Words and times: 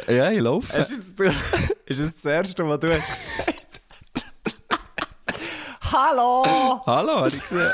Ja, 0.08 0.30
ich 0.30 0.40
laufe. 0.40 0.76
Es 0.76 0.90
ist, 0.90 1.20
ist 1.86 1.98
es 1.98 2.14
das 2.16 2.24
erste, 2.24 2.68
was 2.68 2.80
du 2.80 2.92
hast 2.92 3.06
gesagt? 3.06 3.80
Hallo! 5.92 6.82
Hallo, 6.86 7.16
habe 7.16 7.28
ich 7.28 7.40
gesehen. 7.40 7.70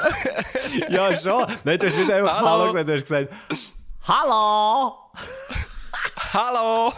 Ja, 0.88 1.16
schon. 1.16 1.46
Nein, 1.64 1.78
du 1.78 1.86
hast 1.86 1.96
nicht 1.96 2.10
einfach 2.10 2.36
Hallo, 2.38 2.48
Hallo. 2.48 2.72
gesagt, 2.72 2.88
du 2.88 2.94
hast 2.94 3.06
gesagt 3.06 3.32
Hallo! 4.06 4.94
Hallo! 6.32 6.92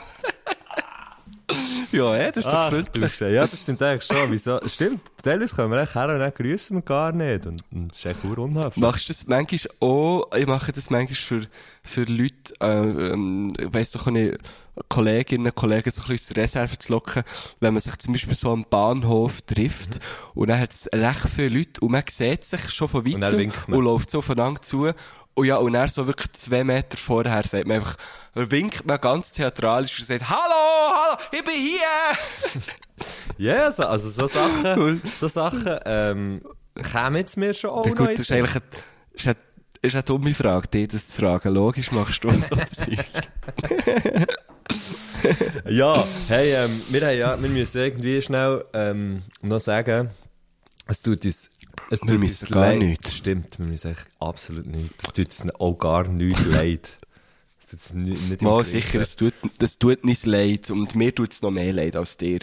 Ja, 1.93 2.15
hey, 2.15 2.33
das 2.33 2.45
ist 2.45 2.53
doch 2.53 2.69
freundlich. 2.71 3.13
Scheiße. 3.13 3.31
Ja, 3.31 3.41
das 3.43 3.63
stimmt 3.63 3.83
eigentlich 3.83 4.05
schon. 4.05 4.31
Wieso? 4.31 4.61
Stimmt, 4.69 5.01
teilweise 5.23 5.55
kommen 5.55 5.73
wir 5.73 5.83
echt 5.83 5.95
her 5.95 6.09
und 6.09 6.19
dann 6.19 6.33
grüßen 6.33 6.77
wir 6.77 6.83
gar 6.83 7.13
nicht. 7.13 7.47
Und, 7.47 7.63
und 7.73 7.89
das 7.89 7.99
ist 7.99 8.05
echt 8.07 8.25
unhöflich. 8.25 8.77
Machst 8.83 9.09
du 9.09 9.13
das 9.13 9.27
manchmal 9.27 9.75
auch, 9.81 10.31
ich 10.37 10.47
mache 10.47 10.73
das 10.73 10.91
manchmal 10.91 11.15
für, 11.15 11.47
für 11.83 12.05
Leute, 12.05 12.55
äh, 12.61 13.13
ähm, 13.13 13.53
ich 13.59 13.73
weiss 13.73 13.93
doch 13.93 14.07
nicht, 14.07 14.39
Kolleginnen 14.89 15.47
und 15.47 15.55
Kollegen 15.55 15.91
so 15.91 16.03
ein 16.03 16.09
bisschen 16.09 16.37
Reserve 16.37 16.79
zu 16.79 16.93
locken, 16.93 17.23
wenn 17.61 17.75
man 17.75 17.81
sich 17.81 17.97
zum 17.99 18.13
Beispiel 18.13 18.35
so 18.35 18.51
am 18.51 18.65
Bahnhof 18.69 19.43
trifft 19.43 20.01
und 20.35 20.49
dann 20.49 20.59
hat 20.61 20.73
es 20.73 20.89
recht 20.93 21.29
viele 21.35 21.59
Leute 21.59 21.81
und 21.81 21.93
man 21.93 22.03
sieht 22.09 22.45
sich 22.45 22.71
schon 22.71 22.89
von 22.89 23.05
Und 23.05 23.21
weitem 23.21 23.53
man. 23.69 23.79
und 23.79 23.85
läuft 23.85 24.11
so 24.11 24.19
aufeinander 24.19 24.63
zu 24.63 24.91
und 25.41 25.47
ja, 25.47 25.57
und 25.57 25.73
dann 25.73 25.89
so 25.89 26.07
wirklich 26.07 26.33
zwei 26.33 26.65
Meter 26.65 26.99
vorher 26.99 27.43
sagt 27.45 27.67
man 27.67 27.77
einfach, 27.77 27.97
winkt 28.35 28.87
man 28.87 29.01
ganz 29.01 29.33
theatralisch 29.33 29.99
und 29.99 30.07
sagt, 30.07 30.29
Hallo, 30.29 30.39
hallo, 30.39 31.19
ich 31.33 31.45
bin 31.45 31.55
hier! 31.55 32.63
Ja, 33.39 33.55
yeah, 33.55 33.73
so, 33.73 33.85
also 33.85 34.11
so 34.11 34.27
Sachen, 34.27 35.01
so 35.19 35.27
Sachen, 35.27 35.79
ähm, 35.87 36.43
kämen 36.75 37.17
jetzt 37.17 37.39
mir 37.39 37.55
schon 37.55 37.71
auch 37.71 37.87
Ja, 37.87 37.95
gut, 37.95 38.11
das 38.11 38.21
ist 38.21 38.33
eigentlich 38.33 38.57
eine, 38.57 38.63
ist 39.15 39.27
eine, 39.27 39.37
ist 39.81 39.95
eine 39.95 40.03
dumme 40.03 40.35
Frage, 40.35 40.69
dir 40.69 40.87
das 40.87 41.07
zu 41.07 41.23
fragen. 41.23 41.55
Logisch 41.55 41.91
machst 41.93 42.23
du 42.23 42.31
so 42.31 42.57
Zeug. 42.71 42.99
Ja, 45.67 46.05
hey, 46.29 46.53
ähm, 46.53 46.83
wir, 46.91 47.07
haben 47.07 47.17
ja, 47.17 47.41
wir 47.43 47.49
müssen 47.49 47.81
irgendwie 47.81 48.21
schnell 48.21 48.65
ähm, 48.75 49.23
noch 49.41 49.61
sagen, 49.61 50.11
es 50.87 51.01
tut 51.01 51.25
uns, 51.25 51.51
es 51.91 52.01
tut 52.01 52.11
uns 52.11 52.47
gar 52.51 52.69
leid. 52.71 52.79
nichts. 52.79 53.17
Stimmt, 53.17 53.59
wir 53.59 53.67
müssen 53.67 53.91
echt 53.91 54.07
absolut 54.19 54.67
nichts. 54.67 55.05
Es 55.05 55.13
tut 55.13 55.27
uns 55.27 55.55
auch 55.61 55.75
gar 55.79 56.09
nichts 56.09 56.45
leid. 56.47 56.89
Es 57.59 57.67
tut 57.67 57.81
uns 57.97 58.05
nicht, 58.05 58.31
nicht 58.31 58.43
Mal 58.43 58.65
sicher, 58.65 59.01
es 59.01 59.17
tut, 59.17 59.35
das 59.59 59.79
tut 59.79 60.05
nicht 60.05 60.25
leid. 60.27 60.71
Und 60.71 60.95
mir 60.95 61.15
tut 61.15 61.33
es 61.33 61.43
noch 61.43 61.51
mehr 61.51 61.73
leid 61.73 61.97
als 61.97 62.17
dir. 62.17 62.41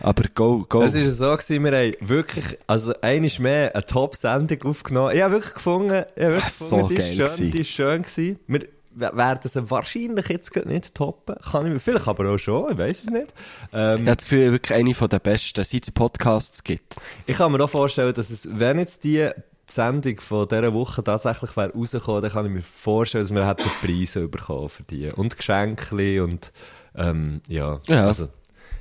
Aber 0.00 0.24
go, 0.34 0.64
go. 0.68 0.82
Es 0.82 0.94
war 0.94 1.10
so, 1.10 1.36
gewesen, 1.36 1.64
wir 1.64 1.72
haben 1.76 1.94
wirklich, 2.08 2.58
also 2.66 2.92
einiges 3.00 3.38
mehr 3.38 3.74
eine 3.74 3.84
Top-Sendung 3.84 4.62
aufgenommen. 4.64 5.14
Ich 5.16 5.22
habe 5.22 5.34
wirklich 5.34 5.54
gefunden, 5.54 6.04
ich 6.16 6.22
habe 6.22 6.34
wirklich 6.34 6.44
Ach, 6.44 6.50
so 6.50 6.76
gefunden, 6.76 6.88
die 6.88 6.96
ist 6.96 7.14
schön, 7.14 7.26
gewesen. 7.26 7.50
die 7.52 7.60
ist 7.60 7.68
schön 7.70 8.02
gewesen. 8.02 8.38
Wir 8.46 8.68
werden 8.94 9.40
sie 9.48 9.70
wahrscheinlich 9.70 10.28
jetzt 10.28 10.54
nicht 10.66 10.94
toppen. 10.94 11.36
Kann 11.50 11.66
ich 11.66 11.72
mir, 11.72 11.80
vielleicht 11.80 12.08
aber 12.08 12.28
auch 12.30 12.38
schon, 12.38 12.72
ich 12.72 12.78
weiß 12.78 13.02
es 13.02 13.10
nicht. 13.10 13.32
Ähm, 13.72 13.94
ich 13.94 14.00
habe 14.00 14.16
das 14.16 14.18
Gefühl, 14.24 14.52
wirklich 14.52 14.78
eine 14.78 14.94
von 14.94 15.08
der 15.08 15.18
besten, 15.20 15.62
seit 15.64 15.82
es 15.84 15.90
Podcasts 15.90 16.64
gibt. 16.64 16.96
Ich 17.26 17.36
kann 17.36 17.52
mir 17.52 17.62
auch 17.62 17.70
vorstellen, 17.70 18.12
dass 18.14 18.30
es, 18.30 18.48
wenn 18.50 18.78
jetzt 18.78 19.04
die 19.04 19.28
Sendung 19.68 20.20
von 20.20 20.48
dieser 20.48 20.74
Woche 20.74 21.04
tatsächlich 21.04 21.56
wäre 21.56 21.72
rausgekommen, 21.72 22.22
dann 22.22 22.32
kann 22.32 22.46
ich 22.46 22.52
mir 22.52 22.62
vorstellen, 22.62 23.22
dass 23.24 23.32
wir 23.34 23.46
hätten 23.46 23.70
Preise 23.80 24.26
bekommen 24.26 24.68
für 24.68 24.82
die. 24.82 25.10
Und 25.12 25.36
Geschenke 25.36 26.24
und, 26.24 26.52
ähm, 26.96 27.40
ja. 27.46 27.80
Ja. 27.86 28.06
Also, 28.06 28.28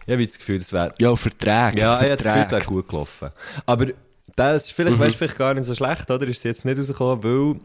ich 0.08 0.14
habe 0.14 0.26
das 0.26 0.40
Gefühl, 0.40 0.58
das 0.58 0.74
wäre, 0.74 0.94
Ja, 0.97 1.16
Verträge. 1.16 1.80
ja, 1.80 2.02
ich 2.02 2.09
habe 2.09 2.18
das 2.18 2.18
Gefühl, 2.24 2.41
es 2.41 2.47
Verträge. 2.47 2.52
wäre 2.52 2.66
gut 2.66 2.88
gelaufen. 2.88 3.30
Aber, 3.68 3.86
das 4.36 4.66
ist 4.66 4.72
vielleicht, 4.72 4.97
weißt 4.97 5.14
du, 5.14 5.18
vielleicht 5.20 5.38
gar 5.38 5.53
nicht 5.53 5.66
so 5.66 5.76
schlecht, 5.76 6.09
oder? 6.09 6.26
Ist 6.28 6.38
es 6.40 6.44
jetzt 6.44 6.66
nicht 6.66 6.80
rausgekommen, 6.80 7.24
weil, 7.24 7.59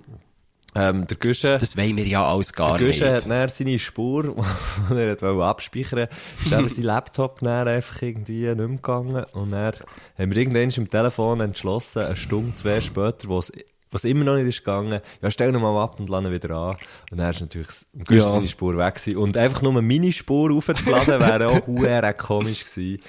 ähm, 0.75 1.07
der 1.07 1.17
Güsche, 1.17 1.59
Das 1.59 1.77
wollen 1.77 1.97
wir 1.97 2.07
ja 2.07 2.25
alles 2.25 2.53
gar 2.53 2.79
der 2.79 2.89
nicht. 2.89 3.01
Guschen 3.01 3.33
hat 3.33 3.53
seine 3.53 3.79
Spur, 3.79 4.23
die 4.91 4.95
er 4.95 5.21
wollte 5.21 5.45
abspeichern, 5.45 6.09
ist 6.45 6.53
eben 6.53 6.69
sein 6.69 6.85
Laptop 6.85 7.43
einfach 7.43 8.03
irgendwie 8.03 8.47
nicht 8.47 8.57
mehr 8.57 8.69
gegangen. 8.69 9.25
Und 9.33 9.51
dann 9.53 9.73
haben 10.19 10.31
wir 10.31 10.37
irgendwann 10.37 10.71
im 10.71 10.91
Telefon 10.91 11.41
entschlossen, 11.41 12.03
eine 12.03 12.17
Stunde, 12.17 12.55
zwei 12.55 12.81
später, 12.81 13.29
wo 13.29 13.39
es 13.39 13.53
was 13.91 14.05
immer 14.05 14.25
noch 14.25 14.35
nicht 14.35 14.49
ist 14.49 14.59
gegangen, 14.59 15.01
ja, 15.23 15.31
stell 15.31 15.55
ihn 15.55 15.61
mal 15.63 15.81
ab 15.81 16.01
und 16.01 16.11
lade 16.11 16.27
ihn 16.27 16.33
wieder 16.33 16.51
an. 16.57 16.77
Und 17.13 17.19
dann 17.19 17.31
ist 17.31 17.41
natürlich 17.41 17.69
Guschen 17.93 18.17
Ja. 18.17 18.33
seine 18.33 18.49
Spur 18.49 18.77
weg 18.77 18.97
gewesen. 18.97 19.19
Und 19.19 19.37
einfach 19.37 19.63
nur 19.63 19.81
meine 19.81 20.11
Spur 20.11 20.51
aufzuladen, 20.53 21.21
wäre 21.21 21.47
auch 21.49 21.65
huere 21.69 22.13
komisch 22.15 22.65
gewesen. 22.65 23.01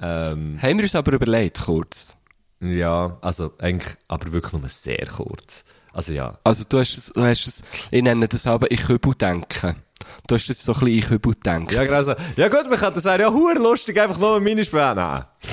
Ähm, 0.00 0.58
Haben 0.60 0.78
wir 0.78 0.82
uns 0.82 0.96
aber 0.96 1.12
überlegt, 1.12 1.60
kurz. 1.64 2.16
ja, 2.60 3.16
also 3.20 3.52
eigentlich, 3.58 3.94
aber 4.08 4.32
wirklich 4.32 4.52
nur 4.60 4.68
sehr 4.68 5.06
kurz. 5.06 5.62
Also 5.92 6.12
ja, 6.12 6.38
Also 6.44 6.64
du 6.68 6.78
hast 6.78 6.96
es, 6.96 7.06
du 7.12 7.22
hast 7.22 7.46
es, 7.46 7.62
ich 7.90 8.02
nenne 8.02 8.28
das 8.28 8.46
aber 8.46 8.70
ich 8.70 8.82
Kübel 8.84 9.14
denken. 9.14 9.76
Du 10.26 10.34
hast 10.34 10.48
das 10.48 10.64
so 10.64 10.72
ein 10.72 10.80
bisschen 10.80 10.98
ich 10.98 11.06
Kübel 11.06 11.34
denkt. 11.34 11.72
Ja, 11.72 11.84
genau 11.84 12.02
so. 12.02 12.14
Ja 12.36 12.48
gut, 12.48 12.68
man 12.68 12.78
kann, 12.78 12.94
das 12.94 13.04
wäre 13.04 13.20
ja 13.20 13.32
hure 13.32 13.54
lustig, 13.54 14.00
einfach 14.00 14.18
nur 14.18 14.40
meine 14.40 14.64
Späne. 14.64 14.94
Nein. 14.94 15.24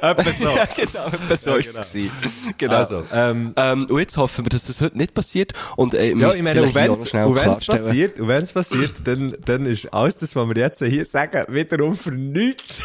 Etwa 0.00 0.22
so. 0.22 0.48
Ja, 0.48 0.64
genau, 0.76 1.06
etwa 1.06 1.36
so 1.36 1.50
Ja, 1.50 1.56
ist 1.56 1.78
es. 1.78 1.94
Genau. 2.58 2.76
Also, 2.76 3.04
ähm, 3.12 3.52
Ähm, 3.56 3.86
und 3.86 3.98
jetzt 3.98 4.16
hoffen 4.16 4.44
wir, 4.44 4.50
dass 4.50 4.66
das 4.66 4.80
heute 4.80 4.96
nicht 4.96 5.14
passiert. 5.14 5.52
Und, 5.76 5.94
äh, 5.94 6.14
ja, 6.14 6.32
ich 6.32 6.42
meine, 6.42 6.62
und 6.62 6.70
vielleicht 6.70 6.72
hier 6.72 6.74
wenn 6.74 6.86
noch 6.88 7.00
es 7.00 7.08
schnell 7.08 7.32
klarstellen. 7.32 7.84
passiert, 7.84 8.20
und 8.20 8.28
wenn's 8.28 8.52
passiert, 8.52 8.92
dann, 9.04 9.34
dann 9.44 9.66
ist 9.66 9.92
alles 9.92 10.18
das, 10.18 10.36
was 10.36 10.48
wir 10.48 10.56
jetzt 10.56 10.78
hier 10.82 11.06
sagen, 11.06 11.44
wiederum 11.48 11.96
für 11.96 12.10
nichts. 12.12 12.82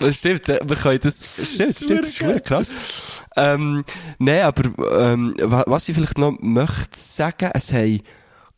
Das 0.00 0.16
stimmt, 0.16 0.48
äh, 0.48 0.60
wir 0.64 0.76
können 0.76 1.00
das, 1.02 1.16
stimmt, 1.16 1.70
das 1.70 1.76
stimmt, 1.84 2.00
das 2.02 2.08
ist 2.08 2.20
wirklich 2.20 2.42
krass. 2.44 2.70
Ähm, 3.36 3.84
nee, 4.18 4.40
aber, 4.40 4.62
ähm, 5.00 5.34
wa- 5.40 5.64
was 5.66 5.88
ich 5.88 5.94
vielleicht 5.94 6.18
noch 6.18 6.36
möchte 6.40 6.98
sagen, 6.98 7.50
es 7.54 7.72
haben 7.72 8.00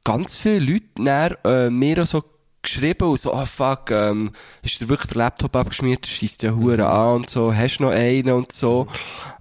ganz 0.04 0.38
viele 0.38 0.60
Leute 0.60 0.86
näher, 1.03 1.38
äh, 1.44 1.70
mir 1.70 2.03
auch 2.03 2.06
so 2.06 2.22
geschrieben 2.62 3.09
und 3.09 3.20
so, 3.20 3.34
oh 3.34 3.47
fuck, 3.47 3.91
ähm, 3.91 4.32
ist 4.62 4.80
dir 4.80 4.88
wirklich 4.88 5.10
der 5.12 5.19
Laptop 5.19 5.56
abgeschmiert, 5.56 6.06
schießt 6.06 6.42
ja 6.42 6.53
Huren 6.53 6.80
an 6.82 7.16
und 7.16 7.30
so, 7.30 7.54
hast 7.54 7.78
du 7.78 7.84
noch 7.84 7.91
einen 7.92 8.30
und 8.32 8.53
so. 8.53 8.86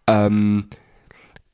Ähm, 0.08 0.68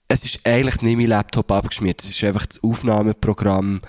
es 0.08 0.24
ist 0.24 0.46
eigentlich 0.46 0.82
nicht 0.82 0.98
mein 0.98 1.08
Laptop 1.08 1.52
abgeschmiert, 1.52 2.04
es 2.04 2.12
ist 2.12 2.24
einfach 2.24 2.46
das 2.46 2.64
Aufnahmeprogramm 2.64 3.82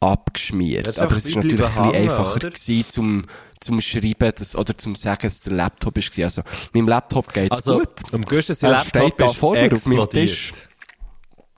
abgeschmiert. 0.00 0.86
Ja, 0.86 0.92
das 0.92 0.96
ist 0.96 1.02
Aber 1.02 1.16
es 1.16 1.26
ist 1.26 1.36
natürlich 1.36 1.60
ein 1.60 1.68
bisschen 1.68 1.94
einfacher 1.94 2.36
oder? 2.36 2.50
gewesen, 2.50 2.84
zum, 2.88 3.24
zum 3.60 3.80
Schreiben 3.80 4.32
dass, 4.36 4.56
oder 4.56 4.76
zum 4.76 4.94
Sagen, 4.94 5.22
dass 5.22 5.40
der 5.40 5.52
Laptop 5.54 5.98
ist. 5.98 6.18
Also, 6.18 6.42
meinem 6.72 6.88
Laptop 6.88 7.32
geht's 7.32 7.50
Also, 7.50 7.80
gut. 7.80 8.12
um 8.12 8.22
Guschen, 8.22 8.54
sein 8.54 8.70
Laptop 8.70 9.02
steht 9.02 9.20
da 9.20 9.26
ist 9.26 9.42
auf 9.42 9.86
meinem. 9.86 10.10
Tisch. 10.10 10.52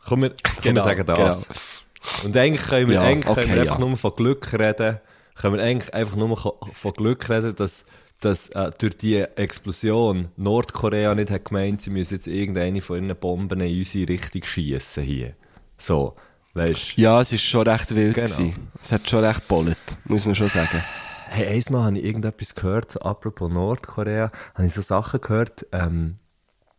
Komm, 0.07 0.23
wir, 0.23 0.31
komm, 0.31 0.63
Genau, 0.63 0.87
wir 0.87 0.97
sagen 0.97 1.07
das. 1.07 1.85
Und 2.25 2.37
eigentlich 2.37 2.67
können 2.67 2.89
wir, 2.89 2.95
Ja, 2.97 3.03
eigentlich 3.03 3.27
können 3.27 3.39
okay, 3.39 3.55
wir 3.55 3.61
einfach 3.61 3.79
ja. 3.79 3.87
nur 3.87 3.97
von 3.97 4.15
Glück 4.15 4.53
reden, 4.55 5.01
können 5.35 5.57
wir 5.57 5.63
eigentlich 5.63 5.93
einfach 5.95 6.17
nur 6.17 6.37
von 6.73 6.93
Glück 6.95 7.29
reden, 7.29 7.55
dass, 7.57 7.85
dass 8.21 8.49
äh, 8.51 8.71
durch 8.79 8.97
die 8.97 9.19
Explosion 9.19 10.29
Nordkorea 10.37 11.15
nicht 11.15 11.31
hat 11.31 11.45
gemeint, 11.45 11.83
sie 11.83 11.91
müssen 11.91 12.15
jetzt 12.15 12.27
irgendeine 12.27 12.81
von 12.81 13.05
ihren 13.05 13.17
Bomben 13.17 13.61
in 13.61 13.79
unsere 13.79 14.09
Richtung 14.09 14.45
schiessen 14.45 15.05
hier. 15.05 15.35
So, 15.77 16.17
weißt 16.55 16.97
du. 16.97 17.01
Ja, 17.03 17.21
es 17.21 17.33
ist 17.33 17.43
schon 17.43 17.67
recht 17.67 17.95
wild 17.95 18.15
Genau. 18.17 18.29
gewesen. 18.29 18.69
Es 18.83 18.93
hat 18.93 19.09
schon 19.09 19.25
recht 19.25 19.47
bollet, 19.49 19.79
muss 20.05 20.27
man 20.27 20.35
schon 20.35 20.49
sagen. 20.49 20.83
Hey, 21.29 21.47
einmal 21.47 21.85
habe 21.85 21.99
ich 21.99 22.05
irgendetwas 22.05 22.55
gehört, 22.55 23.01
apropos 23.05 23.49
Nordkorea, 23.51 24.33
habe 24.55 24.67
ich 24.67 24.73
so 24.75 24.81
Sachen 24.81 25.21
gehört, 25.21 25.65
ähm, 25.71 26.17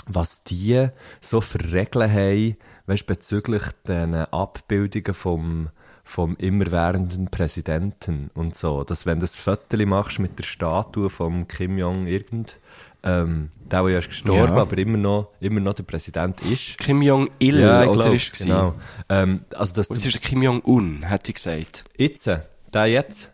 was 0.07 0.43
die 0.43 0.89
so 1.21 1.39
für 1.39 1.71
Regeln 1.71 2.11
haben, 2.11 2.57
weißt, 2.87 3.05
bezüglich 3.05 3.63
den 3.87 4.13
Abbildungen 4.15 5.13
vom, 5.13 5.69
vom 6.03 6.35
immerwährenden 6.35 7.29
Präsidenten 7.29 8.29
und 8.33 8.55
so. 8.55 8.83
Dass 8.83 9.05
wenn 9.05 9.19
du 9.19 9.23
das 9.23 9.37
Foto 9.37 9.77
machst 9.85 10.19
mit 10.19 10.37
der 10.37 10.43
Statue 10.43 11.09
vom 11.09 11.47
Kim 11.47 11.77
Jong 11.77 12.07
irgend, 12.07 12.57
ähm, 13.03 13.49
der, 13.71 13.81
der 13.83 13.91
ja 13.91 13.99
ist 13.99 14.09
gestorben, 14.09 14.55
Ja. 14.55 14.61
aber 14.61 14.77
immer 14.77 14.97
noch, 14.97 15.29
immer 15.39 15.59
noch 15.59 15.73
der 15.73 15.83
Präsident 15.83 16.39
ist. 16.41 16.77
Kim 16.77 17.01
Jong-il, 17.01 17.59
Ja, 17.59 17.83
ich 17.83 17.89
oder 17.89 18.13
ist 18.13 18.33
es 18.33 18.39
genau. 18.39 18.75
Ähm, 19.09 19.41
also, 19.55 19.79
es 19.81 19.87
du, 19.87 19.95
ist 19.95 20.03
der 20.13 20.21
Kim 20.21 20.43
Jong-un, 20.43 21.03
hätte 21.03 21.29
ich 21.31 21.35
gesagt. 21.35 21.83
jetzt, 21.97 22.27
der 22.73 22.85
jetzt? 22.87 23.31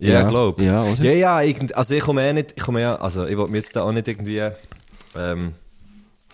Ja, 0.00 0.08
Ja. 0.12 0.20
ja 0.20 0.26
glaub. 0.28 0.60
Ja, 0.60 0.82
oder? 0.84 1.02
Ja, 1.04 1.12
ja, 1.12 1.42
irgend, 1.42 1.74
also 1.76 1.94
ich 1.94 2.00
komme 2.00 2.26
eh 2.28 2.32
nicht, 2.32 2.54
ich 2.56 2.62
komme 2.62 2.80
ja, 2.80 2.96
also 2.96 3.26
ich 3.26 3.36
wollte 3.36 3.52
mir 3.52 3.58
jetzt 3.58 3.74
da 3.76 3.82
auch 3.82 3.92
nicht 3.92 4.08
irgendwie, 4.08 4.48
ähm, 5.16 5.54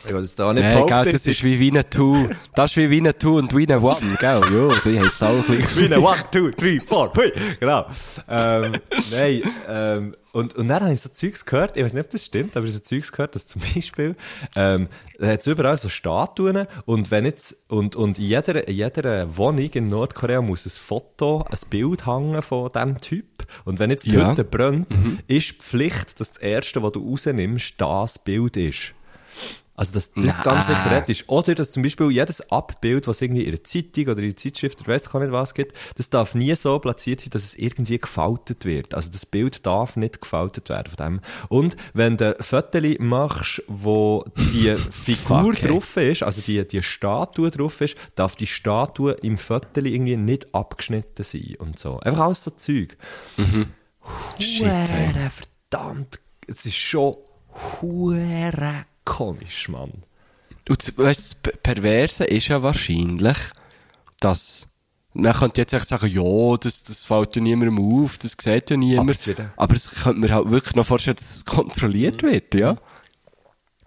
Ich 0.06 0.12
will 0.12 0.20
das 0.20 0.34
da 0.34 0.52
nicht 0.52 0.62
Nein, 0.62 0.87
gell, 0.87 1.12
das 1.12 1.26
ist 1.26 1.43
wie 1.43 1.58
Wiener 1.58 1.90
2. 1.90 2.28
Das 2.55 2.72
ist 2.72 2.76
wie 2.76 2.90
Wiener 2.90 3.19
2 3.19 3.28
und 3.31 3.56
Wiener 3.56 3.82
1, 3.82 4.00
gell? 4.20 4.43
Ja, 4.52 4.69
die 4.84 4.96
es 4.99 5.22
auch 5.22 5.44
gleich. 5.46 5.76
Wie 5.78 5.87
eine 5.87 5.99
One, 5.99 6.16
two, 6.31 6.50
three, 6.50 6.78
four, 6.78 7.11
hui. 7.16 7.32
Genau. 7.58 7.87
Ähm, 8.28 8.72
nein, 9.11 9.43
ähm, 9.66 10.16
und, 10.35 10.57
und 10.57 10.67
dann 10.67 10.83
habe 10.83 10.93
ich 10.93 11.01
so 11.01 11.09
Zeugs 11.09 11.45
gehört, 11.45 11.77
ich 11.77 11.85
weiß 11.85 11.93
nicht, 11.93 12.05
ob 12.05 12.11
das 12.11 12.25
stimmt, 12.25 12.57
aber 12.57 12.67
ich 12.67 12.73
habe 12.75 12.83
so 12.83 12.89
Zeugs 12.89 13.13
gehört, 13.13 13.37
dass 13.37 13.47
zum 13.47 13.63
Beispiel, 13.75 14.17
ähm, 14.57 14.89
da 15.19 15.29
hat 15.29 15.41
es 15.41 15.47
überall 15.47 15.77
so 15.77 15.89
Statuen 15.89 16.67
und 16.87 17.11
wenn 17.13 17.25
jetzt, 17.25 17.57
und, 17.69 17.95
und 17.95 18.19
in 18.19 18.25
jeder, 18.25 18.67
in 18.67 18.75
jeder 18.75 19.37
Wohnung 19.37 19.71
in 19.71 19.89
Nordkorea 19.89 20.43
muss 20.43 20.67
ein 20.67 20.71
Foto, 20.71 21.43
ein 21.49 21.59
Bild 21.71 22.07
hängen 22.07 22.43
von 22.43 22.71
diesem 22.73 23.01
Typ. 23.01 23.27
Und 23.65 23.79
wenn 23.79 23.91
jetzt 23.91 24.07
die 24.07 24.15
Ja. 24.17 24.31
Hütte 24.31 24.43
brennt, 24.45 24.89
ist 25.29 25.51
die 25.53 25.55
Pflicht, 25.55 26.19
dass 26.19 26.33
das 26.33 26.39
Erste, 26.39 26.83
was 26.83 26.93
du 26.93 27.09
rausnimmst, 27.09 27.75
das 27.79 28.19
Bild 28.19 28.57
ist. 28.57 28.95
Also, 29.76 29.93
dass 29.93 30.12
das 30.12 30.25
Nein. 30.25 30.37
ganz 30.44 30.67
sicher 30.69 31.09
ist. 31.09 31.29
Oder, 31.29 31.55
dass 31.55 31.73
zum 31.73 31.82
Beispiel 31.82 32.11
jedes 32.11 32.53
Abbild, 32.53 33.09
was 33.09 33.21
irgendwie 33.21 33.43
in 33.43 33.49
einer 33.49 33.65
Zeitung 33.65 34.05
oder 34.05 34.19
in 34.19 34.26
einer 34.26 34.37
Zeitschrift 34.37 34.81
oder 34.81 34.93
weiss 34.93 35.06
ich 35.06 35.12
nicht 35.12 35.32
was 35.32 35.55
gibt, 35.55 35.76
das 35.97 36.11
darf 36.11 36.35
nie 36.35 36.55
so 36.55 36.79
platziert 36.79 37.21
sein, 37.21 37.31
dass 37.31 37.43
es 37.43 37.55
irgendwie 37.56 37.99
gefaltet 37.99 38.65
wird. 38.65 38.94
Also, 38.94 39.11
das 39.11 39.26
Bild 39.26 39.67
darf 39.67 39.97
nicht 39.97 40.21
gefaltet 40.21 40.69
werden 40.69 40.88
von 40.97 41.06
dem. 41.06 41.21
Und 41.49 41.76
wenn 41.93 42.17
du 42.17 42.37
Fotos 42.41 42.99
machst, 42.99 43.62
wo 43.67 44.25
die 44.37 44.76
Figur 44.91 45.55
Fuck, 45.55 45.69
drauf 45.69 45.97
ist, 45.97 46.23
also 46.23 46.41
die, 46.41 46.67
die 46.67 46.82
Statue 46.82 47.50
drauf 47.50 47.81
ist, 47.81 47.97
darf 48.15 48.37
die 48.37 48.47
Statue 48.47 49.12
im 49.23 49.38
Foto 49.38 49.81
irgendwie 49.81 50.17
nicht 50.17 50.55
abgeschnitten 50.55 51.25
sein 51.25 51.56
und 51.59 51.79
so. 51.79 51.99
Einfach 52.00 52.25
alles 52.26 52.44
so 52.44 52.50
Zeug. 52.53 52.97
Shit, 54.38 54.67
ey. 54.67 55.15
Hure 55.15 55.31
verdammt. 55.31 56.21
Es 56.47 56.65
ist 56.67 56.76
schon 56.76 57.17
hure 57.81 58.85
komisch, 59.05 59.69
Mann. 59.69 59.93
Und 60.69 60.87
das- 60.89 60.97
weißt, 60.97 61.39
das 61.43 61.53
Perverse 61.62 62.25
ist 62.25 62.49
ja 62.49 62.62
wahrscheinlich, 62.62 63.37
dass 64.21 64.69
man 65.12 65.33
könnte 65.33 65.61
jetzt 65.61 65.73
echt 65.73 65.87
sagen, 65.87 66.09
ja, 66.09 66.56
das, 66.56 66.83
das 66.83 67.05
fällt 67.05 67.37
ja 67.37 67.43
niemandem 67.43 67.79
auf, 67.79 68.19
das 68.19 68.37
sieht 68.41 68.71
ja 68.71 68.77
niemand. 68.77 69.01
Aber 69.09 69.12
es 69.12 69.27
wird- 69.27 69.41
Aber 69.56 69.75
es 69.75 69.91
könnte 69.91 70.21
mir 70.21 70.31
halt 70.35 70.51
wirklich 70.51 70.75
noch 70.75 70.87
vorstellen, 70.87 71.17
dass 71.17 71.37
es 71.37 71.45
kontrolliert 71.45 72.23
wird, 72.23 72.55
ja. 72.55 72.77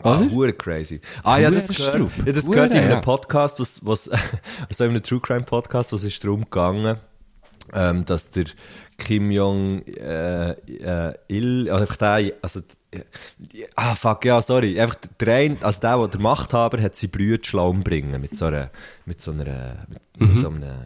Ah, 0.03 0.15
Oder? 0.19 0.31
hure 0.31 0.53
crazy. 0.53 1.01
Ah, 1.23 1.37
ja, 1.39 1.49
das 1.49 1.67
gehört, 1.67 2.11
ja, 2.25 2.31
das 2.31 2.45
gehört 2.45 2.71
in 2.73 2.79
einem. 2.81 3.01
Podcast, 3.01 3.59
was, 3.59 3.83
was, 3.83 4.07
also 4.69 4.83
in 4.83 4.91
einem 4.91 5.01
True 5.03 5.19
Crime 5.19 5.41
Podcast, 5.41 5.91
was 5.91 6.03
ist 6.03 6.23
darum 6.23 6.41
gegangen, 6.43 6.97
ähm, 7.73 8.05
dass 8.05 8.29
der 8.29 8.45
Kim 8.99 9.31
Jong, 9.31 9.81
äh, 9.87 10.51
äh, 10.51 11.13
Il, 11.27 11.69
also 11.71 11.91
der, 11.95 12.33
also, 12.43 12.61
ah, 13.75 13.95
fuck, 13.95 14.25
ja, 14.25 14.41
sorry, 14.41 14.79
einfach 14.79 14.95
der 15.19 15.35
eine, 15.35 15.57
also 15.61 15.79
der, 15.81 15.97
der 15.97 16.07
der 16.07 16.19
Machthaber 16.21 16.81
hat 16.81 16.95
sie 16.95 17.07
Brüder 17.07 17.43
Schlaum 17.43 17.83
bringen, 17.83 18.19
mit 18.21 18.35
so 18.35 18.45
einer, 18.45 18.69
mit 19.05 19.21
so 19.21 19.31
einer, 19.31 19.85
mit, 19.89 20.01
Mhm. 20.19 20.27
mit 20.33 20.37
so 20.37 20.47
einem 20.49 20.77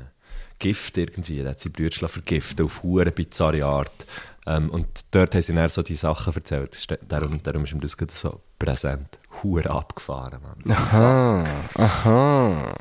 Gift 0.60 0.98
irgendwie, 0.98 1.38
der 1.38 1.52
hat 1.52 1.60
sie 1.60 1.70
Brüder 1.70 2.10
vergiftet 2.10 2.62
auf 2.62 2.84
hure 2.84 3.12
bizarre 3.12 3.66
Art. 3.66 4.06
Ähm, 4.48 4.70
und 4.72 4.88
dort 5.12 5.36
haben 5.36 5.42
sie 5.42 5.54
dann 5.54 5.70
so 5.70 5.84
die 5.84 5.96
Sachen 5.96 6.34
erzählt, 6.34 6.76
darum, 7.08 7.42
darum 7.44 7.64
ist 7.64 7.72
ihm 7.74 7.80
das 7.82 7.96
gerade 7.96 8.12
so 8.12 8.42
präsent. 8.58 9.20
Hure 9.44 9.70
abgefahren, 9.70 10.40
Mann. 10.42 10.76
Aha, 10.76 11.46
aha. 11.76 12.76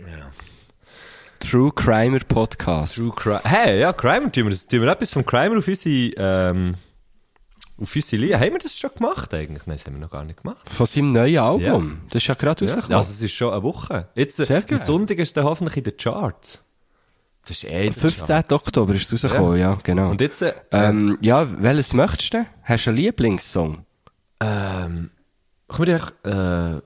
Ja. 0.00 0.30
True 1.40 1.72
Crimer 1.74 2.20
Podcast. 2.20 2.96
True 2.96 3.12
Crime. 3.14 3.40
Hey, 3.44 3.80
ja, 3.80 3.92
Crime, 3.92 4.30
tun 4.30 4.48
wir, 4.48 4.56
tun 4.56 4.80
wir 4.82 4.88
etwas 4.88 5.10
vom 5.10 5.24
Crimer 5.24 5.58
auf 5.58 5.68
unsere, 5.68 6.12
ähm, 6.16 6.74
auf 7.80 7.94
Linie. 7.94 8.38
Haben 8.38 8.52
wir 8.52 8.58
das 8.58 8.78
schon 8.78 8.90
gemacht 8.96 9.34
eigentlich? 9.34 9.66
Nein, 9.66 9.76
das 9.76 9.86
haben 9.86 9.94
wir 9.94 10.00
noch 10.00 10.10
gar 10.10 10.24
nicht 10.24 10.42
gemacht. 10.42 10.68
Von 10.70 10.86
seinem 10.86 11.12
neuen 11.12 11.38
Album. 11.38 12.00
Das 12.10 12.22
ist 12.22 12.28
ja 12.28 12.34
gerade 12.34 12.64
Ja. 12.64 12.70
rausgekommen. 12.70 12.96
Also 12.96 13.10
es 13.12 13.22
ist 13.22 13.32
schon 13.32 13.52
eine 13.52 13.62
Woche. 13.62 14.08
Jetzt, 14.14 14.38
äh, 14.40 14.44
Sehr 14.44 14.58
am 14.58 14.66
geil. 14.66 14.78
Sonntag 14.78 15.18
ist 15.18 15.36
er 15.36 15.44
hoffentlich 15.44 15.76
in 15.78 15.84
den 15.84 15.96
Charts. 15.96 16.62
Das 17.46 17.50
ist 17.58 17.64
eh 17.64 17.86
in 17.88 17.92
den 17.92 18.00
15. 18.00 18.26
Charts. 18.26 18.52
Oktober 18.52 18.94
ist 18.94 19.12
es 19.12 19.24
rausgekommen, 19.24 19.58
ja, 19.58 19.76
genau. 19.82 20.10
Und 20.10 20.20
jetzt, 20.20 20.40
äh, 20.42 20.54
ähm, 20.70 21.18
ja, 21.20 21.46
welches 21.62 21.92
möchtest 21.92 22.34
du? 22.34 22.46
Hast 22.62 22.86
du 22.86 22.90
einen 22.90 22.98
Lieblingssong? 22.98 23.84
ähm, 24.40 25.10
kommen 25.68 25.86
wir 25.88 25.94
einfach, 25.94 26.12
äh, 26.24 26.80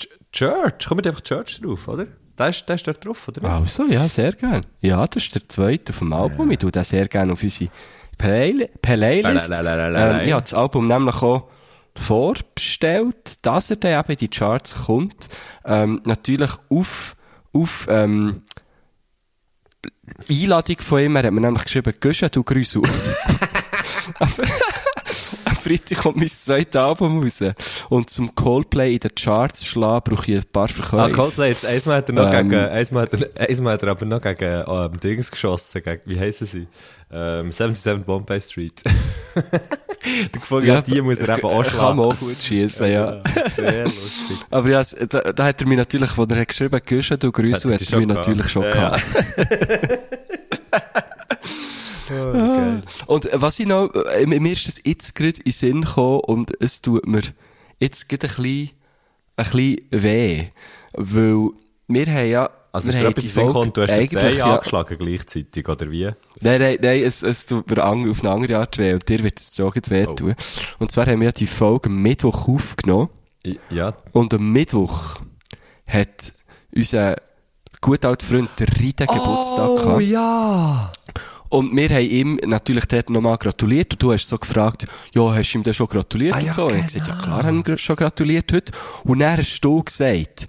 Ch- 0.00 0.08
Church, 0.32 0.86
kommen 0.88 1.04
wir 1.04 1.10
einfach 1.10 1.22
Church 1.22 1.60
drauf, 1.60 1.86
oder? 1.88 2.06
Der 2.38 2.48
ist, 2.48 2.68
der 2.68 2.74
ist 2.76 2.86
dort 2.86 3.04
drauf, 3.04 3.28
oder 3.28 3.40
nicht? 3.42 3.50
Also, 3.50 3.84
ja, 3.86 4.08
sehr 4.08 4.32
gern. 4.32 4.66
Ja, 4.80 5.06
das 5.06 5.24
ist 5.24 5.34
der 5.34 5.48
zweite 5.48 5.92
vom 5.92 6.12
Album. 6.12 6.50
Ich 6.50 6.58
tue 6.58 6.72
den 6.72 6.82
sehr 6.82 7.06
gerne 7.06 7.32
auf 7.32 7.42
unsere 7.42 7.70
Play 8.18 8.68
Playlist. 8.82 9.50
Ähm, 9.50 10.20
ich 10.24 10.32
habe 10.32 10.42
das 10.42 10.54
Album 10.54 10.88
nämlich 10.88 11.16
auch 11.22 11.48
vorbestellt, 11.96 13.38
dass 13.42 13.70
er 13.70 13.76
dann 13.76 14.00
eben 14.00 14.12
in 14.12 14.18
die 14.18 14.28
Charts 14.28 14.74
kommt. 14.86 15.28
Ähm, 15.64 16.00
natürlich 16.04 16.50
auf, 16.68 17.16
auf, 17.52 17.86
Einladung 20.28 20.76
von 20.80 21.00
ihm, 21.00 21.16
er 21.16 21.24
hat 21.24 21.32
mir 21.32 21.40
nämlich 21.40 21.64
geschrieben, 21.64 21.94
Gösche, 22.00 22.30
du 22.30 22.42
grüß 22.42 22.76
Am 22.76 22.82
Freitag 25.64 25.98
kommt 25.98 26.16
mein 26.16 26.28
zweites 26.28 26.76
Album 26.76 27.22
raus. 27.22 27.40
Und 27.88 28.10
zum 28.10 28.34
Coldplay 28.34 28.92
in 28.94 29.00
den 29.00 29.14
Charts 29.14 29.64
schlagen, 29.64 30.02
brauche 30.04 30.30
ich 30.30 30.38
ein 30.38 30.44
paar 30.52 30.64
Ah, 30.64 30.68
Verkäufe. 30.68 31.12
Coldplay, 31.12 31.48
jetzt, 31.50 31.66
einmal 31.66 31.96
hat 31.98 32.08
er 32.08 32.14
noch 32.14 32.32
Ähm. 32.32 32.48
gegen, 32.50 32.62
einmal 32.64 33.02
hat 33.02 33.14
er, 33.34 33.48
einmal 33.48 33.72
hat 33.74 33.82
er 33.82 33.88
aber 33.90 34.06
noch 34.06 34.20
gegen, 34.20 34.64
ähm, 34.66 35.00
Dings 35.00 35.30
geschossen, 35.30 35.82
gegen, 35.82 36.00
wie 36.06 36.18
heissen 36.20 36.46
sie? 36.46 36.66
Ähm, 37.12 37.52
77 37.52 38.04
Bombay 38.04 38.40
Street. 38.40 38.82
Der 40.04 40.28
gefunden, 40.40 40.66
ja, 40.68 40.82
die 40.82 41.00
muss 41.00 41.18
er 41.18 41.38
eben 41.38 41.46
auch 41.48 41.62
Kann 41.62 41.72
schlagen. 41.72 41.96
man 41.96 42.06
auch 42.06 42.18
gut 42.18 42.36
schießen, 42.36 42.90
ja. 42.92 43.22
Sehr 43.56 43.84
lustig. 43.84 44.36
Aber 44.50 44.68
ja, 44.68 44.82
da, 45.08 45.32
da 45.32 45.44
hat 45.46 45.60
er 45.62 45.66
mich 45.66 45.78
natürlich, 45.78 46.14
wo 46.18 46.24
er 46.24 46.40
hat 46.40 46.48
geschrieben 46.48 46.74
hat, 46.76 46.86
Güsche, 46.86 47.16
du 47.16 47.32
Grüße, 47.32 47.72
Hat 47.72 47.80
er 47.92 47.98
mich 47.98 48.06
natürlich 48.08 48.48
schon? 48.48 48.64
Ja, 48.64 48.70
gehabt. 48.70 49.02
Oh, 52.14 52.32
geil. 52.32 52.82
Und 53.06 53.26
äh, 53.32 53.40
was 53.42 53.58
ich 53.58 53.66
noch, 53.66 53.92
äh, 53.94 54.26
mir 54.26 54.52
ist 54.52 54.68
das 54.68 54.80
jetzt 54.84 55.14
gerade 55.14 55.40
in 55.44 55.52
Sinn 55.52 55.80
gekommen 55.82 56.20
und 56.20 56.52
es 56.60 56.80
tut 56.82 57.06
mir 57.06 57.22
jetzt 57.80 58.08
gerade 58.08 58.26
ein 58.28 58.34
bisschen, 58.42 58.70
ein 59.36 59.44
bisschen 59.44 59.78
weh. 59.90 60.42
Weil 60.94 61.48
wir 61.88 62.06
haben 62.06 62.28
ja, 62.30 62.50
Also, 62.72 62.88
wir 62.88 62.94
ist 62.98 63.04
haben 63.04 63.14
die 63.14 63.20
Sinn 63.28 63.46
gekommen, 63.46 63.72
du 63.72 63.82
hast 63.82 63.90
eigentlich 63.92 64.10
Zeh 64.20 64.38
ja- 64.38 64.54
angeschlagen 64.54 64.98
gleichzeitig, 64.98 65.68
oder 65.68 65.90
wie? 65.90 66.04
Nein, 66.40 66.60
nein, 66.60 66.78
nein, 66.80 67.02
es, 67.02 67.22
es 67.22 67.46
tut 67.46 67.68
mir 67.68 67.84
auf 67.84 68.20
eine 68.20 68.30
andere 68.30 68.58
Art 68.58 68.78
weh 68.78 68.92
und 68.94 69.08
dir 69.08 69.22
wird 69.22 69.38
es 69.38 69.54
schon 69.56 69.70
jetzt 69.74 69.90
weh 69.90 70.06
Oh. 70.08 70.14
tun. 70.14 70.34
Und 70.78 70.90
zwar 70.90 71.06
haben 71.06 71.20
wir 71.20 71.26
ja 71.28 71.32
die 71.32 71.46
Folge 71.46 71.88
am 71.88 72.00
Mittwoch 72.02 72.48
aufgenommen 72.48 73.08
Ja, 73.70 73.94
und 74.12 74.32
am 74.34 74.50
Mittwoch 74.52 75.20
hat 75.86 76.32
unser 76.74 77.16
gut 77.80 78.04
alter 78.06 78.24
Freund 78.26 78.48
der 78.58 78.68
Rita 78.80 79.04
Geburtstag 79.04 79.76
gehabt. 79.76 79.96
Oh, 79.96 80.00
ja! 80.00 80.90
Und 81.54 81.76
wir 81.76 81.88
haben 81.88 82.10
ihm 82.10 82.40
natürlich 82.44 82.86
dort 82.86 83.10
nochmal 83.10 83.38
gratuliert. 83.38 83.92
Und 83.92 84.02
du 84.02 84.12
hast 84.12 84.28
so 84.28 84.36
gefragt, 84.38 84.86
ja, 85.14 85.22
hast 85.32 85.52
du 85.52 85.58
ihm 85.58 85.62
denn 85.62 85.72
schon 85.72 85.86
gratuliert 85.86 86.34
Ah, 86.34 86.38
und 86.38 86.46
ja, 86.46 86.52
so? 86.52 86.66
Und 86.66 86.74
ich 86.78 86.86
gesagt, 86.86 87.06
ja 87.06 87.14
genau. 87.14 87.24
klar, 87.26 87.44
haben 87.44 87.64
wir 87.64 87.78
schon 87.78 87.94
gratuliert 87.94 88.52
heute. 88.52 88.72
Und 89.04 89.20
dann 89.20 89.38
hast 89.38 89.60
du 89.60 89.84
gesagt, 89.84 90.48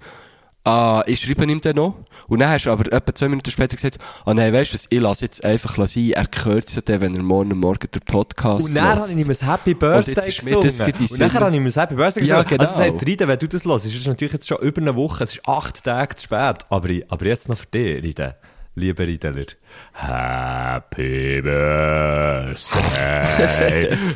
ah, 0.64 1.04
ich 1.06 1.20
schreibe 1.20 1.44
ihm 1.44 1.60
dann 1.60 1.76
noch. 1.76 1.94
Und 2.26 2.40
dann 2.40 2.48
hast 2.48 2.66
du 2.66 2.72
aber 2.72 2.92
etwa 2.92 3.14
zwei 3.14 3.28
Minuten 3.28 3.52
später 3.52 3.76
gesagt, 3.76 3.98
ah 4.24 4.34
nein, 4.34 4.52
weißt 4.52 4.72
du 4.72 4.74
was, 4.74 4.86
ich 4.90 5.00
lasse 5.00 5.26
jetzt 5.26 5.44
einfach 5.44 5.76
sein, 5.86 6.10
er 6.10 6.26
ja 6.34 6.80
dann, 6.84 7.00
wenn 7.00 7.16
er 7.16 7.22
morgen 7.22 7.56
Morgen 7.56 7.88
den 7.88 8.02
Podcast 8.02 8.66
Und 8.66 8.74
dann 8.74 8.98
habe 8.98 9.08
ich 9.08 9.16
ihm 9.16 9.30
ein 9.30 9.48
Happy 9.48 9.74
Birthday 9.74 10.14
das 10.16 10.36
gesungen. 10.38 10.56
Und 10.58 11.20
dann 11.20 11.32
habe 11.34 11.50
ich 11.50 11.56
ihm 11.56 11.66
ein 11.66 11.72
Happy 11.72 11.94
Birthday 11.94 12.24
Ja, 12.24 12.42
gesungen. 12.42 12.60
Also 12.60 12.72
das 12.72 12.82
genau. 12.82 12.94
heisst, 12.96 13.06
Rita, 13.06 13.28
wenn 13.28 13.38
du 13.38 13.46
das 13.46 13.64
hörst, 13.64 13.86
ist 13.86 13.94
es 13.94 14.06
natürlich 14.08 14.32
jetzt 14.32 14.48
schon 14.48 14.58
über 14.58 14.80
eine 14.80 14.96
Woche, 14.96 15.22
es 15.22 15.34
ist 15.34 15.48
acht 15.48 15.84
Tage 15.84 16.16
zu 16.16 16.24
spät. 16.24 16.64
Aber, 16.68 16.88
aber 17.10 17.26
jetzt 17.26 17.48
noch 17.48 17.58
für 17.58 17.66
dich, 17.66 18.02
Rita. 18.02 18.34
Liebe 18.78 19.06
Rideler. 19.06 19.46
Happy 19.94 21.40
Birthday 21.40 22.54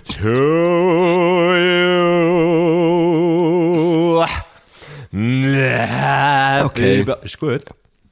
to 0.13 0.29
you. 5.13 5.13
Happy 5.13 6.67
Okay. 6.67 7.05
Ist 7.23 7.39
gut? 7.41 7.65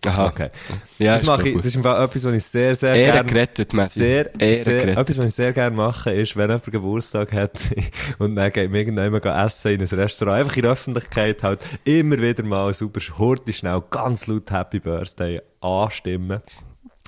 Aha. 0.07 0.26
Okay. 0.26 0.50
Ja, 0.99 1.12
das 1.12 1.23
ist 1.23 1.26
mache 1.26 1.49
ich, 1.49 1.57
das 1.57 1.67
ist 1.67 1.75
im 1.75 1.83
Fall 1.83 2.05
etwas, 2.05 2.25
was 2.25 2.33
ich 2.33 2.45
sehr, 2.45 2.76
sehr 2.76 2.95
Ehre 2.95 3.12
gerne... 3.12 3.28
gerettet, 3.28 3.73
Matthew. 3.73 4.00
Sehr, 4.00 4.40
Ehre 4.40 4.64
sehr, 4.64 4.75
gerettet. 4.75 4.97
etwas, 4.97 5.19
was 5.19 5.26
ich 5.26 5.35
sehr 5.35 5.52
gerne 5.52 5.76
mache, 5.76 6.12
ist, 6.12 6.37
wenn 6.37 6.49
jemand 6.49 6.64
Geburtstag 6.64 7.33
hat 7.33 7.59
und 8.19 8.37
dann 8.37 8.52
geht 8.52 8.71
mir 8.71 8.78
irgendjemand 8.78 9.25
essen 9.25 9.73
in 9.73 9.81
ein 9.81 9.88
Restaurant, 9.88 10.38
einfach 10.38 10.57
in 10.57 10.62
der 10.62 10.73
Öffentlichkeit 10.73 11.43
halt 11.43 11.61
immer 11.85 12.19
wieder 12.21 12.45
mal 12.45 12.73
super 12.75 13.00
hurtig 13.19 13.57
schnell 13.57 13.83
ganz 13.90 14.28
laut 14.28 14.50
Happy 14.52 14.78
Birthday 14.78 15.40
anstimmen. 15.61 16.43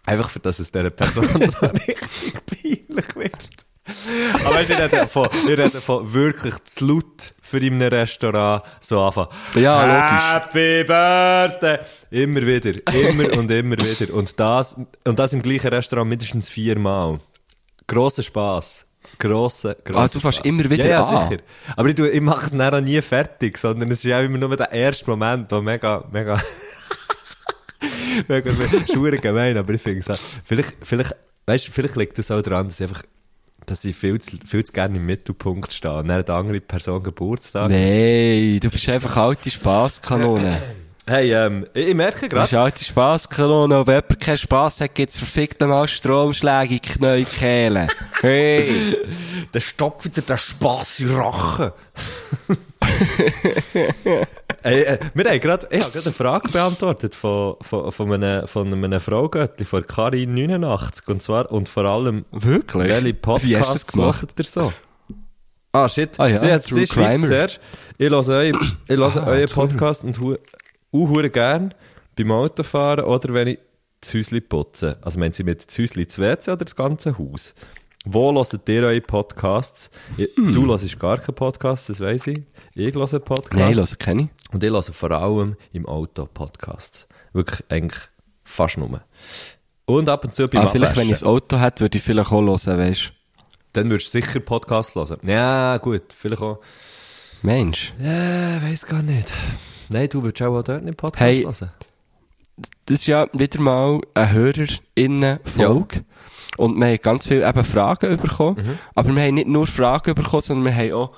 Einfach 0.06 0.30
für 0.30 0.40
dass 0.40 0.59
es 0.59 0.73
dieser 0.73 0.90
Person 0.90 1.25
so 1.30 1.66
richtig 1.66 2.35
peinlich 2.47 3.16
wird. 3.16 4.44
Aber 4.44 4.54
weißt 4.56 4.70
ich 4.70 4.78
rede 4.78 5.06
von, 5.06 5.28
ich 5.32 5.49
rede 5.49 5.70
von 5.70 6.12
wirklich 6.12 6.54
zu 6.64 6.87
laut 6.87 7.35
für 7.50 7.59
in 7.59 7.75
einem 7.75 7.92
Restaurant 7.92 8.62
so 8.80 9.00
anfangen. 9.00 9.28
Ja, 9.54 9.85
logisch. 9.85 10.33
Happy 10.33 10.85
Birthday! 10.85 11.78
Immer 12.11 12.47
wieder, 12.47 12.73
immer 12.95 13.38
und 13.38 13.50
immer 13.50 13.76
wieder. 13.78 14.14
Und 14.14 14.38
das, 14.38 14.76
und 15.04 15.19
das 15.19 15.33
im 15.33 15.42
gleichen 15.42 15.69
Restaurant 15.69 16.09
mindestens 16.09 16.49
viermal. 16.49 17.21
Grosser 17.87 18.23
Spass. 18.23 18.87
Grosser, 19.19 19.75
grosser 19.85 19.99
Ah, 19.99 20.09
du 20.09 20.21
fährst 20.21 20.45
immer 20.45 20.69
wieder 20.71 20.85
ja, 20.85 20.90
ja, 20.90 21.02
an. 21.02 21.28
sicher. 21.28 21.42
Aber 21.76 21.88
ich, 21.88 21.95
tue, 21.95 22.09
ich 22.11 22.21
mache 22.21 22.47
es 22.47 22.54
auch 22.54 22.80
nie 22.80 23.00
fertig, 23.02 23.59
sondern 23.59 23.90
es 23.90 24.04
ist 24.04 24.12
auch 24.12 24.23
immer 24.23 24.38
nur 24.38 24.57
der 24.57 24.73
erste 24.73 25.11
Moment, 25.11 25.50
der 25.50 25.61
mega, 25.61 26.04
mega, 26.11 26.40
mega, 28.28 28.52
schwer 28.87 29.19
gemein, 29.19 29.57
aber 29.57 29.73
ich 29.73 29.83
finde 29.83 30.04
es 30.07 30.40
vielleicht, 30.45 30.76
vielleicht, 30.83 31.16
weißt 31.47 31.69
vielleicht 31.69 31.97
liegt 31.97 32.19
das 32.19 32.30
auch 32.30 32.42
daran, 32.42 32.69
dass 32.69 32.78
ich 32.78 32.88
einfach, 32.88 33.02
dass 33.66 33.84
ich 33.84 33.96
viel 33.96 34.20
zu, 34.20 34.36
viel 34.46 34.64
zu 34.64 34.72
gerne 34.72 34.96
im 34.96 35.06
Mittelpunkt 35.06 35.72
stehe. 35.72 35.98
Und 35.98 36.08
dann 36.08 36.18
hat 36.18 36.30
eine 36.30 36.38
andere 36.38 36.60
Person 36.60 37.02
Geburtstag. 37.02 37.70
Nein, 37.70 38.58
du 38.60 38.70
bist 38.70 38.88
einfach 38.88 39.16
alte 39.16 39.50
Spasskanone. 39.50 40.62
Hey, 41.06 41.32
ähm, 41.32 41.66
ich, 41.74 41.94
merke 41.94 42.28
Du 42.28 42.36
bist 42.36 42.52
gerade, 42.52 42.64
alte 42.64 42.84
Spasskanone. 42.84 43.80
Und 43.80 43.86
wenn 43.86 43.96
jemand 43.96 44.20
keinen 44.20 44.36
Spass 44.36 44.80
hat, 44.80 44.94
gibt's 44.94 45.18
verfickt 45.18 45.60
mal 45.60 45.88
Stromschläge 45.88 46.74
in 46.74 46.80
die 46.80 47.24
Knäuel. 47.24 47.88
Hey! 48.20 48.96
der 49.54 49.60
stopft 49.60 50.04
wieder 50.04 50.22
den 50.22 50.36
Spass 50.36 51.00
in 51.00 51.10
Rachen. 51.10 51.72
Ey, 54.62 54.82
äh, 54.82 54.98
wir 55.14 55.24
haben 55.24 55.40
gerade, 55.40 55.66
ich 55.70 55.80
habe 55.82 55.92
gerade 55.92 56.06
eine 56.06 56.12
Frage 56.12 56.48
beantwortet 56.50 57.14
von, 57.14 57.56
von, 57.60 57.90
von 57.92 58.12
einem, 58.12 58.46
von 58.46 58.72
einem 58.72 59.00
Fraugöttli, 59.00 59.64
von 59.64 59.86
Karin 59.86 60.34
89. 60.34 61.08
Und 61.08 61.22
zwar, 61.22 61.50
und 61.50 61.68
vor 61.68 61.84
allem, 61.84 62.24
Wirklich? 62.30 62.88
welche 62.88 63.14
Podcasts 63.14 63.94
macht 63.94 64.38
ihr 64.38 64.44
so? 64.44 64.72
Ah, 65.72 65.88
shit. 65.88 66.18
Ah 66.18 66.26
ja, 66.26 66.36
sie, 66.36 66.52
hat, 66.52 66.62
sie 66.64 66.86
schreibt 66.86 67.26
zuerst, 67.26 67.60
ich 67.96 68.10
höre 68.10 68.26
euren, 68.26 68.56
Ah, 68.88 69.26
euren 69.26 69.46
True. 69.46 69.68
Podcast 69.68 70.04
und 70.04 70.18
hu, 70.18 70.36
uh, 70.92 71.30
gern 71.30 71.74
beim 72.16 72.32
Autofahren 72.32 73.04
oder 73.04 73.32
wenn 73.32 73.48
ich 73.48 73.58
das 74.00 74.14
Häuschen 74.14 74.42
putze. 74.48 74.98
Also 75.02 75.20
meinen 75.20 75.32
Sie 75.32 75.44
mit 75.44 75.66
das 75.66 75.78
Häuschen 75.78 76.04
das 76.04 76.18
WC 76.18 76.50
oder 76.50 76.64
das 76.64 76.74
ganze 76.74 77.16
Haus? 77.18 77.54
Wo 78.07 78.33
hört 78.33 78.69
ihr 78.69 78.83
eure 78.83 79.00
Podcasts? 79.02 79.90
Ich- 80.16 80.35
Hm. 80.37 80.52
Du 80.52 80.66
hörst 80.66 80.99
gar 80.99 81.19
keinen 81.19 81.35
Podcast, 81.35 81.88
das 81.90 82.00
weiss 82.00 82.26
ich. 82.26 82.42
Ich 82.75 82.95
höre 82.95 83.07
Podcasts. 83.21 83.57
Nein, 83.59 83.75
los, 83.75 83.99
kenne 83.99 84.23
ich. 84.23 84.54
Und 84.54 84.64
ich 84.64 84.71
höre 84.71 84.83
vor 84.83 85.11
allem 85.11 85.57
im 85.73 85.87
Auto 85.87 86.26
Podcasts. 86.26 87.07
Wirklich 87.33 87.62
eigentlich 87.69 88.00
fast 88.42 88.78
nur. 88.78 89.02
Und 89.85 90.09
ab 90.09 90.25
und 90.25 90.33
zu 90.33 90.47
beim 90.49 90.62
Ah, 90.62 90.66
vielleicht, 90.69 90.97
wenn 90.97 91.11
ich 91.11 91.21
ein 91.23 91.26
Auto 91.28 91.59
hätte, 91.59 91.80
würde 91.85 91.99
ich 91.99 92.04
vielleicht 92.04 92.33
auch 92.33 92.40
hören, 92.40 92.78
weißt 92.78 93.07
du. 93.07 93.11
Dann 93.75 93.90
würdest 93.90 94.14
du 94.14 94.21
sicher 94.21 94.40
Podcasts 94.40 94.95
hören. 94.95 95.19
Ja, 95.25 95.76
gut, 95.76 96.02
vielleicht 96.16 96.42
auch. 96.42 96.59
Mensch. 97.42 97.92
Ja, 98.02 98.62
weiß 98.62 98.87
gar 98.87 99.02
nicht. 99.02 99.30
Nein, 99.90 100.09
du 100.09 100.23
würdest 100.23 100.42
auch 100.42 100.62
dort 100.62 100.85
nicht 100.85 100.97
Podcast 100.97 101.23
Hey. 101.23 101.42
hören. 101.42 101.71
Das 102.87 102.97
ist 102.97 103.07
ja 103.07 103.26
wieder 103.33 103.61
mal 103.61 104.00
eine 104.14 104.33
HörerInnen-Folge. 104.33 106.04
Und 106.60 106.76
wir 106.76 106.88
haben 106.88 106.98
ganz 107.00 107.26
viele 107.26 107.48
eben 107.48 107.64
Fragen 107.64 108.18
bekommen. 108.18 108.78
Aber 108.94 109.16
wir 109.16 109.22
haben 109.22 109.34
nicht 109.34 109.48
nur 109.48 109.66
Fragen 109.66 110.14
bekommen, 110.14 110.42
sondern 110.42 110.66
wir 110.66 110.76
haben 110.76 110.92
auch, 110.92 111.12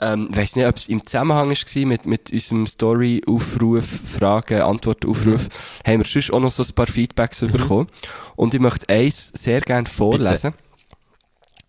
ähm, 0.00 0.28
ich 0.30 0.36
weiss 0.38 0.56
nicht, 0.56 0.66
ob 0.66 0.76
es 0.76 0.88
im 0.88 1.04
Zusammenhang 1.04 1.50
war 1.50 1.86
mit, 1.86 2.06
mit 2.06 2.32
unserem 2.32 2.66
Story-Aufruf, 2.66 3.84
Fragen, 4.18 4.62
Antwort-Aufruf, 4.62 5.48
haben 5.86 5.98
wir 5.98 6.04
sonst 6.06 6.32
auch 6.32 6.40
noch 6.40 6.50
so 6.50 6.62
ein 6.62 6.74
paar 6.74 6.86
Feedbacks 6.86 7.40
bekommen. 7.40 7.88
Und 8.36 8.54
ich 8.54 8.60
möchte 8.60 8.88
eins 8.88 9.28
sehr 9.34 9.60
gerne 9.60 9.86
vorlesen. 9.86 10.54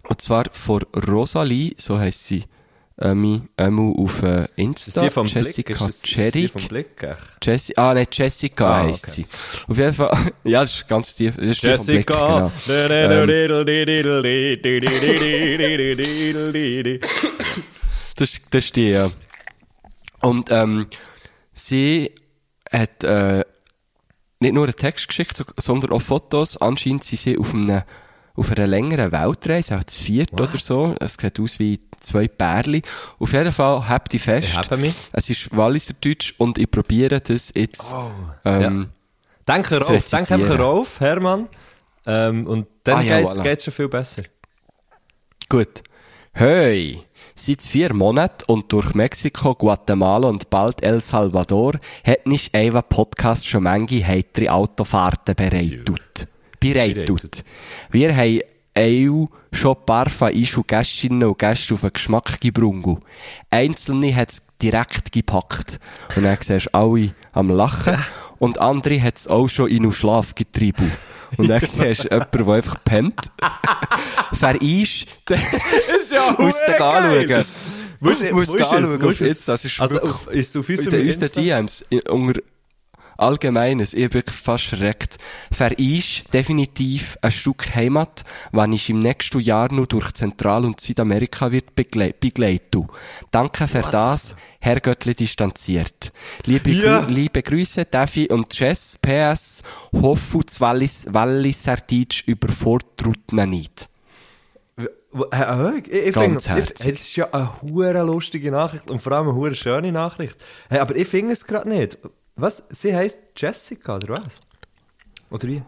Und 0.07 0.21
zwar 0.21 0.45
von 0.53 0.83
Rosalie, 0.95 1.73
so 1.77 1.99
heisst 1.99 2.27
sie, 2.27 2.45
ähm, 2.99 3.47
ähm, 3.57 3.95
auf 3.95 4.23
äh, 4.23 4.43
Ist 4.43 4.49
Insta. 4.55 5.01
die 5.01 5.09
vom 5.09 5.25
Blick? 5.27 5.35
Jessica 5.45 5.87
Ist 5.87 6.03
die 6.07 6.13
Cherry. 6.13 6.47
vom 6.47 6.67
Blick? 6.67 7.03
echt? 7.03 7.45
Jessi 7.45 7.73
ah, 7.77 7.93
nein, 7.93 8.07
Jessica 8.11 8.71
Ah, 8.71 8.83
heisst 8.87 9.03
okay. 9.03 9.11
sie. 9.13 9.25
Auf 9.67 9.77
jeden 9.77 9.93
Fall, 9.93 10.31
ja, 10.43 10.61
das 10.61 10.73
ist 10.75 10.87
ganz 10.87 11.15
tief, 11.15 11.35
das 11.35 11.45
ist 11.45 11.63
die 11.63 11.73
vom 11.75 11.85
Blick, 11.85 12.09
Jessica. 12.09 12.25
genau. 12.25 12.51
Das, 18.15 18.39
das 18.49 18.65
ist 18.65 18.75
die, 18.75 18.89
ja. 18.89 19.11
Und, 20.21 20.51
ähm, 20.51 20.87
sie 21.53 22.11
hat, 22.71 23.03
äh, 23.03 23.43
nicht 24.39 24.53
nur 24.53 24.65
einen 24.65 24.75
Text 24.75 25.07
geschickt, 25.07 25.37
so- 25.37 25.43
sondern 25.57 25.91
auch 25.91 26.01
Fotos. 26.01 26.57
Anscheinend 26.57 27.03
sind 27.03 27.19
sie 27.19 27.37
auf 27.37 27.53
einem, 27.53 27.83
auf 28.37 28.51
einer 28.51 28.67
längeren 28.67 29.11
Weltreise, 29.11 29.77
auch 29.77 29.83
zu 29.83 30.01
viert 30.03 30.31
oder 30.31 30.57
so. 30.57 30.95
Es 31.01 31.15
sieht 31.19 31.39
aus 31.39 31.59
wie 31.59 31.79
zwei 31.99 32.27
Pärli. 32.29 32.81
Auf 33.19 33.33
jeden 33.33 33.51
Fall, 33.51 33.89
habt 33.89 34.13
ihr 34.13 34.19
fest. 34.19 34.49
Ich 34.51 34.57
habe 34.57 34.77
mich. 34.77 34.95
Es 35.11 35.29
ist 35.29 35.55
Walliser 35.57 35.95
Deutsch 35.99 36.33
und 36.37 36.57
ich 36.57 36.69
probiere 36.71 37.19
das 37.19 37.51
jetzt, 37.55 37.93
ähm, 38.45 38.89
Denke 39.47 39.79
Zu 39.79 39.93
rauf, 39.93 40.09
denk 40.09 40.31
einfach 40.31 40.59
rauf, 40.59 40.99
Hermann. 40.99 41.47
Ähm, 42.05 42.45
und 42.47 42.67
dann 42.83 42.97
Ah, 42.99 43.01
ja, 43.01 43.19
geht's, 43.19 43.31
voilà. 43.31 43.43
geht's 43.43 43.63
schon 43.65 43.73
viel 43.73 43.87
besser. 43.89 44.23
Gut. 45.49 45.83
Hey, 46.33 47.01
seit 47.35 47.61
vier 47.63 47.93
Monaten 47.93 48.43
und 48.51 48.71
durch 48.71 48.93
Mexiko, 48.93 49.55
Guatemala 49.55 50.27
und 50.27 50.49
bald 50.51 50.83
El 50.83 51.01
Salvador 51.01 51.79
hat 52.05 52.27
nicht 52.27 52.55
Eva 52.55 52.81
Podcast 52.81 53.47
schon 53.47 53.63
manche 53.63 54.05
heitere 54.05 54.49
Autofahrten 54.49 55.33
bereitet. 55.35 56.27
Bereitet. 56.59 57.43
Wir 57.91 58.15
haben 58.15 58.41
auch 58.75 59.29
schon 59.51 59.75
ein 59.75 59.85
paar 59.85 60.09
von 60.09 60.31
und 60.33 60.67
Gästinnen 60.67 61.27
und 61.27 61.39
Gäste 61.39 61.73
auf 61.73 61.81
den 61.81 61.93
Geschmack 61.93 62.39
gebrungen. 62.39 62.99
Einzelne 63.49 64.15
hat's 64.15 64.41
direkt 64.61 65.11
gepackt. 65.11 65.79
Und 66.15 66.23
dann 66.23 66.37
siehst 66.41 66.67
du 66.67 66.73
alle 66.73 67.11
am 67.31 67.49
Lachen. 67.49 67.97
Und 68.39 68.59
andere 68.59 69.01
hat's 69.01 69.27
auch 69.27 69.47
schon 69.47 69.69
in 69.69 69.83
den 69.83 69.91
Schlaf 69.91 70.35
getrieben. 70.35 70.91
Und 71.37 71.47
dann 71.49 71.61
siehst 71.65 72.05
du 72.05 72.09
jemanden, 72.09 72.45
der 72.45 72.47
einfach 72.53 72.83
pennt. 72.83 73.19
Wer 74.39 74.61
ist, 74.61 75.05
ja 76.11 76.35
muss 76.37 76.55
den 76.67 76.81
anschauen. 76.81 77.45
Muss, 77.99 78.19
Muss 78.31 78.51
den 78.51 78.61
anschauen 78.61 79.01
auf 79.03 79.21
Insta. 79.21 79.25
Insta. 79.25 79.51
Das 79.53 79.65
ist 79.65 79.81
Also, 79.81 80.01
auf, 80.01 80.27
ist 80.27 80.49
es 80.49 80.57
auf 80.57 80.69
unserem 80.69 81.07
Insta? 81.07 81.27
DMs, 81.29 81.83
unter 82.09 82.39
Allgemeines, 83.17 83.93
ich 83.93 84.03
bin 84.09 84.13
wirklich 84.15 84.35
fast 84.35 84.65
schreckt. 84.65 85.17
Wer 85.57 85.77
ist 85.77 86.33
definitiv 86.33 87.17
ein 87.21 87.31
Stück 87.31 87.75
Heimat, 87.75 88.23
wenn 88.51 88.73
ich 88.73 88.89
im 88.89 88.99
nächsten 88.99 89.39
Jahr 89.39 89.71
nur 89.73 89.87
durch 89.87 90.11
Zentral- 90.13 90.65
und 90.65 90.79
Südamerika 90.79 91.51
wird 91.51 91.75
begle 91.75 92.13
begleiten. 92.19 92.87
Danke 93.31 93.67
für 93.67 93.81
das, 93.81 94.35
Herr 94.59 94.79
Göttli 94.79 95.15
distanziert. 95.15 96.11
Liebe, 96.45 96.71
Ja. 96.71 97.01
Grü 97.01 97.13
liebe 97.13 97.41
Grüße, 97.41 97.85
Daffy 97.85 98.27
und 98.27 98.57
Jess, 98.57 98.97
PS, 99.01 99.63
hoffe, 99.91 100.39
das 100.45 100.61
Wallis, 100.61 101.05
Deutsch 101.89 102.23
überfordert 102.27 103.33
nicht. 103.33 103.89
Äh, 104.77 104.83
äh, 105.31 105.79
Ich, 105.79 105.91
ich 106.07 106.13
finde, 106.13 106.39
das 106.39 106.85
ist 106.85 107.15
ja 107.15 107.31
eine 107.31 107.61
hure 107.61 108.03
lustige 108.03 108.51
Nachricht 108.51 108.89
und 108.89 109.01
vor 109.01 109.13
allem 109.13 109.29
eine 109.29 109.35
hure 109.35 109.55
schöne 109.55 109.91
Nachricht. 109.91 110.35
Aber 110.69 110.95
ich 110.95 111.07
finde 111.07 111.33
es 111.33 111.45
gerade 111.45 111.69
nicht. 111.69 111.97
Was? 112.37 112.63
Sie 112.69 112.95
heisst 112.95 113.17
Jessica, 113.35 113.95
oder 113.95 114.09
was? 114.23 114.37
Oder 115.29 115.47
wie? 115.47 115.63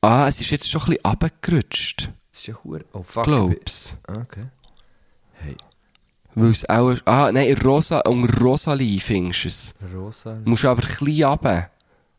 Ah, 0.00 0.28
es 0.28 0.40
ist 0.40 0.50
jetzt 0.50 0.70
schon 0.70 0.80
ein 0.82 0.86
bisschen 0.90 1.04
runtergerutscht. 1.06 2.10
Das 2.30 2.40
ist 2.40 2.46
ja 2.46 2.54
hure... 2.64 2.84
Oh, 2.92 3.02
fuck. 3.02 3.24
Glaub's. 3.24 3.98
Ah, 4.06 4.20
Okay. 4.22 4.44
Hey, 5.40 5.56
Weil 6.34 6.50
es 6.50 6.68
auch, 6.68 6.94
ah, 7.04 7.30
nein, 7.32 7.56
Rosa, 7.64 8.00
um 8.00 8.24
Rosalie 8.24 8.98
findest 9.00 9.44
du 9.44 9.48
es. 9.48 9.74
Rosa... 9.94 10.38
Musst 10.44 10.64
aber 10.64 10.82
ein 10.82 10.88
bisschen 11.04 11.24
runter. 11.24 11.70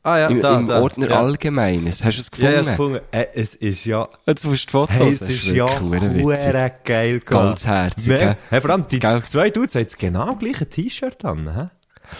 Ah 0.03 0.17
ja, 0.19 0.27
Im, 0.27 0.39
da, 0.39 0.57
im 0.59 0.67
da. 0.67 0.81
Ordner 0.81 1.09
ja. 1.09 1.19
Allgemeines. 1.19 2.03
Hast 2.03 2.17
du 2.17 2.21
es 2.21 2.29
Ja, 2.41 2.49
gefunden? 2.51 2.53
ja, 2.53 2.59
es 2.61 2.67
gefunden. 2.67 2.99
Äh, 3.11 3.27
es 3.33 3.55
ist 3.55 3.85
ja... 3.85 4.07
Jetzt 4.25 4.45
musst 4.45 4.63
du 4.63 4.67
die 4.67 4.71
Fotos. 4.71 4.95
Hey, 4.95 5.09
es 5.11 5.19
Das 5.19 5.29
ist 5.29 5.45
ja 5.47 5.79
hure 5.81 6.71
geil 6.85 7.19
Ganz 7.19 7.65
herzig? 7.65 8.07
Hey, 8.49 8.61
vor 8.61 8.69
allem 8.69 8.87
die 8.87 8.99
Gell? 8.99 9.23
zwei 9.23 9.49
Dudes 9.49 9.75
haben 9.75 9.81
jetzt 9.81 9.99
genau 9.99 10.35
gleiche 10.35 10.67
T-Shirt 10.67 11.23
an, 11.25 11.53
hä? 11.55 11.69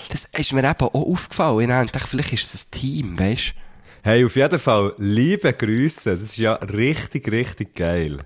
Das 0.10 0.26
ist 0.26 0.54
mir 0.54 0.64
eben 0.64 0.80
auch 0.80 0.94
aufgefallen. 0.94 1.86
Ich 1.86 1.92
dachte, 1.92 2.08
vielleicht 2.08 2.34
ist 2.34 2.54
es 2.54 2.66
ein 2.66 2.72
Team, 2.72 3.20
weißt 3.20 3.54
Hey, 4.02 4.24
auf 4.24 4.36
jeden 4.36 4.60
Fall, 4.60 4.94
liebe 4.98 5.52
Grüße. 5.52 6.12
Das 6.16 6.24
ist 6.24 6.38
ja 6.38 6.54
richtig, 6.54 7.30
richtig 7.30 7.76
geil. 7.76 8.20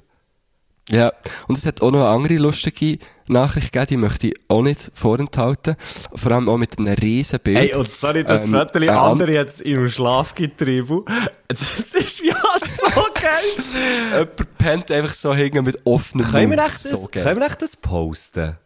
Ja. 0.89 1.13
Und 1.47 1.57
es 1.57 1.65
hat 1.65 1.81
auch 1.81 1.91
noch 1.91 2.01
eine 2.01 2.09
andere 2.09 2.35
lustige 2.35 2.99
Nachricht 3.27 3.71
gegeben, 3.71 3.87
die 3.89 3.97
möchte 3.97 4.27
ich 4.27 4.33
auch 4.49 4.61
nicht 4.61 4.91
vorenthalten. 4.93 5.75
Vor 6.13 6.31
allem 6.31 6.49
auch 6.49 6.57
mit 6.57 6.77
einem 6.77 6.93
riesen 6.93 7.39
Bild. 7.39 7.57
Hey, 7.57 7.73
und 7.73 7.95
sorry, 7.95 8.23
das 8.23 8.43
Ähm, 8.45 8.51
Foto 8.51 8.79
ein 8.79 8.89
andere 8.89 9.33
jetzt 9.33 9.61
im 9.61 9.89
Schlaf 9.89 10.35
getrieben. 10.35 11.05
Das 11.47 11.61
ist 11.93 12.21
ja 12.23 12.35
so 12.35 13.05
geil. 13.13 13.63
Jemand 14.11 14.57
pennt 14.57 14.91
einfach 14.91 15.13
so 15.13 15.33
hängen 15.33 15.63
mit 15.63 15.79
offenem 15.85 16.25
können, 16.29 16.51
wir 16.51 16.57
Mund. 16.57 16.67
echt 16.69 16.85
das, 16.85 16.91
so 16.91 17.07
können 17.07 17.39
wir 17.39 17.47
echt 17.47 17.61
das 17.61 17.75
posten? 17.77 18.57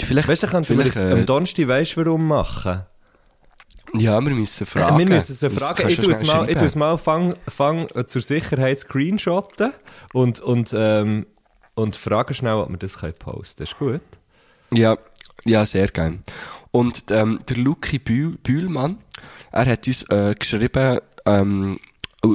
Vielleicht, 0.00 0.28
Weißt 0.28 0.42
du, 0.42 0.46
können 0.46 0.64
vielleicht, 0.64 0.96
das 0.96 1.12
am 1.12 1.20
äh, 1.20 1.24
Donnerstag, 1.24 1.68
weißt 1.68 1.96
du, 1.96 2.04
warum 2.04 2.28
machen? 2.28 2.82
ja, 3.94 4.20
wir 4.20 4.34
müssen 4.34 4.66
fragen. 4.66 4.98
Wir 4.98 5.08
müssen 5.08 5.34
sie 5.34 5.50
fragen. 5.50 5.88
Ich 5.88 5.98
tue 5.98 6.12
es 6.12 6.26
mal, 6.26 6.48
ich 6.50 6.74
mal 6.74 6.98
fang, 6.98 7.34
fang 7.48 7.88
äh, 7.94 8.04
zur 8.06 8.22
Sicherheit 8.22 8.78
screenshotten 8.78 9.72
und, 10.12 10.40
und, 10.40 10.74
ähm, 10.76 11.26
und 11.74 11.96
fragen 11.96 12.34
schnell, 12.34 12.54
ob 12.54 12.70
wir 12.70 12.78
das 12.78 12.98
können 12.98 13.14
posten 13.14 13.64
können. 13.64 13.94
Ist 13.94 14.10
gut? 14.70 14.78
Ja, 14.78 14.98
ja, 15.44 15.64
sehr 15.64 15.88
gern. 15.88 16.24
Und 16.72 17.04
ähm, 17.10 17.40
der 17.48 17.56
Luki 17.56 17.98
Bühl, 17.98 18.36
Bühlmann, 18.42 18.98
er 19.52 19.66
hat 19.66 19.86
uns 19.86 20.02
äh, 20.10 20.34
geschrieben, 20.38 20.98
ähm, 21.24 21.78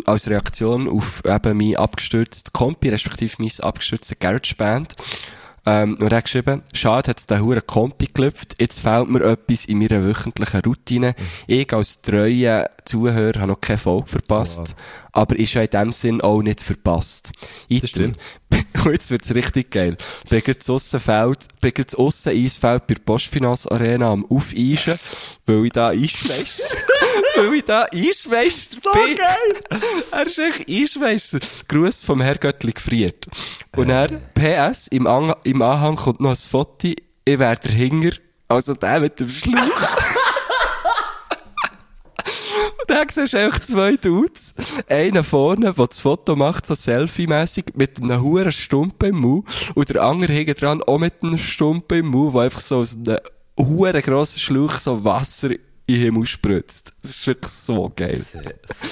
als 0.05 0.29
Reaktion 0.29 0.87
auf 0.87 1.21
eben 1.25 1.57
mein 1.57 1.75
abgestürztes 1.75 2.53
Kompi, 2.53 2.89
respektive 2.89 3.35
mein 3.39 3.51
abgestürztes 3.59 4.17
GarageBand. 4.19 4.95
Ähm, 5.65 5.97
und 5.99 6.11
er 6.11 6.17
hat 6.17 6.23
geschrieben, 6.25 6.63
schade, 6.73 7.09
hat 7.09 7.19
es 7.19 7.27
den 7.27 7.41
Huren 7.41 7.65
Kompi 7.65 8.07
gelüpft, 8.11 8.55
jetzt 8.59 8.79
fehlt 8.79 9.09
mir 9.09 9.23
etwas 9.23 9.65
in 9.65 9.77
meiner 9.77 10.03
wöchentlichen 10.03 10.61
Routine. 10.61 11.15
Ich 11.45 11.71
als 11.71 12.01
treuer 12.01 12.69
Zuhörer 12.83 13.41
habe 13.41 13.51
noch 13.51 13.61
keine 13.61 13.77
Folge 13.77 14.07
verpasst, 14.07 14.75
aber 15.11 15.37
ist 15.37 15.53
ja 15.53 15.61
in 15.61 15.69
dem 15.69 15.91
Sinn 15.91 16.21
auch 16.21 16.41
nicht 16.41 16.61
verpasst. 16.61 17.31
Item. 17.67 18.13
Und 18.85 18.93
jetzt 18.93 19.11
wird's 19.11 19.33
richtig 19.33 19.71
geil. 19.71 19.95
Bin 20.29 20.41
das 20.45 20.69
Aussenfeld, 20.69 21.39
bin 21.61 21.71
das 21.75 21.95
Ausseneisfeld 21.95 22.87
bei 22.87 22.93
der 22.95 23.01
Postfinanz 23.01 23.67
Arena 23.67 24.11
am 24.11 24.25
Aufeischen, 24.25 24.97
weil 25.45 25.65
ich 25.65 25.71
da 25.71 25.89
Eismeister, 25.89 26.63
weil 27.35 27.53
ich 27.55 27.63
da 27.63 27.85
Eismeister 27.93 28.77
so 28.83 28.91
bin. 28.91 29.15
geil! 29.15 29.81
Er 30.11 30.25
ist 30.25 30.39
echt 30.39 30.69
Eismeister. 30.69 31.39
Gruß 31.67 32.03
vom 32.03 32.21
Herr 32.21 32.37
Göttli 32.37 32.71
gefriert. 32.73 33.27
Und 33.75 33.89
er, 33.89 34.07
PS, 34.07 34.87
im, 34.87 35.07
Ang 35.07 35.35
im 35.43 35.61
Anhang 35.61 35.95
kommt 35.95 36.19
noch 36.19 36.31
ein 36.31 36.35
Foto, 36.35 36.87
ich 36.87 37.39
wäre 37.39 37.57
der 37.57 37.71
Hinger, 37.71 38.11
also 38.47 38.73
der 38.73 38.99
mit 38.99 39.19
dem 39.19 39.29
Schlauch. 39.29 39.61
Und 42.81 42.89
dann 42.89 43.07
siehst 43.09 43.33
du 43.33 43.37
einfach 43.39 43.59
zwei 43.59 43.95
Dudes. 43.95 44.53
Einer 44.89 45.23
vorne, 45.23 45.73
der 45.73 45.87
das 45.87 45.99
Foto 45.99 46.35
macht, 46.35 46.65
so 46.65 46.75
selfie-mässig, 46.75 47.65
mit 47.75 48.01
einem 48.01 48.21
huren 48.21 48.51
Stumpen 48.51 49.09
im 49.09 49.19
Mund. 49.19 49.47
Und 49.75 49.89
der 49.89 50.03
andere 50.03 50.33
hinten 50.33 50.55
dran 50.55 50.83
auch 50.83 50.97
mit 50.97 51.13
einem 51.21 51.37
Stumpen 51.37 51.99
im 51.99 52.07
Mund, 52.07 52.33
der 52.33 52.41
einfach 52.41 52.61
so 52.61 52.79
aus 52.79 52.95
einem 52.95 53.19
huren 53.57 54.01
grossen 54.01 54.39
Schlauch 54.39 54.77
so 54.77 55.03
Wasser 55.03 55.51
in 55.51 55.59
den 55.87 55.99
Himmel 56.05 56.25
spritzt. 56.25 56.93
Das 57.01 57.11
ist 57.11 57.27
wirklich 57.27 57.51
so 57.51 57.91
geil. 57.95 58.23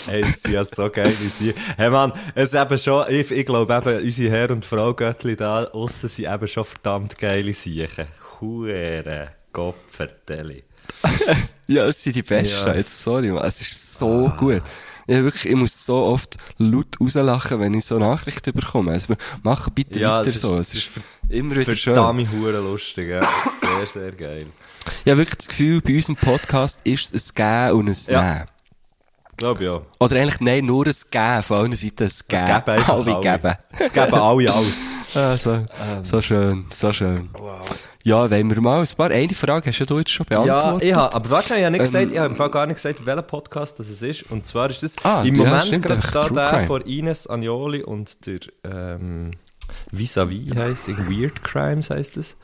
Es 0.07 0.41
sind 0.41 0.53
ja 0.53 0.65
so 0.65 0.89
geil 0.89 1.13
wie 1.19 1.27
sie. 1.27 1.53
Hey 1.77 1.89
Mann, 1.89 2.13
es 2.35 2.53
ist 2.53 2.61
eben 2.61 2.77
schon, 2.77 3.05
ich, 3.09 3.31
ich 3.31 3.45
glaube 3.45 3.73
eben, 3.73 4.03
unsere 4.03 4.31
Herr 4.31 4.51
und 4.51 4.65
Frau 4.65 4.93
Göttli 4.93 5.35
da 5.35 5.63
aussen 5.65 6.09
sind 6.09 6.31
eben 6.31 6.47
schon 6.47 6.65
verdammt 6.65 7.17
geile 7.17 7.53
Siechen. 7.53 8.07
Hure 8.41 9.31
Gottverdeli. 9.53 10.63
Ja, 11.67 11.85
es 11.85 12.01
sind 12.03 12.15
die 12.15 12.23
Besten. 12.23 12.67
Ja. 12.67 12.73
Jetzt, 12.75 13.03
sorry, 13.03 13.27
man. 13.31 13.43
Es 13.45 13.61
ist 13.61 13.99
so 13.99 14.31
gut. 14.37 14.61
Ja, 15.05 15.23
wirklich, 15.23 15.45
ich 15.51 15.55
muss 15.55 15.85
so 15.85 15.97
oft 15.97 16.37
laut 16.57 16.99
rauslachen, 16.99 17.59
wenn 17.59 17.75
ich 17.75 17.85
so 17.85 17.99
Nachrichten 17.99 18.53
bekomme. 18.53 18.91
Also, 18.93 19.13
mach 19.43 19.69
bitte 19.69 19.99
Ja, 19.99 20.17
weiter 20.19 20.29
es 20.29 20.35
ist- 20.37 20.41
so. 20.41 20.57
es 20.57 20.69
Es 20.69 20.73
ist 20.75 20.87
ist 20.97 21.03
immer 21.29 21.55
wieder 21.55 21.75
schön. 21.75 21.93
Verdammt 21.93 22.27
hure 22.31 22.59
lustig, 22.59 23.09
ja. 23.09 23.21
Sehr, 23.61 23.85
sehr 23.85 24.11
geil. 24.13 24.47
Ich 25.05 25.11
habe 25.11 25.17
wirklich 25.19 25.37
das 25.37 25.47
Gefühl, 25.47 25.79
bei 25.81 25.95
unserem 25.95 26.15
Podcast 26.15 26.79
ist 26.83 27.13
es 27.13 27.29
ein 27.31 27.35
Gehen 27.35 27.75
und 27.77 27.89
ein 27.89 27.97
Ja. 28.07 28.33
Nehmen. 28.33 28.45
Glaub 29.37 29.61
ja. 29.61 29.81
Oder 29.99 30.15
eigentlich, 30.15 30.39
nein, 30.41 30.65
nur 30.65 30.87
ein 30.87 30.95
Gehen. 31.11 31.43
Von 31.43 31.57
allen 31.57 31.75
Seiten 31.75 32.03
ein 32.03 32.09
Gehen. 32.09 32.09
Es 32.09 32.25
geben 32.27 32.49
einfach 32.71 32.89
Alle 32.89 33.15
alle. 33.15 33.21
geben. 33.37 33.55
Es 33.77 33.93
geben 33.93 34.13
alle 34.15 34.53
alles. 34.53 34.73
Ah, 35.15 35.35
so, 35.37 35.65
so 36.03 36.21
schön, 36.21 36.65
so 36.71 36.93
schön. 36.93 37.29
Ja, 38.03 38.31
wollen 38.31 38.49
wir 38.49 38.61
mal 38.61 38.79
ein 38.81 38.87
paar, 38.95 39.11
eine 39.11 39.33
Frage 39.33 39.67
hast 39.69 39.79
ja 39.79 39.85
du 39.85 39.97
jetzt 39.99 40.11
schon 40.11 40.25
Ja, 40.29 40.43
beantwortet. 40.43 40.87
ich 40.89 40.95
habe, 40.95 41.13
aber 41.15 41.29
warte, 41.29 41.55
ich 41.55 41.61
habe 41.63 41.71
nicht 41.71 41.81
gesagt, 41.81 42.05
Ähm, 42.05 42.11
ich 42.13 42.17
habe 42.17 42.29
im 42.29 42.35
Fall 42.37 42.49
gar 42.49 42.65
nicht 42.65 42.75
gesagt, 42.77 43.05
welcher 43.05 43.21
Podcast 43.23 43.77
das 43.79 43.89
ist. 44.01 44.31
Und 44.31 44.45
zwar 44.45 44.69
ist 44.69 44.81
das 44.83 44.95
Ah, 45.03 45.21
im 45.23 45.35
ja, 45.35 45.43
Moment 45.43 45.65
stimmt, 45.65 45.85
gerade 45.85 46.01
da 46.13 46.27
True 46.27 46.33
der 46.35 46.49
Crime. 46.49 46.65
von 46.67 46.81
Ines 46.83 47.27
Agnoli 47.29 47.83
und 47.83 48.25
der, 48.25 48.39
ähm, 48.63 49.31
Vis-a-vis 49.91 50.55
heisst, 50.55 50.87
Weird 50.87 51.43
Crimes 51.43 51.89
heisst 51.89 52.17
es. 52.17 52.37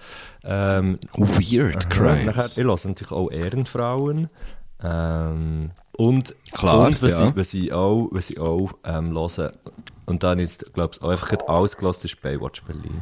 Ähm, 0.43 0.99
Weird 1.15 1.75
Aha, 1.77 1.89
Nachher, 2.25 2.25
Crimes. 2.33 2.57
ich 2.57 2.63
höre 2.63 2.75
natürlich 2.87 3.11
auch 3.11 3.31
Ehrenfrauen. 3.31 4.29
Ähm, 4.83 5.69
und, 5.93 6.35
Klar, 6.51 6.79
und 6.87 7.01
was, 7.01 7.11
ja. 7.13 7.29
ich, 7.29 7.35
was 7.37 7.53
ich 7.53 7.71
auch, 7.71 8.09
was 8.11 8.29
ich 8.29 8.39
auch 8.39 8.73
ähm, 8.83 9.13
höre, 9.13 9.53
und 10.05 10.23
dann 10.23 10.39
jetzt, 10.39 10.73
glaube 10.73 10.93
ich, 10.95 11.01
auch 11.01 11.09
einfach 11.09 11.31
alles 11.47 11.77
gelassen, 11.77 12.05
ist 12.05 12.21
Baywatch 12.21 12.61
Berlin. 12.63 13.01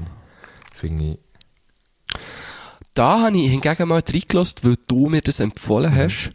Finde 0.74 1.04
ich. 1.14 1.18
Da 2.96 3.22
habe 3.22 3.38
ich 3.38 3.50
hingegen 3.52 3.88
mal 3.88 4.02
reingelassen, 4.08 4.58
weil 4.64 4.76
du 4.88 5.08
mir 5.10 5.22
das 5.22 5.40
empfohlen 5.40 5.92
Mhm. 5.94 5.98
hast. 5.98 6.32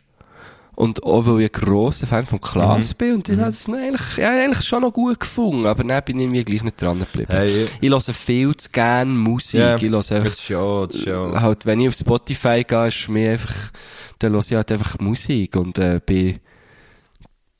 Und 0.74 1.02
auch 1.02 1.26
weil 1.26 1.40
ich 1.42 1.52
ein 1.54 1.60
grosser 1.60 2.06
Fan 2.06 2.24
von 2.24 2.40
Klaas 2.40 2.90
Mhm. 2.90 2.96
bin. 2.98 3.14
Und 3.14 3.28
ich 3.28 3.36
habe 3.38 3.48
es 3.50 3.68
eigentlich, 3.68 4.16
ja, 4.16 4.30
eigentlich 4.30 4.64
schon 4.64 4.82
noch 4.82 4.92
gut 4.92 5.18
gefunden. 5.18 5.66
Aber 5.66 5.82
dann 5.82 6.04
bin 6.04 6.18
ich 6.20 6.26
irgendwie 6.26 6.44
gleich 6.44 6.62
nicht 6.62 6.80
dran 6.80 7.00
geblieben. 7.00 7.32
Hey, 7.32 7.64
ich- 7.64 7.70
ich 7.80 7.90
höre 7.90 8.00
viel 8.00 8.56
zu 8.56 8.68
gerne 8.70 9.10
Musik. 9.12 9.58
Ja, 9.58 9.74
ich 9.74 9.82
höre 9.82 9.90
das 9.90 10.12
einfach, 10.12 10.26
ist 10.30 10.48
ja, 10.48 10.86
das 10.86 10.96
ist 10.96 11.06
ja. 11.06 11.40
halt, 11.40 11.66
wenn 11.66 11.80
ich 11.80 11.88
auf 11.88 11.94
Spotify 11.94 12.62
gehe, 12.62 12.86
ist 12.88 13.08
mir 13.08 13.32
einfach, 13.32 13.54
dann 14.20 14.32
höre 14.34 14.38
ich 14.40 14.52
halt 14.54 14.70
einfach 14.70 14.98
Musik. 15.00 15.56
Und, 15.56 15.78
äh, 15.78 16.00
bin, 16.06 16.38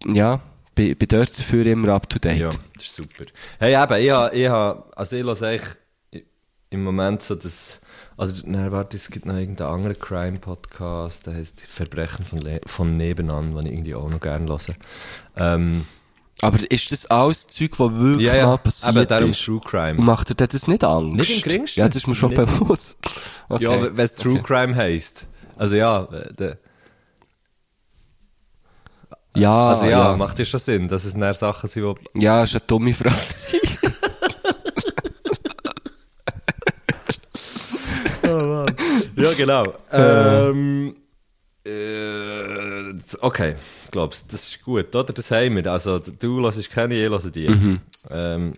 ja, 0.07 0.41
bin, 0.77 0.97
bin 0.97 1.09
dort 1.09 1.37
dafür 1.37 1.67
immer 1.67 1.89
up 1.95 2.09
to 2.09 2.19
date. 2.21 2.39
Ja, 2.39 2.49
das 2.51 2.85
ist 2.85 2.95
super. 2.95 3.25
Hey, 3.59 3.75
eben, 3.83 4.01
ich 4.05 4.11
habe, 4.11 4.37
ich 4.37 4.49
habe, 4.49 4.85
also 4.97 5.17
ich 5.17 5.25
höre 5.25 5.43
eigentlich 5.43 6.25
im 6.71 6.85
Moment 6.85 7.23
so 7.23 7.35
das, 7.35 7.81
also, 8.19 8.43
nein, 8.47 8.73
warte, 8.73 8.97
es 8.97 9.11
gibt 9.11 9.27
noch 9.27 9.37
irgendeinen 9.37 9.71
anderen 9.73 9.99
Crime-Podcast, 9.99 11.27
der 11.27 11.35
heißt 11.35 11.61
Verbrechen 11.61 12.25
von, 12.25 12.41
Le 12.41 12.61
von 12.67 12.97
Nebenan, 12.97 13.55
den 13.55 13.67
ich 13.67 13.73
irgendwie 13.73 13.95
auch 13.95 14.11
noch 14.11 14.21
gerne 14.21 14.49
höre. 14.49 14.75
Ähm, 15.37 15.87
Aber 16.43 16.59
ist 16.71 16.91
das 16.93 17.07
alles 17.07 17.47
Zeug, 17.47 17.71
das 17.71 17.79
wirklich 17.79 18.27
ja, 18.27 18.33
mal 18.33 18.39
ja, 18.39 18.57
passiert 18.57 18.97
eben 18.97 19.07
darum 19.07 19.31
ist? 19.31 19.45
True 19.45 19.61
Crime. 19.65 19.99
Und 19.99 20.05
macht 20.05 20.29
dir 20.29 20.35
das 20.35 20.67
nicht 20.67 20.85
Angst? 20.85 21.17
Nicht 21.17 21.37
im 21.37 21.43
geringsten. 21.43 21.81
Ja, 21.81 21.87
das 21.87 21.97
ist 21.97 22.07
mir 22.09 22.15
schon 22.15 22.31
Nicht. 22.31 22.45
bewusst. 22.45 22.97
Okay. 23.49 23.65
Ja, 23.65 23.97
wenn 23.97 24.05
es 24.05 24.15
True 24.15 24.33
Okay. 24.35 24.43
Crime 24.43 24.77
heisst. 24.77 25.29
Also 25.57 25.77
ja, 25.77 26.03
der, 26.39 26.59
Ja, 29.37 29.69
also 29.69 29.85
ja, 29.85 30.11
ja. 30.11 30.17
macht 30.17 30.39
ja 30.39 30.45
schon 30.45 30.61
Sinn, 30.61 30.89
dass 30.89 31.05
es 31.05 31.15
näher 31.15 31.35
Sachen 31.35 31.69
sind, 31.69 31.99
die... 32.15 32.23
Ja, 32.23 32.43
ist 32.43 32.55
eine 32.55 32.63
dumme 32.67 32.93
Frage. 32.95 33.15
Ja, 39.17 39.33
genau. 39.37 39.65
Ähm, 39.93 40.97
äh, 41.67 42.95
okay, 43.21 43.55
glaubst 43.91 44.33
das 44.33 44.49
ist 44.49 44.63
gut, 44.63 44.95
oder? 44.95 45.13
Das 45.13 45.31
haben 45.31 45.57
wir. 45.57 45.67
Also, 45.71 45.99
du 45.99 46.41
hörst 46.41 46.71
keine, 46.71 46.95
ich 46.95 47.09
höre 47.09 47.19
die. 47.31 47.49
Mhm. 47.49 47.81
Ähm, 48.11 48.55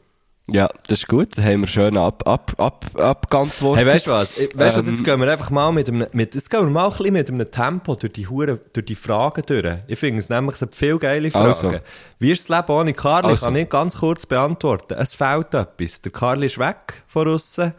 ja, 0.53 0.67
das 0.89 1.01
ist 1.01 1.09
gut. 1.09 1.37
Das 1.37 1.45
haben 1.45 1.61
wir 1.61 1.69
schön 1.69 1.97
ab, 1.97 2.27
ab, 2.27 2.55
ab, 2.59 2.85
abgeantwortet. 2.95 3.85
hey, 3.85 3.95
weißt 3.95 4.07
du 4.07 4.11
was? 4.11 4.37
Weißt 4.37 4.53
du 4.55 4.59
was? 4.59 4.87
Jetzt 4.87 4.99
Ähm, 4.99 5.05
gehen 5.05 5.21
wir 5.21 5.31
einfach 5.31 5.51
mal 5.51 5.71
mit 5.73 5.89
einem, 5.89 6.07
mit, 6.13 6.35
jetzt 6.35 6.51
gehen 6.51 6.61
wir 6.61 6.71
mal 6.71 6.87
ein 6.87 6.97
bisschen 6.97 7.13
mit 7.13 7.29
einem 7.31 7.51
Tempo 7.51 7.95
durch 7.95 8.13
die 8.13 8.27
Hure, 8.27 8.59
durch 8.73 8.87
die 8.87 8.97
Fragen 8.97 9.43
durch. 9.47 9.77
Ich 9.87 9.99
finde 9.99 10.19
es 10.19 10.29
nämlich, 10.29 10.57
es 10.57 10.63
hat 10.63 10.75
viele 10.75 10.99
geile 10.99 11.31
Fragen. 11.31 11.47
Also. 11.47 11.75
Wie 12.19 12.33
ist 12.33 12.49
das 12.49 12.57
Leben 12.57 12.73
ohne 12.73 12.95
Carly? 12.95 13.29
Also. 13.29 13.47
Kann 13.47 13.57
ich 13.57 13.69
ganz 13.69 13.97
kurz 13.97 14.27
beantworten. 14.27 14.95
Es 14.99 15.15
fehlt 15.15 15.55
etwas. 15.55 16.03
Der 16.03 16.13
Carly 16.13 16.47
ist 16.47 16.59
weg 16.59 17.03
von 17.07 17.29
aussen. 17.29 17.73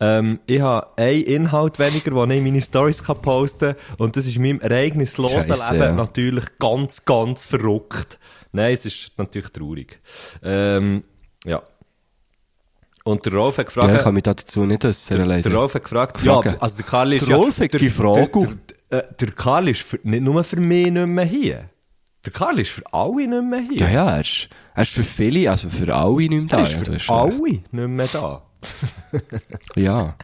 Ähm, 0.00 0.40
ich 0.46 0.60
habe 0.60 0.88
einen 0.96 1.22
Inhalt 1.22 1.78
weniger, 1.78 2.10
den 2.10 2.30
ich 2.30 2.38
in 2.38 2.44
meine 2.44 2.62
Stories 2.62 3.02
kann 3.04 3.22
posten 3.22 3.74
kann. 3.74 3.96
Und 3.98 4.16
das 4.16 4.26
ist 4.26 4.36
in 4.36 4.42
meinem 4.42 4.60
ereignislosen 4.60 5.42
Scheisse, 5.42 5.72
Leben 5.72 5.84
ja. 5.84 5.92
natürlich 5.92 6.44
ganz, 6.58 7.04
ganz 7.04 7.46
verrückt. 7.46 8.18
Nein, 8.52 8.72
es 8.72 8.86
ist 8.86 9.12
natürlich 9.16 9.50
traurig. 9.50 10.00
Ähm, 10.42 11.02
ja. 11.44 11.62
Und 13.04 13.24
der 13.26 13.34
Rolf 13.34 13.58
hat 13.58 13.66
gefragt, 13.66 13.90
Ja, 13.90 13.96
ich 13.96 14.02
kann 14.02 14.14
mich 14.14 14.22
dazu 14.22 14.64
nicht 14.64 14.84
äußern, 14.84 15.26
leider. 15.26 15.48
der 15.48 15.58
Rolf 15.58 15.74
hat 15.74 15.84
gefragt, 15.84 16.18
Frage. 16.18 16.50
ja, 16.50 16.56
also 16.58 16.76
der 16.78 16.86
Karl 16.86 17.12
ist 17.12 17.26
Der 17.26 17.28
ja... 17.30 17.36
Rolf 17.36 17.60
hat 17.60 17.72
der, 17.72 17.90
Frage. 17.90 18.30
Der, 18.30 19.00
der, 19.02 19.10
äh, 19.10 19.14
der 19.20 19.30
Karl 19.32 19.68
ist 19.68 19.82
für, 19.82 20.00
nicht 20.02 20.22
nur 20.22 20.42
für 20.42 20.56
mich 20.56 20.90
nicht 20.90 21.06
mehr 21.06 21.24
hier. 21.24 21.70
Der 22.24 22.32
Karl 22.32 22.58
ist 22.58 22.70
für 22.70 22.82
alle 22.92 23.26
nicht 23.26 23.44
mehr 23.44 23.60
hier. 23.60 23.80
Ja, 23.80 23.90
ja, 23.90 24.10
er 24.14 24.20
ist, 24.22 24.48
er 24.74 24.82
ist 24.82 24.92
für 24.92 25.04
viele, 25.04 25.50
also 25.50 25.68
für 25.68 25.94
alle 25.94 26.16
nicht 26.16 26.30
mehr 26.30 26.46
da. 26.48 26.56
Er 26.58 26.62
ist 26.62 26.72
ja, 26.72 26.98
für 26.98 27.12
alle 27.12 27.36
nicht 27.36 27.72
mehr 27.72 28.08
da. 28.10 28.42
Ja. 29.76 30.16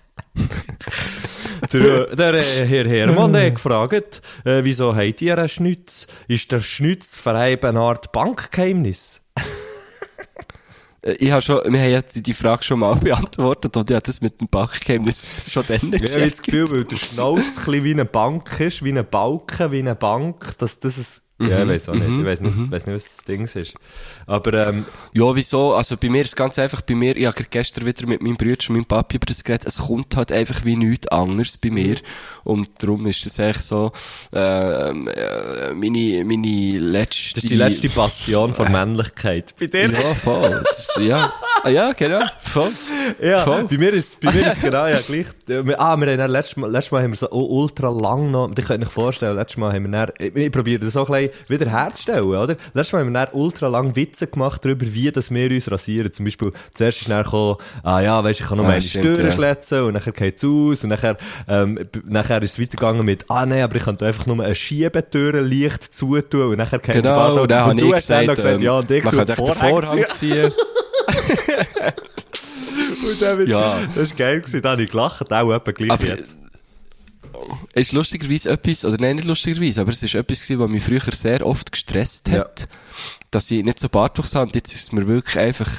Der, 1.72 2.14
der 2.16 2.34
äh, 2.34 2.66
Herr 2.66 2.88
Hermann 2.88 3.36
hat 3.36 3.54
gefragt, 3.54 4.22
äh, 4.44 4.62
wieso 4.64 4.94
habt 4.94 5.20
ihr 5.22 5.36
einen 5.36 5.48
Schnitz? 5.48 6.06
Ist 6.28 6.52
der 6.52 6.60
Schnitzverein 6.60 7.62
eine 7.62 7.80
Art 7.80 8.12
Bankgeheimnis? 8.12 9.20
Äh, 11.02 11.12
Ich 11.18 11.30
habe 11.30 11.42
schon, 11.42 11.60
wir 11.72 11.80
haben 11.80 11.90
jetzt 11.90 12.26
die 12.26 12.32
Frage 12.34 12.62
schon 12.62 12.80
mal 12.80 12.94
beantwortet 12.96 13.76
und 13.76 13.90
ich 13.90 13.94
habe 13.96 14.04
das 14.06 14.20
mit 14.20 14.40
dem 14.40 14.48
Bachgeheimnis 14.48 15.26
schon 15.50 15.64
dann 15.66 15.92
Ich 15.92 16.12
habe 16.14 16.28
das. 16.30 16.42
Gefühl, 16.42 16.70
weil 16.70 16.84
der 16.84 16.96
Schnauz 16.96 17.40
ein 17.40 17.54
bisschen 17.64 17.84
wie 17.84 17.92
eine 17.92 18.04
Bank 18.04 18.60
ist, 18.60 18.84
wie 18.84 18.90
eine 18.90 19.04
Balken, 19.04 19.72
wie 19.72 19.78
eine 19.80 19.94
Bank, 19.94 20.58
dass 20.58 20.78
das 20.80 20.96
ein... 20.98 21.04
Ja, 21.40 21.62
ich 21.62 21.68
weiß 21.68 21.88
auch 21.88 21.94
nicht. 21.94 22.08
Ich 22.08 22.24
weiß 22.24 22.40
nicht, 22.42 22.70
weiss 22.70 22.86
nicht, 22.86 22.94
was 22.94 23.04
das 23.16 23.24
Ding 23.24 23.44
ist. 23.44 23.74
Aber, 24.26 24.68
ähm, 24.68 24.84
Ja, 25.12 25.34
wieso? 25.34 25.74
Also 25.74 25.96
bei 25.96 26.08
mir 26.08 26.22
ist 26.22 26.28
es 26.28 26.36
ganz 26.36 26.58
einfach, 26.58 26.82
bei 26.82 26.94
mir, 26.94 27.16
ich 27.16 27.26
habe 27.26 27.42
gestern 27.50 27.86
wieder 27.86 28.06
mit 28.06 28.22
meinem 28.22 28.36
Bruder 28.36 28.56
und 28.68 28.70
meinem 28.70 28.84
Papi 28.84 29.16
über 29.16 29.26
das 29.26 29.42
geredet, 29.42 29.66
es 29.66 29.78
kommt 29.78 30.16
halt 30.16 30.32
einfach 30.32 30.64
wie 30.64 30.76
nichts 30.76 31.08
anderes 31.08 31.56
bei 31.56 31.70
mir. 31.70 31.96
Und 32.44 32.68
darum 32.78 33.06
ist 33.06 33.24
das 33.24 33.38
echt 33.38 33.62
so, 33.62 33.92
ähm, 34.32 35.08
äh, 35.08 35.72
meine, 35.74 36.24
meine 36.24 36.78
letzte... 36.78 37.34
das 37.34 37.44
ist 37.44 37.50
die 37.50 37.56
letzte 37.56 37.88
Bastion 37.88 38.52
von 38.54 38.70
Männlichkeit. 38.70 39.54
Bei 39.58 39.66
dir? 39.66 39.90
Ja, 39.90 40.14
voll. 40.14 40.62
Ist, 40.70 40.98
ja. 41.00 41.32
Ah, 41.62 41.68
ja, 41.68 41.92
genau. 41.92 42.24
Voll. 42.52 42.70
Ja, 43.22 43.40
Voll. 43.40 43.64
bei 43.64 43.78
mir 43.78 43.92
ist, 43.92 44.20
bei 44.20 44.32
mir 44.32 44.46
ist 44.52 44.60
genau 44.60 44.86
ja 44.86 44.98
gleich. 44.98 45.26
Ah, 45.78 45.96
wir 45.96 46.06
haben 46.06 46.18
dann 46.18 46.30
letztes 46.30 46.56
Mal, 46.56 46.70
letztes 46.70 46.90
Mal 46.92 47.02
haben 47.02 47.10
wir 47.12 47.16
so 47.16 47.30
ultra 47.30 47.88
lang 47.90 48.30
noch, 48.30 48.50
ich 48.56 48.64
könnte 48.64 48.86
euch 48.86 48.92
vorstellen, 48.92 49.36
letztes 49.36 49.56
Mal 49.56 49.72
haben 49.72 49.84
wir 49.84 50.06
dann, 50.06 50.12
ich, 50.18 50.34
ich 50.34 50.50
probiere 50.52 50.80
das 50.80 50.94
so 50.94 51.06
ein 51.06 51.28
bisschen 51.28 51.48
wieder 51.48 51.70
herzustellen, 51.70 52.24
oder? 52.24 52.56
Letztes 52.74 52.92
Mal 52.92 53.00
haben 53.00 53.12
wir 53.12 53.26
dann 53.26 53.28
ultra 53.32 53.68
lang 53.68 53.94
Witze 53.94 54.26
gemacht 54.26 54.64
darüber, 54.64 54.84
wie 54.86 55.10
das 55.12 55.30
wir 55.30 55.50
uns 55.50 55.70
rasieren. 55.70 56.12
Zum 56.12 56.24
Beispiel, 56.24 56.52
zuerst 56.74 57.02
ist 57.02 57.10
dann 57.10 57.22
gekommen, 57.22 57.56
ah 57.82 58.00
ja, 58.00 58.22
weisst, 58.24 58.40
ich 58.40 58.46
kann 58.46 58.58
noch 58.58 58.64
Ah, 58.64 58.68
meine 58.68 58.82
Stirn 58.82 59.26
ja. 59.26 59.30
schletzen 59.30 59.82
und 59.84 59.94
nachher 59.94 60.12
geht's 60.12 60.44
aus 60.44 60.82
und 60.82 60.90
nachher, 60.90 61.16
ähm, 61.48 61.78
nachher 62.04 62.42
ist 62.42 62.52
es 62.54 62.60
weitergegangen 62.60 63.04
mit, 63.04 63.24
ah 63.30 63.46
nein, 63.46 63.62
aber 63.62 63.76
ich 63.76 63.84
könnte 63.84 64.06
einfach 64.06 64.26
nur 64.26 64.42
eine 64.44 64.54
Schiebetür 64.54 65.40
leicht 65.42 65.94
zutun 65.94 66.50
und 66.52 66.56
nachher 66.56 66.78
geht 66.78 66.96
Genau, 66.96 67.42
und 67.42 67.50
dann 67.50 67.64
und 67.64 67.70
habe 67.70 67.80
du 67.80 67.94
hast 67.94 68.10
dann 68.10 68.20
gesagt, 68.20 68.36
gesagt, 68.36 68.56
ähm, 68.56 68.62
ja, 68.62 68.72
und 68.78 68.90
ich 68.90 69.04
man 69.04 69.16
kann 69.16 69.26
den 69.26 69.36
Vorhang 69.36 70.04
ziehen. 70.10 70.52
Wieder, 73.10 73.40
Ja. 73.48 73.78
Das 73.94 74.10
war 74.10 74.16
geil, 74.16 74.40
gewesen. 74.40 74.62
da 74.62 74.70
habe 74.70 74.82
ich 74.82 74.90
gelacht, 74.90 75.32
auch 75.32 75.52
etwa 75.52 75.70
gleich 75.72 75.90
Aber 75.90 76.06
jetzt. 76.06 76.36
es 77.72 77.86
ist 77.88 77.92
lustigerweise 77.92 78.50
etwas, 78.50 78.84
oder 78.84 78.96
nein, 79.00 79.16
nicht 79.16 79.26
lustigerweise, 79.28 79.80
aber 79.80 79.90
es 79.92 80.02
ist 80.02 80.14
etwas 80.14 80.42
gewesen, 80.42 80.60
was 80.60 80.68
mich 80.70 80.82
früher 80.82 81.14
sehr 81.14 81.46
oft 81.46 81.72
gestresst 81.72 82.30
hat. 82.30 82.68
Dass 83.30 83.50
ich 83.50 83.62
nicht 83.64 83.78
so 83.78 83.88
Bartwuchs 83.88 84.34
habe 84.34 84.46
und 84.46 84.54
jetzt 84.54 84.72
ist 84.74 84.82
es 84.82 84.92
mir 84.92 85.06
wirklich 85.06 85.38
einfach, 85.38 85.70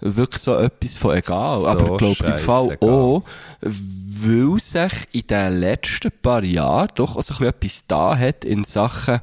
wirklich 0.00 0.42
so 0.42 0.56
etwas 0.56 0.96
von 0.96 1.16
egal. 1.16 1.60
So 1.60 1.66
aber 1.66 1.92
ich 1.92 1.98
glaube 1.98 2.24
im 2.26 2.38
Fall 2.38 2.64
scheissegal. 2.68 2.90
auch, 2.90 3.24
weil 3.60 4.60
sich 4.60 4.92
in 5.12 5.26
den 5.26 5.60
letzten 5.60 6.12
paar 6.22 6.42
Jahren 6.44 6.88
doch 6.94 7.16
auch 7.16 7.22
so 7.22 7.34
ein 7.34 7.38
bisschen 7.38 7.46
etwas 7.48 7.86
da 7.86 8.16
hat 8.16 8.44
in 8.44 8.64
Sachen, 8.64 9.20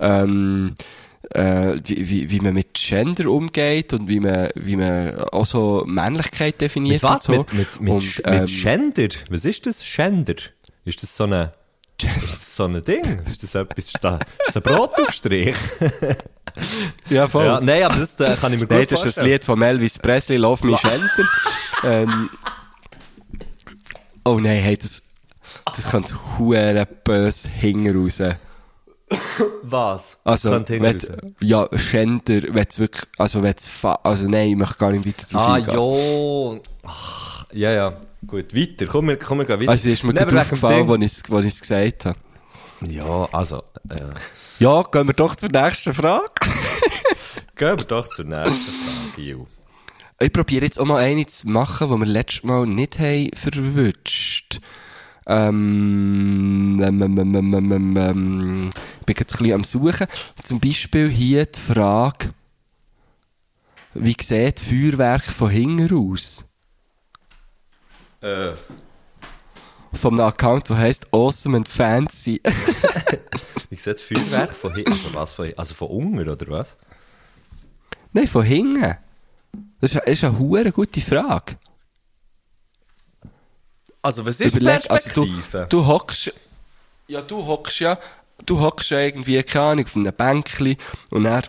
ähm, 0.00 0.74
äh, 1.30 1.80
wie, 1.84 2.08
wie, 2.08 2.30
wie 2.30 2.40
man 2.40 2.54
mit 2.54 2.74
Gender 2.74 3.30
umgeht 3.30 3.92
und 3.92 4.08
wie 4.08 4.20
man, 4.20 4.48
wie 4.54 4.76
man 4.76 5.18
auch 5.32 5.46
so 5.46 5.84
Männlichkeit 5.86 6.60
definiert 6.60 7.02
Mit 7.02 7.10
was? 7.10 7.28
und 7.28 7.34
so. 7.34 7.40
Mit, 7.40 7.52
mit, 7.52 7.80
mit, 7.80 7.92
und, 7.92 8.22
ähm, 8.24 8.40
mit 8.40 8.62
Gender? 8.62 9.08
Was 9.30 9.44
ist 9.44 9.66
das? 9.66 9.82
Gender? 9.82 10.36
Ist 10.84 11.02
das 11.02 11.16
so 11.16 11.24
eine, 11.24 11.52
ist 12.00 12.32
das 12.32 12.56
so 12.56 12.64
ein 12.64 12.80
Ding? 12.82 13.20
Ist 13.26 13.42
das 13.42 13.54
etwas, 13.54 13.86
ist 13.86 13.98
das, 14.02 14.20
ist 14.20 14.46
das 14.46 14.56
ein 14.56 14.62
Brotaufstrich? 14.62 15.56
ja, 17.10 17.28
voll. 17.28 17.44
ja, 17.44 17.60
nein, 17.60 17.82
aber 17.82 17.96
das 17.96 18.20
äh, 18.20 18.36
kann 18.40 18.52
ich 18.52 18.60
mir 18.60 18.66
gut 18.66 18.76
Nein, 18.76 18.86
das 18.88 18.92
ist 18.92 18.92
das 18.92 19.02
vorstellen. 19.02 19.26
Lied 19.26 19.44
von 19.44 19.62
Elvis 19.62 19.98
Presley, 19.98 20.36
Love 20.36 20.66
Me 20.66 20.76
Shelter. 20.78 21.28
ähm, 21.84 22.30
oh 24.24 24.38
nein, 24.38 24.58
hey, 24.58 24.76
das, 24.76 25.02
das 25.64 25.90
kommt 25.90 26.14
hure 26.38 26.86
böse 27.04 27.48
hinten 27.48 27.98
raus. 27.98 28.20
Was? 29.62 30.18
Also, 30.24 30.50
wenn, 30.50 30.98
ja, 31.40 31.68
Schänder, 31.76 32.42
wenn's 32.54 32.78
wirklich, 32.78 33.04
also 33.18 33.42
wenn's 33.42 33.68
fa 33.68 33.98
also 34.02 34.28
nein, 34.28 34.50
ich 34.50 34.56
möchte 34.56 34.78
gar 34.78 34.90
nicht 34.92 35.06
weiter 35.06 35.26
drauf 35.70 36.00
Ah, 36.00 36.54
ja. 36.54 36.60
Ach, 36.84 37.46
ja, 37.52 37.72
ja. 37.72 38.00
Gut, 38.26 38.54
weiter. 38.54 38.86
Komm, 38.86 39.08
wir, 39.08 39.16
komm, 39.18 39.38
wir 39.38 39.44
gehen 39.44 39.60
weiter. 39.60 39.70
Also, 39.70 39.88
ist 39.88 40.02
mir 40.04 40.14
gerade 40.14 40.40
aufgefallen, 40.40 41.02
als 41.02 41.22
als 41.30 41.46
ich's 41.46 41.60
gesagt 41.60 42.06
habe. 42.06 42.18
Ja, 42.88 43.28
also, 43.32 43.62
äh, 43.88 43.94
Ja, 44.58 44.82
gehen 44.82 45.06
wir 45.06 45.14
doch 45.14 45.36
zur 45.36 45.50
nächsten 45.50 45.94
Frage. 45.94 46.30
gehen 47.56 47.78
wir 47.78 47.84
doch 47.84 48.08
zur 48.08 48.24
nächsten 48.24 48.52
Frage, 48.54 49.16
Gil. 49.16 49.46
Ich 50.18 50.32
probiere 50.32 50.64
jetzt 50.64 50.80
auch 50.80 50.86
mal 50.86 51.02
eine 51.02 51.26
zu 51.26 51.48
machen, 51.48 51.90
die 51.90 51.98
wir 51.98 52.06
letztes 52.06 52.42
Mal 52.42 52.66
nicht 52.66 52.98
haben 52.98 53.30
verwünscht. 53.34 54.54
Ähm, 54.54 54.62
ähm, 55.26 56.80
ähm, 56.82 57.02
ähm, 57.02 57.34
ähm, 57.34 57.54
ähm, 57.72 57.96
ähm, 57.96 58.70
ich 59.00 59.06
bin 59.06 59.16
jetzt 59.18 59.34
ein 59.34 59.38
bisschen 59.38 59.54
am 59.54 59.64
Suchen. 59.64 60.06
Zum 60.42 60.60
Beispiel 60.60 61.08
hier 61.08 61.46
die 61.46 61.58
Frage, 61.58 62.30
wie 63.94 64.16
sieht 64.20 64.60
Feuerwerk 64.60 65.24
von 65.24 65.50
hinten 65.50 65.96
aus? 65.96 66.44
Äh, 68.20 68.52
Von 69.92 70.14
einem 70.14 70.28
Account, 70.28 70.68
der 70.68 70.78
heisst 70.78 71.12
Awesome 71.12 71.56
and 71.56 71.68
Fancy. 71.68 72.40
wie 73.70 73.76
sieht 73.76 74.00
Feuerwerk 74.00 74.52
von 74.52 74.74
hinten? 74.74 74.92
Also 74.92 75.14
was 75.14 75.32
von 75.32 75.52
Also 75.56 75.74
von 75.74 75.88
unten, 75.88 76.28
oder 76.28 76.46
was? 76.48 76.76
Nein, 78.12 78.28
von 78.28 78.44
hinten. 78.44 78.96
Das 79.80 79.94
ist, 79.94 80.02
ist 80.06 80.24
eine 80.24 80.38
hure 80.38 80.70
gute 80.70 81.00
Frage. 81.00 81.56
Also 84.06 84.24
was 84.24 84.38
ist 84.40 84.54
Überleg- 84.54 84.86
Perspektive? 84.86 85.32
Also 85.42 85.58
du, 85.62 85.66
du 85.68 85.86
hockst, 85.86 86.32
ja, 87.08 87.22
du 87.22 87.44
hockst 87.44 87.80
ja, 87.80 87.98
du 88.44 88.60
hockst 88.60 88.90
ja 88.90 89.00
irgendwie, 89.00 89.42
keine 89.42 89.64
Ahnung, 89.66 89.84
auf 89.84 89.96
einem 89.96 90.12
Bänkchen 90.12 90.76
und 91.10 91.24
dann 91.24 91.42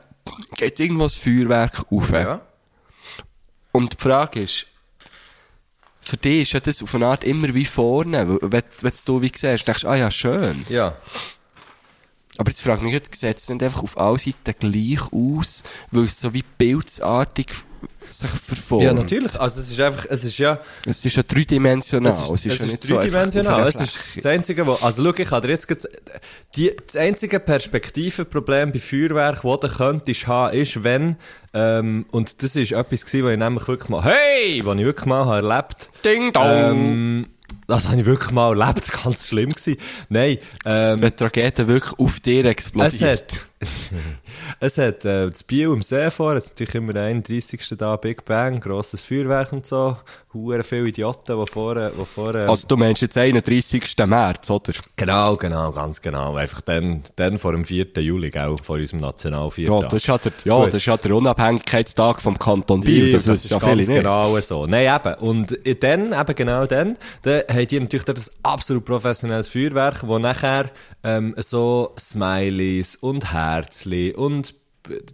geht 0.56 0.80
irgendwo 0.80 1.04
das 1.04 1.14
Feuerwerk 1.14 1.86
auf. 1.92 2.10
ja. 2.12 2.42
Und 3.74 3.94
die 3.94 4.02
Frage 4.02 4.42
ist, 4.42 4.66
für 6.02 6.18
dich 6.18 6.42
ist 6.44 6.54
ja 6.54 6.60
das 6.60 6.82
auf 6.82 6.96
eine 6.96 7.06
Art 7.06 7.24
immer 7.24 7.54
wie 7.54 7.66
vorne, 7.66 8.40
wenn, 8.42 8.64
wenn 8.82 8.94
du 9.06 9.22
wie 9.22 9.32
siehst, 9.36 9.68
denkst 9.68 9.82
du, 9.82 9.88
ah 9.90 9.96
ja, 9.96 10.10
schön. 10.10 10.66
Ja. 10.70 10.96
Aber 12.40 12.50
jetzt 12.50 12.62
frage 12.62 12.80
ich 12.80 12.84
mich, 12.86 12.94
jetzt 12.94 13.14
sieht 13.20 13.38
es 13.38 13.50
nicht 13.50 13.62
einfach 13.62 13.84
auf 13.84 14.00
allen 14.00 14.18
Seiten 14.18 14.56
gleich 14.60 15.02
aus, 15.12 15.62
weil 15.92 16.06
es 16.06 16.20
so 16.20 16.34
wie 16.34 16.44
bildsartig 16.58 17.48
sich 18.10 18.30
verformt. 18.30 18.84
Ja, 18.84 18.94
natürlich. 18.94 19.40
Also 19.40 19.60
es 19.60 19.70
ist 19.70 19.80
einfach, 19.80 20.06
es 20.10 20.24
ist 20.24 20.38
ja, 20.38 20.60
Es 20.86 21.04
ist 21.04 21.16
ja 21.16 21.24
dreidimensional. 21.24 22.14
es 22.34 22.46
ist, 22.46 22.46
ja 22.46 22.52
es 22.54 22.60
ist 22.60 22.72
nicht 22.72 22.84
so 22.84 22.94
einfach 22.96 23.10
dreidimensional. 23.10 23.62
auf 23.64 23.68
es 23.70 23.82
ist 23.82 24.18
das 24.18 24.26
einzige, 24.26 24.66
wo, 24.66 24.74
also 24.74 25.04
schau, 25.04 25.14
ich 25.18 25.32
habe 25.32 25.48
jetzt 25.48 25.68
die, 26.56 26.76
das 26.86 26.96
einzige 26.96 27.40
Perspektivenproblem 27.40 28.72
bei 28.72 28.80
Feuerwerk, 28.80 29.42
das 29.42 29.60
du 29.60 29.78
könntest 29.78 30.28
haben, 30.28 30.56
ist, 30.56 30.84
wenn, 30.84 31.18
ähm, 31.54 32.06
und 32.12 32.42
das 32.44 32.56
ist 32.56 32.72
etwas 32.72 33.06
gewesen, 33.06 33.26
was 33.26 33.32
ich 33.34 33.40
nämlich 33.40 33.68
wirklich 33.68 33.90
mal, 33.90 34.04
hey, 34.04 34.62
was 34.64 34.78
ich 34.78 34.86
wirklich 34.86 35.06
mal 35.06 35.26
habe 35.26 35.48
erlebt, 35.48 35.90
Ding 36.04 36.32
dong! 36.32 36.46
ähm, 36.46 37.26
das 37.68 37.88
habe 37.88 38.00
ich 38.00 38.06
wirklich 38.06 38.32
mal 38.32 38.60
erlebt, 38.60 38.92
ganz 39.04 39.28
schlimm 39.28 39.52
gewesen. 39.52 39.78
Nein, 40.10 40.38
ähm, 40.66 41.02
Wenn 41.02 41.14
die 41.18 41.24
Rakete 41.24 41.68
wirklich 41.68 42.00
auf 42.00 42.20
dir 42.20 42.46
es 42.46 42.52
explodiert. 42.52 43.02
hat, 43.02 43.48
es 44.60 44.78
hat, 44.78 45.04
äh, 45.06 45.30
das 45.30 45.44
Biel 45.44 45.70
im 45.70 45.82
See 45.82 46.10
vor, 46.12 46.36
jetzt 46.36 46.50
natürlich 46.52 46.76
immer 46.76 46.94
der 46.94 47.04
31. 47.06 47.74
da, 47.78 47.96
Big 47.96 48.24
Bang, 48.26 48.60
grosses 48.60 49.02
Feuerwerk 49.02 49.52
und 49.52 49.66
so, 49.66 49.98
hure 50.34 50.64
viele 50.64 50.88
Idioten, 50.90 51.38
die 51.40 51.52
vorne, 51.52 51.92
die 52.00 52.06
vorne, 52.06 52.48
Also 52.48 52.68
du 52.68 52.78
meinst 52.78 53.02
jetzt 53.02 53.18
31. 53.18 53.96
März, 54.06 54.50
oder? 54.52 54.74
Genau, 54.96 55.36
genau, 55.38 55.72
ganz 55.72 56.02
genau. 56.02 56.36
Einfach 56.36 56.62
dann, 56.62 57.02
dann 57.16 57.38
vor 57.40 57.54
dem 57.54 57.66
4. 57.66 57.88
Juli, 57.98 58.30
gell, 58.30 58.56
vor 58.62 58.76
unserem 58.78 59.00
Ja, 59.00 59.08
Nationalviertag. 59.08 59.90
das 59.90 59.94
ist 59.94 60.08
ja 60.08 60.18
der, 60.20 60.32
ja, 60.44 60.56
Gut. 60.58 60.68
das 60.68 60.76
ist 60.76 60.86
ja 60.86 60.98
der 60.98 61.16
Unabhängigkeitstag 61.16 62.22
vom 62.22 62.38
Kanton 62.38 62.82
Biel. 62.82 63.12
Das, 63.12 63.24
das 63.24 63.34
wissen 63.34 63.46
ist 63.46 63.52
ja 63.52 63.58
ganz 63.58 63.72
viele 63.72 63.88
nicht. 63.88 64.04
genau 64.04 64.40
so. 64.40 64.68
Nein, 64.68 64.96
eben. 64.96 65.14
Und 65.16 65.58
dann, 65.82 66.14
eben 66.14 66.36
genau 66.36 66.66
dann, 66.68 66.98
dann 67.24 67.42
haben 67.58 67.68
die 67.68 67.80
natürlich 67.80 68.06
dort 68.06 68.20
ein 68.20 68.26
absolut 68.44 68.86
professionelles 68.86 69.50
Feuerwerk, 69.50 70.08
wo 70.08 70.20
nachher 70.20 70.70
ähm, 71.04 71.36
so 71.38 71.94
Smileys 72.00 72.96
und 72.96 73.34
Herzli 73.34 74.14
und 74.14 74.54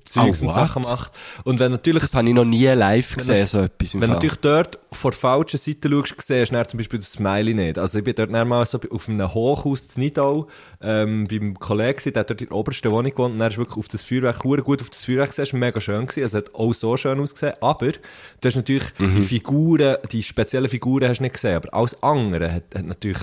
Zeugs 0.06 0.42
Oh, 0.44 0.48
und? 0.48 0.54
Sachen 0.54 0.82
macht. 0.84 1.12
Und 1.44 1.60
wenn 1.60 1.72
natürlich 1.72 2.02
Das 2.04 2.14
habe 2.16 2.28
ich 2.28 2.34
noch 2.34 2.46
nie 2.46 2.66
live 2.68 3.16
gesehen, 3.16 3.46
so 3.48 3.60
etwas 3.62 3.94
Wenn 3.94 4.02
du 4.02 4.06
Fall. 4.08 4.14
natürlich 4.16 4.36
dort 4.38 4.78
vor 4.92 5.12
der 5.12 5.20
falschen 5.20 5.58
Seite 5.58 5.90
schaust, 5.90 6.16
siehst 6.22 6.52
du 6.52 6.66
zum 6.68 6.78
Beispiel 6.78 7.00
das 7.00 7.12
Smiley 7.14 7.54
nicht. 7.54 7.78
Also 7.78 7.98
ich 8.00 8.04
bin 8.04 8.16
dort 8.16 8.30
mal 8.32 8.66
so 8.66 8.80
auf 8.90 9.10
einem 9.10 9.34
Hochhaus 9.34 9.96
in 9.96 10.04
Nidau, 10.04 10.48
ähm, 10.82 11.28
beim 11.28 11.58
Kollegen, 11.60 12.14
der 12.14 12.20
hat 12.22 12.30
dort 12.30 12.42
in 12.42 12.48
der 12.48 12.56
obersten 12.58 12.92
Wohnung 12.92 13.12
gewohnt, 13.12 13.34
und 13.34 13.40
dann 13.40 13.52
ist 13.52 13.58
wirklich 13.58 13.78
auf 13.78 13.88
das 13.88 14.04
Feuerwerk, 14.04 14.40
gut 14.40 14.82
auf 14.82 14.90
das 14.90 15.06
Feuerwerk 15.06 15.36
gesehen, 15.36 15.60
mega 15.60 15.80
schön 15.82 16.06
gewesen, 16.06 16.24
es 16.26 16.34
hat 16.34 16.54
auch 16.56 16.74
so 16.74 16.96
schön 16.98 17.20
ausgesehen, 17.20 17.54
aber 17.62 17.92
du 17.92 18.00
hast 18.46 18.56
natürlich 18.56 18.84
Mhm. 19.00 19.16
die 19.16 19.22
Figuren, 19.24 19.98
die 20.12 20.24
speziellen 20.24 20.70
Figuren 20.70 21.08
hast 21.10 21.18
du 21.20 21.24
nicht 21.24 21.34
gesehen, 21.34 21.56
aber 21.56 21.74
alles 21.74 22.02
andere 22.04 22.52
hat, 22.54 22.64
hat 22.76 22.86
natürlich 22.86 23.22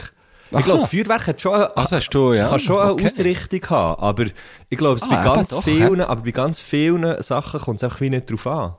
ich 0.58 0.64
glaube, 0.64 0.86
Feuerwerk 0.86 1.26
hat 1.28 1.40
schon, 1.40 1.54
eine- 1.54 1.76
Also 1.76 1.96
hast 1.96 2.10
du, 2.10 2.32
ja. 2.32 2.48
kann 2.48 2.60
schon 2.60 2.78
eine 2.78 2.92
Okay. 2.92 3.06
Ausrichtung 3.06 3.60
haben, 3.70 4.02
aber 4.02 4.24
ich 4.68 4.78
glaube, 4.78 4.96
es 4.96 5.02
Ah, 5.04 5.06
bei 5.08 5.34
ganz 5.34 5.50
doch, 5.50 5.62
vielen, 5.62 6.00
aber 6.00 6.22
bei 6.22 6.30
ganz 6.32 6.58
vielen 6.58 7.22
Sachen 7.22 7.60
kommt 7.60 7.78
es 7.78 7.84
einfach 7.84 8.00
wie 8.00 8.10
nicht 8.10 8.30
drauf 8.30 8.46
an. 8.46 8.74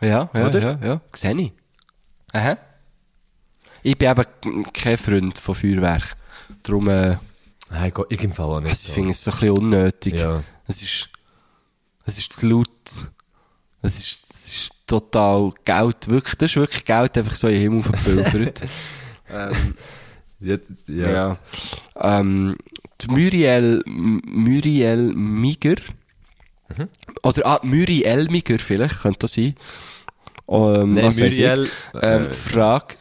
Ja, 0.00 0.30
ja, 0.32 0.46
Oder? 0.46 0.60
ja, 0.60 0.78
ja. 0.86 1.00
Sehe 1.14 1.34
ich. 1.36 1.52
Aha. 2.32 2.56
Ich 3.82 3.96
bin 3.98 4.10
eben 4.10 4.24
kein 4.72 4.96
Freund 4.96 5.38
von 5.38 5.54
Feuerwerk. 5.54 6.16
Darum, 6.62 6.88
äh, 6.88 7.16
Nein, 7.70 7.90
Gott, 7.92 8.06
ich 8.10 8.20
Fall 8.34 8.46
auch 8.46 8.60
nicht. 8.60 8.72
ich 8.86 8.92
finde 8.92 9.10
es 9.10 9.22
so 9.22 9.30
ein 9.30 9.38
bisschen 9.38 9.56
unnötig. 9.58 10.14
Ja. 10.14 10.42
Es 10.66 10.80
ist, 10.82 11.08
es 12.06 12.18
ist 12.18 12.32
zu 12.32 12.46
laut. 12.48 12.68
Es 13.82 13.98
ist, 13.98 14.24
es 14.32 14.46
ist 14.48 14.72
total 14.86 15.52
Geld, 15.64 16.08
wirklich, 16.08 16.34
das 16.36 16.50
ist 16.50 16.56
wirklich 16.56 16.84
Geld 16.84 17.18
einfach 17.18 17.32
so 17.34 17.46
in 17.48 17.54
den 17.54 17.62
Himmel 17.62 17.82
verpulvert. 17.82 18.62
ähm, 19.30 19.52
Ja, 20.40 20.56
ja. 20.88 21.10
ja. 21.10 21.38
Ähm, 22.20 22.56
die 23.00 23.08
Muriel, 23.08 23.82
Muriel 23.86 25.12
Miger. 25.14 25.76
Mhm. 26.76 26.88
Oder, 27.22 27.46
ah, 27.46 27.60
Muriel 27.62 28.28
Miger 28.30 28.58
vielleicht, 28.58 29.00
könnte 29.02 29.20
das 29.20 29.34
sein. 29.34 29.54
Ähm, 30.48 30.92
Nein, 30.94 31.04
Muriel, 31.04 31.64
Ich. 31.64 31.70
Ähm, 32.02 32.26
äh, 32.26 32.32
Frage, 32.32 32.94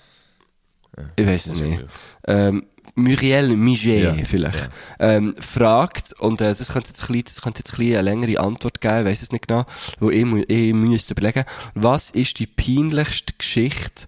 ich 1.16 1.28
weiß 1.28 1.46
es 1.48 1.54
nicht. 1.56 1.86
Ähm, 2.28 2.66
Muriel 2.96 3.56
Miget 3.56 4.18
Ja, 4.18 4.26
vielleicht, 4.26 4.70
Ähm, 5.00 5.36
fragt, 5.40 6.14
und 6.20 6.42
äh, 6.42 6.56
das 6.56 6.70
könnte 6.74 6.88
jetzt 6.90 7.02
ein 7.04 7.08
bisschen, 7.08 7.24
das 7.26 7.42
könnte 7.42 7.60
jetzt 7.60 7.74
ein 7.74 7.78
bisschen 7.78 7.94
eine 8.00 8.02
längere 8.10 8.40
Antwort 8.42 8.82
geben, 8.82 9.00
ich 9.02 9.06
weiss 9.06 9.22
es 9.22 9.32
nicht 9.32 9.48
genau, 9.48 9.66
wo 10.00 10.10
ich, 10.10 10.26
mu- 10.26 10.44
ich 10.48 10.74
müsste 10.74 11.14
überlegen, 11.14 11.44
was 11.76 12.10
ist 12.10 12.40
die 12.40 12.48
peinlichste 12.48 13.34
Geschichte, 13.38 14.08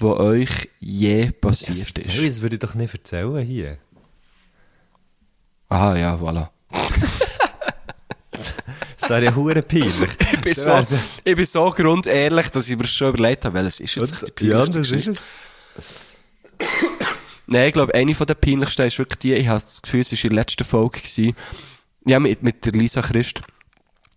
die 0.00 0.04
euch 0.04 0.70
je 0.80 1.30
passiert 1.30 1.96
Erzähl, 1.96 2.24
ist? 2.26 2.36
das 2.36 2.42
würde 2.42 2.56
ich 2.56 2.60
doch 2.60 2.74
nicht 2.74 2.94
erzählen 2.94 3.38
hier. 3.40 3.78
Aha, 5.68 5.96
ja, 5.96 6.14
voilà. 6.16 6.48
Das 9.00 9.10
wäre 9.10 9.24
ja 9.24 9.34
hure 9.34 9.62
peinlich. 9.62 10.10
Ich 10.32 10.40
bin, 10.40 10.54
so, 10.54 10.96
ich 11.24 11.36
bin 11.36 11.44
so 11.46 11.70
grundehrlich, 11.70 12.48
dass 12.50 12.68
ich 12.68 12.76
mir 12.76 12.86
schon 12.86 13.08
überlegt 13.08 13.44
habe, 13.44 13.54
welches 13.54 13.80
ist 13.80 13.94
jetzt 13.96 14.32
die 14.38 14.46
ja, 14.46 14.64
das 14.64 14.88
Geschichte. 14.88 15.10
ist 15.10 15.20
es. 15.76 16.08
Nein, 17.46 17.68
ich 17.68 17.72
glaube, 17.72 17.94
eine 17.94 18.14
von 18.14 18.26
der 18.26 18.34
peinlichsten 18.34 18.86
ist 18.86 18.98
wirklich 18.98 19.18
die, 19.18 19.34
ich 19.34 19.48
habe 19.48 19.60
das 19.60 19.82
Gefühl, 19.82 20.00
es 20.00 20.12
war 20.12 20.24
in 20.24 20.28
der 20.30 20.36
letzten 20.36 20.64
Folge 20.64 21.00
gewesen. 21.00 21.34
Ja, 22.06 22.20
mit, 22.20 22.42
mit 22.42 22.64
der 22.64 22.72
Lisa 22.72 23.02
Christ. 23.02 23.42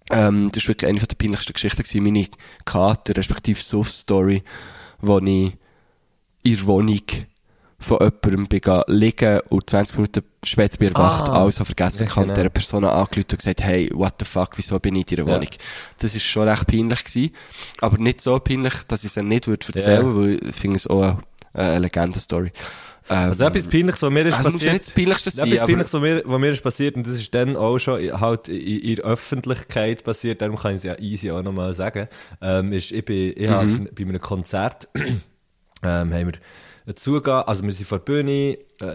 Ähm, 0.10 0.52
das 0.52 0.64
war 0.64 0.70
wirklich 0.70 0.90
eine 0.90 1.00
von 1.00 1.08
der 1.08 1.16
peinlichsten 1.16 1.54
Geschichten 1.54 1.84
gewesen. 1.84 2.04
Meine 2.04 2.28
Kater, 2.66 3.16
respektive 3.16 3.60
Suff-Story, 3.60 4.44
wo 5.00 5.20
ich 5.20 5.54
in 6.44 6.56
der 6.58 6.66
Wohnung 6.66 7.00
von 7.80 7.98
jemandem 8.00 8.46
bin 8.46 8.62
liegen 8.88 9.40
und 9.50 9.68
20 9.70 9.96
Minuten 9.98 10.24
später 10.46 10.78
bin 10.78 10.90
erwacht, 10.90 11.30
Ah. 11.30 11.42
alles 11.42 11.56
habe 11.60 11.66
vergessen 11.66 12.06
Ja, 12.06 12.14
kann, 12.14 12.24
genau. 12.26 12.36
dieser 12.36 12.50
Person 12.50 12.84
angerufen 12.86 13.26
und 13.32 13.38
gesagt, 13.38 13.62
hey, 13.64 13.90
what 13.94 14.14
the 14.20 14.26
fuck, 14.26 14.50
wieso 14.56 14.80
bin 14.80 14.96
ich 14.96 15.10
in 15.12 15.18
deiner 15.18 15.30
Ja. 15.30 15.36
Wohnung? 15.36 15.50
Das 16.00 16.14
ist 16.16 16.24
schon 16.24 16.48
recht 16.48 16.68
peinlich 16.68 17.04
gewesen. 17.04 17.32
Aber 17.82 17.98
nicht 17.98 18.22
so 18.22 18.38
peinlich, 18.40 18.74
dass 18.88 19.04
ich 19.04 19.16
es 19.18 19.24
nicht 19.24 19.48
würde 19.48 19.66
erzählen, 19.74 20.06
Ja. 20.06 20.16
weil 20.16 20.48
ich 20.50 20.56
finde 20.56 20.76
es 20.78 20.86
auch 20.86 21.02
eine, 21.02 21.18
eine 21.54 21.80
Legendenstory. 21.80 22.52
Ähm, 23.10 23.18
Also 23.18 23.46
etwas 23.46 23.68
Peinliches, 23.68 24.02
was 24.04 24.12
mir 24.12 24.28
ist 24.28 24.36
also 24.36 24.50
ja 24.50 24.54
passiert. 24.54 24.74
nicht 24.74 24.88
das 24.88 24.94
Peinlichste 24.94 25.30
Ja, 25.32 25.36
sein, 25.38 25.52
etwas. 25.52 25.66
Peinliches, 25.66 25.94
was 25.96 26.02
mir, 26.02 26.22
was 26.24 26.40
mir 26.40 26.50
ist 26.50 26.64
passiert, 26.64 26.96
und 26.98 27.08
das 27.08 27.14
ist 27.14 27.34
dann 27.34 27.56
auch 27.58 27.80
schon 27.80 28.22
halt 28.22 28.48
in, 28.48 28.80
in 28.80 28.96
der 28.98 29.06
Öffentlichkeit 29.06 30.04
passiert, 30.04 30.42
darum 30.44 30.56
kann 30.56 30.72
ich 30.74 30.78
es 30.78 30.84
ja 30.84 31.00
easy 31.00 31.32
auch 31.32 31.42
nochmal 31.42 31.74
sagen, 31.74 32.08
ähm, 32.44 32.72
ist, 32.74 32.92
ich 32.92 33.04
bin, 33.04 33.34
ich 33.36 33.50
habe 33.50 33.66
Mhm. 33.66 33.88
auf- 33.88 33.96
bei 33.96 34.04
einem 34.04 34.22
Konzert, 34.22 34.88
ähm, 35.84 36.14
haben 36.14 36.28
wir 36.28 36.34
einen 36.86 36.96
Zugang, 36.96 37.44
also 37.44 37.64
wir 37.64 37.72
sind 37.72 37.88
vor 37.88 38.00
der 38.00 38.06
Bühne, 38.06 38.58
äh, 38.82 38.86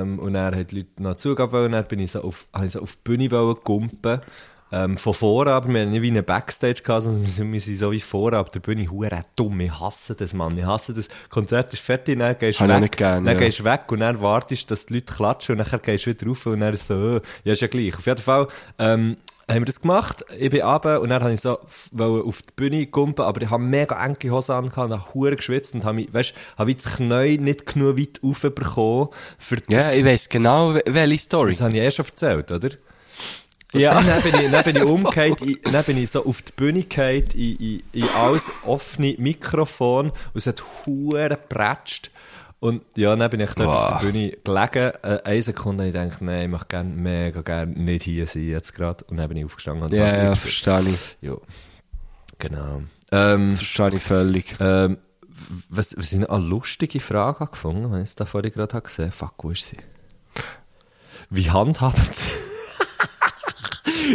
ähm, 0.00 0.18
und 0.18 0.34
dann 0.34 0.54
haben 0.54 0.66
die 0.66 0.76
Leute 0.76 1.02
noch 1.02 1.16
Zugang 1.16 1.52
wollen, 1.52 1.72
dann 1.72 1.86
bin 1.86 2.00
ich 2.00 2.12
so 2.12 2.22
auf, 2.22 2.46
habe 2.52 2.66
ich 2.66 2.72
so 2.72 2.80
auf 2.80 2.96
die 2.96 3.02
Bühne 3.04 3.30
wollen 3.30 3.56
gumpen, 3.62 4.20
ähm, 4.70 4.96
von 4.96 5.14
vorne, 5.14 5.52
aber 5.52 5.68
wir 5.68 5.80
haben 5.80 5.90
nicht 5.90 6.02
wie 6.02 6.10
eine 6.10 6.22
Backstage 6.22 6.82
gehabt, 6.82 7.04
sondern 7.04 7.22
wir 7.22 7.28
sind, 7.28 7.52
wir 7.52 7.60
sind 7.60 7.78
so 7.78 7.90
wie 7.90 8.00
vorne 8.00 8.38
auf 8.38 8.50
der 8.50 8.60
Bühne, 8.60 8.90
hure 8.90 9.24
dumm, 9.34 9.60
ich 9.60 9.80
hasse 9.80 10.14
das, 10.14 10.34
Mann, 10.34 10.58
ich 10.58 10.64
hasse 10.64 10.92
das. 10.92 11.08
Konzert 11.30 11.72
ist 11.72 11.82
fertig, 11.82 12.18
dann 12.18 12.38
gehst 12.38 12.60
du 12.60 12.68
weg, 12.68 12.80
nicht 12.80 12.96
gern, 12.96 13.24
dann 13.24 13.34
ja. 13.34 13.40
gehst 13.40 13.64
weg 13.64 13.90
und 13.90 14.00
dann 14.00 14.20
wartest, 14.20 14.70
dass 14.70 14.86
die 14.86 14.94
Leute 14.94 15.14
klatschen 15.14 15.58
und 15.58 15.72
dann 15.72 15.80
gehst 15.80 16.06
du 16.06 16.10
wieder 16.10 16.26
rauf 16.26 16.44
und 16.46 16.60
dann 16.60 16.74
so, 16.76 17.16
äh, 17.16 17.20
ja, 17.44 17.52
ist 17.52 17.62
ja 17.62 17.68
gleich. 17.68 17.96
Auf 17.96 18.06
jeden 18.06 18.20
Fall, 18.20 18.48
ähm, 18.78 19.16
haben 19.48 19.60
wir 19.60 19.64
das 19.64 19.80
gemacht, 19.80 20.24
ich 20.38 20.50
bin 20.50 20.60
runter 20.62 21.00
und 21.00 21.08
dann 21.08 21.22
habe 21.22 21.32
ich 21.32 21.40
so 21.40 21.58
auf 21.58 21.90
die 22.42 22.52
Bühne 22.54 22.86
gumpen, 22.86 23.24
aber 23.24 23.40
ich 23.42 23.50
habe 23.50 23.62
mega 23.62 24.04
enge 24.04 24.30
Hosen 24.30 24.52
an 24.52 24.64
und 24.66 24.76
habe 24.76 25.14
hure 25.14 25.36
geschwitzt 25.36 25.74
und 25.74 25.84
habe 25.84 25.94
mich, 25.96 26.12
weißt, 26.12 26.34
habe 26.58 26.68
wie 26.68 26.74
das 26.74 26.96
Knie 26.96 27.38
nicht 27.38 27.64
genug 27.66 27.98
weit 27.98 28.20
raufbekommen 28.22 29.08
für 29.38 29.56
Ja, 29.68 29.92
ich 29.92 30.04
weiss 30.04 30.28
genau, 30.28 30.74
wel- 30.74 30.82
welche 30.86 31.18
Story. 31.18 31.52
das 31.52 31.62
habe 31.62 31.74
ich 31.76 31.82
eh 31.82 31.90
schon 31.90 32.04
erzählt, 32.06 32.52
oder? 32.52 32.68
Ja. 33.74 33.98
Und 33.98 34.06
dann 34.08 34.22
bin 34.22 34.34
ich, 34.34 34.50
dann 34.50 34.64
bin 34.64 34.76
ich 34.76 34.82
umgekehrt, 34.84 35.40
dann 35.72 35.84
bin 35.84 36.02
ich 36.02 36.10
so 36.10 36.24
auf 36.24 36.40
die 36.42 36.52
Bühne 36.52 36.82
gefallen, 36.84 37.24
in, 37.34 37.56
in, 37.56 37.82
in 37.92 38.08
alles 38.16 38.50
offene 38.64 39.14
Mikrofon, 39.18 40.10
und 40.10 40.14
es 40.34 40.46
hat 40.46 40.62
hure 40.86 41.28
gepratscht. 41.28 42.10
Und 42.60 42.82
ja, 42.96 43.14
dann 43.14 43.30
bin 43.30 43.40
ich 43.40 43.52
dort 43.54 43.68
auf 43.68 43.90
Wow. 43.92 44.00
der 44.00 44.06
Bühne 44.10 44.30
gelegen, 44.42 44.92
äh, 45.02 45.20
eine 45.24 45.42
Sekunde, 45.42 45.84
und 45.84 45.88
ich 45.88 45.94
dachte, 45.94 46.24
nein, 46.24 46.42
ich 46.42 46.48
möchte 46.48 46.66
gerne, 46.66 46.90
mega 46.90 47.42
gerne 47.42 47.72
nicht 47.72 48.02
hier 48.02 48.26
sein 48.26 48.48
jetzt 48.48 48.74
gerade. 48.74 49.04
Und 49.04 49.16
dann 49.18 49.28
bin 49.28 49.36
ich 49.38 49.44
aufgestanden 49.44 49.84
und 49.84 49.94
Ja, 49.94 50.04
fast 50.06 50.16
ja, 50.16 50.34
verstehe 50.34 50.80
ich. 50.90 51.18
Ja, 51.20 51.34
genau. 52.38 52.82
Ähm, 53.12 53.56
Verstehe 53.56 53.94
ich 53.94 54.02
völlig. 54.02 54.56
ähm, 54.60 54.98
was, 55.68 55.96
was 55.96 56.12
ich 56.12 56.18
noch 56.18 56.30
eine 56.30 56.44
lustige 56.44 56.98
Frage 57.00 57.40
habe 57.40 57.50
gefunden, 57.52 57.92
wenn 57.92 58.02
ich 58.02 58.08
es 58.08 58.14
da 58.16 58.26
vorhin 58.26 58.50
gerade 58.50 58.74
habe 58.74 58.82
gesehen 58.86 59.12
Fuck, 59.12 59.34
wo 59.44 59.50
ist 59.50 59.64
sie? 59.66 59.76
Wie 61.30 61.50
handhabt 61.50 61.96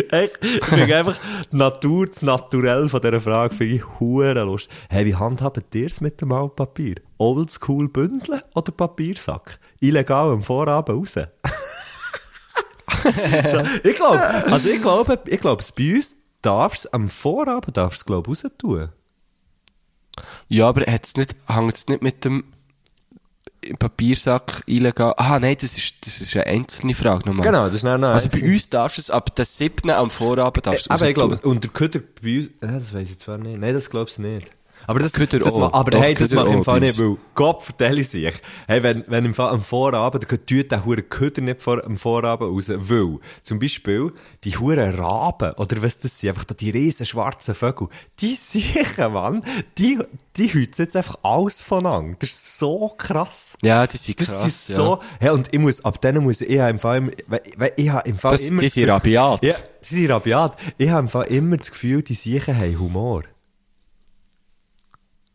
Echt, 0.10 0.40
ich 0.44 0.66
finde 0.66 0.96
einfach 0.98 1.18
die 1.52 1.56
Natur, 1.56 2.08
das 2.08 2.22
Naturell 2.24 2.90
von 2.90 3.02
dieser 3.02 3.22
Frage 3.22 3.56
finde 3.56 3.76
ich 3.76 4.00
hure 4.00 4.34
lustig. 4.44 4.74
Hey, 4.90 5.06
wie 5.06 5.16
handhabt 5.16 5.76
ihr 5.76 5.86
es 5.86 6.02
mit 6.02 6.20
dem 6.22 6.32
Altpapier? 6.32 6.96
Oldschool 7.24 7.88
bündeln 7.88 8.42
oder 8.54 8.74
Papiersack? 8.74 9.60
Illegal 9.80 10.32
am 10.32 10.44
Vorabend 10.44 10.98
raus? 10.98 11.14
so, 11.14 11.22
ich 13.84 13.96
glaube, 13.96 14.22
also 14.22 14.70
ich 14.70 14.82
glaube, 14.82 15.20
ich 15.28 15.40
glaube, 15.40 15.64
bei 15.78 15.96
uns 15.96 16.16
darfst 16.42 16.94
am 16.94 17.08
Vorabend 17.08 17.78
darfst 17.78 18.06
glaube 18.06 18.34
ich, 18.34 18.44
raus 18.44 18.58
tun. 18.58 18.90
Ja, 20.50 20.68
aber 20.68 20.82
hat's 20.82 21.16
nicht, 21.16 21.36
hängt 21.48 21.76
es 21.76 21.88
nicht 21.88 22.04
mit 22.04 22.26
dem 22.26 22.44
Papiersack 23.80 24.64
illegal? 24.66 25.14
Ah, 25.16 25.40
nein, 25.40 25.56
das 25.60 25.78
ist, 25.78 26.06
das 26.06 26.20
ist 26.20 26.36
eine 26.36 26.48
einzelne 26.48 26.94
Frage 26.94 27.30
nochmal. 27.30 27.46
Genau, 27.46 27.66
das 27.66 27.76
ist 27.76 27.86
dann 27.86 28.02
noch 28.02 28.10
Also 28.10 28.28
bei 28.28 28.44
uns 28.44 28.70
darfst 28.70 28.98
du 28.98 29.02
es 29.02 29.10
ab 29.10 29.34
der 29.36 29.46
7. 29.46 29.90
am 29.92 30.10
Vorabend 30.10 30.68
darfst 30.68 30.88
du 30.88 30.92
Aber 30.92 31.08
ich 31.08 31.16
glaube, 31.16 31.38
der 31.38 31.72
Köder 31.72 32.02
bei 32.22 32.40
uns, 32.40 32.50
ja, 32.62 32.72
das 32.72 32.94
weiß 32.94 33.10
ich 33.10 33.20
zwar 33.20 33.38
nicht. 33.38 33.58
Nein, 33.58 33.74
das 33.74 33.90
glaubst 33.90 34.18
du 34.18 34.24
nicht. 34.24 34.52
Aber 34.88 35.00
das, 35.00 35.14
Köder 35.14 35.40
das 35.40 35.54
auch. 35.54 35.74
aber 35.74 35.92
Doch, 35.92 36.02
hey, 36.02 36.14
das 36.14 36.32
mache 36.32 36.50
ich 36.50 36.54
im 36.54 36.64
Fall 36.64 36.80
nicht, 36.80 37.00
weil 37.00 37.18
Gott 37.36 37.64
vertelle 37.64 38.04
sich. 38.04 38.34
Hey, 38.68 38.84
wenn, 38.84 39.04
wenn 39.08 39.26
im 39.26 39.34
Fall 39.34 39.52
am 39.52 39.62
Vorabend, 39.62 40.28
tut 40.28 40.72
der 40.72 40.86
hure 40.86 41.02
Köder 41.04 41.42
nicht 41.42 41.62
vor, 41.62 41.84
am 41.84 41.98
Vorabend 41.98 42.50
raus, 42.52 42.70
weil, 42.70 43.20
zum 43.42 43.60
Beispiel, 43.60 44.12
die 44.44 44.58
hure 44.58 44.98
Raben, 44.98 45.54
oder 45.54 45.82
was 45.82 46.00
das 46.00 46.20
sind, 46.20 46.30
einfach 46.30 46.46
da 46.46 46.54
die 46.54 46.70
riesen 46.70 47.06
schwarzen 47.06 47.56
Vögel, 47.56 47.88
die 48.20 48.34
sicher, 48.36 49.10
Mann, 49.10 49.44
die, 49.78 50.00
die 50.38 50.54
hüten 50.54 50.82
jetzt 50.84 50.96
einfach 50.96 51.16
alles 51.24 51.62
voneinander. 51.62 52.18
Das 52.20 52.30
ist 52.30 52.58
so 52.60 52.94
krass. 52.98 53.56
Ja, 53.64 53.88
die 53.88 53.98
sind 53.98 54.20
Das 54.20 54.28
krass, 54.28 54.48
ist 54.48 54.70
ja. 54.70 54.76
so, 54.76 55.00
ja, 55.22 55.32
und 55.34 55.50
ich 55.54 55.60
muss, 55.60 55.84
ab 55.86 56.02
denen 56.02 56.24
muss 56.24 56.42
ich, 56.42 56.50
ich 56.50 56.60
im 56.60 56.80
Fall, 56.80 56.98
immer, 56.98 57.12
weil, 57.28 57.74
ich 57.78 57.90
habe 57.90 58.10
im 58.10 58.18
Fall 58.18 58.32
Das, 58.34 58.42
immer 58.42 58.62
die 58.62 58.68
das 58.68 58.74
sind 58.74 58.90
rabiat. 58.90 59.44
ja, 59.44 59.56
sie 59.82 59.96
sind 59.96 60.12
rabiat. 60.12 60.58
Ich 60.78 60.90
habe 60.90 61.00
im 61.02 61.08
Fall 61.08 61.26
immer 61.28 61.58
das 61.58 61.72
Gefühl, 61.72 62.02
die 62.02 62.14
Siechen 62.16 62.58
haben 62.58 62.80
Humor. 62.80 63.24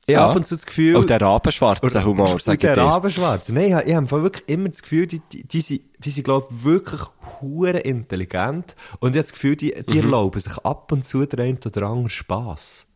Ich 0.09 0.14
Ja. 0.14 0.21
habe 0.23 0.31
ab 0.31 0.37
und 0.37 0.47
zu 0.47 0.55
das 0.55 0.64
Gefühl... 0.64 0.97
Auch 0.97 1.05
der 1.05 1.21
rabenschwarze 1.21 2.03
Humor, 2.03 2.33
und 2.33 2.42
sag 2.42 2.55
ich 2.55 2.61
der 2.61 2.75
dir. 2.77 2.81
Rabenschwarze. 2.81 3.53
Nein, 3.53 3.64
ich 3.66 3.73
habe, 3.75 3.85
ich 3.85 3.94
habe 3.94 4.11
wirklich 4.23 4.49
immer 4.49 4.71
das 4.71 4.81
Gefühl, 4.81 5.07
die, 5.07 5.21
die, 5.31 5.44
die 5.47 5.61
sind, 5.61 5.83
die 5.99 6.09
sind 6.09 6.25
glaube 6.25 6.47
ich, 6.51 6.64
wirklich 6.64 7.03
hure 7.42 7.79
intelligent. 7.81 8.75
Und 9.01 9.11
ich 9.11 9.18
habe 9.18 9.25
das 9.25 9.33
Gefühl, 9.33 9.55
die, 9.57 9.75
Mhm. 9.77 9.85
die 9.87 9.99
erlauben 9.99 10.40
sich 10.40 10.57
ab 10.64 10.90
und 10.92 11.05
zu 11.05 11.21
einen 11.21 11.59
oder 11.62 11.83
anderen 11.88 12.09
Spass. 12.09 12.87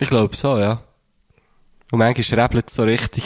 Ich 0.00 0.08
glaube 0.08 0.34
so, 0.34 0.58
ja. 0.58 0.82
Und 1.92 2.00
manchmal 2.00 2.40
rebelt 2.40 2.68
es 2.68 2.74
so 2.74 2.82
richtig. 2.82 3.22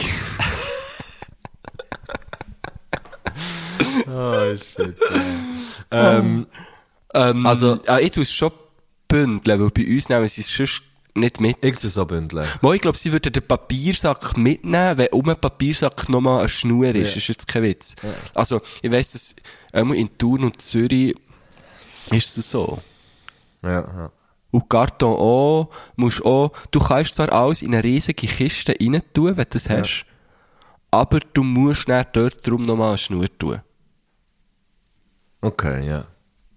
Oh, 4.09 4.57
shit. 4.57 4.95
ähm, 5.91 6.47
ähm, 7.15 7.47
Also- 7.47 7.81
ja, 7.87 7.99
ich 7.99 8.11
tue 8.11 8.25
es 8.25 8.33
schon 8.33 8.53
bündeln, 9.09 9.59
weil 9.61 9.71
bei 9.71 9.87
uns 9.91 10.09
nehmen 10.11 10.29
sie 10.29 10.43
es 10.43 10.55
sonst 10.55 10.83
nicht 11.15 11.41
mit. 11.41 11.65
ich 11.65 11.79
so 11.79 12.05
bündeln. 12.05 12.47
Mal, 12.61 12.75
ich 12.75 12.81
glaube, 12.81 12.99
sie 12.99 13.13
würden 13.13 13.33
den 13.33 13.47
Papiersack 13.47 14.37
mitnehmen, 14.37 14.99
wenn 14.99 15.09
um 15.09 15.25
den 15.25 15.37
Papiersack 15.37 16.09
nochmal 16.09 16.41
eine 16.41 16.49
Schnur 16.49 16.87
ist. 16.87 16.95
Ja. 16.95 17.01
Das 17.03 17.17
ist 17.17 17.29
jetzt 17.29 17.47
kein 17.47 17.63
Witz. 17.63 17.95
Also, 18.35 18.61
ich 18.83 18.91
weiss, 18.91 19.13
dass 19.13 19.37
einmal 19.73 19.97
in 19.97 20.17
Thun 20.19 20.45
und 20.45 20.61
Zürich 20.61 21.15
ist 22.11 22.37
es 22.37 22.51
so. 22.51 22.81
Ja, 23.63 23.81
ja. 23.81 24.13
Und 24.51 24.69
Karton 24.69 25.17
auch, 25.17 25.71
musst 25.97 26.25
auch, 26.25 26.53
du 26.71 26.79
kannst 26.79 27.15
zwar 27.17 27.33
alles 27.33 27.63
in 27.63 27.75
eine 27.75 27.83
riesige 27.83 28.27
Kiste 28.27 28.75
rein 28.81 29.03
tun, 29.13 29.37
wenn 29.37 29.45
du 29.45 29.51
das 29.51 29.69
hast, 29.69 30.07
aber 30.93 31.19
du 31.19 31.43
musst 31.43 31.89
dann 31.89 32.07
dort 32.13 32.47
drum 32.47 32.63
nochmal 32.63 32.91
eine 32.91 32.99
Schnur 32.99 33.27
tun. 33.37 33.61
Okay, 35.41 35.87
ja. 35.89 36.07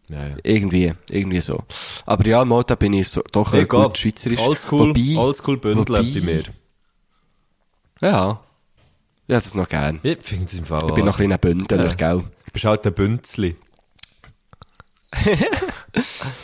Ja, 0.09 0.25
ja. 0.27 0.35
Irgendwie, 0.43 0.93
irgendwie 1.09 1.41
so. 1.41 1.63
Aber 2.05 2.25
ja, 2.25 2.45
mal, 2.45 2.63
da 2.63 2.75
bin 2.75 2.93
ich 2.93 3.09
so, 3.09 3.21
doch 3.31 3.51
Hey, 3.51 3.65
gut 3.65 3.97
schweizerisch. 3.97 4.39
Oldschool, 4.39 4.89
Wobei- 4.89 5.17
Oldschool 5.17 5.57
Bündeln 5.57 5.87
wobei- 5.87 6.19
bei 6.19 6.25
mir. 6.25 6.43
Ja. 8.01 8.39
Ja, 9.29 9.35
das 9.35 9.53
noch 9.55 9.67
gern. 9.67 9.99
Ich 10.03 10.19
finde 10.23 10.45
es 10.45 10.57
im 10.57 10.63
Fall 10.65 10.87
Ich 10.87 10.93
bin 10.93 11.03
noch 11.05 11.15
ein 11.15 11.17
kleiner 11.17 11.37
Bündler, 11.37 11.87
Ja. 11.87 11.93
gell? 11.95 12.19
Du 12.45 12.51
bist 12.53 12.63
halt 12.65 12.85
ein 12.87 12.93
Bünzli. 12.93 13.55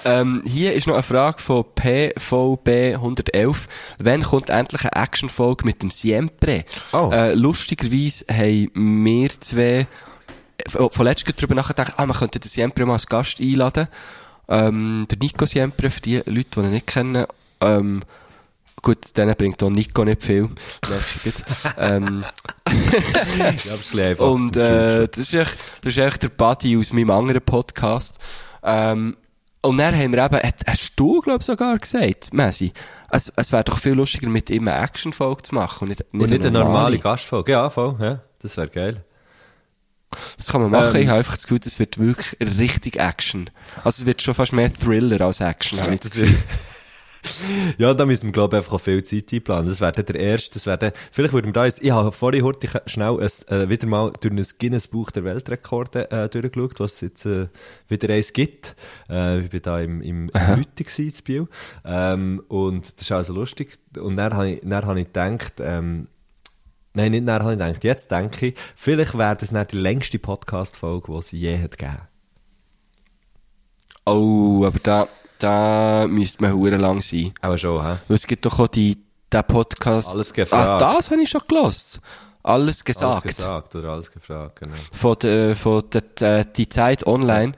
Ähm, 0.06 0.42
hier 0.48 0.74
ist 0.74 0.88
noch 0.88 0.96
eine 0.96 1.04
Frage 1.04 1.40
von 1.40 1.64
PVB 1.76 2.96
111. 2.96 3.68
Wann 4.00 4.24
kommt 4.24 4.50
endlich 4.50 4.82
eine 4.84 5.04
Actionfolge 5.04 5.64
mit 5.66 5.82
dem 5.84 5.92
Siempre? 5.92 6.66
Oh. 6.92 7.10
Äh, 7.14 7.34
lustigerweise 7.36 8.26
haben 8.32 9.06
wir 9.06 9.30
zwei 9.40 9.88
äh, 10.66 10.90
von 10.90 11.06
letztem 11.06 11.34
darüber 11.36 11.56
nachgedacht, 11.56 11.94
ah, 11.98 12.06
man 12.06 12.18
könnte 12.18 12.40
den 12.40 12.50
Siempre 12.50 12.86
mal 12.86 12.94
als 12.94 13.08
Gast 13.08 13.40
einladen. 13.40 13.88
Ähm, 14.50 15.08
der 15.10 15.18
Nico 15.20 15.46
Siempre, 15.46 15.90
für 15.90 16.02
die 16.02 16.18
Leute, 16.26 16.50
die 16.56 16.60
ihn 16.60 16.72
nicht 16.72 16.88
kennen, 16.88 17.26
ähm, 17.62 18.02
gut, 18.82 19.18
denen 19.18 19.36
bringt 19.36 19.64
auch 19.64 19.70
Nico 19.70 20.04
nicht 20.04 20.24
viel. 20.24 20.50
Ähm, 21.78 22.24
einfach. 23.98 24.28
Und 24.28 24.58
äh, 24.58 25.08
das, 25.08 25.18
ist 25.18 25.34
echt, 25.34 25.58
das 25.82 25.94
ist 25.94 25.98
echt 25.98 26.24
der 26.24 26.30
Buddy 26.30 26.78
aus 26.78 26.94
meinem 26.94 27.12
anderen 27.12 27.42
Podcast. 27.42 28.20
Ähm, 28.62 29.16
und 29.62 29.78
dann 29.78 29.96
haben 29.96 30.12
wir 30.12 30.26
eben, 30.26 30.54
hast 30.68 30.94
du, 30.98 31.22
glaube 31.22 31.40
ich, 31.40 31.46
sogar 31.46 31.78
gesagt, 31.78 32.34
Messi, 32.34 32.74
es, 33.10 33.32
es 33.34 33.52
wäre 33.54 33.64
doch 33.64 33.80
viel 33.80 33.94
lustiger, 33.94 34.28
mit 34.28 34.50
ihm 34.50 34.68
eine 34.68 34.78
Action-Folge 34.84 35.44
zu 35.44 35.56
machen 35.56 35.84
und 35.84 35.90
nicht, 35.90 36.06
und 36.12 36.30
nicht 36.30 36.46
eine 36.46 36.60
normale 36.60 37.00
Gastfolge. 37.00 37.54
Ja, 37.54 37.70
voll, 37.70 37.96
ja. 38.00 38.22
Das 38.40 38.58
wäre 38.58 38.68
geil. 38.68 39.06
Das 40.38 40.48
kann 40.48 40.62
man 40.62 40.72
machen. 40.72 40.96
Ähm. 40.96 41.02
ich 41.02 41.08
habe 41.08 41.20
einfach 41.20 41.36
das 41.36 41.44
Gefühl, 41.44 41.60
es 41.66 41.80
wird 41.80 41.98
wirklich 41.98 42.38
richtig 42.58 42.98
Action. 42.98 43.50
Also 43.84 44.02
es 44.02 44.06
wird 44.06 44.22
schon 44.22 44.34
fast 44.34 44.54
mehr 44.54 44.72
Thriller 44.74 45.22
als 45.22 45.42
Action, 45.42 45.80
ich 45.92 46.00
das. 46.00 46.14
Ja, 47.78 47.94
da 47.94 48.06
müssen 48.06 48.28
wir, 48.28 48.32
glaube 48.32 48.56
ich, 48.56 48.58
einfach 48.60 48.74
auch 48.74 48.82
viel 48.82 49.04
Zeit 49.04 49.32
einplanen. 49.32 49.68
Das 49.68 49.82
wäre 49.82 50.04
der 50.04 50.16
erste, 50.16 50.54
das 50.56 50.66
wäre 50.66 50.78
dann, 50.78 50.92
vielleicht 51.12 51.34
würden 51.34 51.48
wir 51.48 51.54
da 51.54 51.66
jetzt, 51.66 51.82
ich 51.82 51.92
habe 51.92 52.12
vorhin 52.12 52.44
heute 52.44 52.68
schnell 52.86 53.20
ein, 53.20 53.48
äh, 53.48 53.70
wieder 53.70 53.88
mal 53.88 54.12
durch 54.20 54.34
ein 54.34 54.46
Guinness-Buch 54.60 55.12
der 55.12 55.24
Weltrekorde 55.24 56.12
äh, 56.12 56.30
durchgeschaut, 56.30 56.80
was 56.80 56.94
es 56.94 57.02
jetzt 57.02 57.26
äh, 57.26 57.48
wieder 57.88 58.14
eins 58.14 58.34
gibt. 58.34 58.76
Äh, 59.10 59.40
ich 59.40 59.50
bin 59.50 59.62
da 59.62 59.80
im, 59.80 60.02
im 60.02 60.28
gewesen, 60.28 61.06
in 61.06 61.24
Biel. 61.24 61.48
Ähm, 61.86 62.44
und 62.48 62.94
das 62.94 63.02
ist 63.02 63.12
also 63.12 63.34
lustig. 63.34 63.80
Und 63.98 64.18
dann 64.18 64.34
habe 64.34 64.50
ich, 64.52 64.62
dann 64.64 64.86
habe 64.86 65.00
ich 65.00 65.08
gedacht, 65.08 65.54
ähm, 65.60 66.08
Nein, 66.94 67.12
nicht 67.12 67.28
dann 67.28 67.42
habe 67.42 67.54
ich 67.54 67.60
gedacht. 67.60 67.84
Jetzt 67.84 68.12
denke 68.12 68.48
ich, 68.48 68.56
vielleicht 68.76 69.18
wäre 69.18 69.36
das 69.36 69.52
nicht 69.52 69.72
die 69.72 69.78
längste 69.78 70.20
Podcast-Folge, 70.20 71.12
die 71.12 71.18
es 71.18 71.32
je 71.32 71.62
hat 71.62 71.78
gegeben. 71.78 72.08
Oh, 74.06 74.64
aber 74.66 74.80
da, 74.80 75.08
da 75.40 76.06
müsste 76.08 76.44
man 76.44 76.54
hure 76.54 76.78
lang 76.78 77.02
sein. 77.02 77.34
Aber 77.42 77.58
schon, 77.58 77.84
hä? 77.84 77.98
Weil 78.08 78.16
es 78.16 78.28
gibt 78.28 78.46
doch 78.46 78.60
auch 78.60 78.68
die, 78.68 79.04
den 79.32 79.44
Podcast. 79.44 80.10
Alles 80.10 80.34
gefragt. 80.34 80.70
Ah, 80.70 80.78
das 80.78 81.10
habe 81.10 81.22
ich 81.24 81.30
schon 81.30 81.42
gelost. 81.48 82.00
Alles 82.44 82.84
gesagt. 82.84 83.24
Alles 83.24 83.38
gesagt 83.38 83.76
oder 83.76 83.90
alles 83.90 84.12
gefragt, 84.12 84.60
genau. 84.60 84.76
Von 84.94 85.16
der, 85.20 85.56
von 85.56 85.84
der, 85.92 86.40
äh, 86.40 86.46
die 86.56 86.68
Zeit 86.68 87.08
online. 87.08 87.54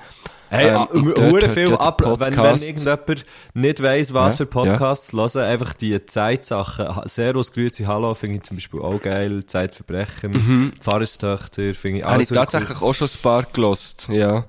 Hey, 0.50 0.70
Ähm, 0.70 1.14
dort 1.16 1.44
hat 1.44 1.52
viel 1.52 1.70
ja 1.70 1.76
ab, 1.78 2.02
wenn, 2.02 2.38
wenn 2.38 2.62
irgendjemand 2.62 3.24
nicht 3.54 3.82
weiss, 3.82 4.14
was 4.14 4.34
Ja, 4.34 4.38
für 4.38 4.46
Podcasts 4.46 5.14
hören, 5.14 5.42
einfach 5.44 5.74
die 5.74 6.06
Zeitsachen. 6.06 6.88
Servus, 7.06 7.52
Grüezi, 7.52 7.84
Hallo 7.84 8.14
finde 8.14 8.38
ich 8.38 8.44
zum 8.44 8.58
Beispiel 8.58 8.82
auch 8.82 9.02
geil. 9.02 9.46
Zeitverbrechen, 9.46 10.74
Pfarrerstöchter 10.80 11.74
finde 11.74 12.00
ich 12.00 12.04
Mhm. 12.06 12.10
Habe 12.10 12.24
ich 12.24 12.30
tatsächlich 12.30 12.82
auch 12.82 12.94
schon 12.94 13.08
ein 13.08 13.22
paar 13.22 13.44
gelost, 13.44 14.08
ja. 14.12 14.46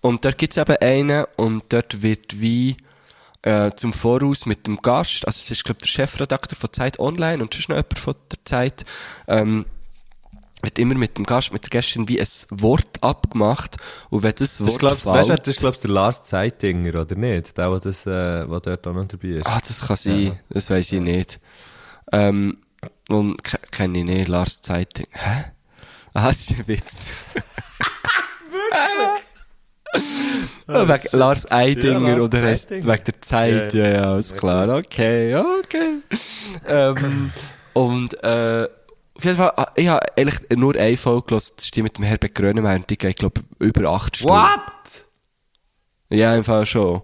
Und 0.00 0.24
dort 0.24 0.38
gibt's 0.38 0.56
eben 0.56 0.76
einen 0.80 1.24
und 1.36 1.64
dort 1.70 2.02
wird 2.02 2.40
wie 2.40 2.76
äh, 3.42 3.72
zum 3.76 3.92
Voraus 3.92 4.46
mit 4.46 4.66
dem 4.66 4.76
Gast, 4.82 5.26
also 5.26 5.38
es 5.38 5.50
ist 5.50 5.64
glaube 5.64 5.80
der 5.80 5.88
Chefredakteur 5.88 6.56
von 6.58 6.72
Zeit 6.72 6.98
Online 6.98 7.42
und 7.42 7.54
sonst 7.54 7.68
noch 7.68 7.76
jemand 7.76 7.98
von 7.98 8.14
der 8.32 8.38
Zeit, 8.44 8.84
ähm, 9.28 9.66
wird 10.66 10.78
immer 10.78 10.94
mit 10.94 11.16
dem 11.16 11.24
Gast, 11.24 11.52
mit 11.52 11.62
der 11.64 11.70
Gästin 11.70 12.06
wie 12.08 12.20
ein 12.20 12.26
Wort 12.50 13.02
abgemacht 13.02 13.76
und 14.10 14.22
wenn 14.22 14.32
das 14.34 14.58
Das 14.58 14.60
Wort 14.60 14.70
ist, 14.72 14.78
glaubst, 14.80 15.02
fällt, 15.04 15.14
weißt, 15.16 15.28
du, 15.30 15.36
das 15.38 15.48
ist, 15.48 15.60
glaubst 15.60 15.82
der 15.84 15.90
Lars 15.90 16.22
Zeitinger, 16.22 17.00
oder 17.00 17.14
nicht? 17.16 17.56
Der, 17.56 17.70
der, 17.70 17.80
das, 17.80 18.04
äh, 18.06 18.10
der 18.10 18.46
dort 18.60 18.86
auch 18.86 18.92
noch 18.92 19.06
dabei 19.08 19.28
ist. 19.28 19.46
Ah, 19.46 19.60
das 19.66 19.80
kann 19.86 19.96
sein, 19.96 20.38
das 20.50 20.68
weiß 20.68 20.92
ich 20.92 21.00
nicht. 21.00 21.40
Ähm, 22.12 22.58
und 23.08 23.42
ke- 23.42 23.58
kenne 23.70 23.98
ich 24.00 24.04
nicht, 24.04 24.28
Lars 24.28 24.60
Zeitung. 24.60 25.06
Hä? 25.12 25.44
Ah, 26.14 26.26
das 26.28 26.40
ist 26.40 26.50
ein 26.58 26.68
Witz. 26.68 27.08
Ja, 30.68 30.88
wegen 30.88 31.18
Lars 31.18 31.50
Eidinger 31.50 32.08
Ja, 32.08 32.14
Lars 32.16 32.24
oder 32.24 32.40
Zeitinger. 32.56 32.92
wegen 32.92 33.04
der 33.04 33.22
Zeit, 33.22 33.74
ja, 33.74 33.88
ja, 33.88 34.18
ist 34.18 34.36
klar. 34.36 34.68
Okay, 34.76 35.34
okay. 35.36 35.98
ähm, 36.66 37.30
und, 37.72 38.22
äh, 38.22 38.68
auf 39.16 39.24
jeden 39.24 39.36
Fall, 39.36 39.52
ah, 39.56 39.72
ich 39.74 39.88
habe 39.88 40.00
eigentlich 40.16 40.40
nur 40.56 40.76
eine 40.76 40.96
Folge 40.96 41.26
gehört, 41.26 41.56
das 41.56 41.64
ist 41.64 41.76
die 41.76 41.82
mit 41.82 41.96
dem 41.96 42.04
Herbert 42.04 42.34
Grönemeyer, 42.34 42.80
die 42.80 42.98
geht, 42.98 43.18
glaube 43.18 43.40
ich, 43.58 43.66
über 43.66 43.90
acht 43.90 44.16
Stunden. 44.16 44.34
What? 44.34 45.06
Ja, 46.10 46.34
im 46.36 46.44
Fall 46.44 46.66
schon. 46.66 47.02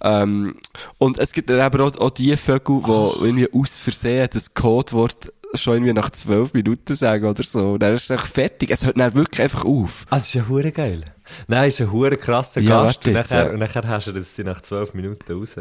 Ähm, 0.00 0.56
und 0.98 1.18
es 1.18 1.32
gibt 1.32 1.48
dann 1.50 1.60
aber 1.60 1.84
auch, 1.84 1.96
auch 1.98 2.10
die 2.10 2.36
Vögel, 2.36 2.82
die 2.82 3.24
irgendwie 3.24 3.48
aus 3.52 3.78
Versehen 3.78 4.28
das 4.30 4.52
Codewort 4.52 5.32
schon 5.54 5.74
irgendwie 5.74 5.92
nach 5.92 6.10
zwölf 6.10 6.52
Minuten 6.52 6.94
sagen 6.94 7.26
oder 7.26 7.42
so. 7.42 7.72
Und 7.72 7.80
dann 7.80 7.94
ist 7.94 8.04
es 8.04 8.10
echt 8.10 8.26
fertig. 8.26 8.70
Es 8.70 8.84
hört 8.84 8.98
dann 8.98 9.14
wirklich 9.14 9.40
einfach 9.40 9.64
auf. 9.64 10.04
Das 10.10 10.26
ist 10.26 10.34
ja 10.34 10.46
hure 10.48 10.72
geil. 10.72 11.04
Nein, 11.46 11.68
ist 11.68 11.80
ein 11.80 11.90
hure 11.90 12.16
krasser 12.16 12.60
Ja, 12.60 12.84
Gast. 12.84 13.06
Und 13.06 13.14
nachher, 13.14 13.46
ja. 13.46 13.50
und 13.52 13.58
nachher 13.60 13.86
hast 13.88 14.08
du 14.08 14.12
das 14.12 14.36
nach 14.38 14.60
zwölf 14.60 14.94
Minuten 14.94 15.32
raus. 15.32 15.56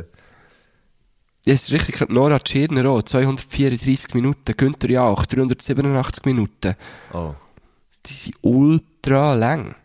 Es 1.45 1.63
ist 1.63 1.73
richtig. 1.73 2.09
Nora 2.09 2.39
Tschirner 2.39 2.89
auch. 2.89 3.03
234 3.03 4.13
Minuten. 4.13 4.55
Günther 4.55 4.89
Jauch. 4.89 5.25
387 5.25 6.25
Minuten. 6.25 6.75
Oh. 7.13 7.33
Die 8.05 8.13
sind 8.13 8.35
ultra 8.41 9.33
lang. 9.33 9.75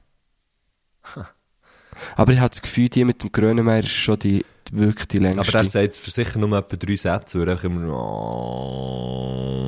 Aber 2.17 2.33
ich 2.33 2.39
habe 2.39 2.51
das 2.51 2.63
Gefühl, 2.63 2.89
die 2.89 3.05
mit 3.05 3.23
dem 3.23 3.33
Grönemeyer 3.33 3.81
ist 3.81 3.91
schon 3.91 4.19
die, 4.21 4.45
wirklich 4.71 5.09
die 5.09 5.19
längste. 5.19 5.41
Aber 5.41 5.51
der 5.51 5.65
sagt 5.65 5.97
für 5.97 6.11
sicher 6.11 6.39
nur 6.39 6.57
etwa 6.57 6.77
drei 6.77 6.97
Sätze, 6.97 7.41
weil 7.41 7.49
er 7.49 7.65
immer 7.65 7.93
oh, 7.93 9.65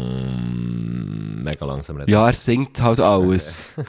mega 1.42 1.64
langsam 1.64 1.96
redet. 1.96 2.10
ja, 2.10 2.26
er 2.26 2.32
singt 2.32 2.80
halt 2.80 3.00
alles. 3.00 3.62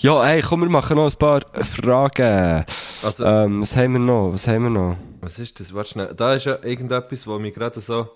ja, 0.00 0.24
ey, 0.26 0.42
komm, 0.42 0.62
wir 0.62 0.68
machen 0.68 0.96
noch 0.96 1.10
ein 1.10 1.18
paar 1.18 1.42
Fragen. 1.62 2.64
Also, 3.02 3.24
Ähm, 3.24 3.62
was 3.62 3.76
haben 3.76 3.92
wir 3.92 3.98
noch? 4.00 4.32
Was 4.32 4.46
haben 4.48 4.64
wir 4.64 4.70
noch? 4.70 4.96
was 5.20 5.38
ist 5.38 5.60
das? 5.60 5.74
Warte 5.74 5.90
schnell. 5.90 6.14
Da 6.14 6.34
ist 6.34 6.46
ja 6.46 6.58
irgendetwas, 6.62 7.26
wo 7.26 7.38
mich 7.38 7.54
gerade 7.54 7.80
so... 7.80 8.08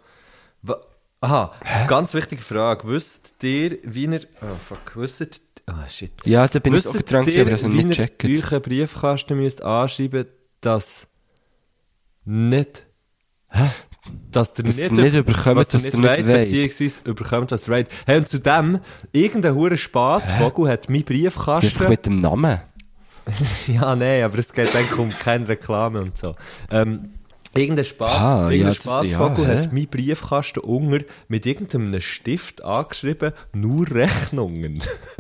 Aha, 1.21 1.53
ganz 1.87 2.13
wichtige 2.13 2.43
Frage. 2.43 2.87
Wisst 2.87 3.33
ihr, 3.43 3.79
wie 3.83 4.05
ihr... 4.05 4.21
Oh, 4.43 4.57
fuck. 4.59 4.97
Wisst 4.97 5.41
Ah, 5.67 5.89
shit. 5.89 6.13
Ja, 6.27 6.47
da 6.47 6.59
bin 6.59 6.75
ich 6.75 6.85
Wisst 6.85 6.97
auch 6.97 7.03
dran 7.03 7.23
aber 7.23 7.53
ich 7.53 7.63
wie 7.63 7.69
nicht 7.69 7.99
ihr 7.99 8.07
gecheckt. 8.09 8.25
euch 8.25 8.53
einen 8.53 8.63
Briefkasten 8.63 9.39
müsst 9.39 9.63
anschreiben, 9.63 10.27
dass 10.61 11.07
nicht... 12.25 12.87
Hä? 13.49 13.71
Dass 14.33 14.59
ihr 14.59 14.65
Dass 14.65 14.77
nicht, 14.77 14.93
nicht 14.93 15.17
überkommt, 15.17 15.73
dass 15.73 15.85
ihr 15.85 15.99
nicht 15.99 16.03
wollt. 16.03 16.27
beziehungsweise 16.27 17.01
überkommt, 17.05 17.53
was 17.53 17.67
ihr 17.69 17.73
wollt. 17.75 17.89
Hey, 18.07 18.19
und 18.19 18.29
zudem, 18.29 18.81
irgendein 19.13 19.55
hure 19.55 19.79
Spass, 19.79 20.31
Vogel 20.33 20.69
hat 20.69 20.91
meinen 20.91 21.05
Briefkasten... 21.05 21.67
Einfach 21.69 21.89
mit 21.89 22.07
dem 22.07 22.17
Namen. 22.17 22.61
Ja, 23.67 23.97
nein, 23.97 24.23
aber 24.25 24.39
es 24.39 24.53
geht 24.53 24.75
eigentlich 24.77 24.99
um 24.99 25.09
keine 25.11 25.49
Reklame 25.49 26.03
und 26.03 26.19
so. 26.19 26.35
Ähm, 26.71 27.15
irgendein 27.55 27.87
Spaß, 27.87 28.21
Ah, 28.21 28.51
irgendein 28.51 28.59
ja, 28.61 28.67
das- 28.67 28.77
Spaßvogel 28.77 29.45
ja, 29.47 29.51
hä? 29.51 29.57
hat 29.61 29.73
meinen 29.73 29.87
Briefkasten 29.89 30.61
unter 30.61 31.05
mit 31.29 31.47
irgendeinem 31.47 31.99
Stift 32.03 32.63
angeschrieben, 32.63 33.33
nur 33.55 33.91
Rechnungen. 33.91 34.79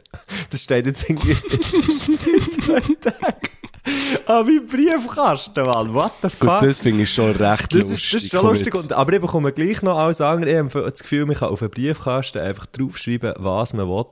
das 0.50 0.60
steht 0.62 0.84
jetzt 0.84 1.08
irgendwie 1.08 1.32
seit 1.34 2.64
zwei 2.64 2.80
Tagen. 3.10 3.36
Ah, 4.26 4.42
mein 4.42 4.64
Briefkasten, 4.64 5.64
Mann, 5.64 5.92
what 5.92 6.12
the 6.22 6.30
fuck? 6.30 6.60
Gut, 6.60 6.70
das 6.70 6.78
finde 6.78 7.02
ich 7.02 7.12
schon 7.12 7.32
recht 7.32 7.74
Das 7.74 7.82
lustig. 7.82 7.94
ist, 8.04 8.14
das 8.14 8.22
ist 8.24 8.30
schon 8.30 8.46
lustig, 8.46 8.74
und, 8.74 8.92
aber 8.92 9.12
ich 9.12 9.20
bekomme 9.20 9.52
gleich 9.52 9.82
noch 9.82 9.98
alles 9.98 10.20
andere. 10.22 10.50
Ich 10.50 10.56
habe 10.74 10.90
das 10.90 11.00
Gefühl, 11.00 11.26
man 11.26 11.36
kann 11.36 11.50
auf 11.50 11.60
einen 11.60 11.70
Briefkasten 11.70 12.38
einfach 12.38 12.64
draufschreiben, 12.66 13.34
was 13.36 13.74
man 13.74 13.86
will. 13.88 14.06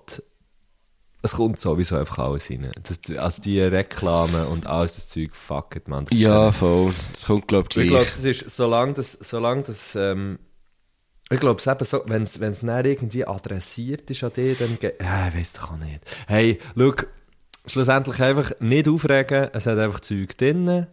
Es 1.22 1.32
kommt 1.32 1.60
sowieso 1.60 1.96
einfach 1.96 2.18
alles 2.18 2.50
rein. 2.50 2.70
Das, 2.82 3.16
also 3.16 3.40
die 3.40 3.60
Reklame 3.60 4.48
und 4.48 4.66
alles 4.66 4.96
das 4.96 5.08
Zeug, 5.08 5.34
fuck 5.34 5.76
it, 5.76 5.88
man. 5.88 6.04
Ja, 6.10 6.50
voll. 6.50 6.92
Das 7.12 7.26
kommt, 7.26 7.46
glaube 7.48 7.68
ich, 7.70 7.76
ich 7.76 7.88
glaube, 7.88 8.04
gleich. 8.04 8.18
es 8.18 8.24
ist, 8.42 8.50
solange 8.50 8.94
das, 8.94 9.12
solange 9.12 9.62
das, 9.62 9.94
ähm, 9.94 10.40
ich 11.30 11.40
glaube, 11.40 11.60
es 11.60 11.66
eben 11.66 11.84
so, 11.84 12.02
wenn 12.06 12.24
es, 12.24 12.60
dann 12.60 12.84
irgendwie 12.84 13.24
adressiert 13.24 14.10
ist 14.10 14.24
an 14.24 14.32
dich, 14.32 14.58
dann 14.58 14.78
geht, 14.78 15.00
ja, 15.00 15.28
ich 15.28 15.36
weiss 15.36 15.52
doch 15.52 15.72
auch 15.72 15.76
nicht. 15.78 16.00
Hey, 16.26 16.58
schau, 16.76 16.92
schlussendlich 17.66 18.20
einfach 18.20 18.52
nicht 18.60 18.88
aufregen, 18.88 19.48
es 19.52 19.66
hat 19.66 19.78
einfach 19.78 20.00
Zeug 20.00 20.36
drin. 20.36 20.86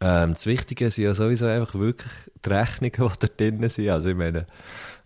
Ähm, 0.00 0.34
das 0.34 0.46
Wichtige 0.46 0.90
sind 0.90 1.04
ja 1.04 1.14
sowieso 1.14 1.46
einfach 1.46 1.74
wirklich 1.74 2.12
die 2.44 2.48
Rechnungen, 2.48 2.92
die 3.14 3.26
da 3.26 3.34
drin 3.36 3.68
sind. 3.68 3.88
Also 3.88 4.10
ich 4.10 4.16
meine, 4.16 4.46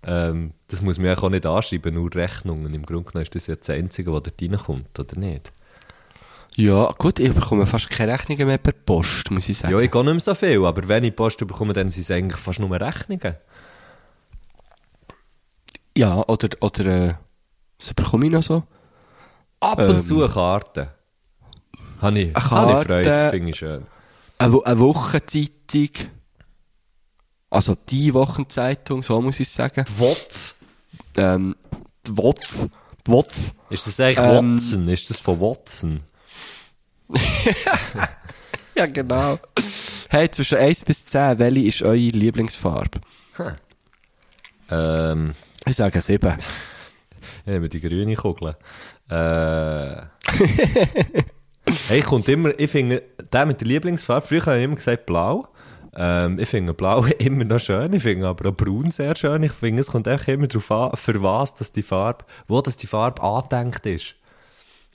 ähm, 0.07 0.53
das 0.69 0.83
muss 0.83 0.99
man 0.99 1.09
ja 1.09 1.19
auch 1.19 1.29
nicht 1.29 1.47
anschreiben, 1.47 1.95
nur 1.95 2.15
Rechnungen. 2.15 2.73
Im 2.73 2.85
Grunde 2.85 3.11
genommen 3.11 3.23
ist 3.23 3.35
das 3.35 3.47
ja 3.47 3.57
das 3.57 3.71
Einzige, 3.71 4.13
was 4.13 4.23
dort 4.23 4.41
reinkommt, 4.41 4.99
oder 4.99 5.19
nicht? 5.19 5.53
Ja, 6.55 6.89
gut, 6.97 7.19
ich 7.19 7.33
bekomme 7.35 7.67
fast 7.67 7.91
keine 7.91 8.15
Rechnungen 8.15 8.47
mehr 8.47 8.57
per 8.57 8.73
Post, 8.73 9.31
muss 9.31 9.49
ich 9.49 9.59
sagen. 9.59 9.75
Ja, 9.75 9.81
ich 9.81 9.91
gehe 9.91 10.03
nicht 10.03 10.13
mehr 10.13 10.21
so 10.21 10.35
viel, 10.35 10.65
aber 10.65 10.89
wenn 10.89 11.05
ich 11.05 11.15
Post 11.15 11.39
bekomme, 11.47 11.75
dann 11.75 11.91
sind 11.91 12.03
es 12.03 12.11
eigentlich 12.11 12.41
fast 12.41 12.61
nur 12.61 12.81
Rechnungen. 12.81 13.35
Ja, 15.99 16.27
oder, 16.27 16.49
oder, 16.61 16.87
äh, 16.87 17.15
was 17.79 17.93
bekomme 17.93 18.27
ich 18.27 18.33
noch 18.33 18.43
so? 18.43 18.63
Ab 19.71 19.79
Ähm, 19.81 19.91
und 19.91 20.01
zu 20.01 20.23
eine 20.25 20.33
Karte. 20.33 20.91
Habe 22.01 22.19
ich, 22.21 22.35
habe 22.35 22.71
ich 22.73 22.79
Karte. 22.79 22.85
Freude, 22.87 23.31
finde 23.31 23.51
ich 23.51 23.57
schön. 23.57 23.87
Eine, 24.39 24.53
Wo- 24.53 24.63
eine 24.63 24.79
Wochenzeitung. 24.79 25.91
Also 27.51 27.77
die 27.89 28.13
Wochenzeitung, 28.13 29.03
so 29.03 29.21
muss 29.21 29.41
ich 29.41 29.49
sagen. 29.49 29.85
Wotz. 29.97 30.57
Ähm, 31.17 31.57
die. 32.09 32.69
Die 33.07 33.11
Wotz. 33.13 33.37
Ist 33.71 33.87
das 33.87 33.99
eigentlich 34.01 34.19
Ähm, 34.19 34.57
Watson? 34.57 34.89
Ist 34.89 35.11
das 35.11 35.21
von 35.21 35.41
Watson? 35.41 36.01
Ja, 38.75 38.85
genau. 38.85 39.39
Hey, 40.11 40.31
zwischen 40.31 40.59
1 40.59 40.85
bis 40.85 41.07
10, 41.07 41.39
welche 41.39 41.61
ist 41.61 41.83
eure 41.83 41.97
Lieblingsfarbe? 41.97 43.01
Ähm, 44.71 45.35
Ich 45.65 45.77
sage 45.77 45.99
sieben. 46.03 46.35
ich 47.41 47.47
nehme 47.47 47.71
die 47.71 47.81
grüne 47.81 48.15
Kugel. 48.17 48.55
Äh, 49.09 50.03
hey, 51.89 52.01
kommt 52.01 52.29
immer, 52.29 52.59
ich 52.59 52.71
finde, 52.71 53.03
der 53.33 53.47
mit 53.47 53.61
der 53.61 53.69
Lieblingsfarbe, 53.69 54.27
früher 54.27 54.47
habe 54.47 54.59
ich 54.59 54.65
immer 54.65 54.75
gesagt 54.77 55.07
blau. 55.07 55.49
Ähm, 55.95 56.39
ich 56.39 56.49
finde 56.49 56.75
blau 56.75 57.05
immer 57.19 57.45
noch 57.45 57.61
schön, 57.61 57.93
ich 57.93 58.03
finde 58.03 58.27
aber 58.29 58.51
auch 58.51 58.55
braun 58.55 58.91
sehr 58.91 59.17
schön. 59.17 59.43
Ich 59.43 59.53
finde, 59.53 59.81
es 59.81 59.89
kommt 59.89 60.09
einfach 60.09 60.29
immer 60.29 60.47
darauf 60.47 60.71
an, 60.71 60.97
für 60.97 61.23
was 61.23 61.55
dass 61.55 61.73
die 61.73 61.83
Farbe, 61.83 62.25
wo 62.49 62.61
dass 62.61 62.77
die 62.77 62.87
Farbe 62.87 63.23
angedenkt 63.23 63.87
ist. 63.87 64.17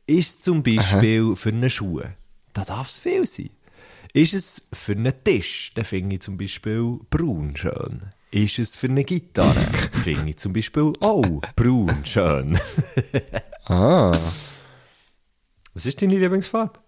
Ist 0.05 0.29
es 0.29 0.39
zum 0.41 0.61
Beispiel 0.61 1.35
für 1.35 1.49
eine 1.49 1.69
Schuhe? 1.69 2.15
Da 2.53 2.65
darf 2.65 2.87
es 2.89 2.99
viel 2.99 3.25
sein. 3.25 3.49
Ist 4.13 4.33
es 4.33 4.67
für 4.73 4.91
einen 4.91 5.13
Tisch? 5.23 5.71
Dann 5.73 5.85
finde 5.85 6.15
ich 6.15 6.21
zum 6.21 6.37
Beispiel 6.37 6.99
braun 7.09 7.55
schön. 7.55 8.01
Ist 8.31 8.59
es 8.59 8.75
für 8.75 8.87
eine 8.87 9.03
Gitarre? 9.03 9.55
finde 10.03 10.31
ich 10.31 10.37
zum 10.37 10.53
Beispiel 10.53 10.93
auch 10.99 11.41
braun 11.55 12.03
schön. 12.03 12.59
Ah. 13.65 14.11
Was 15.73 15.85
ist 15.85 16.01
deine 16.01 16.17
Lieblingsfarbe? 16.17 16.79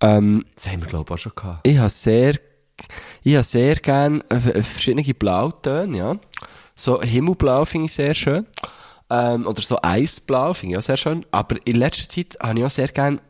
Ähm, 0.00 0.44
Das 0.54 0.68
haben 0.68 0.80
wir, 0.82 0.88
glaube 0.88 1.04
ich, 1.08 1.14
auch 1.14 1.18
schon 1.18 1.32
gehabt. 1.34 1.66
ich 1.66 1.78
habe 1.78 1.90
sehr, 1.90 2.34
ich 3.24 3.34
habe 3.34 3.42
sehr 3.42 3.76
gern 3.76 4.20
äh, 4.30 4.62
verschiedene 4.62 5.02
Blautöne, 5.14 5.96
ja. 5.98 6.16
So 6.76 7.02
Himmelblau 7.02 7.64
finde 7.64 7.86
ich 7.86 7.92
sehr 7.92 8.14
schön. 8.14 8.46
Ähm, 9.10 9.46
oder 9.46 9.62
so 9.62 9.78
Eisblau 9.82 10.54
finde 10.54 10.74
ich 10.74 10.78
auch 10.78 10.82
sehr 10.86 10.96
schön. 10.96 11.26
Aber 11.32 11.56
in 11.66 11.76
letzter 11.76 12.08
Zeit 12.08 12.36
habe 12.40 12.58
ich 12.60 12.64
auch 12.64 12.70
sehr 12.70 12.88
gern 12.88 13.20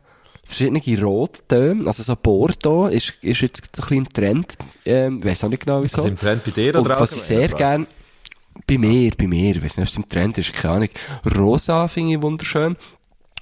verschiedene 0.43 1.01
Rottöne. 1.01 1.87
Also 1.87 2.03
so 2.03 2.15
Bordeaux 2.15 2.87
ist, 2.87 3.17
ist 3.23 3.41
jetzt 3.41 3.75
so 3.75 3.81
ein 3.81 3.87
bisschen 3.87 3.97
im 3.97 4.09
Trend. 4.09 4.57
Ähm, 4.85 5.23
weiß 5.23 5.43
auch 5.45 5.49
nicht 5.49 5.65
genau 5.65 5.81
wieso. 5.81 5.97
Also 5.97 6.09
im 6.09 6.17
Trend 6.19 6.43
bei 6.43 6.51
dir 6.51 6.75
Und 6.75 6.85
oder 6.85 6.99
was 6.99 7.13
ich 7.13 7.21
sehr 7.23 7.41
allgemein, 7.41 7.53
oder 7.53 7.57
gern, 7.57 7.87
bei 8.67 8.77
mir, 8.77 9.11
bei 9.17 9.27
mir, 9.27 9.55
ich 9.55 9.63
weiß 9.63 9.77
nicht, 9.77 9.87
ob 9.87 9.91
es 9.91 9.97
im 9.97 10.07
Trend 10.07 10.37
ist, 10.37 10.53
keine 10.53 10.73
Ahnung. 10.75 10.89
Rosa 11.37 11.87
finde 11.87 12.15
ich 12.15 12.21
wunderschön. 12.21 12.75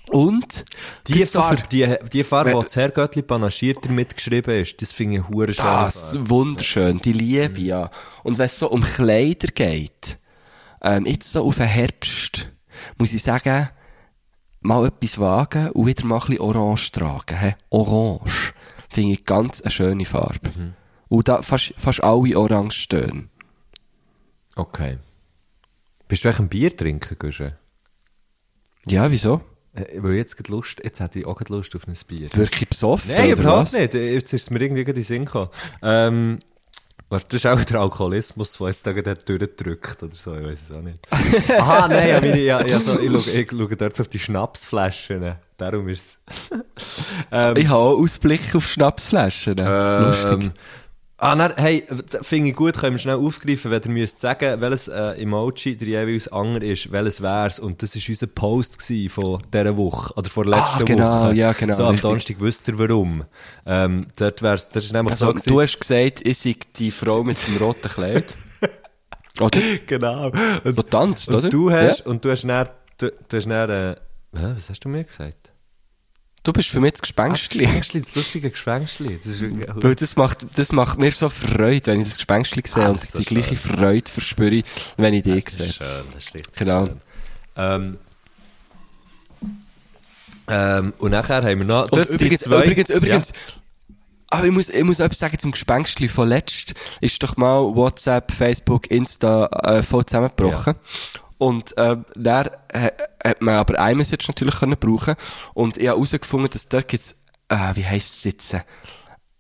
Und, 0.10 0.64
Die 1.08 1.26
Farbe, 1.26 1.64
die, 1.70 1.96
die 2.14 2.24
Farbe, 2.24 2.52
Wenn- 2.52 2.58
wo 2.58 2.64
das 2.64 2.78
Herrgöttli 2.78 3.24
panaschiert 3.24 3.80
damit 3.84 4.16
geschrieben 4.16 4.62
ist, 4.62 4.82
das 4.82 4.94
finde 4.94 5.18
ich 5.18 5.28
hure 5.28 5.54
schön. 5.54 5.66
Das, 5.66 6.16
wunderschön, 6.30 7.00
die 7.00 7.12
Liebe, 7.12 7.60
ja. 7.60 7.92
Und 8.24 8.38
wenn 8.38 8.46
es 8.46 8.58
so 8.58 8.70
um 8.70 8.82
Kleider 8.84 9.50
geht, 9.54 10.18
ähm, 10.82 11.06
jetzt 11.06 11.30
so 11.32 11.44
auf 11.46 11.58
den 11.58 11.66
Herbst, 11.68 12.50
muss 12.98 13.12
ich 13.12 13.22
sagen, 13.22 13.68
mal 14.62 14.86
etwas 14.88 15.20
wagen 15.20 15.72
und 15.72 15.88
wieder 15.88 16.06
mal 16.06 16.16
ein 16.22 16.28
bisschen 16.28 16.40
Orange 16.42 16.92
tragen. 16.94 17.40
He? 17.42 17.52
Orange. 17.70 18.54
Finde 18.90 19.12
ich 19.12 19.26
ganz 19.26 19.60
eine 19.62 19.72
schöne 19.72 20.06
Farbe. 20.06 20.52
Und 21.10 21.28
da 21.28 21.42
fast, 21.42 21.74
fast 21.78 22.02
alle 22.02 22.38
Orange 22.40 22.88
Töne. 22.88 23.28
Okay. 24.56 25.00
Bist 26.08 26.24
du 26.24 26.30
eigentlich 26.30 26.40
ein 26.40 26.50
Bier 26.50 26.76
trinken, 26.76 27.18
Gusche? 27.20 27.58
Ja, 28.88 29.12
wieso? 29.12 29.42
Äh, 29.74 29.86
Weil 29.98 30.14
jetzt 30.14 30.38
gerade 30.38 30.52
Lust, 30.52 30.82
jetzt 30.84 31.00
hätte 31.00 31.20
ich 31.20 31.26
auch 31.26 31.36
gerade 31.36 31.54
Lust 31.54 31.76
auf 31.76 31.88
ein 31.88 31.94
Bier. 32.08 32.30
Wirklich 32.34 32.70
besoffen? 32.70 33.12
Nein, 33.12 33.34
oder 33.34 33.42
überhaupt 33.42 33.74
was? 33.74 33.74
nicht. 33.74 33.94
Jetzt 33.94 34.34
ist 34.34 34.44
es 34.44 34.50
mir 34.50 34.62
irgendwie 34.62 34.84
gerade 34.84 35.00
in 35.00 35.04
den 35.04 35.08
Sinn 35.08 35.26
gekommen. 35.26 35.50
Ähm, 35.82 36.40
das 37.10 37.24
ist 37.32 37.48
auch 37.48 37.64
der 37.64 37.80
Alkoholismus, 37.80 38.58
der 38.58 38.68
jetzt 38.68 38.86
da 38.86 38.92
gerade 38.92 39.16
durchdrückt 39.24 40.04
oder 40.04 40.16
so, 40.16 40.36
ich 40.36 40.46
weiß 40.46 40.62
es 40.64 40.72
auch 40.74 40.82
nicht. 40.82 41.00
Aha, 41.52 41.88
nein, 41.88 42.10
ja, 42.10 42.20
meine, 42.20 42.40
ja, 42.40 42.66
ja, 42.66 42.80
so, 42.80 43.00
ich, 43.00 43.10
schaue, 43.10 43.32
ich 43.32 43.50
schaue 43.50 43.78
dort 43.78 44.02
auf 44.02 44.08
die 44.10 44.20
Schnapsflaschen. 44.20 45.36
Darum 45.56 45.88
ist 45.88 46.18
es. 46.28 46.60
ähm, 47.32 47.54
Ich 47.56 47.68
habe 47.70 47.80
auch 47.80 47.98
Ausblick 47.98 48.54
auf 48.56 48.68
Schnapsflaschen. 48.68 49.58
Lustig. 49.58 50.52
Ah, 51.20 51.34
nein, 51.34 51.52
hey, 51.56 51.84
finde 52.22 52.50
ich 52.52 52.56
gut, 52.56 52.76
können 52.78 52.94
wir 52.94 53.00
schnell 53.00 53.16
aufgreifen, 53.16 53.72
wenn 53.72 53.82
ihr 53.82 53.90
müsst 53.90 54.22
sagen, 54.22 54.62
welches 54.62 54.88
äh, 54.88 55.20
Emoji 55.20 55.76
der 55.76 55.88
jeweils 55.88 56.28
andere 56.28 56.64
ist, 56.66 56.92
welches 56.92 57.24
wär's. 57.24 57.58
Und 57.60 57.82
das 57.82 57.96
war 57.96 58.02
unser 58.08 58.28
Post 58.28 58.80
von 59.10 59.42
dieser 59.52 59.78
Woche, 59.78 60.14
oder 60.16 60.30
von 60.30 60.48
der 60.48 60.60
letzten 60.60 60.82
Ah, 60.82 60.86
genau, 60.86 61.22
Woche. 61.24 61.34
ja, 61.34 61.54
genau, 61.54 61.74
So, 61.76 61.84
am 61.86 61.90
richtig. 61.90 62.02
Donnerstag 62.04 62.36
wisst 62.40 62.68
ihr 62.68 62.78
warum. 62.78 63.24
Ähm, 63.66 64.06
dort 64.16 64.44
wär's, 64.44 64.70
das 64.70 64.86
ist 64.86 64.94
nämlich 64.94 65.14
Also, 65.14 65.26
so 65.26 65.32
gewesen. 65.34 65.50
du 65.50 65.62
hast 65.62 65.80
gesagt, 65.80 66.28
ich 66.28 66.38
sei 66.38 66.56
die 66.76 66.92
Frau 66.92 67.24
mit 67.24 67.38
dem 67.48 67.58
roten 67.58 67.90
Kleid. 67.90 68.26
oder? 69.40 69.60
genau. 69.88 70.32
So 70.64 70.70
Und, 70.70 70.92
tanzt, 70.92 71.30
und 71.30 71.36
oder? 71.36 71.50
du 71.50 71.72
hast, 71.72 72.00
Ja. 72.02 72.06
und 72.06 72.24
du 72.24 72.30
hast 72.30 72.44
dann, 72.44 72.70
du, 73.00 73.12
du 73.28 73.38
hast 73.38 73.46
dann, 73.50 73.70
äh, 73.72 73.96
was 74.34 74.70
hast 74.70 74.86
du 74.86 74.90
mir 74.90 75.04
gesagt? 75.04 75.52
Du 76.48 76.54
bist 76.54 76.70
für 76.70 76.80
mich 76.80 76.94
das 76.94 77.00
Ah, 77.00 77.02
das 77.02 77.10
Gespenstli. 77.10 77.66
Gespenstli, 77.66 78.00
das 78.02 78.16
lustige 78.16 78.50
Gespenstli. 78.52 79.18
Das 79.18 79.26
ist 79.34 79.42
wirklich- 79.42 79.68
Weil 79.76 79.96
das 79.96 80.16
macht, 80.16 80.48
das 80.58 80.72
macht 80.72 80.98
mir 80.98 81.12
so 81.12 81.28
Freude, 81.28 81.88
wenn 81.88 82.00
ich 82.00 82.08
das 82.08 82.16
Gespenstli 82.16 82.64
sehe 82.66 82.86
Ah, 82.86 82.88
und 82.88 82.96
das 82.96 83.04
ist 83.04 83.12
so 83.12 83.20
die 83.20 83.26
gleiche 83.26 83.58
schön. 83.58 83.78
Freude 83.78 84.10
verspüre, 84.10 84.64
wenn 84.96 85.14
ich 85.14 85.24
dich 85.24 85.44
Das 85.44 85.58
sehe. 85.58 85.66
ist 85.68 85.76
schön, 85.76 86.06
das 86.14 86.24
ist 86.24 86.34
richtig 86.36 86.56
Genau. 86.56 86.86
schön. 86.86 86.98
Ähm, 87.58 87.98
ähm, 90.48 90.94
und 91.00 91.12
nachher 91.12 91.44
haben 91.44 91.60
wir 91.60 91.66
noch, 91.66 91.92
Und 91.92 91.98
das, 92.00 92.08
übrigens, 92.12 92.42
zwei, 92.44 92.64
übrigens, 92.64 92.90
übrigens, 92.92 93.34
aber 94.30 94.46
ich 94.46 94.52
muss, 94.54 94.70
ich 94.70 94.84
muss 94.86 95.02
etwas 95.02 95.20
sagen 95.20 95.38
zum 95.40 95.52
Gespenstli 95.52 96.08
von 96.08 96.30
letzt. 96.30 96.76
Ist 97.02 97.22
doch 97.24 97.36
mal 97.36 97.76
WhatsApp, 97.76 98.32
Facebook, 98.32 98.90
Insta, 98.90 99.48
äh, 99.64 99.84
voll 99.84 100.06
zusammengebrochen. 100.06 100.76
Und, 101.38 101.74
ähm, 101.78 102.06
dann 102.16 102.50
äh, 102.70 102.92
hat 103.24 103.42
man 103.42 103.56
aber 103.56 103.78
iMessage 103.92 104.28
natürlich 104.28 104.56
können 104.60 104.78
brauchen. 104.80 105.16
Und 105.54 105.78
ich 105.78 105.88
habe 105.88 105.98
herausgefunden, 105.98 106.50
dass 106.50 106.68
dort 106.68 106.88
gibt's, 106.88 107.16
äh, 107.50 107.76
wie 107.76 107.86
heisst 107.86 108.16
es 108.18 108.24
jetzt? 108.24 108.54
äh, 108.56 108.62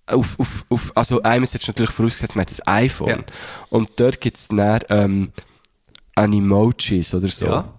Auf, 0.06 0.40
auf, 0.40 0.66
auf, 0.70 0.92
also 0.96 1.22
iMessage 1.24 1.68
natürlich 1.68 1.92
vorausgesetzt, 1.92 2.36
man 2.36 2.46
hat 2.46 2.68
ein 2.68 2.74
iPhone. 2.86 3.10
Ja. 3.10 3.18
Und 3.70 3.92
dort 4.00 4.22
gibt's 4.22 4.48
dann, 4.50 4.80
ähm, 4.90 5.32
Animojis 6.16 7.14
oder 7.14 7.28
so. 7.28 7.46
Ja. 7.46 7.74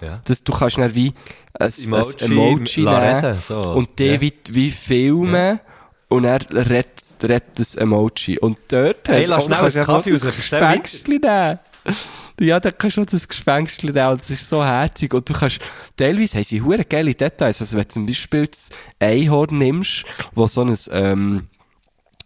Ja. 0.00 0.20
Das, 0.24 0.42
du 0.42 0.52
kannst 0.52 0.78
dann 0.78 0.94
wie 0.94 1.08
ein, 1.08 1.14
Das 1.58 1.78
Emoji 1.84 2.14
ein 2.24 2.32
Emoji 2.32 2.86
reden, 2.86 3.40
so. 3.40 3.60
und 3.72 3.98
die 3.98 4.04
Ja. 4.06 4.20
wie, 4.20 4.32
wie 4.50 4.70
filmen 4.70 5.60
und 6.08 6.24
er 6.24 6.40
redet, 6.50 7.14
redet 7.22 7.58
das 7.58 7.74
Emoji. 7.74 8.38
Und 8.38 8.58
dort 8.68 9.08
Hey, 9.08 9.26
hast 9.26 9.46
du- 9.46 9.54
schnell 9.54 9.58
einen 9.76 9.84
Kaffee 9.84 10.10
das 10.12 10.24
weiter. 10.24 10.36
Gespenstli 10.36 11.18
nehmen. 11.18 11.58
Ja, 12.40 12.58
da 12.58 12.70
kannst 12.70 12.96
du 12.96 13.04
das 13.04 13.28
Gespenstli 13.28 13.92
nehmen 13.92 14.12
und 14.12 14.20
das 14.22 14.30
ist 14.30 14.48
so 14.48 14.64
herzig. 14.64 15.12
Und 15.12 15.28
du 15.28 15.34
kannst, 15.34 15.60
teilweise 15.94 16.38
haben 16.38 16.44
sie 16.44 16.62
hure 16.62 16.86
geile 16.86 17.14
Details. 17.14 17.60
Also 17.60 17.76
wenn 17.76 17.82
du 17.82 17.88
zum 17.88 18.06
Beispiel 18.06 18.46
das 18.46 18.70
Einhorn 18.98 19.58
nimmst, 19.58 20.06
wo 20.34 20.46
so 20.46 20.62
ein, 20.62 20.74
ähm, 20.90 21.48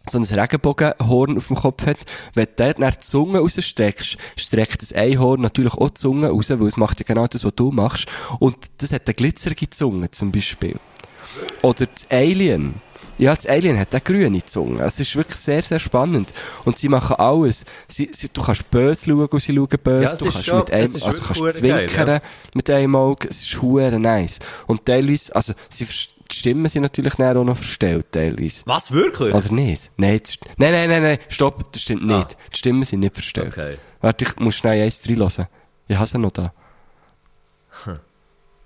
so 0.09 0.17
ein 0.17 0.23
Regenbogenhorn 0.23 1.35
auf 1.35 1.47
dem 1.47 1.57
Kopf 1.57 1.85
hat, 1.85 1.97
wenn 2.33 2.47
du 2.55 2.73
dort 2.73 2.79
die 2.79 2.99
Zunge 3.01 3.39
rausstreckst, 3.39 4.17
streckt 4.37 4.81
das 4.81 4.93
Einhorn 4.93 5.41
natürlich 5.41 5.73
auch 5.73 5.89
die 5.89 5.95
Zunge 5.95 6.29
raus, 6.29 6.49
weil 6.49 6.67
es 6.67 6.77
macht 6.77 7.01
ja 7.01 7.05
genau 7.05 7.27
das, 7.27 7.43
was 7.43 7.55
du 7.55 7.71
machst. 7.71 8.07
Und 8.39 8.55
das 8.77 8.93
hat 8.93 9.07
eine 9.07 9.15
glitzerige 9.15 9.69
Zunge, 9.69 10.11
zum 10.11 10.31
Beispiel. 10.31 10.77
Oder 11.61 11.87
das 11.87 12.09
Alien. 12.09 12.75
Ja, 13.17 13.33
das 13.33 13.45
Alien 13.45 13.79
hat 13.79 13.93
eine 13.93 14.01
grüne 14.01 14.43
Zunge. 14.43 14.83
Es 14.83 14.99
ist 14.99 15.15
wirklich 15.15 15.39
sehr, 15.39 15.63
sehr 15.63 15.79
spannend. 15.79 16.33
Und 16.65 16.77
sie 16.77 16.89
machen 16.89 17.15
alles. 17.17 17.65
Sie, 17.87 18.09
sie, 18.11 18.29
du 18.29 18.41
kannst 18.41 18.69
böse 18.69 19.05
schauen 19.05 19.27
und 19.27 19.39
sie 19.39 19.55
schauen 19.55 19.67
böse. 19.81 20.03
Ja, 20.03 20.15
du 20.15 20.25
kannst 20.25 20.45
schon- 20.45 20.57
mit 20.59 20.71
einem, 20.71 20.83
also 20.83 21.21
kannst 21.21 21.35
hure 21.39 21.53
geil, 21.53 21.87
zwinkern 21.87 22.07
ja. 22.07 22.21
mit 22.53 22.69
einem 22.69 22.95
Auge. 22.95 23.27
Es 23.29 23.41
ist 23.43 23.61
hure 23.61 23.99
nice. 23.99 24.39
Und 24.67 24.85
teilweise, 24.85 25.33
also, 25.35 25.53
sie, 25.69 25.85
die 25.85 26.35
Stimmen 26.35 26.67
sind 26.67 26.81
natürlich 26.81 27.13
auch 27.13 27.33
noch 27.43 27.55
verstellt, 27.55 28.07
teilweise. 28.11 28.63
Was, 28.65 28.91
wirklich? 28.91 29.33
Oder 29.33 29.51
nicht? 29.53 29.91
Nein, 29.97 30.19
das, 30.21 30.37
nein, 30.57 30.71
nein, 30.71 30.89
nein, 30.89 31.03
nein, 31.03 31.19
stopp, 31.29 31.71
das 31.71 31.83
stimmt 31.83 32.05
nicht. 32.05 32.37
Die 32.51 32.57
Stimmen 32.57 32.83
sind 32.83 33.01
nicht 33.01 33.13
verstellt. 33.13 33.57
Okay. 33.57 33.77
Warte, 34.01 34.25
ich 34.25 34.35
muss 34.37 34.55
schnell 34.55 34.83
eins 34.83 35.07
reinhören. 35.07 35.47
Ich 35.87 35.95
habe 35.95 36.07
sie 36.07 36.17
noch 36.17 36.31
da. 36.31 36.51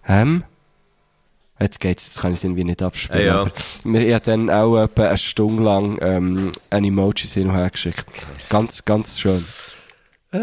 Ähm? 0.08 0.43
Jetzt 1.60 1.80
geht's, 1.80 2.07
jetzt 2.07 2.22
kann 2.22 2.32
ich 2.32 2.38
es 2.38 2.43
irgendwie 2.45 2.64
nicht 2.64 2.82
abspielen. 2.82 3.26
Ja. 3.26 3.41
Aber 3.41 3.51
mir, 3.84 4.07
ich 4.07 4.14
habe 4.14 4.26
dann 4.26 4.49
auch 4.49 4.82
etwa 4.82 5.07
eine 5.07 5.18
Stunde 5.18 5.64
lang 5.64 5.97
ähm, 6.01 6.51
ein 6.70 6.86
Emoji 6.86 7.28
hin 7.28 7.49
und 7.49 7.55
her 7.55 7.70
geschickt. 7.70 8.05
Ganz, 8.49 8.86
ganz 8.86 9.20
schön. 9.20 9.43
Äh, 10.32 10.39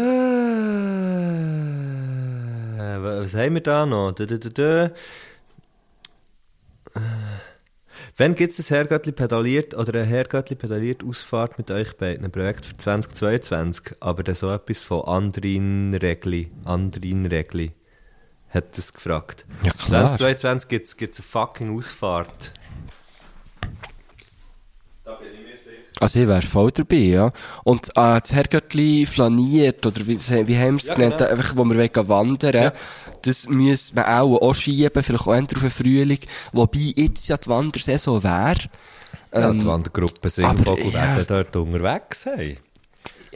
was 2.99 3.33
haben 3.33 3.55
wir 3.55 3.61
da 3.61 3.85
noch? 3.85 4.11
Dö, 4.11 4.27
dö, 4.27 4.37
dö. 4.37 4.89
Äh, 6.93 6.99
Wann 8.19 8.33
gibt 8.33 8.51
es 8.51 8.59
ein 8.59 8.75
Herrgöttli 8.75 9.11
pedaliert 9.11 9.75
oder 9.75 9.93
eine 9.93 10.07
Herrgöttli 10.07 10.55
pedaliert 10.55 11.03
Ausfahrt 11.03 11.59
mit 11.59 11.69
euch 11.69 11.97
beiden? 11.97 12.25
Ein 12.25 12.31
Projekt 12.31 12.65
für 12.65 12.75
2022, 12.75 13.95
aber 13.99 14.23
dann 14.23 14.33
so 14.33 14.51
etwas 14.51 14.81
von 14.81 15.03
Andrin 15.05 15.93
Regli. 15.93 16.49
Andrin 16.65 17.27
Regli 17.27 17.73
hat 18.57 18.77
das 18.77 18.93
gefragt. 18.93 19.45
Ja, 19.63 19.71
klar. 19.71 20.05
2022 20.17 20.69
gibt 20.97 21.13
es 21.13 21.19
eine 21.19 21.25
fucking 21.27 21.77
Ausfahrt. 21.77 22.53
Da 25.03 25.15
bin 25.15 25.27
ich 25.33 25.39
mir 25.39 25.57
sicher. 25.57 25.77
Also 25.99 26.19
ich 26.19 26.27
wäre 26.27 26.41
voll 26.41 26.71
dabei, 26.71 26.95
ja. 26.97 27.31
Und 27.63 27.89
äh, 27.89 28.19
das 28.21 28.33
Herrgöttli 28.33 29.05
flaniert, 29.05 29.85
oder 29.85 30.05
wie, 30.05 30.19
wie 30.19 30.57
haben 30.57 30.75
wir 30.75 30.75
es 30.75 30.87
Ja, 30.87 30.95
genannt, 30.95 31.17
genau. 31.17 31.29
einfach, 31.31 31.55
wo 31.55 31.65
wir 31.65 32.07
wandern 32.09 32.53
Ja. 32.53 32.73
das 33.21 33.47
müssen 33.47 33.95
wir 33.95 34.07
auch, 34.21 34.37
auch 34.41 34.53
schieben, 34.53 35.01
vielleicht 35.03 35.23
auch 35.27 35.27
auf 35.35 35.47
den 35.47 35.69
Frühling, 35.69 36.19
wobei 36.51 36.93
jetzt 36.95 37.27
ja 37.29 37.37
die 37.37 37.47
Wandersaison 37.47 38.23
wäre. 38.23 38.59
Ja, 39.33 39.49
Ähm, 39.49 39.59
die 39.59 39.65
Wandergruppen 39.67 40.29
sind 40.29 40.59
Vogel 40.63 40.91
ja. 40.93 41.23
dort 41.23 41.55
unterwegs. 41.55 42.25
Hey. 42.25 42.57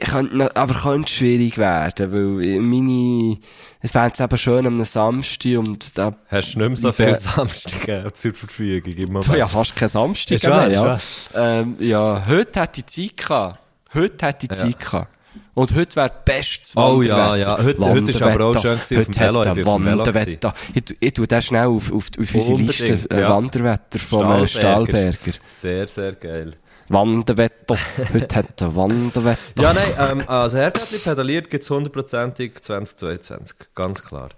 Könnte, 0.04 0.56
aber 0.56 0.74
könnte 0.74 1.12
schwierig 1.12 1.58
werden, 1.58 2.12
weil 2.12 2.60
meine, 2.60 3.38
ich 3.82 3.90
fände 3.90 4.12
es 4.14 4.20
eben 4.20 4.38
schön 4.38 4.66
am 4.66 4.84
Samstag 4.84 5.58
und 5.58 5.98
da... 5.98 6.14
Hast 6.28 6.54
du 6.54 6.58
nicht 6.58 6.68
mehr 6.68 6.76
so 6.76 6.92
viele 6.92 7.14
Samstage 7.14 8.12
zur 8.14 8.34
Verfügung 8.34 8.92
im 8.92 9.12
Moment? 9.12 9.36
Ja, 9.36 9.48
fast 9.48 9.76
kein 9.76 9.88
Samstag 9.88 10.42
mehr, 10.42 10.70
ja. 10.70 10.98
Ähm, 11.34 11.76
ja, 11.78 12.22
heute 12.26 12.60
hätte 12.60 12.80
ich 12.80 12.86
Zeit 12.86 13.16
gehabt. 13.16 13.58
Heute 13.94 14.26
hätte 14.26 14.46
ich 14.50 14.58
Zeit 14.58 14.78
gehabt. 14.78 15.08
Und 15.54 15.74
heute 15.74 15.96
wäre 15.96 16.10
bestes 16.24 16.76
Oh 16.76 17.02
ja, 17.02 17.36
ja. 17.36 17.58
Heute, 17.62 17.80
heute 17.80 18.10
ist 18.10 18.22
aber 18.22 18.44
auch 18.46 18.60
schön 18.60 18.78
gewesen 18.78 18.98
auf 18.98 19.04
dem 19.04 19.20
Velo. 19.20 19.42
Ich 19.42 19.66
Wanderwetter. 19.66 20.54
Ich, 20.72 20.96
ich 20.98 21.12
tue 21.12 21.26
das 21.26 21.44
schnell 21.44 21.66
auf, 21.66 21.92
auf, 21.92 22.06
auf 22.18 22.34
unsere 22.34 22.56
Liste 22.56 22.98
äh, 23.10 23.20
ja. 23.20 23.30
Wanderwetter 23.30 23.98
vom 23.98 24.46
Stahlberger. 24.46 25.32
Sehr, 25.46 25.86
sehr 25.86 26.12
geil. 26.12 26.52
Wanderwetter. 26.92 27.76
Heute 28.12 28.34
hat 28.36 28.60
er 28.60 28.76
Wanderwetter. 28.76 29.62
Ja, 29.62 29.72
nein, 29.72 29.88
ähm, 30.12 30.22
also 30.28 30.58
Herdöttli 30.58 30.98
pedaliert 30.98 31.50
gibt 31.50 31.62
es 31.64 31.70
hundertprozentig 31.70 32.60
2022. 32.62 33.56
Ganz 33.74 34.02
klar. 34.02 34.28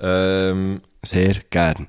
Ähm, 0.00 0.80
Sehr 1.04 1.36
gern. 1.50 1.86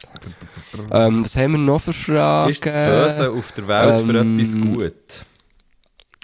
ähm, 0.91 1.26
was 1.26 1.36
haben 1.36 1.53
wir 1.53 1.57
noch 1.57 1.82
für 1.82 1.93
Fragen? 1.93 2.51
ist 2.51 2.66
das 2.66 2.74
Böse 2.74 3.32
auf 3.32 3.51
der 3.53 3.68
Welt 3.68 4.01
für 4.01 4.18
Ähm, 4.20 4.39
etwas 4.39 4.55
gut? 4.61 5.26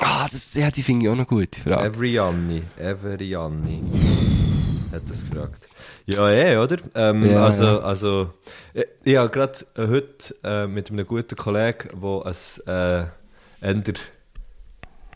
Ah, 0.01 0.27
das, 0.31 0.53
ja, 0.53 0.71
die 0.71 0.81
finde 0.83 1.05
ich 1.05 1.11
auch 1.11 1.15
noch 1.15 1.27
gut, 1.27 1.57
die 1.57 1.61
Frage. 1.61 1.87
Every 1.87 2.17
Every 2.77 3.31
hat 4.91 5.09
das 5.09 5.21
gefragt. 5.29 5.69
Ja, 6.05 6.29
eh, 6.29 6.57
oder? 6.57 6.77
Ähm, 6.95 7.25
Ja, 7.25 7.45
also, 7.45 7.63
ja. 7.63 7.79
also, 7.79 8.33
ich, 8.73 8.85
ich 9.03 9.17
habe 9.17 9.29
gerade 9.29 9.59
äh, 9.75 9.87
heute 9.87 10.35
äh, 10.43 10.67
mit 10.67 10.89
einem 10.89 11.05
guten 11.05 11.35
Kollegen, 11.35 11.89
der 12.01 12.25
ein, 12.25 13.03
äh, 13.03 13.07
eher, 13.61 13.93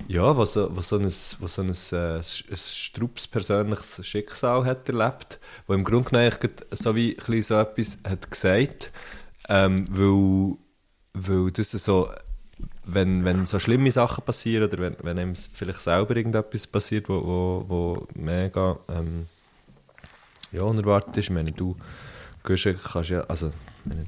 ja, 0.08 0.38
was 0.38 0.56
was 0.76 0.89
so 0.89 0.98
ein, 0.98 1.06
was 1.06 1.54
so 1.56 1.62
ein, 1.62 1.72
äh, 1.91 2.18
ein 2.18 2.58
strubs 2.58 3.28
persönliches 3.28 4.06
Schicksal 4.06 4.66
hat 4.66 4.88
erlebt, 4.89 5.39
wo 5.68 5.74
im 5.74 5.84
Grunde 5.84 6.10
genommen 6.10 6.32
so 6.72 6.96
wie 6.96 7.16
so 7.41 7.56
etwas 7.56 7.98
hat 8.04 8.30
gesagt, 8.30 8.91
ähm, 9.50 9.88
weil, 9.89 10.58
weil 11.14 11.52
das 11.52 11.72
so, 11.72 12.10
wenn, 12.86 13.24
wenn 13.24 13.46
so 13.46 13.60
schlimme 13.60 13.91
Sachen 13.91 14.24
passieren 14.24 14.68
oder 14.68 14.78
wenn, 14.80 14.96
wenn 15.02 15.20
einem 15.20 15.36
vielleicht 15.36 15.82
selber 15.82 16.16
irgendetwas 16.16 16.68
passiert, 16.68 17.10
wo, 17.10 17.26
wo, 17.26 17.66
wo 17.68 18.08
mega 18.14 18.78
ähm, 18.89 19.28
ja, 20.52 20.64
unerwartet 20.64 21.18
ist, 21.18 21.26
ich 21.26 21.32
meine, 21.32 21.52
du 21.52 21.76
kannst 22.44 22.66
ja, 23.10 23.22
also, 23.22 23.52
meine, 23.86 24.08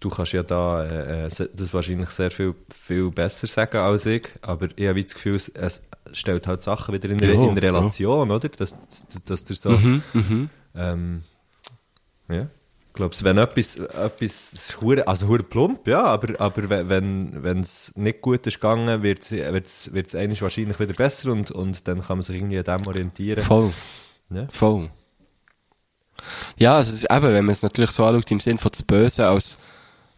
du 0.00 0.08
kannst 0.10 0.32
ja 0.32 0.42
da 0.42 0.84
äh, 0.84 1.26
äh, 1.26 1.28
das 1.54 1.72
wahrscheinlich 1.74 2.10
sehr 2.10 2.30
viel, 2.30 2.54
viel 2.74 3.10
besser 3.10 3.46
sagen 3.46 3.78
als 3.78 4.06
ich, 4.06 4.28
aber 4.42 4.68
ich 4.76 4.86
habe 4.88 5.02
das 5.02 5.14
Gefühl, 5.14 5.36
es, 5.36 5.48
es 5.54 5.82
stellt 6.12 6.46
halt 6.46 6.62
Sachen 6.62 6.94
wieder 6.94 7.08
in, 7.10 7.18
Ja, 7.18 7.30
in 7.32 7.58
Relation, 7.58 8.30
oder? 8.30 8.48
Dass, 8.48 8.74
dass, 8.74 9.24
dass 9.24 9.44
du 9.44 9.54
so, 9.54 9.70
Mhm, 9.70 10.02
mhm. 10.12 10.50
ähm, 10.74 11.22
ja. 12.28 12.46
Ich 12.88 12.98
glaube, 12.98 13.14
wenn 13.22 13.36
etwas, 13.36 13.76
etwas 13.76 14.78
also 15.04 15.28
hure 15.28 15.42
plump, 15.42 15.86
ja, 15.86 16.02
aber, 16.04 16.40
aber 16.40 16.70
we- 16.70 16.88
wenn 16.88 17.60
es 17.60 17.92
nicht 17.94 18.22
gut 18.22 18.46
ist 18.46 18.54
gegangen, 18.54 19.02
wird 19.02 19.20
es 19.22 19.30
wird's, 19.32 19.92
wird's 19.92 20.14
eigentlich 20.14 20.40
wahrscheinlich 20.40 20.80
wieder 20.80 20.94
besser 20.94 21.30
und, 21.30 21.50
und 21.50 21.86
dann 21.88 22.00
kann 22.00 22.16
man 22.16 22.22
sich 22.22 22.36
irgendwie 22.36 22.58
an 22.58 22.64
dem 22.64 22.86
orientieren. 22.86 23.44
Voll. 23.44 23.70
Ja. 24.30 24.46
Voll. 24.50 24.88
Ja, 26.56 26.76
also 26.76 27.06
eben, 27.06 27.22
wenn 27.34 27.44
man 27.44 27.52
es 27.52 27.62
natürlich 27.62 27.90
so 27.90 28.04
anschaut, 28.06 28.30
im 28.30 28.40
Sinn 28.40 28.56
von 28.56 28.70
das 28.70 28.82
Böse 28.82 29.26
als, 29.28 29.58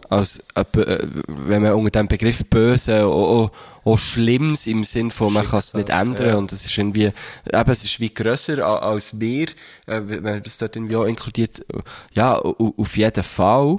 als 0.08 0.42
äh, 0.54 0.64
äh, 0.80 1.08
wenn 1.28 1.62
man 1.62 1.72
unter 1.74 1.90
dem 2.00 2.08
Begriff 2.08 2.44
Böse 2.46 3.04
auch, 3.06 3.50
auch, 3.84 3.92
auch 3.92 3.98
Schlimmes 3.98 4.66
im 4.66 4.84
Sinn 4.84 5.10
von, 5.10 5.32
man 5.32 5.46
kann 5.46 5.58
es 5.58 5.74
nicht 5.74 5.90
ändern 5.90 6.28
ja. 6.28 6.36
und 6.36 6.50
es 6.52 6.64
ist 6.64 6.76
irgendwie, 6.78 7.04
eben, 7.52 7.70
es 7.70 7.84
ist 7.84 8.00
wie 8.00 8.12
grösser 8.12 8.64
als 8.82 9.20
wir, 9.20 9.48
äh, 9.86 10.00
wenn 10.04 10.22
man 10.22 10.42
das 10.42 10.58
dort 10.58 10.76
irgendwie 10.76 10.96
auch 10.96 11.04
inkludiert, 11.04 11.64
ja, 12.12 12.36
au- 12.36 12.74
auf 12.76 12.96
jeden 12.96 13.24
Fall. 13.24 13.78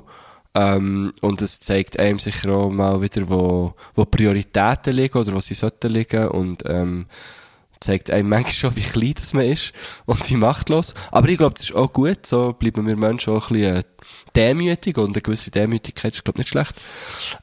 Ähm, 0.55 1.11
und 1.21 1.41
es 1.43 1.59
zeigt 1.59 1.99
einem 1.99 2.17
sicher 2.17 2.49
auch 2.51 2.71
mal 2.71 2.99
wieder, 3.01 3.30
wo, 3.30 3.75
wo 3.93 4.05
Prioritäten 4.05 4.93
liegen 4.95 5.17
oder 5.19 5.34
wo 5.34 5.39
sie 5.39 5.53
sollten 5.53 5.91
liegen 5.91 6.27
und, 6.30 6.63
ähm, 6.65 7.05
zeigt 7.80 8.11
einem 8.11 8.30
manchmal 8.30 8.53
schon, 8.53 8.75
wie 8.75 8.82
klein 8.82 9.13
das 9.15 9.34
man 9.34 9.45
ist 9.45 9.73
und 10.05 10.30
wie 10.30 10.36
machtlos. 10.36 10.93
Aber 11.11 11.30
ich 11.30 11.38
glaube, 11.38 11.55
das 11.55 11.65
ist 11.65 11.75
auch 11.75 11.91
gut. 11.91 12.25
So 12.25 12.53
bleiben 12.53 12.88
wir 12.88 12.95
Menschen 12.95 13.34
auch 13.34 13.49
ein 13.49 13.57
bisschen 13.57 13.75
äh, 13.77 13.84
demütig 14.36 14.97
und 14.97 15.15
eine 15.15 15.21
gewisse 15.21 15.51
Demütigkeit 15.51 16.13
ist, 16.13 16.23
glaube 16.23 16.38
ich, 16.38 16.45
nicht 16.45 16.49
schlecht. 16.49 16.75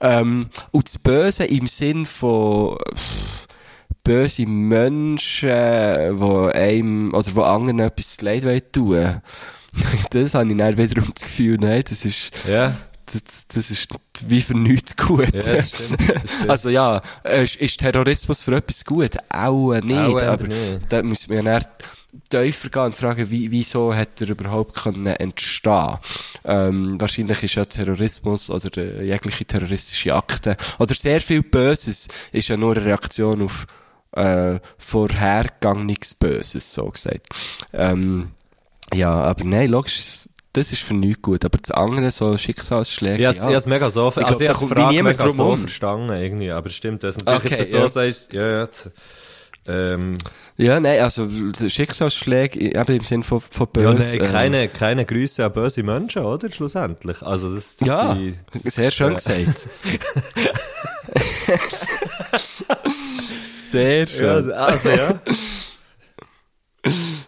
Ähm, 0.00 0.48
und 0.70 0.86
das 0.86 0.98
Böse 0.98 1.44
im 1.44 1.66
Sinn 1.66 2.06
von 2.06 2.78
pff, 2.94 3.46
böse 4.04 4.46
Menschen, 4.46 5.48
die 5.48 6.54
einem 6.54 7.12
oder 7.12 7.34
wo 7.34 7.42
anderen 7.42 7.80
etwas 7.80 8.20
leid 8.20 8.44
wollen 8.44 8.62
tun 8.72 9.22
das 10.10 10.34
habe 10.34 10.50
ich 10.50 10.56
dann 10.56 10.76
wiederum 10.76 11.12
das 11.14 11.24
Gefühl, 11.24 11.58
nein, 11.60 11.84
das 11.88 12.04
ist, 12.04 12.30
Ja, 12.48 12.74
das, 13.12 13.46
das 13.48 13.70
ist 13.70 13.88
wie 14.26 14.42
für 14.42 14.56
nichts 14.56 14.96
gut. 14.96 15.32
ja 15.34 15.40
das 15.42 15.70
stimmt. 15.70 16.00
Das 16.00 16.30
stimmt. 16.32 16.50
Also 16.50 16.68
ja, 16.68 17.00
äh, 17.24 17.44
ist, 17.44 17.56
ist 17.56 17.80
Terrorismus 17.80 18.42
für 18.42 18.56
etwas 18.56 18.84
gut? 18.84 19.16
Auch 19.30 19.74
nicht, 19.80 19.94
Auch 19.96 20.22
aber 20.22 20.48
nicht. 20.48 20.80
da 20.88 21.02
muss 21.02 21.28
man 21.28 21.46
ja 21.46 21.60
tiefer 22.30 22.68
gehen 22.70 22.82
und 22.82 22.94
fragen, 22.94 23.30
wie, 23.30 23.50
wieso 23.50 23.94
hat 23.94 24.20
er 24.20 24.30
überhaupt 24.30 24.74
können 24.76 25.06
entstehen 25.06 25.98
ähm, 26.44 27.00
Wahrscheinlich 27.00 27.42
ist 27.42 27.54
ja 27.54 27.64
Terrorismus 27.64 28.50
oder 28.50 28.76
äh, 28.78 29.06
jegliche 29.06 29.44
terroristische 29.44 30.14
Akte 30.14 30.56
oder 30.78 30.94
sehr 30.94 31.20
viel 31.20 31.42
Böses 31.42 32.08
ist 32.32 32.48
ja 32.48 32.56
nur 32.56 32.76
eine 32.76 32.84
Reaktion 32.86 33.42
auf 33.42 33.66
äh, 34.12 34.58
vorhergegangenes 34.78 36.14
Böses, 36.14 36.72
so 36.72 36.86
gesagt. 36.90 37.28
Ähm, 37.72 38.30
ja, 38.94 39.10
aber 39.12 39.44
nein, 39.44 39.70
logisch, 39.70 40.28
das 40.56 40.72
ist 40.72 40.82
für 40.82 40.94
nichts 40.94 41.22
gut, 41.22 41.44
aber 41.44 41.58
das 41.58 41.70
andere, 41.70 42.10
so 42.10 42.36
Schicksalsschläge, 42.36 43.28
Ich 43.30 43.40
habe 43.40 43.54
es 43.54 43.66
mega 43.66 43.90
so, 43.90 44.08
Ich 44.08 44.14
glaub, 44.14 44.26
also 44.28 44.40
ich 44.40 44.46
da 44.48 44.54
habe 44.58 44.86
niemand 44.94 45.18
drum 45.20 45.36
so 45.36 45.48
um. 45.52 45.58
verstanden 45.58 46.10
irgendwie, 46.16 46.50
aber 46.50 46.68
stimmt, 46.70 47.02
das 47.02 47.16
natürlich 47.18 47.44
Okay, 47.52 47.56
jetzt 47.60 47.72
so 47.72 47.78
ja. 47.78 47.88
sagst, 47.88 48.32
ja, 48.32 48.46
ja, 48.48 48.60
jetzt, 48.62 48.90
ähm, 49.68 50.14
Ja, 50.56 50.78
nein, 50.80 51.00
also 51.00 51.28
Schicksalsschläge 51.68 52.60
eben 52.60 52.96
im 52.96 53.02
Sinn 53.04 53.22
von, 53.22 53.40
von 53.40 53.66
böse. 53.72 53.86
ja, 53.86 53.92
nein, 54.22 54.30
keine, 54.32 54.68
keine 54.68 55.04
Grüße 55.04 55.44
an 55.44 55.52
böse 55.52 55.82
Menschen, 55.82 56.22
oder, 56.24 56.50
schlussendlich, 56.50 57.20
also 57.22 57.54
das, 57.54 57.76
das 57.76 57.88
Ja, 57.88 58.14
sind- 58.14 58.38
das 58.64 58.74
sehr 58.74 58.90
schön 58.90 59.12
äh, 59.12 59.14
gesagt. 59.16 59.68
sehr 63.70 64.06
schön. 64.06 64.48
Ja, 64.50 64.54
also 64.56 64.90
ja. 64.90 65.20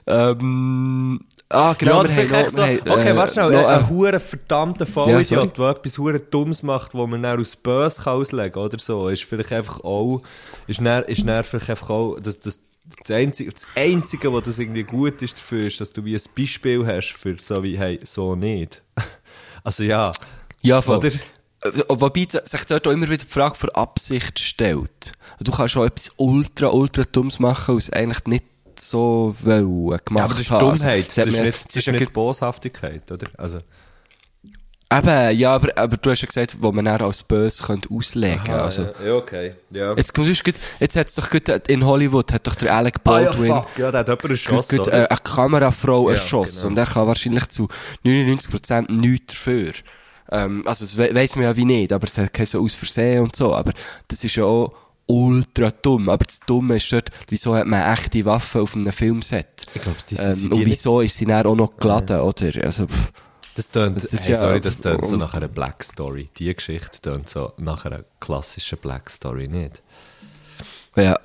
Ähm, 0.06 1.20
ah, 1.50 1.74
genau, 1.78 2.04
ja, 2.04 2.16
wir 2.16 2.28
haben 2.30 2.42
noch, 2.42 2.50
so, 2.50 2.56
wir 2.56 2.66
haben, 2.66 2.90
okay, 2.90 3.10
äh, 3.10 3.16
warte 3.16 3.32
schnell, 3.32 3.50
noch, 3.50 3.66
ein, 3.66 3.80
äh, 3.80 3.82
ein 3.82 3.90
hure 3.90 4.20
verdammter 4.20 4.86
Ja, 4.86 4.92
Vollidiot, 4.92 5.58
der 5.58 5.68
etwas 5.70 5.98
hure 5.98 6.20
Dummes 6.20 6.62
macht, 6.62 6.94
wo 6.94 7.06
man 7.06 7.22
dann 7.22 7.40
aus 7.40 7.56
Böse 7.56 8.02
kann 8.02 8.14
auslegen 8.14 8.52
kann, 8.52 8.62
oder 8.62 8.78
so, 8.78 9.08
ist 9.08 9.24
vielleicht 9.24 9.52
einfach 9.52 9.80
auch, 9.84 10.22
ist 10.66 10.80
dann, 10.80 11.04
ist 11.04 11.26
dann 11.26 11.44
vielleicht 11.44 11.70
einfach 11.70 11.90
auch, 11.90 12.18
das, 12.20 12.40
das, 12.40 12.60
das 13.02 13.10
Einzige, 13.10 13.52
das 13.52 13.66
Einzige, 13.74 14.32
was 14.32 14.44
das 14.44 14.58
irgendwie 14.58 14.84
gut 14.84 15.20
ist 15.22 15.36
dafür, 15.36 15.66
ist, 15.66 15.80
dass 15.80 15.92
du 15.92 16.04
wie 16.04 16.14
ein 16.14 16.22
Beispiel 16.36 16.86
hast 16.86 17.12
für 17.12 17.36
so 17.36 17.62
wie, 17.62 17.78
hey, 17.78 18.00
so 18.04 18.34
nicht. 18.34 18.82
Also 19.64 19.82
ja, 19.82 20.12
ja, 20.62 20.80
voll. 20.80 20.96
oder? 20.96 21.08
Äh, 21.08 21.82
Wobei 21.88 22.26
sich 22.30 22.64
dort 22.64 22.86
auch 22.86 22.92
immer 22.92 23.06
wieder 23.06 23.24
die 23.24 23.26
Frage 23.26 23.56
für 23.56 23.74
Absicht 23.74 24.38
stellt. 24.38 25.12
Du 25.40 25.52
kannst 25.52 25.74
schon 25.74 25.86
etwas 25.86 26.12
ultra, 26.16 26.68
ultra 26.68 27.02
Dummes 27.04 27.38
machen, 27.38 27.76
was 27.76 27.90
eigentlich 27.90 28.24
nicht 28.26 28.44
so 28.80 29.34
wollen 29.42 29.98
gemacht 30.04 30.08
Ja, 30.16 30.24
aber 30.24 30.34
das 30.34 30.40
ist 30.40 30.50
Dummheit, 30.50 31.08
das 31.08 31.18
hat 31.18 31.26
ist 31.26 31.36
mir- 31.36 31.44
nicht, 31.44 31.66
das 31.66 31.76
ist 31.76 31.86
ja 31.86 31.92
nicht 31.92 32.12
Boshaftigkeit, 32.12 33.10
oder? 33.10 33.28
Also, 33.36 33.58
Eben, 34.90 35.38
ja, 35.38 35.54
aber, 35.54 35.68
aber 35.76 35.98
du 35.98 36.10
hast 36.10 36.22
ja 36.22 36.26
gesagt, 36.26 36.56
wo 36.62 36.72
man 36.72 36.86
dann 36.86 37.02
als 37.02 37.22
böse 37.22 37.62
könnte 37.62 37.90
auslegen 37.92 38.38
könnte. 38.42 38.62
Also, 38.62 38.82
ja, 38.84 38.92
ja, 39.06 39.14
okay, 39.16 39.54
ja. 39.70 39.94
Jetzt 39.94 40.14
gut, 40.14 40.26
jetzt 40.80 40.96
hat's 40.96 41.14
doch 41.14 41.28
gut, 41.28 41.46
in 41.68 41.84
Hollywood 41.84 42.32
hat 42.32 42.46
doch 42.46 42.54
der 42.54 42.74
Alec 42.74 42.94
Ah, 43.04 43.20
ja, 43.20 43.26
Baldwin 43.26 43.52
fuck, 43.52 43.66
ja, 43.76 43.90
der 43.90 44.00
hat 44.00 44.08
jemanden 44.08 44.30
erschossen, 44.30 44.78
gut, 44.78 44.86
äh, 44.88 45.06
eine 45.10 45.18
Kamerafrau 45.22 46.08
Ja, 46.08 46.14
erschossen 46.14 46.56
genau. 46.56 46.68
und 46.68 46.78
er 46.78 46.86
kann 46.86 47.06
wahrscheinlich 47.06 47.48
zu 47.48 47.68
99% 48.02 48.90
nichts 48.90 49.34
dafür. 49.34 49.72
Ähm, 50.30 50.62
also 50.66 50.86
das 50.86 50.96
we 50.96 51.14
weiss 51.14 51.36
man 51.36 51.44
ja 51.44 51.54
wie 51.56 51.66
nicht, 51.66 51.92
aber 51.92 52.06
es 52.06 52.16
hat 52.16 52.32
kein 52.32 52.46
so 52.46 52.62
aus 52.64 52.72
Versehen 52.72 53.24
und 53.24 53.36
so, 53.36 53.54
aber 53.54 53.74
das 54.08 54.24
ist 54.24 54.36
ja 54.36 54.44
auch 54.44 54.72
ultra 55.08 55.70
dumm. 55.70 56.08
Aber 56.08 56.24
das 56.24 56.38
Dumme 56.40 56.76
ist 56.76 56.92
dort, 56.92 57.10
wieso 57.28 57.56
hat 57.56 57.66
man 57.66 57.82
echte 57.92 58.24
Waffen 58.24 58.60
auf 58.60 58.76
einem 58.76 58.92
Filmset? 58.92 59.66
Ich 59.74 59.82
glaub, 59.82 59.96
die- 60.06 60.14
ähm, 60.16 60.32
sind 60.32 60.52
die 60.52 60.58
und 60.60 60.66
wieso 60.66 61.00
ist 61.00 61.16
sie 61.16 61.24
dann 61.26 61.44
auch 61.46 61.56
noch 61.56 61.76
geladen, 61.76 62.20
oder? 62.20 62.64
Also, 62.64 62.86
pff. 62.86 63.12
Das 63.56 63.72
tönt, 63.72 63.96
Das 63.96 64.04
ist 64.04 64.24
hey, 64.26 64.32
ja- 64.34 64.38
sorry, 64.40 64.60
das 64.60 64.80
tönt 64.80 65.04
so 65.04 65.16
nach 65.16 65.34
einer 65.34 65.48
Black 65.48 65.82
Story. 65.82 66.30
Die 66.38 66.54
Geschichte 66.54 67.00
tönt 67.00 67.28
so 67.28 67.52
nach 67.58 67.84
einer 67.86 68.04
klassischen 68.20 68.78
Black 68.78 69.10
Story, 69.10 69.48
nicht? 69.48 69.82
ja. 70.94 71.18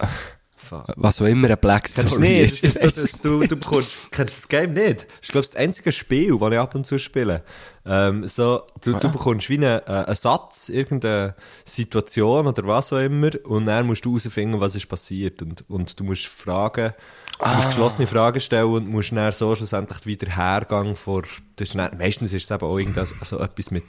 Was 0.72 1.22
auch 1.22 1.26
immer 1.26 1.50
ein 1.50 1.58
Black 1.58 1.88
Story 1.88 2.42
ist. 2.42 2.64
Das 2.64 2.76
ist 2.76 2.96
so, 2.96 3.02
dass 3.02 3.22
du, 3.22 3.48
du 3.48 3.56
bekommst, 3.56 4.12
kennst 4.12 4.38
das 4.38 4.48
Game 4.48 4.74
nicht? 4.74 5.02
Das 5.02 5.20
ist, 5.22 5.32
glaube 5.32 5.46
ich, 5.46 5.52
das 5.52 5.56
einzige 5.56 5.92
Spiel, 5.92 6.38
das 6.38 6.52
ich 6.52 6.60
ab 6.60 6.76
und 6.76 6.86
zu 6.86 6.98
spiele. 6.98 7.44
Ähm, 7.86 8.28
so, 8.28 8.64
du, 8.82 8.94
du 8.94 9.12
bekommst 9.12 9.50
wie 9.50 9.58
einen, 9.58 9.82
äh, 9.86 10.06
einen 10.06 10.16
Satz, 10.16 10.70
irgendeine 10.70 11.36
Situation 11.66 12.48
oder 12.48 12.66
was 12.66 12.94
auch 12.94 13.00
immer, 13.00 13.32
und 13.44 13.66
dann 13.66 13.86
musst 13.86 14.06
du 14.06 14.18
herausfinden, 14.18 14.60
was 14.60 14.76
ist 14.76 14.88
passiert. 14.88 15.42
Und, 15.42 15.66
und 15.70 16.00
du 16.00 16.04
musst 16.06 16.28
Fragen, 16.28 16.94
du 17.40 17.50
musst 17.50 17.68
geschlossene 17.68 18.08
Fragen 18.08 18.40
stellen 18.40 18.72
und 18.72 18.88
musst 18.88 19.12
dann 19.12 19.34
so 19.34 19.56
schlussendlich 19.56 20.06
wieder 20.06 20.28
Hergang 20.28 20.96
vor, 20.96 21.24
das 21.56 21.70
ist 21.70 21.76
dann, 21.76 21.98
meistens 21.98 22.32
ist 22.32 22.46
es 22.46 22.52
eben 22.52 22.66
auch 22.66 22.78
irgendwas, 22.78 23.14
also 23.20 23.40
etwas 23.40 23.70
mit, 23.70 23.84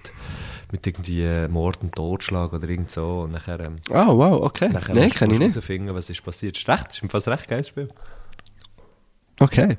mit 0.75 0.85
irgendwie 0.89 1.23
äh, 1.23 1.47
Mord 1.47 1.79
und 1.83 1.95
Totschlag 1.95 2.53
oder 2.53 2.69
irgend 2.69 2.91
so, 2.91 3.21
und 3.21 3.31
nachher, 3.31 3.61
ähm, 3.61 3.77
Ah, 3.91 4.09
wow, 4.09 4.43
okay. 4.43 4.69
nachher 4.73 4.93
du 4.93 5.09
kenn 5.09 5.31
ich 5.31 5.39
nicht. 5.39 5.55
herausfinden, 5.55 5.95
was 5.95 6.11
ist 6.11 6.25
passiert. 6.25 6.57
Ist 6.59 6.69
recht, 6.69 6.91
ist 6.91 7.11
fast 7.13 7.29
ein 7.29 7.35
recht 7.35 7.49
geiles 7.49 7.69
Spiel. 7.69 7.89
Okay. 9.39 9.79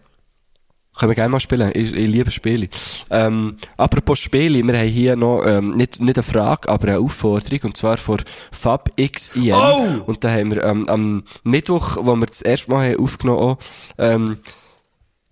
Können 0.98 1.10
wir 1.12 1.16
gerne 1.16 1.30
mal 1.34 1.42
spielen. 1.42 1.72
Ich, 1.74 1.94
ich 1.94 2.08
liebe 2.08 2.32
Spiele. 2.32 2.70
Ähm, 3.10 3.58
apropos 3.76 4.18
Spiele, 4.20 4.64
wir 4.66 4.80
haben 4.80 4.88
hier 4.88 5.18
noch, 5.18 5.44
ähm, 5.46 5.76
nicht, 5.76 6.00
nicht 6.00 6.18
eine 6.18 6.24
Frage, 6.24 6.70
aber 6.70 6.88
eine 6.88 7.00
Aufforderung, 7.00 7.60
und 7.64 7.76
zwar 7.76 7.98
von 7.98 8.22
FabXIM. 8.54 9.54
Oh! 9.54 10.04
Und 10.06 10.24
da 10.24 10.32
haben 10.32 10.52
wir 10.56 10.64
ähm, 10.64 10.88
am 10.88 11.24
Mittwoch, 11.44 11.98
wo 12.00 12.16
wir 12.16 12.26
das 12.26 12.42
erste 12.42 12.72
Mal 12.72 12.94
haben 12.94 13.04
aufgenommen 13.04 13.42
haben, 13.42 13.58
ähm, 13.98 14.38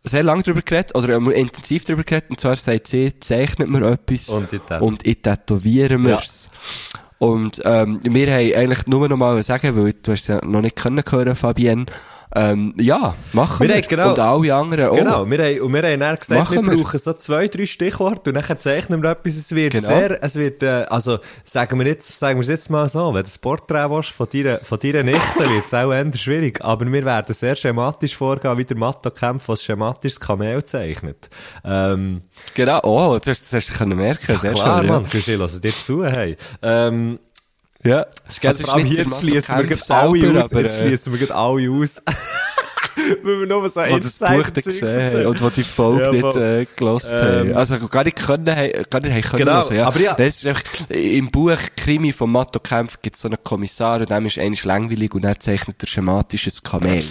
sehr 0.03 0.23
lange 0.23 0.43
darüber 0.43 0.61
geredet, 0.61 0.95
oder 0.95 1.15
intensiv 1.15 1.85
darüber 1.85 2.03
geredet, 2.03 2.29
und 2.29 2.39
zwar 2.39 2.55
sagt 2.55 2.87
sie, 2.87 3.17
zeichnet 3.19 3.69
mir 3.69 3.85
etwas 3.91 4.29
Und 4.29 4.51
ich 4.51 4.61
tät- 4.61 4.81
und 4.81 5.07
ich 5.07 5.21
tätowiere 5.21 5.97
mir's. 5.97 6.49
Und 7.19 7.61
ähm, 7.63 7.99
wir 8.03 8.33
haben 8.33 8.53
eigentlich 8.53 8.85
nur 8.87 9.07
noch 9.07 9.15
mal 9.15 9.41
sagen, 9.43 9.77
weil 9.77 9.93
du 9.93 10.11
hast 10.11 10.27
ja 10.27 10.43
noch 10.45 10.61
nicht 10.61 10.75
können 10.75 11.03
hören, 11.09 11.35
Fabienne, 11.35 11.85
ähm, 12.35 12.73
ja, 12.79 13.13
machen 13.33 13.67
Wir 13.67 13.75
wir. 13.75 13.81
genau- 13.83 14.09
und 14.09 14.19
alle 14.19 14.53
anderen 14.55 14.87
auch. 14.87 14.95
Genau, 14.95 15.29
wir 15.29 15.37
haben, 15.37 15.59
und 15.61 15.73
wir 15.73 15.83
haben 15.83 15.99
dann 15.99 16.15
gesagt, 16.15 16.39
Machen 16.39 16.65
wir 16.65 16.71
wir. 16.77 16.83
brauchen 16.83 16.99
so 16.99 17.13
zwei, 17.13 17.47
drei 17.47 17.65
Stichworte 17.65 18.31
und 18.31 18.35
dann 18.35 18.59
zeichnen 18.59 19.01
wir 19.03 19.11
etwas. 19.11 19.35
Es 19.35 19.53
wird 19.53 19.73
Genau. 19.73 19.87
sehr, 19.87 20.23
es 20.23 20.35
wird, 20.35 20.63
äh, 20.63 20.85
also, 20.89 21.19
sagen 21.45 21.77
wir 21.79 21.85
jetzt, 21.87 22.11
sagen 22.17 22.39
wir 22.39 22.41
es 22.43 22.47
jetzt 22.49 22.69
mal 22.69 22.87
so, 22.89 23.07
wenn 23.07 23.15
du 23.15 23.23
das 23.23 23.37
Porträt 23.37 23.89
willst 23.89 24.09
von 24.11 24.27
deiner, 24.31 24.57
von 24.59 24.79
deiner 24.79 25.03
Nichte, 25.03 25.39
wird 25.49 25.65
es 25.67 25.73
auch 25.73 25.91
eher 25.91 26.13
schwierig. 26.17 26.63
Aber 26.63 26.91
wir 26.91 27.05
werden 27.05 27.33
sehr 27.33 27.55
schematisch 27.55 28.15
vorgehen, 28.15 28.57
wie 28.57 28.65
der 28.65 28.77
Matto 28.77 29.11
Kempf, 29.11 29.47
was 29.49 29.63
schematisch 29.63 30.19
Kamel 30.19 30.63
zeichnet. 30.65 31.29
Ähm, 31.63 32.21
Genau, 32.55 32.79
oh, 32.83 33.17
das, 33.17 33.27
hast- 33.27 33.45
das 33.45 33.53
hast 33.53 33.69
du 33.69 33.73
können 33.77 33.97
merken. 33.97 34.37
Sehr 34.37 34.53
klar, 34.53 34.79
schön, 34.79 34.87
Mann, 34.89 35.05
kannst 35.09 35.27
du 35.27 35.35
lassen 35.35 35.61
dir 35.61 35.71
zu, 35.73 36.05
hey. 36.05 36.35
Ähm, 36.61 37.19
Ja. 37.83 38.05
Das 38.25 38.35
ist 38.35 38.45
Also, 38.45 38.63
vor 38.63 38.73
allem 38.75 38.85
hier 38.85 38.97
jetzt 39.03 39.19
schließen 39.19 39.57
wir 39.57 39.63
gerade 39.65 39.93
alle 39.93 40.19
Kempf 40.19 40.43
aus. 40.43 40.51
Jetzt 40.51 40.79
äh, 40.79 40.87
schließen 40.87 41.13
wir 41.13 41.19
gerade 41.19 41.35
alle 41.35 41.69
aus. 41.71 42.01
Weil 43.23 43.39
wir 43.39 43.47
nur 43.47 43.67
so 43.67 43.81
Wo 43.81 43.97
das 43.97 44.17
Buch 44.19 44.49
dann 44.49 44.63
gesehen 44.63 45.13
haben 45.13 45.25
und 45.25 45.41
wo 45.41 45.49
die 45.49 45.63
Folge 45.63 46.03
Ja, 46.03 46.11
nicht 46.11 46.35
äh, 46.37 46.65
gelost 46.75 47.07
Ähm, 47.11 47.21
haben. 47.49 47.53
Also 47.57 47.87
gar 47.87 48.03
nicht 48.03 48.17
können, 48.17 48.45
gar 48.45 48.53
nicht 48.55 48.85
haben 48.87 49.21
können 49.21 49.45
Genau, 49.45 49.63
hören, 49.63 49.75
ja. 49.75 49.87
aber 49.87 49.99
ja. 49.99 50.13
Das 50.13 50.27
ist 50.35 50.45
einfach, 50.45 50.63
Im 50.89 51.31
Buch 51.31 51.57
Krimi 51.75 52.13
von 52.13 52.31
Matto 52.31 52.59
Kempf 52.59 52.99
gibt 53.01 53.15
es 53.15 53.21
so 53.23 53.27
einen 53.27 53.43
Kommissar 53.43 53.99
und 53.99 54.09
dem 54.11 54.25
ist 54.27 54.37
eigentlich 54.37 54.63
langweilig 54.63 55.13
und 55.15 55.25
er 55.25 55.39
zeichnet 55.39 55.81
ein 55.81 55.87
schematisches 55.87 56.61
Kamel. 56.61 57.03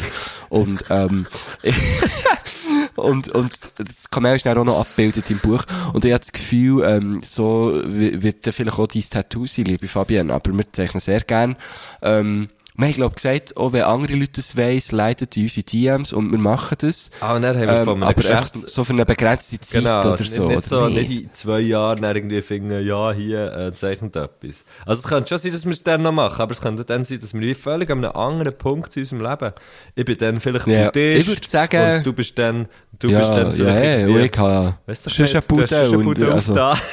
und, 0.50 0.84
ähm, 0.88 1.26
und, 2.96 3.28
und 3.28 3.52
das 3.76 4.10
Kamel 4.10 4.36
ist 4.36 4.46
dann 4.46 4.58
auch 4.58 4.64
noch 4.64 4.80
abgebildet 4.80 5.30
im 5.30 5.38
Buch. 5.38 5.64
Und 5.92 6.04
ich 6.04 6.12
habe 6.12 6.20
das 6.20 6.32
Gefühl, 6.32 6.84
ähm, 6.84 7.20
so 7.22 7.80
wi- 7.84 8.22
wird 8.22 8.46
dann 8.46 8.52
vielleicht 8.52 8.78
auch 8.78 8.86
dein 8.86 9.02
Tattoo 9.02 9.46
sein, 9.46 9.64
liebe 9.64 9.88
Fabienne. 9.88 10.32
Aber 10.32 10.52
wir 10.52 10.72
zeichnen 10.72 11.00
sehr 11.00 11.20
gern. 11.20 11.56
Ähm, 12.02 12.48
wir 12.74 12.86
haben, 12.86 12.94
glaube 12.94 13.14
gesagt, 13.16 13.56
auch 13.58 13.72
wenn 13.74 13.82
andere 13.82 14.14
Leute 14.14 14.32
das 14.36 14.56
weiss, 14.56 14.92
leitet 14.92 15.36
in 15.36 15.42
unsere 15.42 15.62
DMs 15.64 16.12
und 16.14 16.30
wir 16.32 16.38
machen 16.38 16.76
das. 16.80 17.10
Ah, 17.20 17.36
und 17.36 17.42
dann 17.42 17.54
haben 17.56 17.66
wir 17.66 17.74
Ähm, 17.78 17.84
von 17.84 17.94
einem 17.94 18.02
aber 18.04 18.14
Geschäfts... 18.14 18.72
so 18.72 18.82
für 18.82 18.94
eine 18.94 19.04
begrenzte 19.04 19.60
Zeit 19.60 19.82
Genau, 19.82 20.00
oder 20.00 20.18
nicht, 20.18 20.32
so. 20.32 20.48
nicht 20.48 20.62
so, 20.62 20.88
nicht 20.88 21.10
in 21.22 21.34
zwei 21.34 21.60
Jahren 21.60 22.02
irgendwie 22.02 22.40
finden, 22.40 22.84
ja, 22.86 23.12
hier 23.12 23.52
äh, 23.52 23.74
zeichnet 23.74 24.16
etwas. 24.16 24.64
Also 24.86 25.00
es 25.00 25.06
könnte 25.06 25.28
schon 25.28 25.38
sein, 25.38 25.52
dass 25.52 25.64
wir 25.66 25.72
es 25.72 25.82
dann 25.84 26.00
noch 26.02 26.12
machen, 26.12 26.40
aber 26.40 26.52
es 26.52 26.60
könnte 26.62 26.84
dann 26.84 27.04
sein, 27.04 27.20
dass 27.20 27.34
wir 27.34 27.40
wie 27.42 27.54
völlig 27.54 27.90
an 27.90 28.04
einem 28.04 28.16
anderen 28.16 28.56
Punkt 28.56 28.96
in 28.96 29.02
unserem 29.02 29.20
Leben, 29.22 29.52
ich 29.94 30.04
bin 30.06 30.16
dann 30.16 30.40
vielleicht 30.40 30.66
Ja, 30.66 30.84
Buddhist 30.86 31.20
ich 31.20 31.26
würd 31.28 31.48
sagen- 31.48 31.96
und 31.98 32.06
du 32.06 32.12
bist 32.14 32.38
dann, 32.38 32.68
du 32.98 33.08
ja, 33.08 33.18
bist 33.18 33.30
dann 33.32 33.46
ja, 33.48 33.52
vielleicht 33.52 33.76
hey, 33.76 34.00
irgendwie- 34.00 34.18
und 34.20 34.24
ich 34.24 34.38
habe 34.38 34.74
Weißt 34.86 35.06
du, 35.06 35.10
du 35.10 35.34
hast 35.34 35.48
Bude 35.48 35.68
schon 35.68 35.78
eine 35.78 35.98
und, 35.98 36.04
Bude 36.04 36.32
also, 36.32 36.52
aufgetan. 36.52 36.78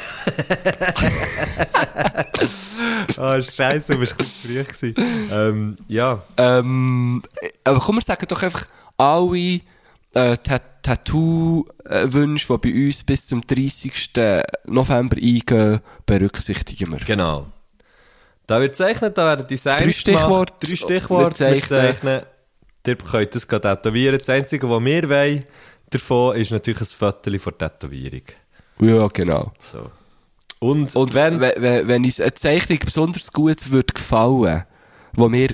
Ah, 3.18 3.42
scheiße, 3.42 3.94
du 3.94 4.00
bist 4.00 4.18
kurz 4.18 4.46
früh 4.46 4.64
gewesen. 4.64 4.94
Ähm, 5.32 5.69
ja. 5.88 6.22
ähm, 6.38 7.22
aber 7.64 7.80
komm, 7.80 7.96
wir 7.98 8.02
sagen 8.02 8.26
doch 8.28 8.42
einfach 8.44 8.66
alle 8.98 9.62
äh, 10.14 10.38
Ta 10.38 10.60
Tattoo-Wünsche, 10.82 12.58
die 12.64 12.72
bei 12.72 12.86
uns 12.88 13.04
bis 13.04 13.28
zum 13.28 13.46
30. 13.46 14.12
November 14.66 15.18
eingehen, 15.18 15.80
berücksichtigen 16.06 16.92
wir. 16.94 17.00
Genau. 17.06 17.48
Da 18.48 18.60
wird 18.60 18.72
gezeichnet, 18.72 19.18
da 19.18 19.26
werden 19.26 19.46
Designs 19.46 19.84
Drei 19.84 19.92
Stichworte. 19.92 20.54
drei 20.68 20.76
Stichworte, 20.76 21.40
Wir 21.40 21.54
wir 21.54 21.62
zeichnen. 21.62 21.80
zeichnen. 21.82 22.22
Ihr 22.88 22.96
könnt 22.96 23.36
das 23.36 23.48
gerade 23.48 23.76
tätowieren. 23.76 24.18
Das 24.18 24.30
Einzige, 24.30 24.68
was 24.70 24.84
wir 24.84 25.10
wollen, 25.10 25.44
davon 25.92 26.36
ist 26.38 26.52
natürlich 26.52 26.82
ein 26.82 26.86
Foto 26.88 27.38
von 27.38 27.54
der 27.60 27.70
Tätowierung. 27.80 28.24
Ja, 28.80 29.08
genau. 29.10 29.52
So. 29.60 29.92
Und, 30.60 30.96
Und 30.96 31.14
wenn, 31.14 31.40
wenn, 31.40 31.62
wenn, 31.62 31.88
wenn 31.88 32.04
uns 32.04 32.20
eine 32.20 32.34
Zeichnung 32.34 32.80
besonders 32.84 33.32
gut 33.32 33.70
würde 33.70 33.94
gefallen, 33.94 34.64
die 35.28 35.34
wir 35.34 35.50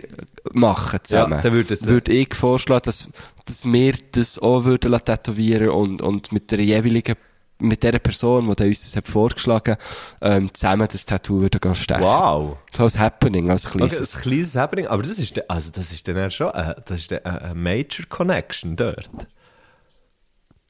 machen 0.54 1.00
zusammen, 1.04 1.42
Ja, 1.44 1.52
würde 1.52 1.82
würde 1.82 2.12
ich 2.14 2.34
vorschlagen, 2.34 2.84
dass, 2.86 3.10
dass 3.46 3.66
wir 3.66 3.94
das 4.12 4.40
auch 4.40 4.64
würden 4.66 4.92
tätowieren 5.04 5.70
und, 5.70 6.02
und 6.02 6.32
mit 6.32 6.52
der 6.52 6.60
jeweiligen, 6.62 7.16
mit 7.60 7.84
der 7.84 8.00
Person, 8.00 8.54
die 8.54 8.64
uns 8.64 8.82
das 8.84 8.96
hat 8.96 9.08
vorgeschlagen, 9.08 9.78
ähm, 10.22 10.54
zusammen 10.54 10.88
das 10.92 11.06
Tattoo 11.06 11.40
würden 11.42 11.76
stechen. 11.76 12.04
wow. 12.04 12.58
So 12.76 12.84
als 12.84 13.00
Happening, 13.00 13.50
als 13.50 13.66
Okay, 13.66 13.78
kleines. 13.78 14.16
ein 14.16 14.22
kleines 14.22 14.56
Happening, 14.56 14.88
aber 14.88 15.04
das 15.04 15.18
ist, 15.20 15.38
de- 15.38 15.46
also 15.48 15.72
das 15.72 15.92
ist 15.92 16.06
dann 16.08 16.32
schon, 16.32 16.52
äh, 16.54 16.76
das 16.86 17.00
ist 17.02 17.14
eine, 17.14 17.26
eine 17.42 17.56
Major 17.56 18.06
Connection 18.10 18.76
dort. 18.76 19.10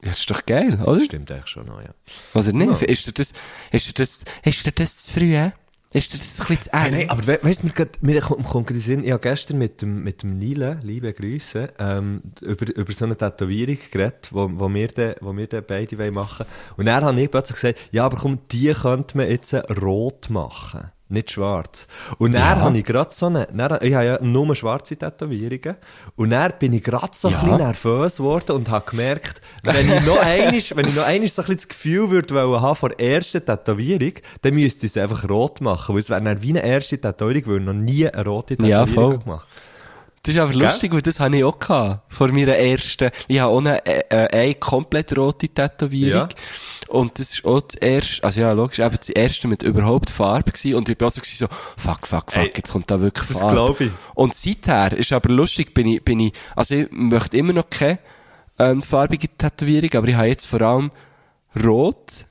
Ja, 0.02 0.10
das 0.10 0.20
ist 0.20 0.30
doch 0.30 0.44
geil, 0.46 0.80
oder? 0.84 1.00
Stimmt 1.00 1.30
eigentlich 1.32 1.48
schon 1.48 1.66
noch, 1.66 1.80
ja. 1.80 1.88
Oder 2.34 2.52
nicht? 2.52 2.82
Ja. 2.82 2.86
Ist 2.88 3.06
dir 3.08 3.12
das, 3.12 3.32
ist 3.72 3.88
dir 3.88 3.92
das, 3.94 4.24
ist 4.44 4.66
dir 4.66 4.72
das 4.72 4.98
zu 5.06 5.12
früh, 5.12 5.34
äh? 5.34 5.50
Ist 5.96 6.12
das 6.12 6.40
ein 6.40 6.46
bisschen 6.46 6.62
zu 6.62 6.72
eng? 6.74 6.78
Hey, 6.80 6.90
nein, 6.90 7.10
aber 7.10 7.26
we 7.26 7.38
weißt 7.42 7.62
du, 7.62 7.66
mir, 7.68 7.72
grad- 7.72 8.02
mir 8.02 8.20
kommt, 8.20 8.44
kommt 8.46 8.70
in 8.70 8.78
Sinn, 8.80 9.02
ich 9.02 9.10
habe 9.12 9.20
gestern 9.22 9.56
mit 9.56 9.80
dem, 9.80 10.02
mit 10.04 10.22
dem 10.22 10.38
Nile, 10.38 10.78
liebe 10.82 11.10
Grüße, 11.12 11.72
ähm, 11.78 12.20
über, 12.42 12.76
über 12.76 12.92
so 12.92 13.06
eine 13.06 13.16
Tätowierung 13.16 13.78
geredet, 13.90 14.28
wo, 14.30 14.50
wo 14.52 14.68
wir 14.72 14.88
dann, 14.88 15.14
wo 15.22 15.34
wir 15.34 15.46
dann 15.46 15.64
beide 15.66 15.96
wollen 15.98 16.12
machen. 16.12 16.44
Und 16.76 16.84
dann 16.84 17.02
habe 17.02 17.18
ich 17.20 17.30
plötzlich 17.30 17.54
gesagt, 17.54 17.78
ja, 17.92 18.04
aber 18.04 18.18
komm, 18.18 18.40
die 18.52 18.72
könnte 18.74 19.16
man 19.16 19.30
jetzt 19.30 19.54
rot 19.54 20.28
machen. 20.28 20.90
Nicht 21.08 21.30
schwarz. 21.30 21.86
Und 22.18 22.32
dann 22.34 22.42
Ja. 22.42 22.64
habe 22.64 22.76
ich 22.78 22.84
gerade 22.84 23.10
so 23.14 23.26
eine, 23.26 23.46
dann, 23.52 23.78
ich 23.80 23.94
habe 23.94 24.04
ja 24.06 24.18
nur 24.20 24.56
schwarze 24.56 24.96
Tätowierungen. 24.96 25.76
Und 26.16 26.30
dann 26.30 26.52
bin 26.58 26.72
ich 26.72 26.82
gerade 26.82 27.12
so 27.14 27.28
Ja. 27.28 27.38
ein 27.38 27.44
bisschen 27.44 27.58
nervös 27.58 28.16
geworden 28.16 28.56
und 28.56 28.68
habe 28.70 28.90
gemerkt, 28.90 29.40
wenn 29.62 29.88
ich 29.88 30.04
noch 30.04 30.18
einisch, 30.18 30.74
wenn 30.74 30.86
ich 30.88 30.96
noch 30.96 31.04
einisch 31.06 31.32
so 31.32 31.42
ein 31.42 31.46
bisschen 31.46 31.56
das 31.58 31.68
Gefühl 31.68 32.10
würde 32.10 32.34
wollen 32.34 32.60
haben 32.60 32.74
vor 32.74 32.88
der 32.88 32.98
ersten 33.14 33.44
Tätowierung, 33.44 34.14
dann 34.42 34.54
müsste 34.54 34.86
ich 34.86 34.92
es 34.92 34.96
einfach 35.00 35.28
rot 35.28 35.60
machen. 35.60 35.94
Weil 35.94 36.00
es 36.00 36.10
wäre 36.10 36.20
dann 36.22 36.42
wie 36.42 36.50
eine 36.50 36.64
erste 36.64 37.00
Tätowierung, 37.00 37.46
weil 37.46 37.58
ich 37.60 37.64
noch 37.66 37.72
nie 37.74 38.08
eine 38.08 38.24
rote 38.24 38.54
Ja, 38.66 38.84
Tätowierung 38.84 39.10
voll. 39.12 39.18
gemacht 39.20 39.46
Das 40.24 40.34
ist 40.34 40.40
aber 40.40 40.50
Gell? 40.50 40.62
lustig, 40.62 40.92
weil 40.92 41.02
das 41.02 41.20
habe 41.20 41.36
ich 41.36 41.44
auch 41.44 41.56
gehabt. 41.56 42.12
Vor 42.12 42.28
meiner 42.32 42.56
ersten. 42.56 43.10
Ich 43.28 43.38
habe 43.38 43.52
auch 43.52 43.58
eine, 43.58 43.86
äh, 43.86 44.26
eine 44.36 44.54
komplett 44.56 45.16
rote 45.16 45.48
Tätowierung. 45.48 46.22
Ja. 46.22 46.28
Und 46.88 47.18
das 47.18 47.32
ist 47.34 47.44
auch 47.44 47.60
das 47.60 47.74
erste, 47.76 48.24
also 48.24 48.40
ja, 48.40 48.52
logisch, 48.52 48.78
eben 48.78 48.96
das 48.96 49.08
erste 49.08 49.48
mit 49.48 49.62
überhaupt 49.62 50.10
Farbe 50.10 50.52
gewesen. 50.52 50.74
Und 50.74 50.88
ich 50.88 50.96
bin 50.96 51.08
auch 51.08 51.12
so, 51.12 51.20
so 51.24 51.46
fuck, 51.76 52.06
fuck, 52.06 52.32
fuck, 52.32 52.36
Ey, 52.36 52.52
jetzt 52.54 52.72
kommt 52.72 52.90
da 52.90 53.00
wirklich 53.00 53.28
das 53.28 53.38
Farbe. 53.38 53.54
glaub 53.54 53.80
ich. 53.80 53.90
Und 54.14 54.34
seither 54.34 54.96
ist 54.96 55.12
aber 55.12 55.30
lustig, 55.30 55.74
bin 55.74 55.86
ich, 55.86 56.04
bin 56.04 56.20
ich, 56.20 56.32
also 56.54 56.74
ich 56.74 56.88
möchte 56.90 57.36
immer 57.36 57.52
noch 57.52 57.68
keine, 57.68 57.98
ähm, 58.58 58.82
farbige 58.82 59.28
Tätowierung, 59.28 59.90
aber 59.94 60.08
ich 60.08 60.14
habe 60.14 60.28
jetzt 60.28 60.46
vor 60.46 60.62
allem 60.62 60.90
rot, 61.62 62.25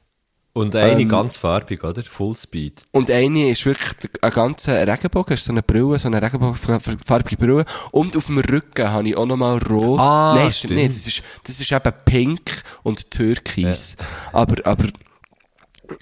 Und 0.58 0.74
eine 0.74 1.02
Ähm, 1.02 1.10
ganz 1.10 1.36
farbig, 1.36 1.84
oder? 1.84 2.02
Fullspeed. 2.02 2.84
Und 2.92 3.12
eine 3.12 3.50
ist 3.50 3.66
wirklich 3.66 3.94
ein 4.22 4.32
ganzer 4.32 4.88
Regenbogen, 4.88 5.34
ist 5.34 5.44
so 5.44 5.52
eine 5.52 5.62
Brille, 5.62 6.00
so 6.00 6.08
eine 6.08 6.22
regenbogenfarbige 6.22 7.36
Brille. 7.36 7.66
Und 7.92 8.16
auf 8.16 8.28
dem 8.28 8.38
Rücken 8.38 8.90
habe 8.90 9.06
ich 9.10 9.18
auch 9.18 9.26
nochmal 9.26 9.58
rot. 9.58 10.00
Ah, 10.00 10.34
Nein, 10.34 10.50
stimmt 10.50 10.76
nicht. 10.78 10.88
Das 10.92 11.06
ist, 11.08 11.24
das 11.44 11.60
ist 11.60 11.70
eben 11.74 11.94
pink 12.06 12.64
und 12.84 13.12
türkis. 13.12 13.98
Aber, 14.32 14.66
aber, 14.66 14.86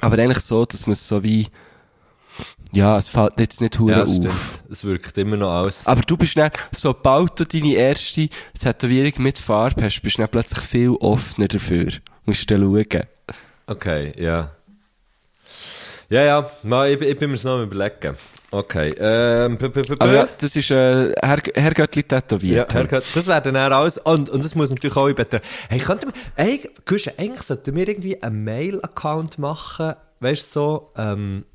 aber 0.01 0.19
eigentlich 0.19 0.43
so, 0.43 0.65
dass 0.65 0.85
man 0.85 0.93
es 0.93 1.07
so 1.07 1.23
wie, 1.23 1.47
ja, 2.71 2.95
es 2.95 3.07
fällt 3.09 3.39
jetzt 3.39 3.59
nicht 3.59 3.79
hure 3.79 3.91
Ja, 3.93 4.01
auf. 4.03 4.09
stimmt. 4.09 4.33
Es 4.69 4.83
wirkt 4.83 5.17
immer 5.17 5.35
noch 5.37 5.49
aus. 5.51 5.87
Aber 5.87 6.01
du 6.03 6.15
bist 6.15 6.37
dann, 6.37 6.51
sobald 6.71 7.39
du 7.39 7.45
deine 7.47 7.73
erste 7.73 8.29
Tätowierung 8.59 9.13
mit 9.17 9.39
Farbe 9.39 9.81
hast, 9.83 9.99
bist 10.01 10.19
du 10.19 10.21
dann 10.21 10.29
plötzlich 10.29 10.59
viel 10.59 10.91
offener 10.91 11.47
dafür. 11.47 11.91
Musst 12.25 12.49
du 12.51 12.55
dann 12.55 12.61
schauen. 12.61 13.03
Okay, 13.67 14.13
ja. 14.17 14.51
Ja, 16.09 16.23
ja, 16.23 16.85
ich, 16.85 17.01
ich 17.01 17.17
bin 17.17 17.31
mir 17.31 17.37
es 17.37 17.43
noch 17.43 17.63
überlegen. 17.63 18.15
Okay, 18.51 18.93
ähm, 18.99 19.57
p 19.57 19.65
-p 19.65 19.81
-p 19.81 19.95
Aber 19.97 20.13
ja, 20.13 20.27
das 20.37 20.55
ist 20.55 20.69
äh, 20.69 21.11
Herr, 21.13 21.39
Herr 21.55 21.73
Göttli 21.73 22.01
Ja, 22.01 22.21
tätowiert. 22.21 22.73
Herr 22.73 22.85
Gott, 22.85 23.03
das 23.15 23.25
wäre 23.25 23.41
dann 23.41 23.57
auch 23.57 23.77
alles. 23.77 23.97
Und, 23.97 24.29
und 24.29 24.43
das 24.43 24.53
muss 24.53 24.69
natürlich 24.69 24.95
auch 24.95 25.11
betreffen. 25.11 25.43
Hey, 25.69 25.79
könnte 25.79 26.05
man, 26.05 26.15
hey, 26.35 26.69
Guschen, 26.85 27.13
eigentlich 27.17 27.41
sollten 27.41 27.75
wir 27.75 27.87
irgendwie 27.87 28.21
einen 28.21 28.43
Mail-Account 28.43 29.39
machen, 29.39 29.95
weißt 30.19 30.43
du, 30.43 30.51
so, 30.51 30.91
ähm, 30.97 31.45
äh, 31.45 31.52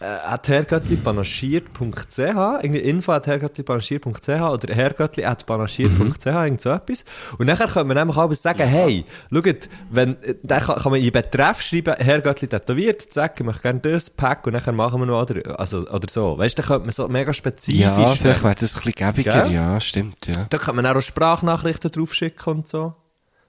at 0.00 0.48
herrgöttli.panaschiert.ch, 0.48 2.18
irgendwie 2.18 2.80
info 2.80 3.12
at 3.12 3.26
herrgöttli.panaschiert.ch 3.26 4.28
oder 4.28 4.74
herrgöttli 4.74 5.24
at 5.26 5.44
panaschiert.ch, 5.44 6.24
irgend 6.26 6.60
so 6.62 6.70
etwas. 6.70 7.04
Und 7.38 7.46
nachher 7.46 7.66
können 7.68 7.90
wir 7.90 7.94
nämlich 7.94 8.16
auch 8.16 8.32
sagen, 8.32 8.66
hey, 8.66 9.04
schaut, 9.30 9.68
wenn, 9.90 10.22
äh, 10.22 10.36
dann 10.42 10.62
kann, 10.62 10.78
kann 10.78 10.92
man 10.92 11.02
in 11.02 11.12
Betreff 11.12 11.60
schreiben, 11.60 11.94
Herrgöttli 11.98 12.48
tätowiert, 12.48 13.12
sagen, 13.12 13.34
ich 13.38 13.44
möchte 13.44 13.62
gerne 13.62 13.80
das, 13.80 14.08
Pack, 14.08 14.46
und 14.46 14.54
nachher 14.54 14.72
machen 14.72 15.00
wir 15.00 15.06
noch, 15.06 15.20
oder, 15.22 15.60
also, 15.60 15.80
oder 15.80 16.08
so. 16.10 16.38
Weißt 16.38 16.56
du, 16.56 16.62
dann 16.62 16.68
könnte 16.68 16.86
man 16.86 16.92
so 16.92 17.06
mega 17.08 17.34
spezifisch 17.34 17.80
Ja, 17.82 17.92
vielleicht 17.92 18.24
werden. 18.24 18.42
wäre 18.44 18.54
das 18.54 18.76
ein 18.76 18.82
bisschen 18.82 18.92
gäbiger, 18.94 19.42
Gell? 19.42 19.52
ja, 19.52 19.80
stimmt, 19.80 20.26
ja. 20.26 20.46
Da 20.48 20.56
kann 20.56 20.76
man 20.76 20.86
auch 20.86 20.94
draufschicken 20.94 21.90
drauf 21.92 22.14
schicken 22.14 22.50
und 22.50 22.68
so. 22.68 22.94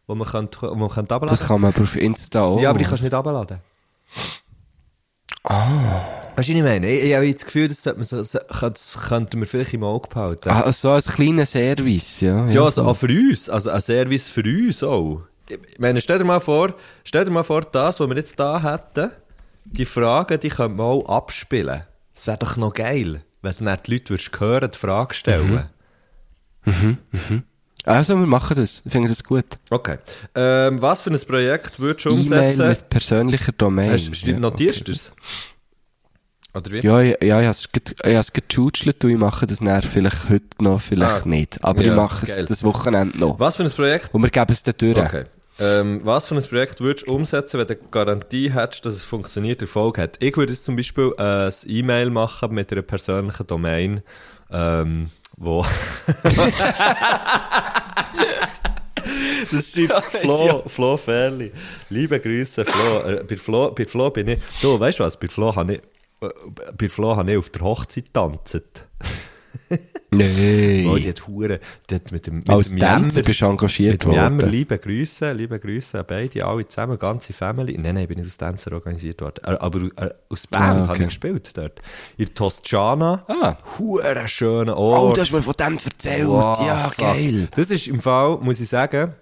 Wo 0.06 0.16
man 0.16 0.28
könnte, 0.28 0.62
wo 0.64 0.76
man 0.76 0.90
könnte 0.90 1.16
abladen. 1.16 1.38
Das 1.38 1.48
kann 1.48 1.62
man 1.62 1.72
aber 1.74 1.84
auf 1.84 1.96
Insta 1.96 2.42
auch. 2.42 2.60
ja, 2.60 2.72
aber 2.72 2.80
die 2.80 2.86
kannst 2.86 3.00
du 3.02 3.06
nicht 3.06 3.14
abladen. 3.14 3.60
Ah. 5.44 6.21
Weißt 6.36 6.50
du, 6.50 6.54
was 6.54 6.58
ich 6.58 6.64
meine? 6.64 6.90
Ich, 6.90 7.04
ich 7.04 7.16
habe 7.16 7.32
das 7.32 7.46
Gefühl, 7.46 7.68
das, 7.68 7.84
sollte 7.84 8.00
man 8.00 8.06
so, 8.06 8.40
das 8.70 8.98
könnten 9.08 9.40
wir 9.40 9.48
vielleicht 9.48 9.74
im 9.74 9.84
Auge 9.84 10.08
behalten. 10.08 10.50
Ah, 10.50 10.72
so 10.72 10.92
als 10.92 11.08
kleiner 11.08 11.46
Service, 11.46 12.22
ja. 12.22 12.48
ja, 12.48 12.64
also 12.64 12.84
auch 12.84 12.96
für 12.96 13.08
uns. 13.08 13.50
Also 13.50 13.70
ein 13.70 13.82
Service 13.82 14.30
für 14.30 14.44
uns 14.44 14.82
auch. 14.84 15.24
Ich 15.50 15.80
meine, 15.80 16.00
stell 16.00 16.20
dir 16.20 16.24
mal 16.24 16.40
vor, 16.40 16.74
stell 17.04 17.26
dir 17.26 17.32
mal 17.32 17.44
vor, 17.44 17.62
das, 17.62 18.00
was 18.00 18.10
wir 18.10 18.16
jetzt 18.16 18.40
da 18.40 18.62
hätten, 18.62 19.12
die 19.66 19.86
Fragen, 19.86 20.40
die 20.40 20.50
könnte 20.50 20.78
man 20.78 20.86
auch 20.86 21.10
abspielen. 21.10 21.84
Das 22.14 22.28
wäre 22.28 22.38
doch 22.38 22.56
noch 22.56 22.74
geil, 22.74 23.24
wenn 23.42 23.54
du 23.58 23.66
dann 23.66 23.80
die 23.86 23.94
Leute 23.94 24.12
würdest 24.12 24.40
hören, 24.40 24.72
die 24.72 24.78
Frage 24.78 25.14
stellen. 25.14 25.70
Also, 27.84 28.18
wir 28.18 28.28
machen 28.28 28.56
das. 28.58 28.84
Ich 28.86 28.92
finde 28.92 29.10
das 29.10 29.24
gut. 29.24 29.46
Okay. 29.70 29.98
Ähm, 30.36 30.82
was 30.82 31.02
für 31.02 31.10
ein 31.10 31.20
Projekt 31.20 31.80
würdest 31.80 32.06
du 32.06 32.12
E-Mail 32.12 32.22
umsetzen? 32.22 32.68
mit 32.68 32.90
persönlicher 32.90 33.52
Domain. 33.54 33.92
Hast, 33.92 34.22
ja, 34.22 34.38
notierst 34.38 34.82
okay. 34.82 34.86
du 34.86 34.92
es? 34.92 35.14
Oder 36.54 36.72
wie? 36.72 36.80
Ja, 36.80 37.00
ja, 37.02 37.16
ja, 37.22 37.40
ich 37.40 37.46
habe 37.46 37.50
es 37.50 37.72
ge- 37.72 37.82
ich 38.00 38.06
habe 38.06 38.18
es 38.20 38.34
gechutschelt 38.34 39.04
und 39.06 39.12
ich 39.12 39.18
mache 39.18 39.48
das 39.48 39.60
dann 39.60 39.82
vielleicht 39.82 40.30
heute 40.30 40.46
noch, 40.60 40.82
vielleicht 40.82 41.26
Ah, 41.26 41.30
nicht. 41.30 41.64
Aber 41.64 41.82
ja, 41.82 41.92
ich 41.92 41.96
mache 41.98 42.26
geil. 42.26 42.40
es 42.40 42.46
das 42.50 42.64
Wochenende 42.64 43.18
noch. 43.18 43.40
Was 43.40 43.56
für 43.56 43.64
ein 43.64 43.72
Projekt? 43.72 44.14
Und 44.14 44.22
wir 44.24 44.30
geben 44.30 44.52
es 44.52 44.62
dann 44.64 44.74
durch. 44.78 44.98
Okay. 44.98 45.24
Ähm, 45.60 46.02
was 46.04 46.28
für 46.28 46.36
ein 46.36 46.44
Projekt 46.44 46.82
würdest 46.82 47.08
du 47.08 47.14
umsetzen, 47.14 47.60
wenn 47.60 47.68
du 47.68 47.74
eine 47.80 47.90
Garantie 47.92 48.52
hättest, 48.52 48.86
dass 48.86 48.96
es 48.96 49.04
funktioniert, 49.04 49.62
Erfolg 49.62 49.98
hat? 49.98 50.18
Ich 50.20 50.36
würde 50.36 50.52
jetzt 50.54 50.66
zum 50.66 50.76
Beispiel 50.76 51.14
äh, 51.18 51.22
ein 51.48 51.54
E-Mail 51.68 52.10
machen 52.10 52.54
mit 52.54 52.72
einer 52.72 52.82
persönlichen 52.82 53.46
Domain, 53.48 54.02
ähm, 54.52 55.10
wo... 55.38 55.66
Das 59.52 59.72
schreibt 59.72 60.04
Flo, 60.22 60.64
Flo 60.68 60.98
Ferli. 60.98 61.52
Liebe 61.90 62.20
Grüße, 62.20 62.66
Flo. 62.66 63.00
Äh, 63.10 63.24
bei, 63.24 63.38
Flo. 63.38 63.72
Bei 63.72 63.86
Flo 63.86 64.10
bin 64.10 64.28
ich... 64.30 64.40
Du, 64.62 64.80
weißt 64.80 65.00
du 65.00 65.04
was? 65.04 65.18
Bei 65.18 65.28
Flo 65.28 65.56
habe 65.56 65.76
ich... 65.76 65.82
äh, 66.22 66.30
Bei 66.78 66.90
Flo 66.90 67.16
habe 67.16 67.32
ich 67.32 67.38
auf 67.38 67.50
der 67.50 67.62
Hochzeit 67.62 68.06
getanzt. 68.06 68.62
Nein. 70.14 70.88
Oh, 70.90 70.96
die 70.98 71.08
hat 71.08 71.26
Hure, 71.26 71.60
die 71.90 71.96
hat 71.96 72.12
mit 72.12 72.28
dem, 72.28 72.36
mit 72.36 72.50
Als 72.50 72.70
dem 72.72 72.80
Tänzer 72.80 73.22
bist 73.24 73.40
du 73.42 73.46
engagiert 73.46 73.94
mit 73.94 74.04
dem 74.04 74.12
Jämmer, 74.12 74.30
worden. 74.42 74.50
liebe 74.50 74.78
Grüße, 74.78 75.32
liebe 75.32 75.58
Grüße 75.58 76.00
an 76.00 76.06
beide, 76.06 76.46
alle 76.46 76.68
zusammen, 76.68 77.00
ganze 77.00 77.32
Family. 77.32 77.74
Nein, 77.78 77.96
nein, 77.96 78.04
ich 78.04 78.08
bin 78.10 78.18
nicht 78.18 78.26
als 78.28 78.38
Tänzer 78.38 78.74
organisiert 78.74 79.22
worden. 79.22 79.42
Äh, 79.46 79.58
Aber 79.60 79.80
äh, 79.80 80.10
als 80.30 80.48
Band 80.48 80.64
Ah, 80.64 80.80
okay. 80.80 80.88
habe 80.90 80.98
ich 81.00 81.06
gespielt 81.06 81.58
dort. 81.58 81.82
In 82.18 82.34
Toskana. 82.34 83.24
Ah. 83.30 83.56
Hure 83.80 84.28
schöner 84.28 84.78
Oh, 84.78 84.92
Ort. 85.08 85.18
du 85.18 85.22
hast 85.22 85.32
mir 85.32 85.42
von 85.42 85.54
dem 85.58 85.74
erzählt. 85.76 86.28
Wow, 86.28 86.60
ja, 86.60 86.78
fuck. 86.90 86.98
geil. 86.98 87.48
Das 87.56 87.72
ist 87.72 87.88
im 87.88 88.02
Fall, 88.02 88.38
muss 88.42 88.60
ich 88.60 88.68
sagen, 88.68 89.14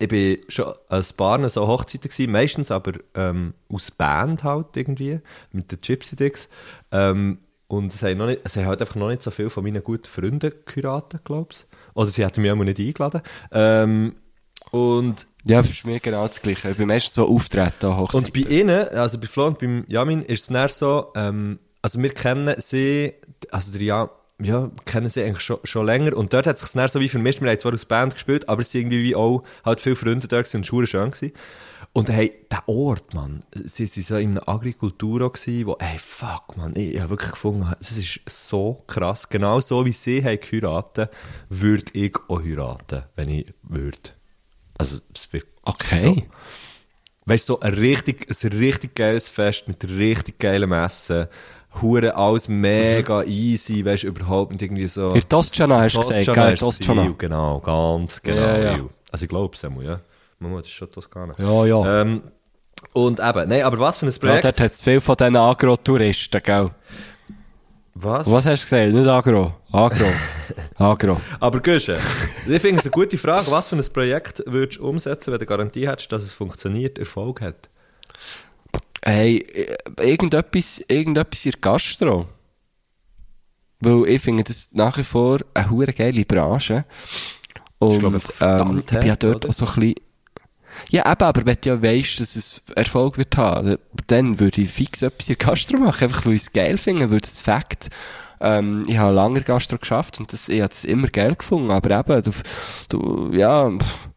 ich 0.00 0.08
bin 0.08 0.38
schon 0.48 0.72
ein 0.88 1.04
paar 1.16 1.48
so 1.50 1.68
Hochzeiten 1.68 2.10
gewesen, 2.10 2.32
meistens 2.32 2.70
aber 2.70 2.92
ähm, 3.14 3.52
aus 3.68 3.90
Band 3.90 4.42
halt 4.44 4.74
irgendwie, 4.74 5.20
mit 5.52 5.70
den 5.70 5.80
Gypsy 5.80 6.16
Dicks. 6.16 6.48
Ähm, 6.90 7.38
und 7.68 7.94
es 7.94 8.02
haben, 8.02 8.16
noch 8.16 8.26
nicht, 8.26 8.40
es 8.42 8.56
haben 8.56 8.66
halt 8.66 8.80
einfach 8.80 8.96
noch 8.96 9.08
nicht 9.08 9.22
so 9.22 9.30
viele 9.30 9.50
von 9.50 9.62
meinen 9.62 9.84
guten 9.84 10.06
Freunden 10.06 10.52
geheiratet, 10.64 11.22
glaube 11.24 11.48
ich. 11.52 11.66
Oder 11.94 12.08
sie 12.08 12.24
hätten 12.24 12.40
mich 12.40 12.50
auch 12.50 12.56
nicht 12.56 12.80
eingeladen. 12.80 13.20
Ähm, 13.52 14.14
und 14.70 15.26
Ja, 15.44 15.60
das 15.60 15.70
ist 15.70 15.86
mir 15.86 16.00
genau 16.00 16.26
das 16.26 16.40
Gleiche. 16.40 16.70
Ich 16.70 16.78
bin 16.78 16.88
meistens 16.88 17.14
so 17.14 17.28
auftreten 17.28 17.86
an 17.86 17.96
Hochzeit. 17.98 18.24
und 18.24 18.32
bei 18.32 18.50
ihnen, 18.50 18.88
also 18.88 19.18
bei 19.18 19.26
Flo 19.26 19.48
und 19.48 19.58
beim 19.58 19.84
Jamin, 19.86 20.22
ist 20.22 20.40
es 20.40 20.46
dann 20.46 20.68
so, 20.70 21.12
ähm, 21.14 21.58
also 21.82 22.02
wir 22.02 22.10
kennen 22.10 22.54
sie, 22.58 23.14
also 23.50 23.72
der 23.72 23.82
Jan, 23.82 24.08
ja, 24.40 24.70
kennen 24.84 25.08
sie 25.08 25.22
eigentlich 25.22 25.40
schon, 25.40 25.58
schon 25.64 25.86
länger 25.86 26.16
und 26.16 26.32
dort 26.32 26.46
hat 26.46 26.56
es 26.56 26.62
sich 26.62 26.72
dann 26.72 26.88
so 26.88 27.00
wie 27.00 27.08
vermischt, 27.08 27.40
wir 27.40 27.50
haben 27.50 27.58
zwar 27.58 27.74
aus 27.74 27.84
Band 27.84 28.14
gespielt, 28.14 28.48
aber 28.48 28.62
es 28.62 28.70
sind 28.70 28.82
irgendwie 28.82 29.04
wie 29.04 29.14
auch 29.14 29.42
halt 29.64 29.80
viele 29.80 29.96
Freunde 29.96 30.28
dort 30.28 30.46
gewesen 30.46 30.58
und 30.58 30.72
war 30.72 30.86
schön 30.86 31.10
gewesen. 31.10 31.32
Und 31.92 32.08
hey, 32.08 32.32
der 32.50 32.68
Ort, 32.68 33.14
Mann, 33.14 33.42
sie 33.52 33.84
waren 33.84 34.02
so 34.02 34.16
in 34.16 34.30
einer 34.30 34.48
Agrikultur 34.48 35.22
auch 35.22 35.34
wo, 35.34 35.76
ey, 35.80 35.98
fuck, 35.98 36.56
Mann, 36.56 36.76
ich, 36.76 36.94
ich 36.94 37.00
habe 37.00 37.10
wirklich 37.10 37.32
gefunden, 37.32 37.72
das 37.78 37.98
ist 37.98 38.20
so 38.26 38.84
krass. 38.86 39.28
Genau 39.28 39.60
so 39.60 39.84
wie 39.84 39.92
sie 39.92 40.22
haben 40.24 40.38
geheiratet, 40.38 41.10
würde 41.48 41.90
ich 41.94 42.14
auch 42.28 42.42
heiraten, 42.42 43.04
wenn 43.16 43.28
ich 43.30 43.52
würde. 43.62 43.98
Also, 44.78 45.00
es 45.14 45.32
wird 45.32 45.46
Okay. 45.62 45.96
so. 45.96 46.22
Weißt 47.26 47.48
du, 47.48 47.54
so 47.54 47.60
ein 47.60 47.74
richtig, 47.74 48.28
ein 48.28 48.58
richtig 48.58 48.94
geiles 48.94 49.28
Fest 49.28 49.68
mit 49.68 49.84
richtig 49.88 50.38
geilem 50.38 50.72
Essen. 50.72 51.28
Hure 51.80 52.14
alles 52.16 52.48
mega 52.48 53.22
easy, 53.22 53.84
weißt 53.84 54.02
du, 54.02 54.08
überhaupt 54.08 54.52
nicht 54.52 54.62
irgendwie 54.62 54.88
so. 54.88 55.14
In 55.14 55.28
Toskana 55.28 55.80
hast 55.82 55.94
du 55.94 56.00
gesagt, 56.00 56.34
gell? 56.34 56.56
Ziel, 56.72 57.14
Genau, 57.16 57.60
ganz 57.60 58.20
genau. 58.20 58.40
Ja, 58.40 58.58
ja. 58.58 58.78
Also 59.12 59.24
ich 59.24 59.28
glaube 59.28 59.54
es 59.54 59.64
einmal, 59.64 59.84
ja. 59.84 60.00
Das 60.40 60.66
ist 60.66 60.70
schon 60.70 60.90
Toskana. 60.90 61.34
Ja, 61.38 61.66
ja. 61.66 62.00
Ähm, 62.02 62.22
und 62.92 63.20
eben, 63.20 63.48
nein, 63.48 63.62
aber 63.62 63.78
was 63.78 63.98
für 63.98 64.06
ein 64.06 64.12
Ja, 64.12 64.18
Projekt? 64.18 64.44
dort 64.44 64.60
hat 64.60 64.72
es 64.72 64.82
viel 64.82 65.00
von 65.00 65.14
diesen 65.16 65.36
Agro-Touristen, 65.36 66.40
gell? 66.42 66.70
was? 67.94 68.30
Was 68.30 68.46
hast 68.46 68.62
du 68.62 68.64
gesagt? 68.76 68.92
Nicht 68.94 69.06
Agro. 69.08 69.54
Agro. 69.70 70.06
Agro. 70.76 71.20
Aber 71.38 71.60
Güsche, 71.60 71.98
ich 72.48 72.60
finde 72.62 72.78
es 72.80 72.86
eine 72.86 72.90
gute 72.90 73.18
Frage. 73.18 73.50
Was 73.50 73.68
für 73.68 73.76
ein 73.76 73.84
Projekt 73.92 74.42
würdest 74.46 74.80
du 74.80 74.88
umsetzen, 74.88 75.32
wenn 75.32 75.38
du 75.38 75.46
Garantie 75.46 75.86
hättest, 75.86 76.10
dass 76.10 76.22
es 76.22 76.32
funktioniert, 76.32 76.98
Erfolg 76.98 77.40
hat? 77.42 77.68
Hey, 79.02 79.38
äh, 79.38 79.76
irgendetwas, 80.10 80.84
irgendetwas 80.88 81.46
in 81.46 81.52
der 81.52 81.60
Gastro. 81.60 82.28
Weil 83.80 84.08
ich 84.08 84.22
finde 84.22 84.44
das 84.44 84.68
nach 84.72 84.98
wie 84.98 85.04
vor 85.04 85.38
eine 85.54 85.70
hure 85.70 85.92
geile 85.92 86.24
Branche. 86.24 86.84
Und, 87.78 87.98
glaube 87.98 88.18
ich, 88.18 88.24
ähm, 88.24 88.30
verdammt 88.36 88.92
ich 88.92 88.98
bin 88.98 89.08
ja 89.08 89.16
dort 89.16 89.36
oder? 89.36 89.48
auch 89.48 89.52
so 89.54 89.66
ein 89.66 89.74
bisschen, 89.74 89.94
ja, 90.88 91.10
eben, 91.10 91.22
aber 91.24 91.46
wenn 91.46 91.56
du 91.60 91.70
ja 91.70 91.82
weisst, 91.82 92.20
dass 92.20 92.36
es 92.36 92.62
Erfolg 92.74 93.18
wird 93.18 93.36
haben, 93.36 93.78
dann 94.06 94.38
würde 94.38 94.62
ich 94.62 94.70
fix 94.70 95.02
etwas 95.02 95.28
in 95.28 95.36
der 95.36 95.46
Gastro 95.46 95.78
machen, 95.78 96.04
einfach 96.04 96.26
weil 96.26 96.34
ich 96.34 96.42
es 96.42 96.52
geil 96.52 96.78
finde, 96.78 97.10
weil 97.10 97.20
das 97.20 97.40
Fakt, 97.40 97.88
ähm, 98.40 98.84
ich 98.86 98.98
habe 98.98 99.14
lange 99.14 99.40
Gastro 99.42 99.78
geschafft 99.78 100.20
und 100.20 100.32
das, 100.32 100.48
ich 100.48 100.60
habe 100.60 100.70
das 100.70 100.84
immer 100.84 101.08
geil 101.08 101.34
gefunden, 101.34 101.70
aber 101.70 101.98
eben, 101.98 102.22
du, 102.22 102.32
du 102.88 103.36
ja, 103.36 103.70
pff, 103.70 104.09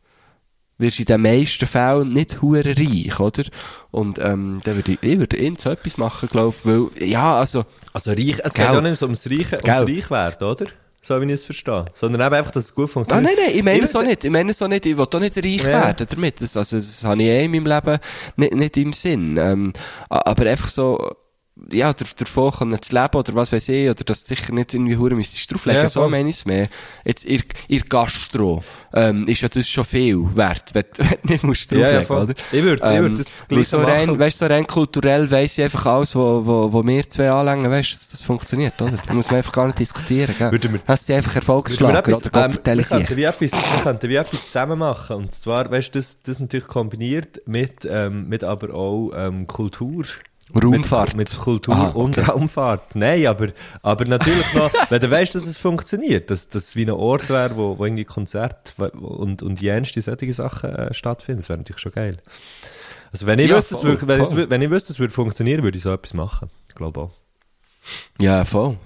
wirst 0.78 1.00
in 1.00 1.06
den 1.06 1.22
meisten 1.22 1.68
Fällen 1.68 2.14
nicht 2.14 2.42
hure 2.42 2.66
reich, 2.66 3.20
oder? 3.20 3.44
Und, 3.92 4.20
ähm, 4.20 4.62
dann 4.64 4.76
würde 4.76 4.94
ich, 4.94 4.98
ich 5.02 5.20
würde 5.20 5.38
irgend 5.38 5.62
so 5.62 5.70
etwas 5.70 5.98
machen, 5.98 6.30
glaube 6.30 6.56
ich, 6.58 6.66
weil, 6.66 7.08
ja, 7.08 7.38
also, 7.38 7.66
Also 7.94 8.12
reich, 8.12 8.38
es 8.44 8.54
geht 8.54 8.68
auch 8.68 8.82
nicht 8.82 8.98
so 8.98 9.06
ums 9.06 9.30
Reiche, 9.30 9.58
ums. 9.64 9.68
Reichwerden, 9.90 10.48
oder? 10.48 10.66
So 11.06 11.20
wie 11.20 11.26
ich 11.26 11.32
es 11.34 11.44
verstehe. 11.46 11.84
Sondern 11.92 12.22
eben 12.26 12.34
einfach, 12.34 12.52
dass 12.52 12.64
es 12.64 12.74
gut 12.76 12.86
Ah, 12.90 12.94
funktioniert. 12.94 13.26
nein, 13.36 13.46
nein, 13.48 13.56
ich 13.58 13.64
meine 13.64 13.84
es 13.84 13.94
auch 13.94 14.04
nicht. 14.04 14.24
Ich 14.24 14.32
meine 14.32 14.52
es 14.52 14.62
auch 14.62 14.70
nicht. 14.70 14.86
Ich 14.86 14.96
will 14.98 15.04
auch 15.06 15.20
nicht 15.20 15.36
reich 15.38 15.58
Ja. 15.64 15.66
werden 15.66 16.08
damit. 16.10 16.40
Das, 16.42 16.56
also, 16.56 16.78
das 16.78 17.04
habe 17.04 17.22
ich 17.22 17.28
eh 17.28 17.44
in 17.44 17.52
meinem 17.52 17.66
Leben 17.68 17.98
nicht, 18.38 18.54
nicht 18.56 18.78
im 18.78 18.94
Sinn. 18.94 19.36
Ähm, 19.38 19.74
aber 20.10 20.50
einfach 20.50 20.70
so, 20.70 21.14
ja, 21.72 21.94
der, 21.94 22.08
davon 22.18 22.52
können 22.52 22.82
zu 22.82 22.94
leben 22.96 23.16
oder 23.16 23.36
was 23.36 23.52
weiß 23.52 23.70
ich, 23.70 23.88
oder 23.90 24.04
dass 24.04 24.24
du 24.24 24.34
sicher 24.36 24.54
nicht 24.54 24.74
irgendwie 24.74 24.98
hure 24.98 25.14
müsstest 25.14 25.52
drauflegen. 25.54 25.82
Ja, 25.84 25.90
so 25.90 26.10
meine 26.10 26.30
ich 26.30 26.38
es 26.38 26.46
mehr. 26.46 26.68
Jetzt, 27.06 27.26
ihr, 27.26 27.42
ihr 27.68 27.82
Gastro, 27.82 28.64
ähm, 28.94 29.28
ist 29.28 29.42
ja 29.42 29.50
das 29.50 29.70
schon 29.70 29.86
viel 29.86 30.36
wert, 30.36 30.74
wenn, 30.74 30.84
du- 30.96 31.04
wenn 31.04 31.18
du 31.24 31.32
nicht 31.34 31.44
musst 31.44 31.72
Ja, 31.72 31.78
drauflegen, 31.78 32.00
ja, 32.02 32.06
voll. 32.06 32.24
oder? 32.24 32.34
Ich 32.52 32.64
würde- 32.64 32.94
ich 32.96 33.02
würde 33.02 33.16
das 33.18 33.46
gleich 33.48 33.68
so 33.68 33.80
so 33.80 33.86
rein, 33.86 34.08
machen. 34.08 34.20
weißt 34.20 34.42
du, 34.42 34.46
so 34.48 34.52
rein 34.54 34.66
kulturell 34.68 35.30
weiss 35.30 35.58
ich 35.58 35.64
einfach 35.64 35.86
alles, 35.86 36.16
wo, 36.16 36.46
wo, 36.46 36.74
wo 36.74 36.84
wir 36.88 37.10
zwei 37.10 37.30
anlängen, 37.30 37.70
weißt 37.70 37.92
dass 37.94 38.12
das 38.12 38.22
funktioniert, 38.24 38.82
oder? 38.82 38.98
Da 39.06 39.14
muss 39.14 39.28
man 39.28 39.36
einfach 39.38 39.52
gar 39.52 39.68
nicht 39.68 39.78
diskutieren, 39.80 40.34
gell? 40.38 40.52
Würden 40.52 40.74
wir- 40.74 40.82
Hast 40.88 41.08
du 41.08 41.14
einfach 41.16 41.36
Erfolgsschlager 41.36 42.18
oder 42.18 42.46
ähm, 42.46 42.58
wir, 42.66 42.84
könnten 42.84 43.16
wie 43.16 43.24
etwas, 43.24 43.52
wir 43.52 43.82
könnten 43.84 44.10
wie 44.10 44.16
etwas 44.16 44.46
zusammen 44.48 44.80
machen. 44.80 45.16
Und 45.18 45.32
zwar, 45.34 45.70
weißt 45.70 45.94
du, 45.94 46.00
das, 46.00 46.20
das 46.24 46.40
natürlich 46.40 46.68
kombiniert 46.68 47.42
mit, 47.46 47.86
ähm, 47.88 48.28
mit 48.28 48.44
aber 48.44 48.74
auch 48.74 49.12
ähm, 49.16 49.46
Kultur. 49.48 50.06
Raumfahrt. 50.56 51.16
Mit, 51.16 51.30
mit 51.32 51.40
Kultur 51.40 51.76
Aha, 51.76 51.90
und 51.90 52.18
Raumfahrt. 52.28 52.96
Nein, 52.96 53.26
aber, 53.28 53.48
aber 53.82 54.06
natürlich 54.06 54.54
noch, 54.54 54.72
wenn 54.90 55.00
du 55.00 55.10
weißt, 55.10 55.34
dass 55.36 55.46
es 55.46 55.58
funktioniert, 55.58 56.30
dass 56.30 56.50
das 56.50 56.76
wie 56.76 56.84
ein 56.84 56.92
Ort 56.92 57.30
wäre, 57.30 57.56
wo, 57.56 57.78
wo 57.78 57.86
irgendwie 57.86 58.06
Konzert 58.06 58.74
und, 58.94 59.42
und 59.42 59.62
jenste 59.62 60.02
solche 60.02 60.34
Sachen 60.34 60.70
äh, 60.70 60.94
stattfinden, 60.94 61.42
das 61.42 61.50
wäre 61.50 61.60
natürlich 61.60 61.82
schon 61.82 61.92
geil. 61.94 62.18
Also 63.12 63.26
wenn 63.28 63.40
ich 63.40 63.50
Ja, 63.50 63.58
wüsste, 63.58 63.76
es 63.76 63.82
voll, 63.82 63.90
würde, 63.92 64.08
wenn, 64.08 64.26
voll. 64.26 64.50
wenn 64.50 64.62
ich 64.62 64.70
wüsste, 64.70 64.94
es 64.94 65.00
würde 65.00 65.14
funktionieren, 65.14 65.64
würde 65.64 65.78
ich 65.78 65.84
so 65.84 65.94
etwas 65.94 66.14
machen. 66.14 66.50
Ich 66.68 66.76
glaube 66.76 67.00
auch. 67.00 67.12
Ja, 68.20 68.44
voll. 68.46 68.78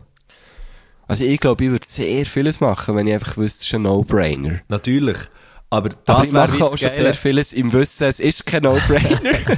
Also 1.07 1.23
ich 1.23 1.39
glaube, 1.39 1.63
ich 1.63 1.69
würde 1.71 1.85
sehr 1.87 2.25
vieles 2.25 2.59
machen, 2.59 2.95
wenn 2.95 3.07
ich 3.07 3.13
einfach 3.13 3.37
wüsste, 3.37 3.61
es 3.61 3.67
ist 3.67 3.73
ein 3.75 3.83
No-Brainer. 3.83 4.59
Natürlich. 4.67 5.17
Aber 5.69 5.89
das 5.89 5.97
Aber 6.05 6.23
ich 6.23 6.31
mache 6.31 6.63
auch 6.63 6.77
schon 6.77 6.89
sehr 6.89 7.13
vieles 7.13 7.53
im 7.53 7.71
Wissen, 7.73 8.05
es 8.07 8.19
ist 8.19 8.45
kein 8.45 8.63
No-Brainer. 8.63 9.57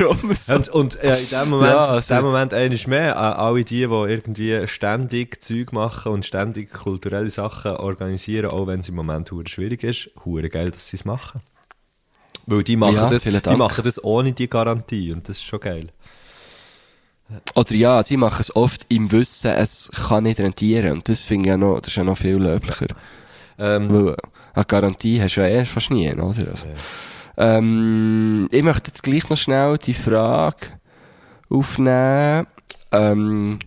Darum 0.00 0.34
so. 0.34 0.54
Und, 0.54 0.68
und 0.70 1.02
äh, 1.02 1.20
in 1.20 1.28
dem 1.28 1.50
Moment, 1.50 1.70
Ja, 1.72 1.84
also- 1.84 2.14
in 2.14 2.20
dem 2.20 2.26
Moment 2.26 2.54
eines 2.54 2.86
mehr, 2.86 3.12
äh, 3.12 3.16
alle 3.16 3.64
die, 3.64 3.76
die 3.76 3.82
irgendwie 3.84 4.66
ständig 4.66 5.42
Zeug 5.42 5.72
machen 5.72 6.12
und 6.12 6.24
ständig 6.24 6.72
kulturelle 6.72 7.30
Sachen 7.30 7.72
organisieren, 7.72 8.50
auch 8.50 8.66
wenn 8.66 8.80
es 8.80 8.88
im 8.88 8.94
Moment 8.96 9.30
schwierig 9.46 9.84
ist, 9.84 10.10
hure 10.24 10.48
geil, 10.48 10.70
dass 10.70 10.88
sie 10.88 10.96
es 10.96 11.04
machen. 11.04 11.40
Weil 12.46 12.64
die 12.64 12.76
machen, 12.76 12.94
Ja, 12.94 13.08
das, 13.10 13.22
die 13.22 13.56
machen 13.56 13.84
das 13.84 14.02
ohne 14.02 14.32
die 14.32 14.48
Garantie 14.48 15.12
und 15.12 15.28
das 15.28 15.36
ist 15.36 15.44
schon 15.44 15.60
geil. 15.60 15.88
Oder 17.54 17.74
ja, 17.74 18.02
sie 18.02 18.16
machen 18.16 18.40
es 18.40 18.54
oft 18.56 18.86
im 18.88 19.12
Wissen, 19.12 19.52
es 19.52 19.90
kann 20.08 20.24
nicht 20.24 20.40
rentieren. 20.40 20.92
Und 20.92 21.08
das 21.08 21.20
finde 21.24 21.48
ich 21.48 21.50
ja 21.50 21.56
noch, 21.56 21.78
das 21.80 21.88
ist 21.88 21.96
ja 21.96 22.02
noch 22.04 22.18
viel 22.18 22.36
löblicher. 22.38 22.88
Ähm, 23.58 24.06
Weil 24.06 24.16
eine 24.54 24.64
Garantie 24.64 25.22
hast 25.22 25.36
du 25.36 25.40
ja 25.42 25.46
erst 25.46 25.70
fast 25.72 25.90
nie, 25.90 26.10
oder? 26.12 26.24
Also, 26.26 26.66
ähm, 27.40 28.48
ich 28.50 28.62
möchte 28.62 28.90
jetzt 28.90 29.02
gleich 29.02 29.30
noch 29.30 29.38
schnell 29.38 29.78
die 29.78 29.94
Frage 29.94 30.66
aufnehmen, 31.48 32.46
ähm, 32.92 33.58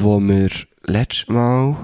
wo 0.00 0.18
wir 0.20 0.50
letztes 0.82 1.28
Mal, 1.28 1.76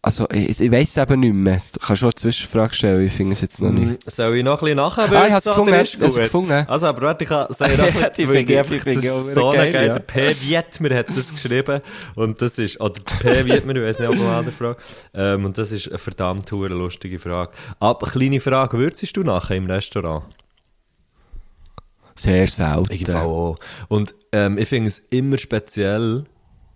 also 0.00 0.28
ich, 0.30 0.60
ich 0.60 0.70
weiss 0.70 0.90
es 0.90 0.96
eben 0.96 1.20
nicht 1.20 1.34
mehr. 1.34 1.60
Du 1.72 1.80
kannst 1.80 2.00
schon 2.00 2.06
eine 2.08 2.14
Zwischenfrage 2.14 2.72
stellen, 2.74 3.04
ich 3.06 3.12
finde 3.12 3.32
es 3.32 3.40
jetzt 3.40 3.60
noch 3.60 3.70
nicht. 3.72 4.08
soll 4.10 4.36
ich 4.36 4.44
noch 4.44 4.52
ein 4.54 4.58
bisschen 4.60 4.76
nachher? 4.76 5.10
Ah, 5.12 5.26
ich 5.26 5.32
hab's 5.32 5.44
gefunden, 5.44 5.74
ich 5.74 6.00
hab's 6.00 6.14
gefunden. 6.14 6.64
Also, 6.68 6.86
aber 6.86 7.02
warte, 7.02 7.24
ich 7.24 7.28
kann 7.30 7.52
sagen, 7.52 7.76
noch 7.78 7.84
ein 7.86 7.92
bisschen, 7.92 8.28
weil 8.28 8.36
ich- 8.50 8.58
einfach 8.58 8.84
das 8.84 9.34
so 9.34 9.50
geil, 9.50 9.60
eine 9.60 9.72
geile 9.72 9.86
ja. 9.88 9.98
P. 9.98 10.34
Wietmer 10.42 10.94
hat 10.94 11.08
das 11.08 11.30
geschrieben 11.32 11.80
und 12.14 12.40
das 12.40 12.58
ist, 12.58 12.80
oder 12.80 13.00
P. 13.20 13.44
Wietmer, 13.44 13.74
ich 13.76 13.82
weiß 13.82 13.98
nicht, 13.98 14.08
ob 14.08 14.16
man 14.18 14.34
eine 14.38 14.52
Frage, 14.52 14.76
ähm, 15.14 15.44
und 15.44 15.58
das 15.58 15.72
ist 15.72 15.88
eine 15.88 15.98
verdammt 15.98 16.50
hure 16.52 16.68
lustige 16.68 17.18
Frage. 17.18 17.50
Aber, 17.80 18.06
kleine 18.06 18.40
Frage, 18.40 18.78
würzest 18.78 19.16
du 19.16 19.24
nachher 19.24 19.56
im 19.56 19.66
Restaurant? 19.66 20.24
Sehr 22.14 22.48
selten. 22.48 22.92
Ich 22.92 23.08
auch. 23.12 23.58
Und 23.88 24.14
ähm, 24.32 24.58
ich 24.58 24.68
finde 24.68 24.88
es 24.88 24.98
immer 25.10 25.38
speziell, 25.38 26.24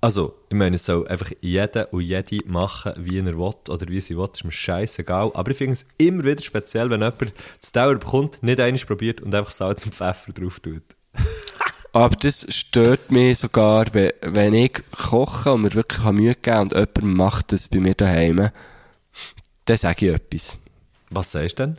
also, 0.03 0.37
ich 0.49 0.57
meine, 0.57 0.75
es 0.75 0.85
soll 0.85 1.07
einfach 1.07 1.31
jeder 1.41 1.93
und 1.93 2.01
jede 2.01 2.45
machen, 2.49 2.93
wie 2.97 3.21
er 3.21 3.25
will 3.25 3.55
oder 3.69 3.87
wie 3.87 4.01
sie 4.01 4.17
will, 4.17 4.29
ist 4.33 4.45
mir 4.45 4.51
scheißegal. 4.51 5.31
Aber 5.33 5.53
ich 5.53 5.57
finde 5.57 5.75
es 5.75 5.87
immer 5.97 6.25
wieder 6.25 6.43
speziell, 6.43 6.91
wenn 6.91 7.03
jemand 7.03 7.33
das 7.61 7.71
Dauer 7.71 7.95
bekommt, 7.95 8.43
nicht 8.43 8.59
eines 8.59 8.85
probiert 8.85 9.21
und 9.21 9.33
einfach 9.33 9.53
Salz 9.53 9.85
und 9.85 9.95
Pfeffer 9.95 10.33
drauf 10.33 10.59
tut. 10.59 10.83
Aber 11.93 12.17
das 12.17 12.53
stört 12.53 13.13
mich 13.13 13.39
sogar, 13.39 13.95
wenn, 13.95 14.11
wenn 14.23 14.55
ich 14.55 14.83
koche 14.91 15.53
und 15.53 15.63
mir 15.63 15.75
wirklich 15.75 16.03
Mühe 16.11 16.35
geben 16.35 16.63
und 16.63 16.73
jemand 16.73 17.03
macht 17.03 17.53
das 17.53 17.69
bei 17.69 17.79
mir 17.79 17.95
daheim, 17.95 18.51
dann 19.67 19.77
sage 19.77 20.07
ich 20.09 20.15
etwas. 20.15 20.59
Was 21.11 21.31
sagst 21.31 21.61
du 21.61 21.67
denn? 21.69 21.79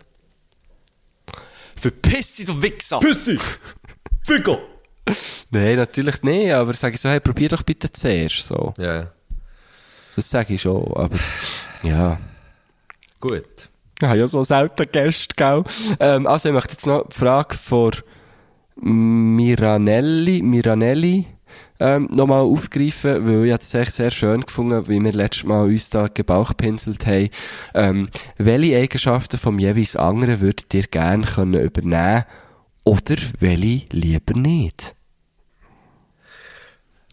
Verpiss 1.75 2.35
dich, 2.35 2.45
du 2.45 2.61
Wichser! 2.61 2.99
Püssi! 2.99 3.37
Fico! 4.25 4.72
Nein, 5.51 5.77
natürlich 5.77 6.21
nicht, 6.23 6.53
aber 6.53 6.73
sage 6.73 6.95
ich 6.95 7.01
so, 7.01 7.09
hey, 7.09 7.19
probier 7.19 7.49
doch 7.49 7.63
bitte 7.63 7.91
zuerst, 7.91 8.47
so. 8.47 8.73
Ja. 8.77 9.11
Das 10.15 10.29
sage 10.29 10.53
ich 10.53 10.61
schon, 10.61 10.85
aber, 10.95 11.17
ja. 11.83 12.19
Gut. 13.19 13.69
Ich 13.99 14.07
habe 14.07 14.19
ja 14.19 14.27
so 14.27 14.43
selten 14.43 14.85
Gäste, 14.91 15.35
gell? 15.35 15.63
Ähm, 15.99 16.27
also, 16.27 16.49
ich 16.49 16.55
möchte 16.55 16.73
jetzt 16.73 16.87
noch 16.87 17.07
die 17.07 17.15
Frage 17.15 17.55
von 17.55 17.91
Miranelli, 18.75 20.41
Miranelli, 20.41 21.27
ähm, 21.79 22.09
nochmal 22.11 22.41
aufgreifen, 22.41 23.25
weil 23.25 23.45
ich 23.45 23.53
es 23.53 23.73
echt 23.73 23.93
sehr 23.93 24.11
schön 24.11 24.41
gefunden, 24.41 24.87
wie 24.87 25.03
wir 25.03 25.11
letztes 25.11 25.43
Mal 25.43 25.65
uns 25.65 25.89
da 25.89 26.07
gebauchpinselt 26.07 27.05
haben. 27.05 27.29
Ähm, 27.73 28.09
welche 28.37 28.77
Eigenschaften 28.77 29.37
vom 29.37 29.59
jeweils 29.59 29.95
anderen 29.95 30.39
würdet 30.39 30.73
ihr 30.73 30.83
gerne 30.83 31.25
können 31.25 31.61
übernehmen 31.61 32.25
oder 32.83 33.15
welche 33.39 33.85
lieber 33.91 34.33
nicht? 34.37 34.95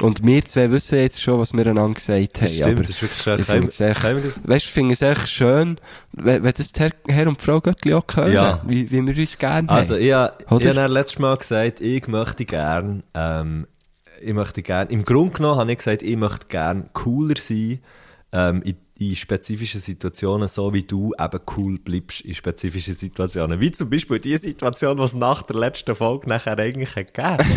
Und 0.02 0.24
wir 0.24 0.42
zwei 0.46 0.70
wissen 0.70 0.98
jetzt 0.98 1.20
schon, 1.20 1.38
was 1.38 1.52
wir 1.52 1.66
einander 1.66 1.92
gesagt 1.94 2.40
haben. 2.40 2.46
Das 2.46 2.54
stimmt, 2.54 2.68
aber 2.72 2.80
das 2.82 2.90
ist 2.90 3.02
wirklich 3.02 3.22
schön. 3.22 3.38
Ich 3.40 3.44
finde 3.46 3.66
es 3.66 3.80
echt, 3.80 4.02
weißt, 4.48 4.64
ich 4.64 4.92
es 4.92 5.02
echt 5.02 5.28
schön, 5.28 5.76
wenn, 6.12 6.42
wenn 6.42 6.52
das 6.56 6.72
Herr, 6.78 6.90
Herr 7.06 7.28
und 7.28 7.40
Frau 7.42 7.60
Göttli 7.60 7.92
auch 7.92 8.04
hören, 8.14 8.32
Ja. 8.32 8.62
wie, 8.66 8.90
wie 8.90 9.06
wir 9.06 9.16
uns 9.18 9.36
gerne 9.36 9.68
Also, 9.68 9.94
haben. 9.96 10.02
ich, 10.02 10.12
ha- 10.14 10.32
ich 10.40 10.50
Oder? 10.50 10.82
habe 10.82 10.94
letztes 10.94 11.18
Mal 11.18 11.36
gesagt, 11.36 11.80
ich 11.82 12.08
möchte 12.08 12.46
gern, 12.46 13.02
ähm, 13.12 13.66
ich 14.22 14.32
möchte 14.32 14.62
gern, 14.62 14.88
im 14.88 15.04
Grunde 15.04 15.32
genommen 15.34 15.58
habe 15.60 15.70
ich 15.72 15.78
gesagt, 15.78 16.02
ich 16.02 16.16
möchte 16.16 16.46
gern 16.48 16.88
cooler 16.94 17.34
sein, 17.38 17.80
ähm, 18.32 18.62
in, 18.62 18.76
in 18.98 19.16
spezifischen 19.16 19.80
Situationen, 19.80 20.46
so 20.46 20.72
wie 20.74 20.82
du 20.82 21.12
eben 21.18 21.40
cool 21.56 21.78
bleibst 21.78 22.20
in 22.20 22.34
spezifischen 22.34 22.94
Situationen. 22.94 23.60
Wie 23.60 23.72
zum 23.72 23.88
Beispiel 23.90 24.18
die 24.20 24.36
Situation, 24.36 24.98
die 24.98 25.02
es 25.02 25.14
nach 25.14 25.42
der 25.42 25.56
letzten 25.56 25.94
Folge 25.94 26.28
nachher 26.28 26.58
eigentlich 26.58 26.94
gegeben. 26.94 27.38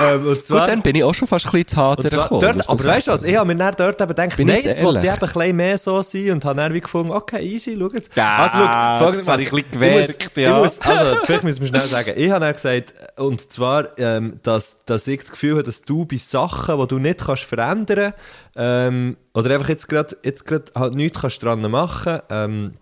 ähm, 0.00 0.26
und 0.26 0.42
zwar, 0.42 0.60
Gut, 0.60 0.68
dann 0.68 0.82
bin 0.82 0.96
ich 0.96 1.04
auch 1.04 1.14
schon 1.14 1.28
fast 1.28 1.46
ein 1.46 1.52
bisschen 1.52 1.68
zu 1.68 1.76
hart 1.76 2.02
gekommen. 2.02 2.40
dort, 2.40 2.68
aber 2.68 2.84
weißt 2.84 3.06
du 3.06 3.12
was, 3.12 3.22
ich 3.22 3.36
habe 3.36 3.46
mir 3.46 3.56
dann 3.56 3.74
dort 3.76 4.00
eben 4.00 4.08
gedacht, 4.08 4.36
Bin 4.36 4.48
nein, 4.48 4.62
jetzt 4.62 4.82
wollte 4.82 5.06
ich 5.06 5.12
eben 5.12 5.14
ein 5.14 5.20
bisschen 5.20 5.56
mehr 5.56 5.78
so 5.78 6.02
sein 6.02 6.30
und 6.32 6.44
habe 6.44 6.56
dann 6.56 6.74
wie 6.74 6.80
gefunden, 6.80 7.12
okay, 7.12 7.42
easy, 7.42 7.76
schau 7.78 7.88
jetzt. 7.88 8.14
Ja, 8.16 8.36
also, 8.36 8.56
schau, 8.56 9.12
das 9.12 9.28
habe 9.28 9.42
ich 9.42 9.52
ein 9.52 9.56
bisschen 9.56 9.70
gemerkt, 9.70 10.22
ich 10.22 10.26
muss, 10.26 10.42
ja. 10.42 10.56
Ich 10.56 10.64
muss, 10.64 10.80
also, 10.80 11.20
vielleicht 11.24 11.44
müssen 11.44 11.60
wir 11.60 11.68
schnell 11.68 11.86
sagen, 11.88 12.12
ich 12.16 12.30
habe 12.30 12.40
dann 12.44 12.52
gesagt, 12.54 12.94
und 13.16 13.52
zwar, 13.52 13.98
ähm, 13.98 14.40
dass, 14.42 14.84
dass 14.84 15.06
ich 15.06 15.20
das 15.20 15.30
Gefühl 15.30 15.52
habe, 15.52 15.62
dass 15.62 15.82
du 15.82 16.04
bei 16.04 16.16
Sachen, 16.16 16.78
die 16.80 16.86
du 16.86 16.98
nicht 16.98 17.24
kannst 17.24 17.44
verändern, 17.44 18.14
ähm, 18.56 19.16
oder 19.34 19.54
einfach 19.54 19.68
jetzt 19.68 19.88
gerade, 19.88 20.16
jetzt 20.22 20.44
halt 20.74 20.94
nichts 20.94 21.20
kannst 21.20 21.42
dran 21.42 21.70
machen, 21.70 22.20
ähm, 22.30 22.72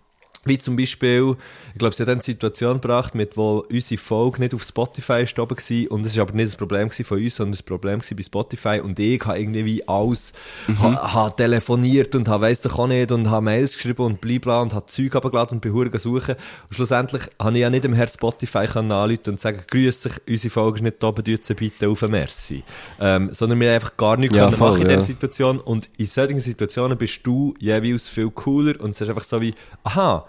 wie 0.45 0.57
zum 0.57 0.75
Beispiel, 0.75 1.37
ich 1.73 1.79
glaube, 1.79 1.95
sie 1.95 2.03
hat 2.03 2.09
dann 2.09 2.19
die 2.19 2.25
Situation 2.25 2.81
gebracht, 2.81 3.15
mit 3.15 3.37
wo 3.37 3.65
unsere 3.69 3.99
Folge 3.99 4.41
nicht 4.41 4.53
auf 4.53 4.63
Spotify 4.63 5.23
ist 5.23 5.39
oben 5.39 5.55
war, 5.57 5.91
und 5.91 6.05
es 6.05 6.17
war 6.17 6.23
aber 6.23 6.33
nicht 6.33 6.47
das 6.47 6.55
Problem 6.57 6.91
von 6.91 7.17
uns, 7.17 7.35
sondern 7.35 7.51
das 7.53 7.63
Problem 7.63 8.01
bei 8.15 8.23
Spotify, 8.23 8.81
und 8.83 8.99
ich 8.99 9.23
habe 9.25 9.39
irgendwie 9.39 9.65
wie 9.65 9.87
alles, 9.87 10.33
ha, 10.79 11.13
ha 11.13 11.29
telefoniert 11.29 12.15
und 12.15 12.27
habe 12.27 12.43
weiss 12.43 12.61
doch 12.61 12.77
auch 12.77 12.87
nicht, 12.87 13.11
und 13.11 13.29
habe 13.29 13.45
Mails 13.45 13.75
geschrieben 13.75 14.03
und 14.03 14.19
blibla, 14.19 14.61
und 14.61 14.73
habe 14.73 14.85
Zeug 14.87 15.15
abgeladen 15.15 15.57
und 15.57 15.61
bin 15.61 15.71
hure 15.71 15.97
suchen, 15.97 16.35
und 16.35 16.75
schlussendlich 16.75 17.23
habe 17.39 17.53
ich 17.53 17.61
ja 17.61 17.69
nicht 17.69 17.85
dem 17.85 17.93
Herrn 17.93 18.09
Spotify 18.09 18.65
können 18.65 18.91
anrufen 18.91 19.29
und 19.29 19.39
sagen, 19.39 19.61
grüß 19.65 20.01
dich, 20.01 20.13
unsere 20.27 20.51
Folge 20.51 20.77
ist 20.77 20.83
nicht 20.83 21.03
oben, 21.03 21.23
tut 21.23 21.43
sie 21.43 21.53
bitte 21.53 21.87
auf 21.87 22.01
Merci. 22.01 22.63
Ähm, 22.99 23.29
sondern 23.33 23.59
wir 23.61 23.69
haben 23.69 23.75
einfach 23.75 23.95
gar 23.95 24.17
nichts 24.17 24.35
Ja, 24.35 24.45
können 24.45 24.57
voll, 24.57 24.71
machen 24.71 24.81
in 24.81 24.89
ja. 24.89 24.95
dieser 24.97 25.07
Situation, 25.07 25.59
und 25.61 25.89
in 25.97 26.07
solchen 26.07 26.41
Situationen 26.41 26.97
bist 26.97 27.25
du 27.25 27.53
jeweils 27.59 28.09
viel 28.09 28.29
cooler, 28.29 28.79
und 28.81 28.89
es 28.89 28.99
ist 28.99 29.07
einfach 29.07 29.23
so 29.23 29.39
wie, 29.39 29.53
aha, 29.83 30.25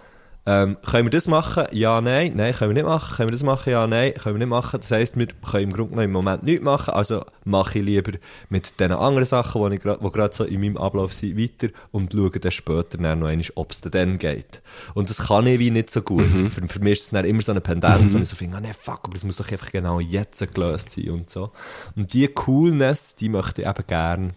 ähm, 0.46 0.76
können 0.84 1.06
wir 1.06 1.10
das 1.10 1.26
machen? 1.26 1.64
Ja, 1.72 2.02
nein. 2.02 2.32
Nein, 2.36 2.52
können 2.52 2.70
wir 2.70 2.74
nicht 2.74 2.86
machen. 2.86 3.16
Können 3.16 3.28
wir 3.30 3.32
das 3.32 3.42
machen? 3.42 3.70
Ja, 3.70 3.86
nein. 3.86 4.12
Können 4.12 4.34
wir 4.34 4.40
nicht 4.40 4.50
machen. 4.50 4.78
Das 4.78 4.90
heisst, 4.90 5.16
wir 5.16 5.26
können 5.26 5.64
im 5.64 5.72
Grunde 5.72 5.90
genommen 5.90 6.04
im 6.04 6.12
Moment 6.12 6.42
nichts 6.42 6.62
machen. 6.62 6.92
Also 6.92 7.24
mache 7.44 7.78
ich 7.78 7.84
lieber 7.84 8.12
mit 8.50 8.78
den 8.78 8.92
anderen 8.92 9.24
Sachen, 9.24 9.70
die, 9.70 9.78
gerade 9.78 10.34
so 10.34 10.44
in 10.44 10.60
meinem 10.60 10.76
Ablauf 10.76 11.14
sind, 11.14 11.38
weiter 11.38 11.72
und 11.92 12.12
schaue 12.12 12.30
dann 12.30 12.52
später 12.52 12.98
dann 12.98 13.20
noch 13.20 13.28
einmal, 13.28 13.46
ob 13.54 13.72
es 13.72 13.80
denn 13.80 13.92
dann 13.92 14.18
geht. 14.18 14.60
Und 14.92 15.08
das 15.08 15.28
kann 15.28 15.46
ich 15.46 15.58
wie 15.58 15.70
nicht 15.70 15.88
so 15.88 16.02
gut. 16.02 16.24
Für, 16.24 16.68
für 16.68 16.80
mich 16.80 16.92
ist 16.92 17.04
es 17.04 17.10
dann 17.10 17.24
immer 17.24 17.40
so 17.40 17.52
eine 17.52 17.62
Pendenz, 17.62 18.12
wo 18.12 18.18
ich 18.18 18.28
so 18.28 18.36
finde, 18.36 18.58
ah, 18.58 18.60
nee, 18.60 18.72
fuck, 18.78 19.00
aber 19.04 19.14
das 19.14 19.24
muss 19.24 19.36
doch 19.36 19.50
einfach 19.50 19.72
genau 19.72 19.98
jetzt 19.98 20.54
gelöst 20.54 20.90
sein 20.90 21.10
und 21.10 21.30
so. 21.30 21.52
Und 21.96 22.12
die 22.12 22.28
Coolness, 22.28 23.14
die 23.14 23.30
möchte 23.30 23.62
ich 23.62 23.68
eben 23.68 23.86
gern, 23.86 24.32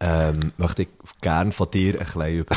ähm, 0.00 0.52
möchte 0.56 0.82
ich 0.82 0.88
gern 1.20 1.52
von 1.52 1.70
dir 1.70 1.94
ein 1.94 2.06
bisschen 2.06 2.38
übernehmen. 2.38 2.46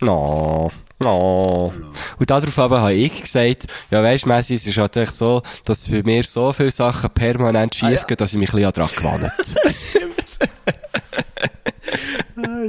No, 0.00 0.70
no. 1.00 1.72
Und 2.18 2.30
darauf 2.30 2.56
habe 2.56 2.92
ich 2.94 3.22
gesagt, 3.22 3.66
ja 3.90 4.02
weisst 4.02 4.24
du, 4.24 4.28
Messi, 4.28 4.54
es 4.54 4.66
ist 4.66 4.78
halt 4.78 4.96
echt 4.96 5.12
so, 5.12 5.42
dass 5.64 5.88
bei 5.88 6.02
mir 6.02 6.24
so 6.24 6.52
viele 6.52 6.70
Sachen 6.70 7.10
permanent 7.10 7.74
Ah, 7.82 7.88
schief 7.90 8.06
gehen, 8.06 8.16
dass 8.16 8.32
ich 8.32 8.38
mich 8.38 8.52
ein 8.52 8.72
bisschen 8.72 8.72
daran 8.72 9.30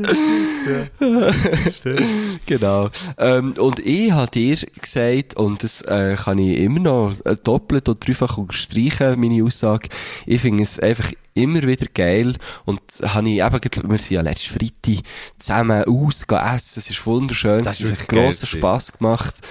gewandt. 0.03 0.91
Genau. 2.45 2.89
Ähm, 3.17 3.53
und 3.57 3.79
ich 3.79 4.11
habe 4.11 4.31
dir 4.31 4.57
gesagt, 4.81 5.35
und 5.35 5.63
das 5.63 5.81
äh, 5.81 6.15
kann 6.15 6.39
ich 6.39 6.57
immer 6.59 6.79
noch 6.79 7.13
äh, 7.25 7.35
doppelt 7.43 7.87
oder 7.89 7.99
dreifach 7.99 8.37
unterstreichen, 8.37 9.19
meine 9.19 9.43
Aussage, 9.43 9.89
ich 10.25 10.41
finde 10.41 10.63
es 10.63 10.79
einfach 10.79 11.11
immer 11.33 11.61
wieder 11.63 11.87
geil 11.93 12.35
und 12.65 12.81
habe 13.03 13.29
ich 13.29 13.39
eben, 13.39 13.91
wir 13.91 13.97
sind 13.97 14.11
ja 14.11 14.21
letztes 14.21 14.51
Freitag 14.51 15.03
zusammen 15.37 15.83
aus 15.85 16.23
essen, 16.23 16.79
es 16.79 16.89
ist 16.89 17.05
wunderschön, 17.05 17.63
Das 17.63 17.79
es 17.79 17.91
hat 17.91 18.07
grossen. 18.07 18.47
Spass 18.47 18.93
gemacht, 18.93 19.41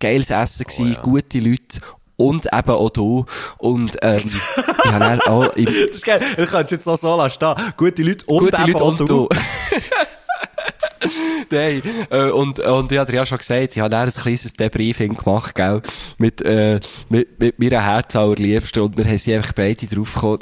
geiles 0.00 0.30
Essen 0.30 0.64
gewesen, 0.64 0.92
ja. 0.92 1.02
gute 1.02 1.38
Leute 1.40 1.80
und 2.16 2.46
eben 2.46 2.70
auch 2.70 2.90
du 2.90 3.26
und 3.58 3.96
ähm, 4.02 4.22
ich 4.24 4.92
habe 4.92 5.26
auch 5.26 5.54
im, 5.54 5.64
Das 5.86 5.96
ist 5.96 6.04
geil. 6.04 6.20
Du 6.36 6.46
kannst 6.46 6.70
jetzt 6.70 6.86
noch 6.86 6.98
so 6.98 7.14
lassen 7.16 7.34
stehen. 7.34 7.54
Gute 7.76 8.02
Leute 8.02 8.26
und 8.26 8.38
Gute 8.38 8.56
eben 8.56 8.72
Leute 8.72 8.84
auch 8.84 9.00
und 9.00 9.08
du. 9.08 9.28
Nein, 11.50 11.82
äh, 12.10 12.30
und, 12.30 12.58
und 12.58 12.92
ich 12.92 12.98
habe 12.98 13.12
ja 13.12 13.26
schon 13.26 13.38
gesagt, 13.38 13.76
ich 13.76 13.80
habe 13.80 13.90
dann 13.90 14.08
ein 14.08 14.14
kleines 14.14 14.52
Debriefing 14.52 15.16
gemacht, 15.16 15.54
gell, 15.54 15.82
mit, 16.18 16.42
äh, 16.42 16.80
mit, 17.08 17.38
mit 17.38 17.58
meiner 17.58 17.82
Herzallerliebsten 17.82 18.82
und 18.82 18.96
wir 18.96 19.04
haben 19.04 19.18
sie 19.18 19.34
einfach 19.34 19.52
beide 19.52 19.86
draufgekommen. 19.86 20.40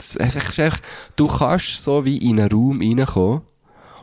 Du 1.16 1.26
kannst 1.26 1.82
so 1.82 2.04
wie 2.04 2.18
in 2.18 2.40
einen 2.40 2.50
Raum 2.50 2.80
reinkommen 2.80 3.42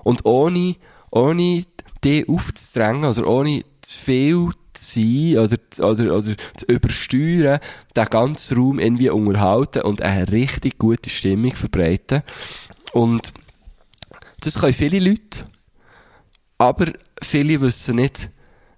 und 0.04 0.26
ohne, 0.26 0.76
ohne 1.10 1.64
dich 2.04 2.28
aufzudrängen, 2.30 3.06
oder 3.06 3.28
ohne 3.28 3.64
zu 3.82 4.00
viel 4.00 4.50
zu 4.74 5.00
sein 5.00 5.38
oder, 5.38 5.58
oder, 5.80 6.18
oder 6.18 6.36
zu 6.56 6.66
übersteuern, 6.68 7.60
den 7.96 8.06
ganzen 8.06 8.58
Raum 8.58 8.80
irgendwie 8.80 9.10
unterhalten 9.10 9.82
und 9.82 10.02
eine 10.02 10.32
richtig 10.32 10.78
gute 10.78 11.10
Stimmung 11.10 11.56
verbreiten. 11.56 12.24
Und 12.94 13.34
das 14.42 14.56
können 14.56 14.74
viele 14.74 15.00
Leute, 15.00 15.46
aber 16.58 16.88
viele 17.22 17.60
wissen 17.62 17.96
nicht, 17.96 18.30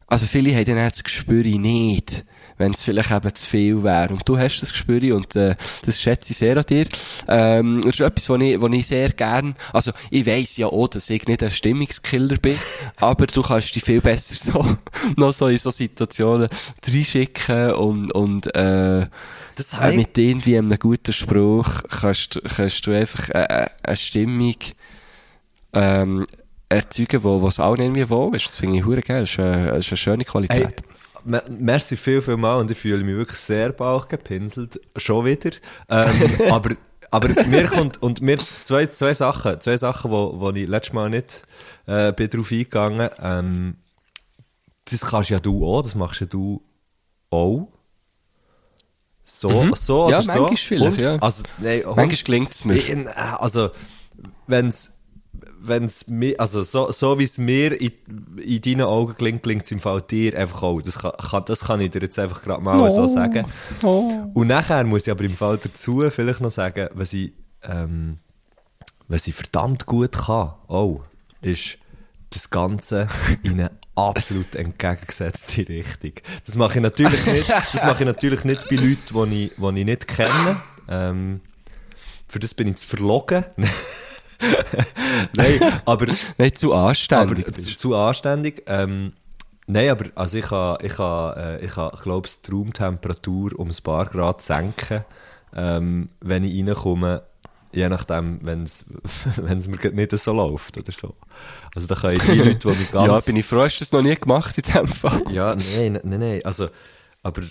also 0.07 0.25
viele 0.27 0.53
haben 0.55 0.65
dann 0.65 0.75
das 0.89 1.03
Gespür 1.03 1.43
nicht, 1.43 2.23
wenn 2.57 2.73
es 2.73 2.83
vielleicht 2.83 3.09
eben 3.09 3.33
zu 3.33 3.45
viel 3.49 3.83
wäre. 3.83 4.13
Und 4.13 4.29
du 4.29 4.37
hast 4.37 4.61
das 4.61 4.69
Gespür 4.71 5.15
und 5.15 5.35
äh, 5.35 5.55
das 5.85 5.99
schätze 5.99 6.33
ich 6.33 6.37
sehr 6.37 6.55
an 6.55 6.65
dir. 6.69 6.85
Ähm, 7.27 7.81
das 7.83 7.95
ist 7.95 7.99
etwas, 8.01 8.29
was 8.29 8.41
ich, 8.41 8.61
was 8.61 8.71
ich 8.73 8.87
sehr 8.87 9.09
gern, 9.09 9.55
also 9.71 9.91
ich 10.11 10.25
weiss 10.27 10.55
ja 10.57 10.67
auch, 10.67 10.87
dass 10.87 11.09
ich 11.09 11.25
nicht 11.27 11.41
ein 11.41 11.49
Stimmungskiller 11.49 12.37
bin, 12.37 12.57
aber 12.97 13.25
du 13.25 13.41
kannst 13.41 13.73
dich 13.75 13.83
viel 13.83 14.01
besser 14.01 14.35
so, 14.35 14.77
noch 15.17 15.33
so 15.33 15.47
in 15.47 15.57
so 15.57 15.71
Situationen 15.71 16.47
reinschicken 16.87 17.71
und, 17.73 18.11
und 18.11 18.55
äh, 18.55 19.07
Das 19.55 19.73
äh, 19.73 19.95
mit 19.97 20.15
irgendwie 20.17 20.57
einem 20.57 20.77
guten 20.77 21.13
Spruch 21.13 21.67
kannst, 21.89 22.35
du- 22.35 22.41
kannst 22.41 22.85
du 22.85 22.91
einfach 22.91 23.29
äh, 23.31 23.63
äh, 23.63 23.67
eine 23.81 23.97
Stimmung 23.97 24.55
ähm, 25.73 26.25
erzeugen, 26.69 27.23
wo 27.23 27.47
es 27.47 27.59
auch 27.59 27.77
irgendwie 27.77 28.09
wohl 28.09 28.35
ist. 28.35 28.45
Das 28.47 28.55
finde 28.57 28.77
ich 28.77 28.85
hure 28.85 29.01
geil. 29.01 29.21
Das 29.21 29.29
ist, 29.31 29.39
äh, 29.39 29.67
das 29.67 29.79
ist 29.79 29.89
eine 29.91 29.97
schöne 29.97 30.17
Hey, 30.23 30.25
Qualität. 30.25 30.83
me- 31.23 31.43
merci 31.49 31.95
viel, 31.97 32.21
viel 32.21 32.37
mal 32.37 32.55
und 32.59 32.71
ich 32.71 32.77
fühle 32.77 33.03
mich 33.03 33.15
wirklich 33.15 33.39
sehr 33.39 33.71
bauch 33.71 34.07
gepinselt. 34.07 34.79
Schon 34.97 35.25
wieder. 35.25 35.51
Ähm, 35.89 36.05
aber, 36.51 36.75
aber 37.11 37.29
mir 37.45 37.65
kommt, 37.65 38.01
und 38.01 38.21
mir 38.21 38.39
zwei, 38.39 38.87
zwei 38.87 39.13
Sachen, 39.13 39.59
zwei 39.61 39.77
Sachen, 39.77 40.09
wo, 40.11 40.39
wo 40.39 40.49
ich 40.51 40.67
letztes 40.67 40.93
Mal 40.93 41.09
nicht, 41.09 41.43
äh, 41.85 42.11
bin 42.13 42.29
drauf 42.29 42.51
eingegangen, 42.51 43.09
ähm, 43.21 43.75
das 44.85 45.01
kannst 45.01 45.29
ja 45.29 45.39
du 45.39 45.65
auch, 45.65 45.81
das 45.83 45.95
machst 45.95 46.21
ja 46.21 46.27
du 46.27 46.61
auch. 47.29 47.69
So, 49.25 49.73
so 49.75 50.07
Mhm. 50.07 50.11
Ja, 50.11 50.19
oder 50.19 50.21
so. 50.23 50.27
manchmal 50.33 50.57
vielleicht, 50.57 50.85
Und- 50.97 50.99
ja. 50.99 51.15
Also, 51.17 51.43
nein, 51.59 51.83
Manchmal 51.85 52.07
gelingt 52.07 52.51
es 52.53 52.65
mir. 52.65 53.15
also, 53.39 53.69
wenn's, 54.47 54.93
wenn's 55.65 56.07
mir, 56.07 56.39
also, 56.39 56.61
so, 56.61 56.91
so 56.91 57.17
wie 57.19 57.23
es 57.23 57.37
mir 57.37 57.79
in, 57.79 57.91
in 58.37 58.61
deinen 58.61 58.81
Augen 58.81 59.15
klingt, 59.15 59.43
klingt 59.43 59.63
es 59.63 59.71
im 59.71 59.79
Fall 59.79 60.01
dir 60.01 60.37
einfach 60.37 60.63
auch. 60.63 60.81
Das 60.81 60.99
kann, 60.99 61.13
kann, 61.13 61.43
das 61.45 61.61
kann 61.61 61.81
ich 61.81 61.91
dir 61.91 62.01
jetzt 62.01 62.19
einfach 62.19 62.41
gerade 62.41 62.61
mal 62.61 62.89
so 62.91 63.07
sagen. 63.07 63.45
Und 64.33 64.47
nachher 64.47 64.83
muss 64.83 65.07
ich 65.07 65.11
aber 65.11 65.23
im 65.23 65.33
Fall 65.33 65.57
dazu 65.57 66.03
vielleicht 66.09 66.41
noch 66.41 66.51
sagen, 66.51 66.89
was 66.93 67.13
ich, 67.13 67.33
ähm, 67.63 68.19
was 69.07 69.27
ich 69.27 69.35
verdammt 69.35 69.85
gut 69.85 70.11
kann, 70.11 70.53
auch, 70.67 71.03
ist 71.41 71.77
das 72.29 72.49
Ganze 72.49 73.07
in 73.43 73.53
eine 73.53 73.71
absolut 73.95 74.55
entgegengesetzte 74.55 75.67
Richtung. 75.69 76.13
Das 76.45 76.55
mache 76.55 76.79
ich 76.79 76.83
natürlich 76.83 77.25
nicht, 77.25 77.49
das 77.49 77.83
mache 77.83 78.03
ich 78.03 78.07
natürlich 78.07 78.43
nicht 78.43 78.67
bei 78.69 78.75
Leuten, 78.75 79.29
die 79.29 79.45
ich, 79.45 79.55
die 79.55 79.79
ich 79.79 79.85
nicht 79.85 80.07
kenne. 80.07 80.61
Ähm, 80.89 81.41
für 82.27 82.39
das 82.39 82.53
bin 82.53 82.67
ich 82.67 82.77
zu 82.77 82.87
verlogen. 82.87 83.45
Nein, 85.35 85.59
aber, 85.85 86.07
Nicht 86.37 86.57
zu 86.57 86.73
anständig. 86.73 87.47
aber 87.47 87.55
zu, 87.55 87.75
zu 87.75 87.95
anständig. 87.95 88.63
Ähm, 88.67 89.13
nein, 89.67 89.89
aber 89.89 90.05
also 90.15 90.37
ich 90.37 90.45
kann, 90.45 90.77
ich 90.81 90.93
kann, 90.93 91.37
äh, 91.37 91.65
ich 91.65 91.71
kann 91.71 91.91
glaube 92.01 92.27
ich, 92.27 92.41
die 92.41 92.51
Raumtemperatur 92.51 93.57
um 93.57 93.69
ein 93.69 93.77
paar 93.83 94.05
Grad 94.05 94.41
senken, 94.41 95.05
ähm, 95.55 96.09
wenn 96.21 96.43
ich 96.43 96.57
reinkomme, 96.59 97.23
je 97.71 97.89
nachdem, 97.89 98.39
wenn 98.43 98.63
es 98.63 98.85
mir 99.67 99.91
nicht 99.91 100.11
so 100.17 100.33
läuft 100.33 100.77
oder 100.77 100.91
so. 100.91 101.15
Also 101.73 101.87
da 101.87 101.95
können 101.95 102.19
die 102.19 102.33
Leute, 102.33 102.55
die 102.55 102.67
mich 102.67 102.91
ganz... 102.91 103.07
ja, 103.07 103.19
bin 103.19 103.35
ich 103.37 103.45
froh, 103.45 103.61
hast 103.61 103.77
du 103.77 103.83
das 103.85 103.91
noch 103.91 104.01
nie 104.01 104.15
gemacht 104.15 104.57
in 104.57 104.73
dem 104.73 104.87
Fall. 104.87 105.23
Ja, 105.31 105.55
nein, 105.55 105.99
nein, 106.03 106.19
nein. 106.19 106.41
Also, 106.43 106.69
aber, 107.23 107.41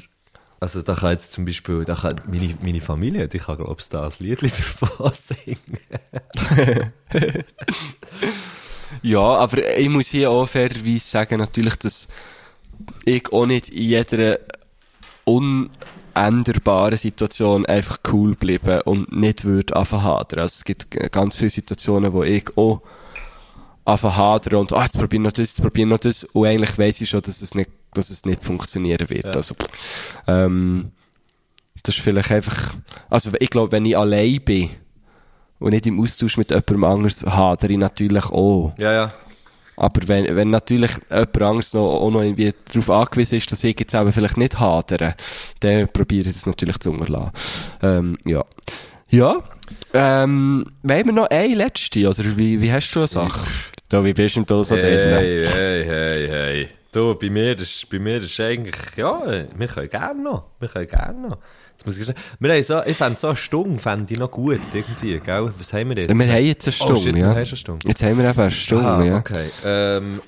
also 0.63 0.81
da 0.81 0.95
kann 0.95 1.11
jetzt 1.11 1.33
zum 1.33 1.45
Beispiel, 1.45 1.85
da 1.85 1.97
kann 1.97 2.21
meine, 2.27 2.55
meine 2.63 2.81
Familie, 2.81 3.27
die 3.27 3.39
kann, 3.39 3.57
glaube 3.57 3.77
ich, 3.79 3.89
da 3.89 4.05
ein 4.07 4.13
Lied 4.21 4.43
davon 4.81 5.13
singen. 5.13 5.79
Ja, 9.01 9.21
aber 9.21 9.79
ich 9.79 9.89
muss 9.89 10.09
hier 10.09 10.31
auch 10.31 10.47
fairerweise 10.47 10.99
sagen, 10.99 11.39
natürlich, 11.39 11.77
dass 11.77 12.09
ich 13.07 13.33
auch 13.33 13.47
nicht 13.47 13.71
in 13.71 13.85
jeder 13.85 14.39
unänderbaren 15.25 16.99
Situation 16.99 17.65
einfach 17.65 18.01
cool 18.13 18.35
bleiben 18.35 18.83
und 18.83 19.11
nicht 19.11 19.45
würde 19.45 19.75
anfangen. 19.75 20.39
Also 20.39 20.43
es 20.43 20.65
gibt 20.65 20.91
ganz 21.11 21.37
viele 21.37 21.51
Situationen, 21.51 22.13
wo 22.13 22.23
ich 22.23 22.55
auch 22.57 22.83
anfangen 23.87 24.55
und, 24.57 24.73
ah, 24.75 24.83
jetzt 24.83 24.99
probier 24.99 25.21
noch 25.21 25.33
das, 25.33 25.57
jetzt 25.57 25.63
probier 25.63 25.87
noch 25.87 25.99
das 25.99 26.25
und 26.25 26.47
eigentlich 26.47 26.79
weiss 26.79 27.01
ich 27.01 27.09
schon, 27.09 27.23
dass 27.23 27.41
es 27.41 27.55
nicht, 27.55 27.71
dass 27.95 28.11
es 28.11 28.25
nicht 28.25 28.43
funktionieren 28.43 29.09
wird. 29.09 29.37
Also, 29.37 29.55
ähm, 30.27 30.93
das 31.83 31.97
ist 31.97 32.03
vielleicht 32.03 32.31
einfach, 32.31 32.75
also 33.11 33.31
ich 33.39 33.51
glaube, 33.51 33.73
wenn 33.73 33.85
ich 33.85 33.97
allein 33.97 34.41
bin, 34.45 34.71
und 35.59 35.71
nicht 35.71 35.87
im 35.87 36.01
Austausch 36.01 36.37
mit 36.39 36.51
jemandem 36.51 36.85
anders 36.85 37.25
hadere 37.25 37.73
ich 37.73 37.79
natürlich 37.79 38.25
auch. 38.25 38.75
Ja, 38.79 38.93
ja. 38.93 39.13
Aber 39.77 40.07
wenn, 40.07 40.37
wenn 40.37 40.51
natürlich 40.51 40.91
jemand 41.09 41.43
anderes 41.43 41.73
noch, 41.73 42.01
auch 42.01 42.11
noch 42.11 42.23
irgendwie 42.23 42.53
darauf 42.73 42.91
angewiesen 42.91 43.39
ist, 43.39 43.51
dass 43.51 43.65
ich 43.65 43.79
jetzt 43.79 43.95
eben 43.95 44.13
vielleicht 44.13 44.37
nicht 44.37 44.59
hadere, 44.59 45.15
dann 45.61 45.89
probiere 45.89 46.29
ich 46.29 46.35
das 46.35 46.47
natürlich 46.47 46.79
zu 46.79 46.91
unterlassen. 46.91 47.31
Ähm, 47.81 48.19
ja. 48.25 48.45
Ja. 49.09 49.37
Ähm, 49.95 50.67
wollen 50.83 51.07
wir 51.07 51.13
noch 51.13 51.31
eine 51.31 51.55
letzte, 51.55 52.09
oder 52.09 52.37
wie, 52.37 52.61
wie 52.61 52.73
hast 52.73 52.91
du 52.93 53.01
eine 53.01 53.09
Sache? 53.09 53.47
Da, 53.89 54.05
wie 54.05 54.13
bist 54.13 54.37
du 54.37 54.43
da 54.43 54.63
so 54.65 54.75
drin? 54.75 54.85
Hey, 54.85 55.47
hey, 55.47 55.85
hey, 55.85 56.29
hey. 56.29 56.69
Du, 56.93 57.15
bei 57.15 57.31
mir, 57.31 57.57
das, 57.57 57.87
bei 57.91 57.99
mir 57.99 58.19
ist 58.21 58.39
eigentlich, 58.39 58.77
ja, 58.97 59.23
wir 59.57 59.67
können 59.67 59.89
gerne 59.89 60.23
noch. 60.23 60.45
Wir 60.61 60.69
können 60.69 60.87
gerne 60.87 61.29
noch. 61.29 61.39
Jetzt 61.71 61.87
muss 61.87 61.97
ich 61.97 62.05
sagen, 62.05 62.19
wir 62.39 62.53
haben 62.53 62.63
so, 62.63 62.83
ich 62.85 62.97
fände 62.99 63.19
so 63.19 63.29
eine 63.29 63.37
Stunde, 63.37 63.79
fände 63.79 64.13
ich 64.13 64.21
noch 64.21 64.31
gut, 64.31 64.61
irgendwie, 64.75 65.19
gell? 65.19 65.51
Was 65.59 65.73
haben 65.73 65.89
wir 65.89 65.97
jetzt? 65.97 66.15
Wir 66.15 66.27
haben 66.35 66.45
jetzt 66.45 66.67
eine 66.69 66.75
Oh, 66.81 66.97
Stunde, 66.97 67.01
shit, 67.03 67.17
ja. 67.17 67.31
eine 67.33 67.47
Stunde. 67.47 67.89
Jetzt 67.89 68.03
haben 68.03 68.19
wir 68.19 68.29
eben 68.29 68.39
eine 68.41 68.51
Stunde, 68.51 68.87
Ah, 68.87 69.03
ja. 69.03 69.17
okay. 69.17 69.51
Ähm, 69.65 70.21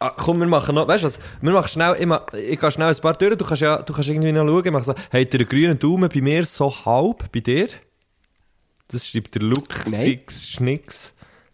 ah, 0.00 0.10
komm, 0.16 0.40
wir 0.40 0.46
machen 0.46 0.74
noch, 0.74 0.88
weißt 0.88 1.04
du 1.04 1.08
was? 1.08 1.18
Wir 1.42 1.52
machen 1.52 1.68
schnell, 1.68 1.96
ich, 2.00 2.06
mach, 2.06 2.32
ich 2.32 2.58
gehe 2.58 2.70
schnell 2.70 2.88
ein 2.88 2.96
paar 2.96 3.12
durch, 3.14 3.36
du 3.36 3.44
kannst 3.44 3.60
ja, 3.60 3.82
du 3.82 3.92
kannst 3.92 4.08
irgendwie 4.08 4.32
noch 4.32 4.46
schauen, 4.46 4.64
ich 4.64 4.72
mache 4.72 4.84
so, 4.84 4.94
ihr 5.12 5.18
einen 5.20 5.48
grünen 5.48 5.78
Daumen 5.78 6.08
bei 6.08 6.20
mir 6.22 6.46
so 6.46 6.74
halb, 6.86 7.30
bei 7.30 7.40
dir? 7.40 7.68
Das 8.88 9.06
schreibt 9.06 9.34
der. 9.34 9.42
Six 9.84 10.48
Schnicks. 10.48 11.12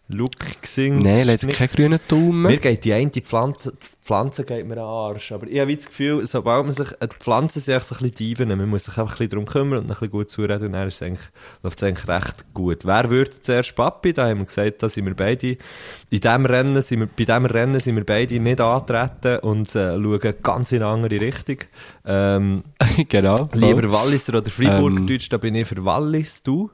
Luke 0.09 0.45
Xing. 0.61 0.99
Nein, 0.99 1.25
leider 1.27 1.47
keinen 1.47 1.67
grünen 1.69 1.99
Daumen. 2.09 2.41
Mir 2.41 2.57
geht 2.57 2.83
die 2.83 2.91
eine 2.91 3.09
die 3.09 3.21
Pflanze, 3.21 3.71
die 3.71 4.05
Pflanze 4.05 4.43
geht 4.43 4.65
mir 4.67 4.73
an 4.73 4.79
den 4.79 4.85
Arsch. 4.85 5.31
Aber 5.31 5.47
ich 5.47 5.57
habe 5.59 5.75
das 5.75 5.85
Gefühl, 5.85 6.25
sobald 6.25 6.65
man 6.65 6.75
sich, 6.75 6.91
äh, 6.99 7.07
die 7.07 7.15
Pflanzen 7.17 7.61
sind 7.61 7.73
eigentlich 7.73 7.87
so 7.87 7.95
ein 7.95 8.11
bisschen 8.11 8.15
Diven, 8.15 8.49
man 8.49 8.69
muss 8.69 8.83
sich 8.83 8.97
einfach 8.97 9.13
ein 9.13 9.17
bisschen 9.17 9.29
darum 9.29 9.45
kümmern 9.45 9.79
und 9.79 9.85
ein 9.85 9.87
bisschen 9.87 10.09
gut 10.11 10.29
zureden 10.29 10.67
und 10.67 10.73
dann 10.73 10.89
ist 10.89 11.01
eigentlich, 11.01 11.29
läuft 11.63 11.77
es 11.77 11.83
eigentlich 11.83 12.07
recht 12.09 12.53
gut. 12.53 12.85
Wer 12.85 13.09
würde 13.09 13.41
zuerst 13.41 13.75
Papi? 13.75 14.11
Da 14.11 14.27
haben 14.27 14.39
wir 14.39 14.45
gesagt, 14.45 14.83
da 14.83 14.89
sind 14.89 15.05
wir 15.05 15.15
beide, 15.15 15.47
in 15.47 15.57
diesem 16.09 16.45
Rennen 16.45 16.81
sind 16.81 16.99
wir, 16.99 17.07
bei 17.07 17.23
diesem 17.23 17.45
Rennen 17.45 17.79
sind 17.79 17.95
wir 17.95 18.05
beide 18.05 18.39
nicht 18.41 18.59
antreten 18.59 19.39
und 19.39 19.73
äh, 19.75 19.97
schauen 19.97 20.33
ganz 20.43 20.71
in 20.73 20.83
eine 20.83 20.91
andere 20.91 21.21
Richtung. 21.21 21.57
Ähm, 22.05 22.63
genau. 23.07 23.49
lieber 23.53 23.89
Walliser 23.89 24.37
oder 24.37 24.51
Freiburg-Deutsch, 24.51 25.25
Ähm. 25.25 25.29
da 25.29 25.37
bin 25.37 25.55
ich 25.55 25.67
für 25.67 25.83
Wallis, 25.85 26.43
du? 26.43 26.69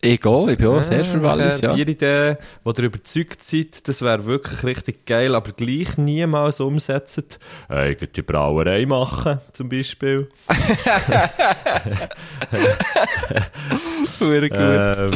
Ich 0.00 0.20
gehe, 0.20 0.52
ich 0.52 0.58
bin 0.58 0.68
auch 0.68 0.82
sehr 0.82 1.04
für 1.04 1.20
Wallis, 1.20 1.60
äh, 1.60 1.66
ja. 1.66 1.74
Vier 1.74 1.88
Ideen, 1.88 2.36
wo 2.62 2.70
ihr 2.70 2.84
überzeugt 2.84 3.42
seid, 3.42 3.88
das 3.88 4.00
wäre 4.00 4.24
wirklich 4.26 4.62
richtig 4.62 5.06
geil, 5.06 5.34
aber 5.34 5.50
gleich 5.50 5.98
niemals 5.98 6.60
umsetzen. 6.60 7.24
Eigene 7.68 8.22
Brauerei 8.22 8.86
machen, 8.86 9.40
zum 9.52 9.68
Beispiel. 9.68 10.28
Sehr 14.06 14.48
gut. 14.48 14.56
Ähm, 14.56 15.10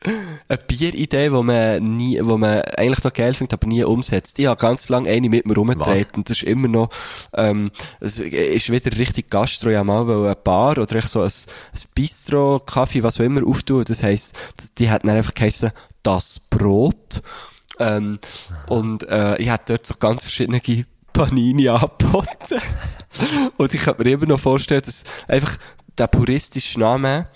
Eine 0.48 0.58
Bieridee, 0.66 1.28
die 1.28 1.42
man 1.42 1.96
nie, 1.96 2.20
wo 2.22 2.38
man 2.38 2.62
eigentlich 2.62 3.02
noch 3.04 3.12
geil 3.12 3.34
findet, 3.34 3.54
aber 3.54 3.66
nie 3.66 3.82
umsetzt. 3.84 4.38
Ich 4.38 4.46
habe 4.46 4.60
ganz 4.60 4.88
lange 4.88 5.10
eine 5.10 5.28
mit 5.28 5.46
mir 5.46 5.54
rumgedreht 5.54 6.16
und 6.16 6.30
das 6.30 6.38
ist 6.38 6.42
immer 6.44 6.68
noch, 6.68 6.90
ähm, 7.34 7.70
es 8.00 8.18
ist 8.18 8.70
wieder 8.70 8.96
richtig 8.96 9.30
Gastro, 9.30 9.70
ja 9.70 9.82
mal, 9.82 10.06
weil 10.06 10.24
eine 10.24 10.36
Bar 10.36 10.78
oder 10.78 10.96
echt 10.96 11.08
so 11.08 11.22
ein, 11.22 11.26
ein 11.26 11.80
Bistro, 11.94 12.60
Kaffee, 12.60 13.02
was 13.02 13.18
auch 13.18 13.24
immer 13.24 13.46
auftun. 13.46 13.84
Das 13.84 14.02
heisst, 14.02 14.36
die 14.78 14.90
hat 14.90 15.04
dann 15.04 15.16
einfach 15.16 15.34
geheißen, 15.34 15.70
das 16.02 16.40
Brot. 16.40 17.22
Ähm, 17.80 18.18
und, 18.66 19.08
äh, 19.08 19.36
ich 19.38 19.50
hatte 19.50 19.74
dort 19.74 19.86
so 19.86 19.94
ganz 19.98 20.22
verschiedene 20.22 20.60
Panini 21.12 21.68
angeboten. 21.68 22.60
und 23.56 23.74
ich 23.74 23.82
kann 23.82 23.96
mir 23.98 24.12
immer 24.12 24.26
noch 24.26 24.40
vorstellen, 24.40 24.82
dass 24.84 25.04
einfach 25.26 25.56
der 25.98 26.06
puristische 26.06 26.78
Name, 26.78 27.28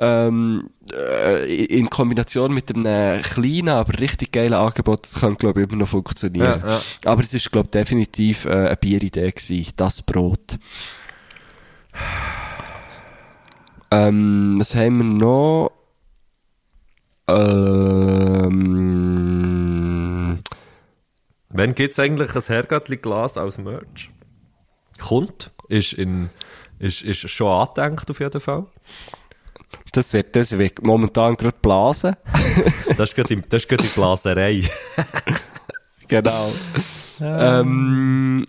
ähm, 0.00 0.70
äh, 0.90 1.64
in 1.66 1.90
Kombination 1.90 2.54
mit 2.54 2.74
einem 2.74 3.20
kleinen, 3.22 3.68
aber 3.68 4.00
richtig 4.00 4.32
geilen 4.32 4.54
Angebot, 4.54 5.04
das 5.04 5.20
kann, 5.20 5.36
glaube 5.36 5.60
ich, 5.60 5.68
immer 5.68 5.76
noch 5.76 5.88
funktionieren. 5.88 6.62
Ja, 6.64 6.68
ja. 6.68 6.80
Aber 7.04 7.20
es 7.22 7.34
ist, 7.34 7.52
glaube 7.52 7.66
ich, 7.66 7.72
definitiv 7.72 8.46
äh, 8.46 8.50
eine 8.50 8.76
Bieridee 8.76 9.30
gewesen, 9.30 9.72
das 9.76 10.00
Brot. 10.00 10.58
Ähm, 13.90 14.56
was 14.58 14.74
haben 14.74 14.98
wir 14.98 15.04
noch? 15.04 15.72
Ähm, 17.28 18.70
Wann 21.50 21.74
gibt's 21.74 21.98
eigentlich 21.98 22.34
ein 22.34 22.42
Herrgöttli-Glas 22.42 23.36
als 23.36 23.58
Merch? 23.58 24.10
Kommt. 24.98 25.50
Ist, 25.68 25.92
in, 25.92 26.30
ist, 26.78 27.02
ist 27.02 27.28
schon 27.28 27.52
angedenkt 27.52 28.10
auf 28.10 28.20
jeden 28.20 28.40
Fall. 28.40 28.66
Das 29.92 30.12
wird, 30.12 30.36
das 30.36 30.56
wird 30.58 30.82
momentan 30.84 31.36
gerade 31.36 31.56
blasen. 31.60 32.16
Das 32.96 33.10
ist 33.10 33.14
gerade 33.16 33.34
die, 33.34 33.42
das 33.48 33.62
ist 33.62 33.68
gerade 33.68 33.82
die 33.82 33.88
Glaserei. 33.88 34.62
Genau. 36.08 36.52
ähm, 37.22 38.44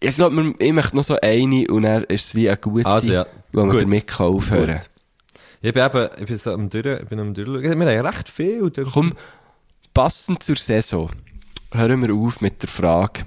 ich 0.00 0.16
glaube, 0.16 0.54
ich 0.58 0.72
möchte 0.72 0.96
noch 0.96 1.04
so 1.04 1.16
eine 1.22 1.66
und 1.68 1.82
dann 1.84 2.02
ist 2.04 2.24
es 2.26 2.34
wie 2.34 2.48
eine 2.48 2.56
gute, 2.56 2.84
Also, 2.84 3.12
ja. 3.12 3.26
wo 3.52 3.60
man 3.60 3.70
Gut. 3.70 3.82
damit 3.82 4.08
kann 4.08 4.26
aufhören 4.26 4.80
Gut. 4.80 4.90
Ich 5.62 5.72
bin 5.72 5.86
eben, 5.86 6.08
ich 6.18 6.26
bin 6.26 6.36
so 6.36 6.52
am 6.52 6.68
Durch, 6.68 7.00
ich 7.00 7.08
bin 7.08 7.20
am 7.20 7.32
Durch. 7.32 7.62
Wir 7.62 7.70
haben 7.70 7.82
recht 7.82 8.28
viel. 8.28 8.70
Komm, 8.92 9.12
passend 9.94 10.42
zur 10.42 10.56
Saison, 10.56 11.10
hören 11.72 12.06
wir 12.06 12.12
auf 12.14 12.40
mit 12.40 12.60
der 12.60 12.68
Frage 12.68 13.22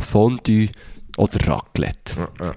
Fondue 0.00 0.68
oder 1.16 1.48
Raclette. 1.48 2.28
Ja, 2.40 2.46
ja. 2.46 2.54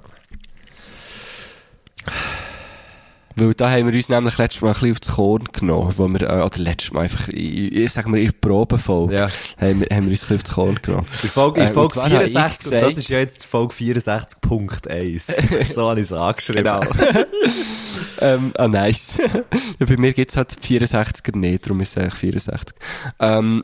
Weil 3.36 3.54
da 3.54 3.70
haben 3.72 3.88
wir 3.88 3.94
uns 3.96 4.10
nämlich 4.10 4.38
letztes 4.38 4.62
Mal 4.62 4.70
ein 4.70 4.74
bisschen 4.74 4.92
aufs 4.92 5.08
Korn 5.16 5.44
genommen, 5.54 5.94
wo 5.98 6.08
wir, 6.08 6.22
äh, 6.22 6.42
oder 6.42 6.58
letztes 6.58 6.92
Mal 6.94 7.02
einfach, 7.02 7.28
ich, 7.30 7.72
ich 7.76 7.92
sag 7.92 8.08
mal, 8.08 8.18
in 8.20 8.26
der 8.28 8.34
Probenfolge, 8.42 9.16
Ja. 9.16 9.28
haben, 9.60 9.80
wir, 9.82 9.96
haben 9.96 10.06
wir 10.06 10.12
uns 10.12 10.24
ein 10.24 10.28
bisschen 10.28 10.36
aufs 10.38 10.52
Korn 10.52 10.80
genommen. 10.82 11.06
In 11.24 11.30
Folge, 11.30 11.62
in 11.62 11.68
Äh, 11.68 11.72
Folge 11.72 11.94
zwar 11.94 12.04
habe 12.12 12.24
ich 12.26 12.32
64, 12.32 12.66
und 12.66 12.72
das 12.74 12.82
gesagt- 12.82 12.98
ist 12.98 13.10
ja 13.10 13.20
jetzt 13.20 13.46
Folge 13.46 13.74
64.1. 13.76 15.74
so 15.74 15.90
habe 15.90 16.00
ich 16.00 16.06
es 16.08 16.14
angeschrieben. 16.14 16.64
Genau. 16.64 16.82
ähm, 18.22 18.52
ah, 18.58 18.68
nice. 18.68 19.18
ja, 19.80 19.86
bei 19.86 19.98
mir 19.98 20.14
gibt's 20.14 20.36
halt 20.38 20.52
64er 20.62 21.36
nicht, 21.38 21.66
darum 21.66 21.82
ist 21.82 21.92
es 21.92 21.98
eigentlich 22.04 22.16
64. 22.20 22.76
Ähm, 23.20 23.64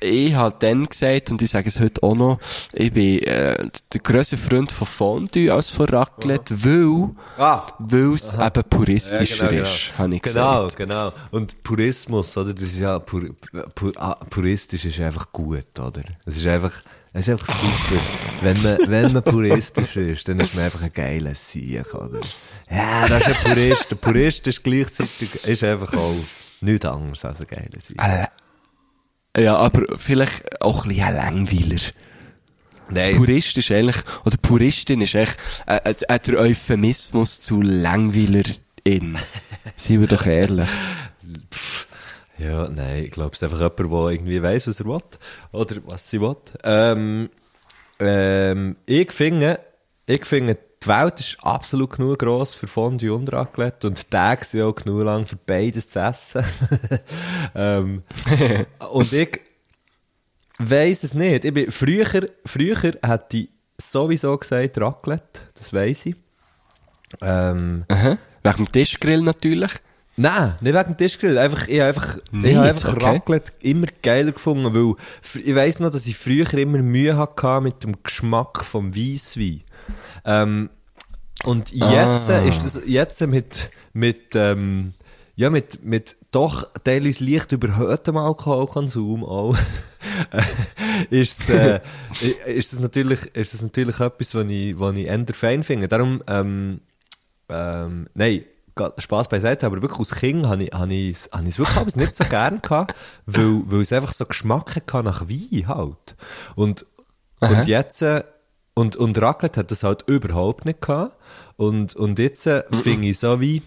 ich 0.00 0.34
habe 0.34 0.54
dann 0.58 0.86
gesagt, 0.86 1.30
und 1.30 1.42
ich 1.42 1.50
sage 1.50 1.68
es 1.68 1.80
heute 1.80 2.02
auch 2.02 2.14
noch, 2.14 2.38
ich 2.72 2.92
bin 2.92 3.18
äh, 3.22 3.56
der 3.92 4.00
grösste 4.00 4.36
Freund 4.36 4.70
von 4.70 4.86
Fondue 4.86 5.52
als 5.52 5.70
von 5.70 5.86
Raclette, 5.86 6.62
weil 6.64 7.10
Ah, 7.36 7.66
es 8.14 8.34
eben 8.34 8.64
puristischer 8.70 9.44
Ja, 9.44 9.50
genau, 9.50 9.62
ist, 9.62 9.98
habe 9.98 10.14
ich 10.14 10.22
Genau, 10.22 10.64
gesagt. 10.64 10.76
genau. 10.76 11.12
Und 11.30 11.62
Purismus, 11.62 12.36
oder? 12.36 12.52
Das 12.54 12.64
ist 12.64 12.78
ja, 12.78 12.98
pur, 12.98 13.22
pur, 13.74 13.92
ah, 13.96 14.14
puristisch 14.30 14.84
ist 14.84 15.00
einfach 15.00 15.30
gut, 15.32 15.78
oder? 15.78 16.02
Es 16.26 16.36
ist 16.36 16.46
einfach, 16.46 16.72
es 17.12 17.26
ist 17.26 17.32
einfach 17.32 17.54
super. 17.54 18.00
wenn 18.42 18.62
man, 18.62 18.78
wenn 18.86 19.12
man 19.12 19.22
puristisch 19.22 19.96
ist, 19.96 20.28
dann 20.28 20.38
ist 20.40 20.54
man 20.54 20.64
einfach 20.64 20.82
ein 20.82 20.92
geiler 20.92 21.34
Sieg, 21.34 21.92
oder? 21.94 22.20
Ja, 22.70 23.08
das 23.08 23.26
ist 23.26 23.46
ein 23.46 23.54
Purist. 23.54 23.90
Der 23.90 23.96
Purist 23.96 24.46
ist 24.46 24.62
gleichzeitig, 24.62 25.44
ist 25.44 25.64
einfach 25.64 25.92
auch 25.94 26.14
nichts 26.60 26.86
anderes 26.86 27.24
als 27.24 27.40
ein 27.40 27.46
geiler 27.46 27.80
Sieg. 27.80 27.96
Ja, 29.38 29.56
aber 29.56 29.96
vielleicht 29.96 30.60
auch 30.60 30.84
ein 30.84 30.88
bisschen 30.88 31.14
Langweiler. 31.14 31.80
Nein. 32.90 33.16
Purist 33.16 33.56
ist 33.58 33.70
eigentlich, 33.70 33.96
oder 34.24 34.36
Puristin 34.38 35.00
ist 35.02 35.14
echt 35.14 35.36
äh, 35.66 35.76
äh, 35.84 35.94
äh, 36.08 36.18
der 36.18 36.38
Euphemismus 36.38 37.40
zu 37.40 37.60
Langweilerin. 37.60 38.54
Seien 39.76 40.00
wir 40.00 40.08
doch 40.08 40.26
ehrlich. 40.26 40.68
Ja, 42.38 42.68
nein, 42.68 43.04
ich 43.04 43.10
glaube, 43.10 43.32
es 43.34 43.42
ist 43.42 43.44
einfach 43.44 43.58
jemand, 43.58 43.78
der 43.78 44.12
irgendwie 44.12 44.42
weiss, 44.42 44.66
was 44.66 44.80
er 44.80 44.86
will. 44.86 45.00
Oder 45.52 45.76
was 45.86 46.08
sie 46.08 46.20
will. 46.20 46.36
Ähm, 46.64 47.30
ähm, 47.98 48.76
ich 48.86 49.12
finde, 49.12 49.60
ich 50.06 50.24
finde, 50.24 50.56
die 50.82 50.88
Welt 50.88 51.18
ist 51.18 51.36
absolut 51.42 51.92
genug 51.92 52.20
gross 52.20 52.54
für 52.54 52.68
Fondue 52.68 53.12
und 53.12 53.32
Raclette 53.32 53.88
und 53.88 53.98
die 53.98 54.10
Tage 54.10 54.44
sind 54.44 54.62
auch 54.62 54.74
genug 54.74 55.04
lang 55.04 55.26
für 55.26 55.36
beides 55.36 55.88
zu 55.88 56.00
essen. 56.00 56.44
ähm, 57.54 58.02
und 58.92 59.12
ich 59.12 59.40
weiss 60.58 61.02
es 61.02 61.14
nicht. 61.14 61.44
Ich 61.44 61.52
bin, 61.52 61.70
früher, 61.70 62.28
früher 62.44 62.76
hätte 62.80 63.36
ich 63.36 63.48
sowieso 63.80 64.36
gesagt 64.36 64.80
Raclette, 64.80 65.40
das 65.54 65.72
weiss 65.72 66.06
ich. 66.06 66.16
Ähm, 67.20 67.84
Aha. 67.88 68.18
Wegen 68.42 68.56
dem 68.56 68.72
Tischgrill 68.72 69.22
natürlich. 69.22 69.72
Nein, 70.16 70.56
nicht 70.60 70.74
wegen 70.74 70.84
dem 70.84 70.96
Tischgrill. 70.96 71.38
Einfach, 71.38 71.68
ich 71.68 71.78
habe 71.78 71.88
einfach, 71.88 72.16
ich 72.16 72.32
Nicht? 72.32 72.56
habe 72.56 72.68
einfach 72.68 72.92
Okay. 72.94 73.06
Raclette 73.06 73.52
immer 73.60 73.86
geiler 74.02 74.32
gefunden, 74.32 74.74
weil 74.74 74.94
ich 75.44 75.54
weiss 75.54 75.78
noch, 75.78 75.90
dass 75.90 76.06
ich 76.06 76.16
früher 76.16 76.52
immer 76.54 76.78
Mühe 76.78 77.16
hatte 77.16 77.60
mit 77.60 77.84
dem 77.84 78.02
Geschmack 78.02 78.64
vom 78.64 78.96
Weisswein. 78.96 79.62
Ähm, 80.24 80.70
und 81.44 81.70
jetzt 81.72 82.30
Ah. 82.30 82.38
ist 82.40 82.62
das, 82.64 82.80
jetzt 82.86 83.20
mit, 83.22 83.70
mit, 83.92 84.34
ähm, 84.34 84.94
ja, 85.36 85.50
mit, 85.50 85.84
mit 85.84 86.16
doch 86.32 86.68
teilweise 86.84 87.24
leicht 87.24 87.52
überhöhtem 87.52 88.16
Alkoholkonsum 88.16 89.24
auch, 89.24 89.56
ist, 91.10 91.48
äh, 91.48 91.80
ist 92.46 92.72
das 92.72 92.80
natürlich, 92.80 93.34
ist 93.34 93.54
das 93.54 93.62
natürlich 93.62 94.00
etwas, 94.00 94.34
was 94.34 94.46
ich, 94.48 94.78
was 94.78 94.94
ich 94.96 95.06
eher 95.06 95.24
fein 95.32 95.62
finde. 95.62 95.88
Darum, 95.88 96.22
ähm, 96.26 96.80
ähm, 97.48 98.08
nein, 98.14 98.44
Spass 98.98 99.28
beiseite, 99.28 99.66
aber 99.66 99.82
wirklich 99.82 99.98
als 99.98 100.14
Kind 100.14 100.46
habe 100.46 100.64
ich, 100.64 100.72
habe 100.72 100.92
ich, 100.94 101.10
es- 101.10 101.30
habe 101.32 101.44
ich 101.44 101.50
es 101.50 101.58
wirklich 101.58 101.96
nicht 101.96 102.14
so 102.14 102.24
gern 102.24 102.60
gehabt, 102.62 102.94
weil, 103.26 103.62
weil 103.66 103.80
es 103.80 103.92
einfach 103.92 104.12
so 104.12 104.24
Geschmack 104.26 104.76
hatte 104.76 105.02
nach 105.02 105.28
Wein 105.28 105.66
halt. 105.66 106.16
Und, 106.54 106.86
Aha. 107.40 107.60
und 107.60 107.66
jetzt, 107.68 108.02
äh, 108.02 108.22
und, 108.78 108.94
und 108.94 109.20
Raclette 109.20 109.58
hat 109.58 109.72
das 109.72 109.82
halt 109.82 110.04
überhaupt 110.06 110.64
nicht 110.64 110.80
gehabt. 110.80 111.16
Und, 111.56 111.96
und 111.96 112.16
jetzt 112.20 112.46
äh, 112.46 112.62
finde 112.84 113.08
ich 113.08 113.18
so 113.18 113.40
wie, 113.40 113.60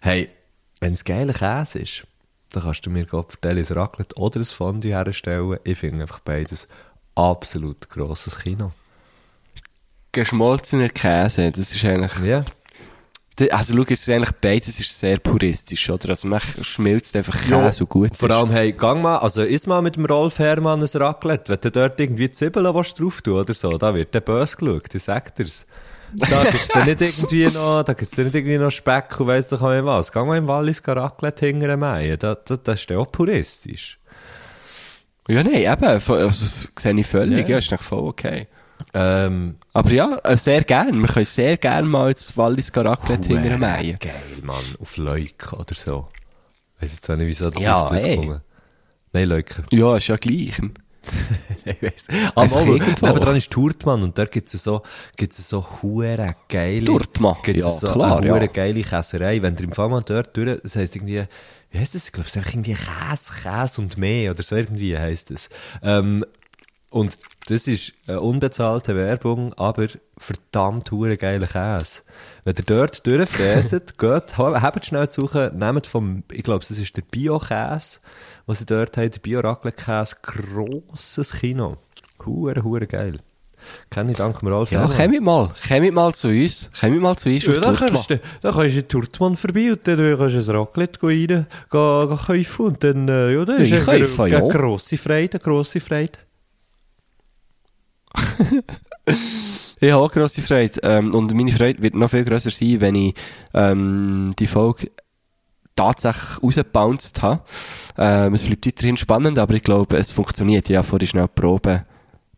hey, 0.00 0.30
wenn 0.80 0.94
es 0.94 1.04
geiler 1.04 1.34
Käse 1.34 1.80
ist, 1.80 2.06
dann 2.52 2.62
kannst 2.62 2.86
du 2.86 2.90
mir 2.90 3.04
Gott 3.04 3.32
vertellen, 3.32 3.66
ein 3.68 3.74
Raclette 3.74 4.16
oder 4.16 4.40
ein 4.40 4.44
Fondue 4.46 4.92
herstellen. 4.92 5.58
Ich 5.64 5.76
finde 5.76 6.00
einfach 6.00 6.20
beides 6.20 6.66
absolut 7.14 7.90
grosses 7.90 8.38
Kino. 8.38 8.72
Geschmolzener 10.12 10.88
Käse, 10.88 11.52
das 11.52 11.74
ist 11.74 11.84
eigentlich, 11.84 12.18
Ja. 12.24 12.42
Also 13.50 13.74
schau, 13.76 13.82
es 13.82 14.00
ist 14.00 14.08
eigentlich 14.08 14.32
beides 14.40 14.80
ist 14.80 14.98
sehr 14.98 15.18
puristisch, 15.18 15.90
oder? 15.90 16.08
Also 16.10 16.26
man 16.26 16.40
schmilzt 16.62 17.14
einfach 17.16 17.38
Käse 17.38 17.84
und 17.84 17.90
gut 17.90 18.16
Vor 18.16 18.30
allem, 18.30 18.50
hey, 18.50 18.72
gang 18.72 19.02
mal, 19.02 19.18
also 19.18 19.42
iss 19.42 19.66
mal 19.66 19.82
mit 19.82 19.96
dem 19.96 20.06
Rolf 20.06 20.38
Herrmann 20.38 20.80
ein 20.82 20.88
Raclette. 20.94 21.52
Wenn 21.52 21.60
du 21.60 21.70
dort 21.70 22.00
irgendwie 22.00 22.30
Zwiebeln 22.30 22.64
drauf 22.64 22.92
tun 22.92 23.34
oder 23.34 23.52
so, 23.52 23.76
da 23.76 23.94
wird 23.94 24.14
der 24.14 24.20
böse 24.20 24.56
geschaut, 24.56 24.94
ich 24.94 25.02
sag 25.02 25.34
dir's. 25.34 25.66
Da 26.14 26.44
gibt's 26.44 26.68
dann 26.68 26.86
nicht 26.86 27.00
irgendwie 27.02 27.46
noch, 27.46 27.82
da 27.82 27.92
gibt's 27.92 28.14
dann 28.14 28.26
nicht 28.26 28.36
irgendwie 28.36 28.56
noch 28.58 28.70
Speck 28.70 29.20
und 29.20 29.26
weiss 29.26 29.48
doch 29.48 29.60
auch 29.60 29.72
nicht 29.72 29.84
was. 29.84 30.10
Gang 30.12 30.28
mal 30.28 30.38
im 30.38 30.48
Wallis 30.48 30.80
Raclette 30.86 31.46
hingern 31.46 31.78
meien, 31.80 32.18
da, 32.18 32.36
da, 32.36 32.56
das 32.56 32.80
ist 32.80 32.88
ja 32.90 32.98
auch 32.98 33.10
puristisch. 33.12 33.98
Ja, 35.28 35.42
nein, 35.42 35.54
eben, 35.56 36.00
vo- 36.00 36.14
also, 36.24 36.44
das 36.44 36.70
sehe 36.82 36.94
ich 36.98 37.06
völlig, 37.06 37.40
Ja. 37.40 37.46
ja, 37.54 37.58
ist 37.58 37.70
eigentlich 37.72 37.82
voll 37.86 38.04
okay. 38.08 38.46
Ähm, 38.94 39.56
Aber 39.72 39.90
ja, 39.90 40.18
äh, 40.24 40.36
sehr 40.36 40.64
gern, 40.64 41.00
wir 41.00 41.08
können 41.08 41.26
sehr 41.26 41.56
gern 41.56 41.88
mal 41.88 42.10
ins 42.10 42.36
Wallis 42.36 42.70
Raclette 42.74 43.28
hinterher 43.28 43.58
mähen. 43.58 43.98
Geil, 43.98 44.12
Mann, 44.42 44.56
auf 44.80 44.96
Leuke 44.96 45.56
oder 45.56 45.74
so. 45.74 46.08
Weiss 46.80 46.92
jetzt 46.92 47.10
auch 47.10 47.16
nicht, 47.16 47.26
wieso 47.26 47.50
das 47.50 47.62
Ja, 47.62 47.84
auf 47.84 47.90
das 47.90 48.04
ey. 48.04 48.16
kommen. 48.16 48.40
Nein, 49.12 49.28
Leuke. 49.28 49.64
Ja, 49.70 49.96
ist 49.96 50.06
ja 50.08 50.16
gleich. 50.16 50.60
ich 51.64 51.82
weiss. 51.82 52.08
Aber 52.34 52.60
irgendwo. 52.62 53.06
nebenan 53.06 53.36
ist 53.36 53.50
Turtmann 53.50 54.02
und 54.02 54.18
dort 54.18 54.32
gibt's 54.32 54.52
so, 54.52 54.82
gibt's 55.16 55.48
so 55.48 55.64
hure 55.82 56.34
geile... 56.48 56.84
Turtmann, 56.84 57.36
Gibt's 57.42 57.62
ja, 57.62 57.70
so 57.70 57.92
klar, 57.92 58.18
eine 58.18 58.26
ja. 58.26 58.46
geile 58.46 58.82
Käserei. 58.82 59.40
Wenn 59.40 59.56
ihr 59.56 59.64
im 59.64 59.72
Fall 59.72 59.88
mal 59.88 60.02
dort 60.02 60.36
durch, 60.36 60.60
das 60.62 60.76
heisst 60.76 60.96
irgendwie, 60.96 61.24
wie 61.70 61.78
heisst 61.78 61.94
das? 61.94 62.06
Ich 62.06 62.12
glaube, 62.12 62.28
es 62.28 62.36
ist 62.36 62.46
irgendwie 62.46 62.74
Käse, 62.74 63.32
Käse 63.42 63.80
und 63.80 63.96
mehr 63.96 64.32
oder 64.32 64.42
so 64.42 64.56
irgendwie 64.56 64.98
heisst 64.98 65.30
es. 65.30 65.48
Ähm, 65.82 66.24
und 66.90 67.18
das 67.48 67.66
ist 67.68 67.92
eine 68.06 68.20
unbezahlte 68.20 68.94
Werbung, 68.96 69.52
aber 69.54 69.86
verdammt 70.18 70.90
hure 70.90 71.16
geiler 71.16 71.46
Käse. 71.46 72.02
Wenn 72.44 72.56
ihr 72.56 72.64
dort 72.64 73.06
durchfräset, 73.06 73.98
geht, 73.98 74.38
ha- 74.38 74.60
habt 74.62 74.84
schnell 74.86 75.08
zu 75.08 75.22
suchen, 75.22 75.56
nehmt 75.58 75.86
vom, 75.86 76.22
ich 76.32 76.42
glaube, 76.42 76.64
das 76.66 76.78
ist 76.78 76.96
der 76.96 77.02
Bio-Käse, 77.02 78.00
was 78.46 78.58
sie 78.60 78.66
dort 78.66 78.96
haben, 78.96 79.10
der 79.10 79.20
Bio-Raclette-Käse, 79.20 80.16
grosses 80.22 81.32
Kino. 81.32 81.76
Hure, 82.24 82.62
hure 82.64 82.86
geil. 82.86 83.18
Ich 83.90 84.16
dank 84.16 84.38
dem 84.38 84.48
Rolf 84.48 84.70
Ja, 84.70 84.88
Herrmann. 84.88 85.14
komm 85.16 85.24
mal, 85.24 85.50
komm 85.68 85.94
mal 85.94 86.14
zu 86.14 86.28
uns, 86.28 86.70
komm 86.78 86.98
mal 87.00 87.16
zu 87.16 87.28
uns 87.30 87.44
Ja, 87.46 87.52
auf 87.52 87.58
Turtmann. 87.58 87.90
kannst 87.94 88.10
du, 88.10 88.20
dann 88.42 88.54
kannst 88.54 88.76
du 88.76 88.86
Turtmann 88.86 89.36
vorbei 89.36 89.72
und 89.72 89.88
dann 89.88 90.16
kannst 90.18 90.48
du 90.48 90.52
ein 90.52 90.56
Raclette 90.58 91.02
rein, 91.02 91.16
gehen, 91.26 91.46
gehen 91.70 92.08
kaufen 92.18 92.66
und 92.66 92.84
dann, 92.84 93.08
äh, 93.08 93.32
ja, 93.34 93.44
das 93.44 93.60
ist 93.60 93.88
eine, 93.88 94.06
eine 94.18 94.28
ja. 94.28 94.40
grosse 94.40 94.96
Freude, 94.96 95.32
eine 95.38 95.40
grosse 95.40 95.80
Freude. 95.80 96.12
Ich 99.78 99.92
habe 99.92 100.02
auch 100.02 100.10
grosse 100.10 100.40
Freude. 100.40 100.80
Ähm, 100.82 101.14
und 101.14 101.34
meine 101.34 101.52
Freude 101.52 101.82
wird 101.82 101.94
noch 101.94 102.10
viel 102.10 102.24
grösser 102.24 102.50
sein, 102.50 102.80
wenn 102.80 102.94
ich 102.94 103.14
ähm, 103.52 104.32
die 104.38 104.46
Folge 104.46 104.90
tatsächlich 105.74 106.42
rausgebounced 106.42 107.22
habe. 107.22 107.42
Ähm, 107.98 108.34
es 108.34 108.42
bleibt 108.42 108.66
weiterhin 108.66 108.96
spannend, 108.96 109.38
aber 109.38 109.54
ich 109.54 109.62
glaube, 109.62 109.96
es 109.98 110.10
funktioniert. 110.10 110.68
Ja, 110.68 110.82
vorher 110.82 111.06
schnell 111.06 111.28
Probe. 111.28 111.84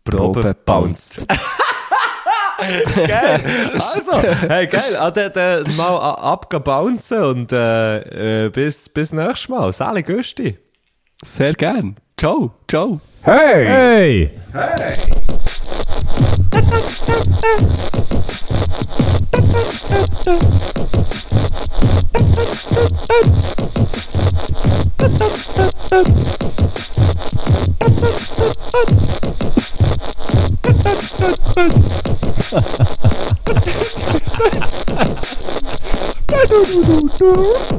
Probe 0.05 0.57
bounced. 0.67 1.27
geil. 3.07 3.41
Also, 3.95 4.21
hey, 4.21 4.67
geil. 4.67 4.97
Ah, 4.99 5.11
dann, 5.11 5.33
dann 5.33 5.77
mal 5.77 5.97
abgebouncen 5.97 7.23
und 7.23 7.53
äh, 7.53 8.47
äh, 8.47 8.51
bis, 8.51 8.89
bis 8.89 9.13
nächstes 9.13 9.49
Mal. 9.49 9.73
Sali 9.73 10.03
Güsti. 10.03 10.59
Sehr 11.23 11.53
gern. 11.53 11.97
Ciao, 12.17 12.53
ciao. 12.69 13.01
Hey! 13.25 14.31
Du, 16.51 16.61
du, 36.47 36.65
du, 36.85 37.09
du. 37.19 37.79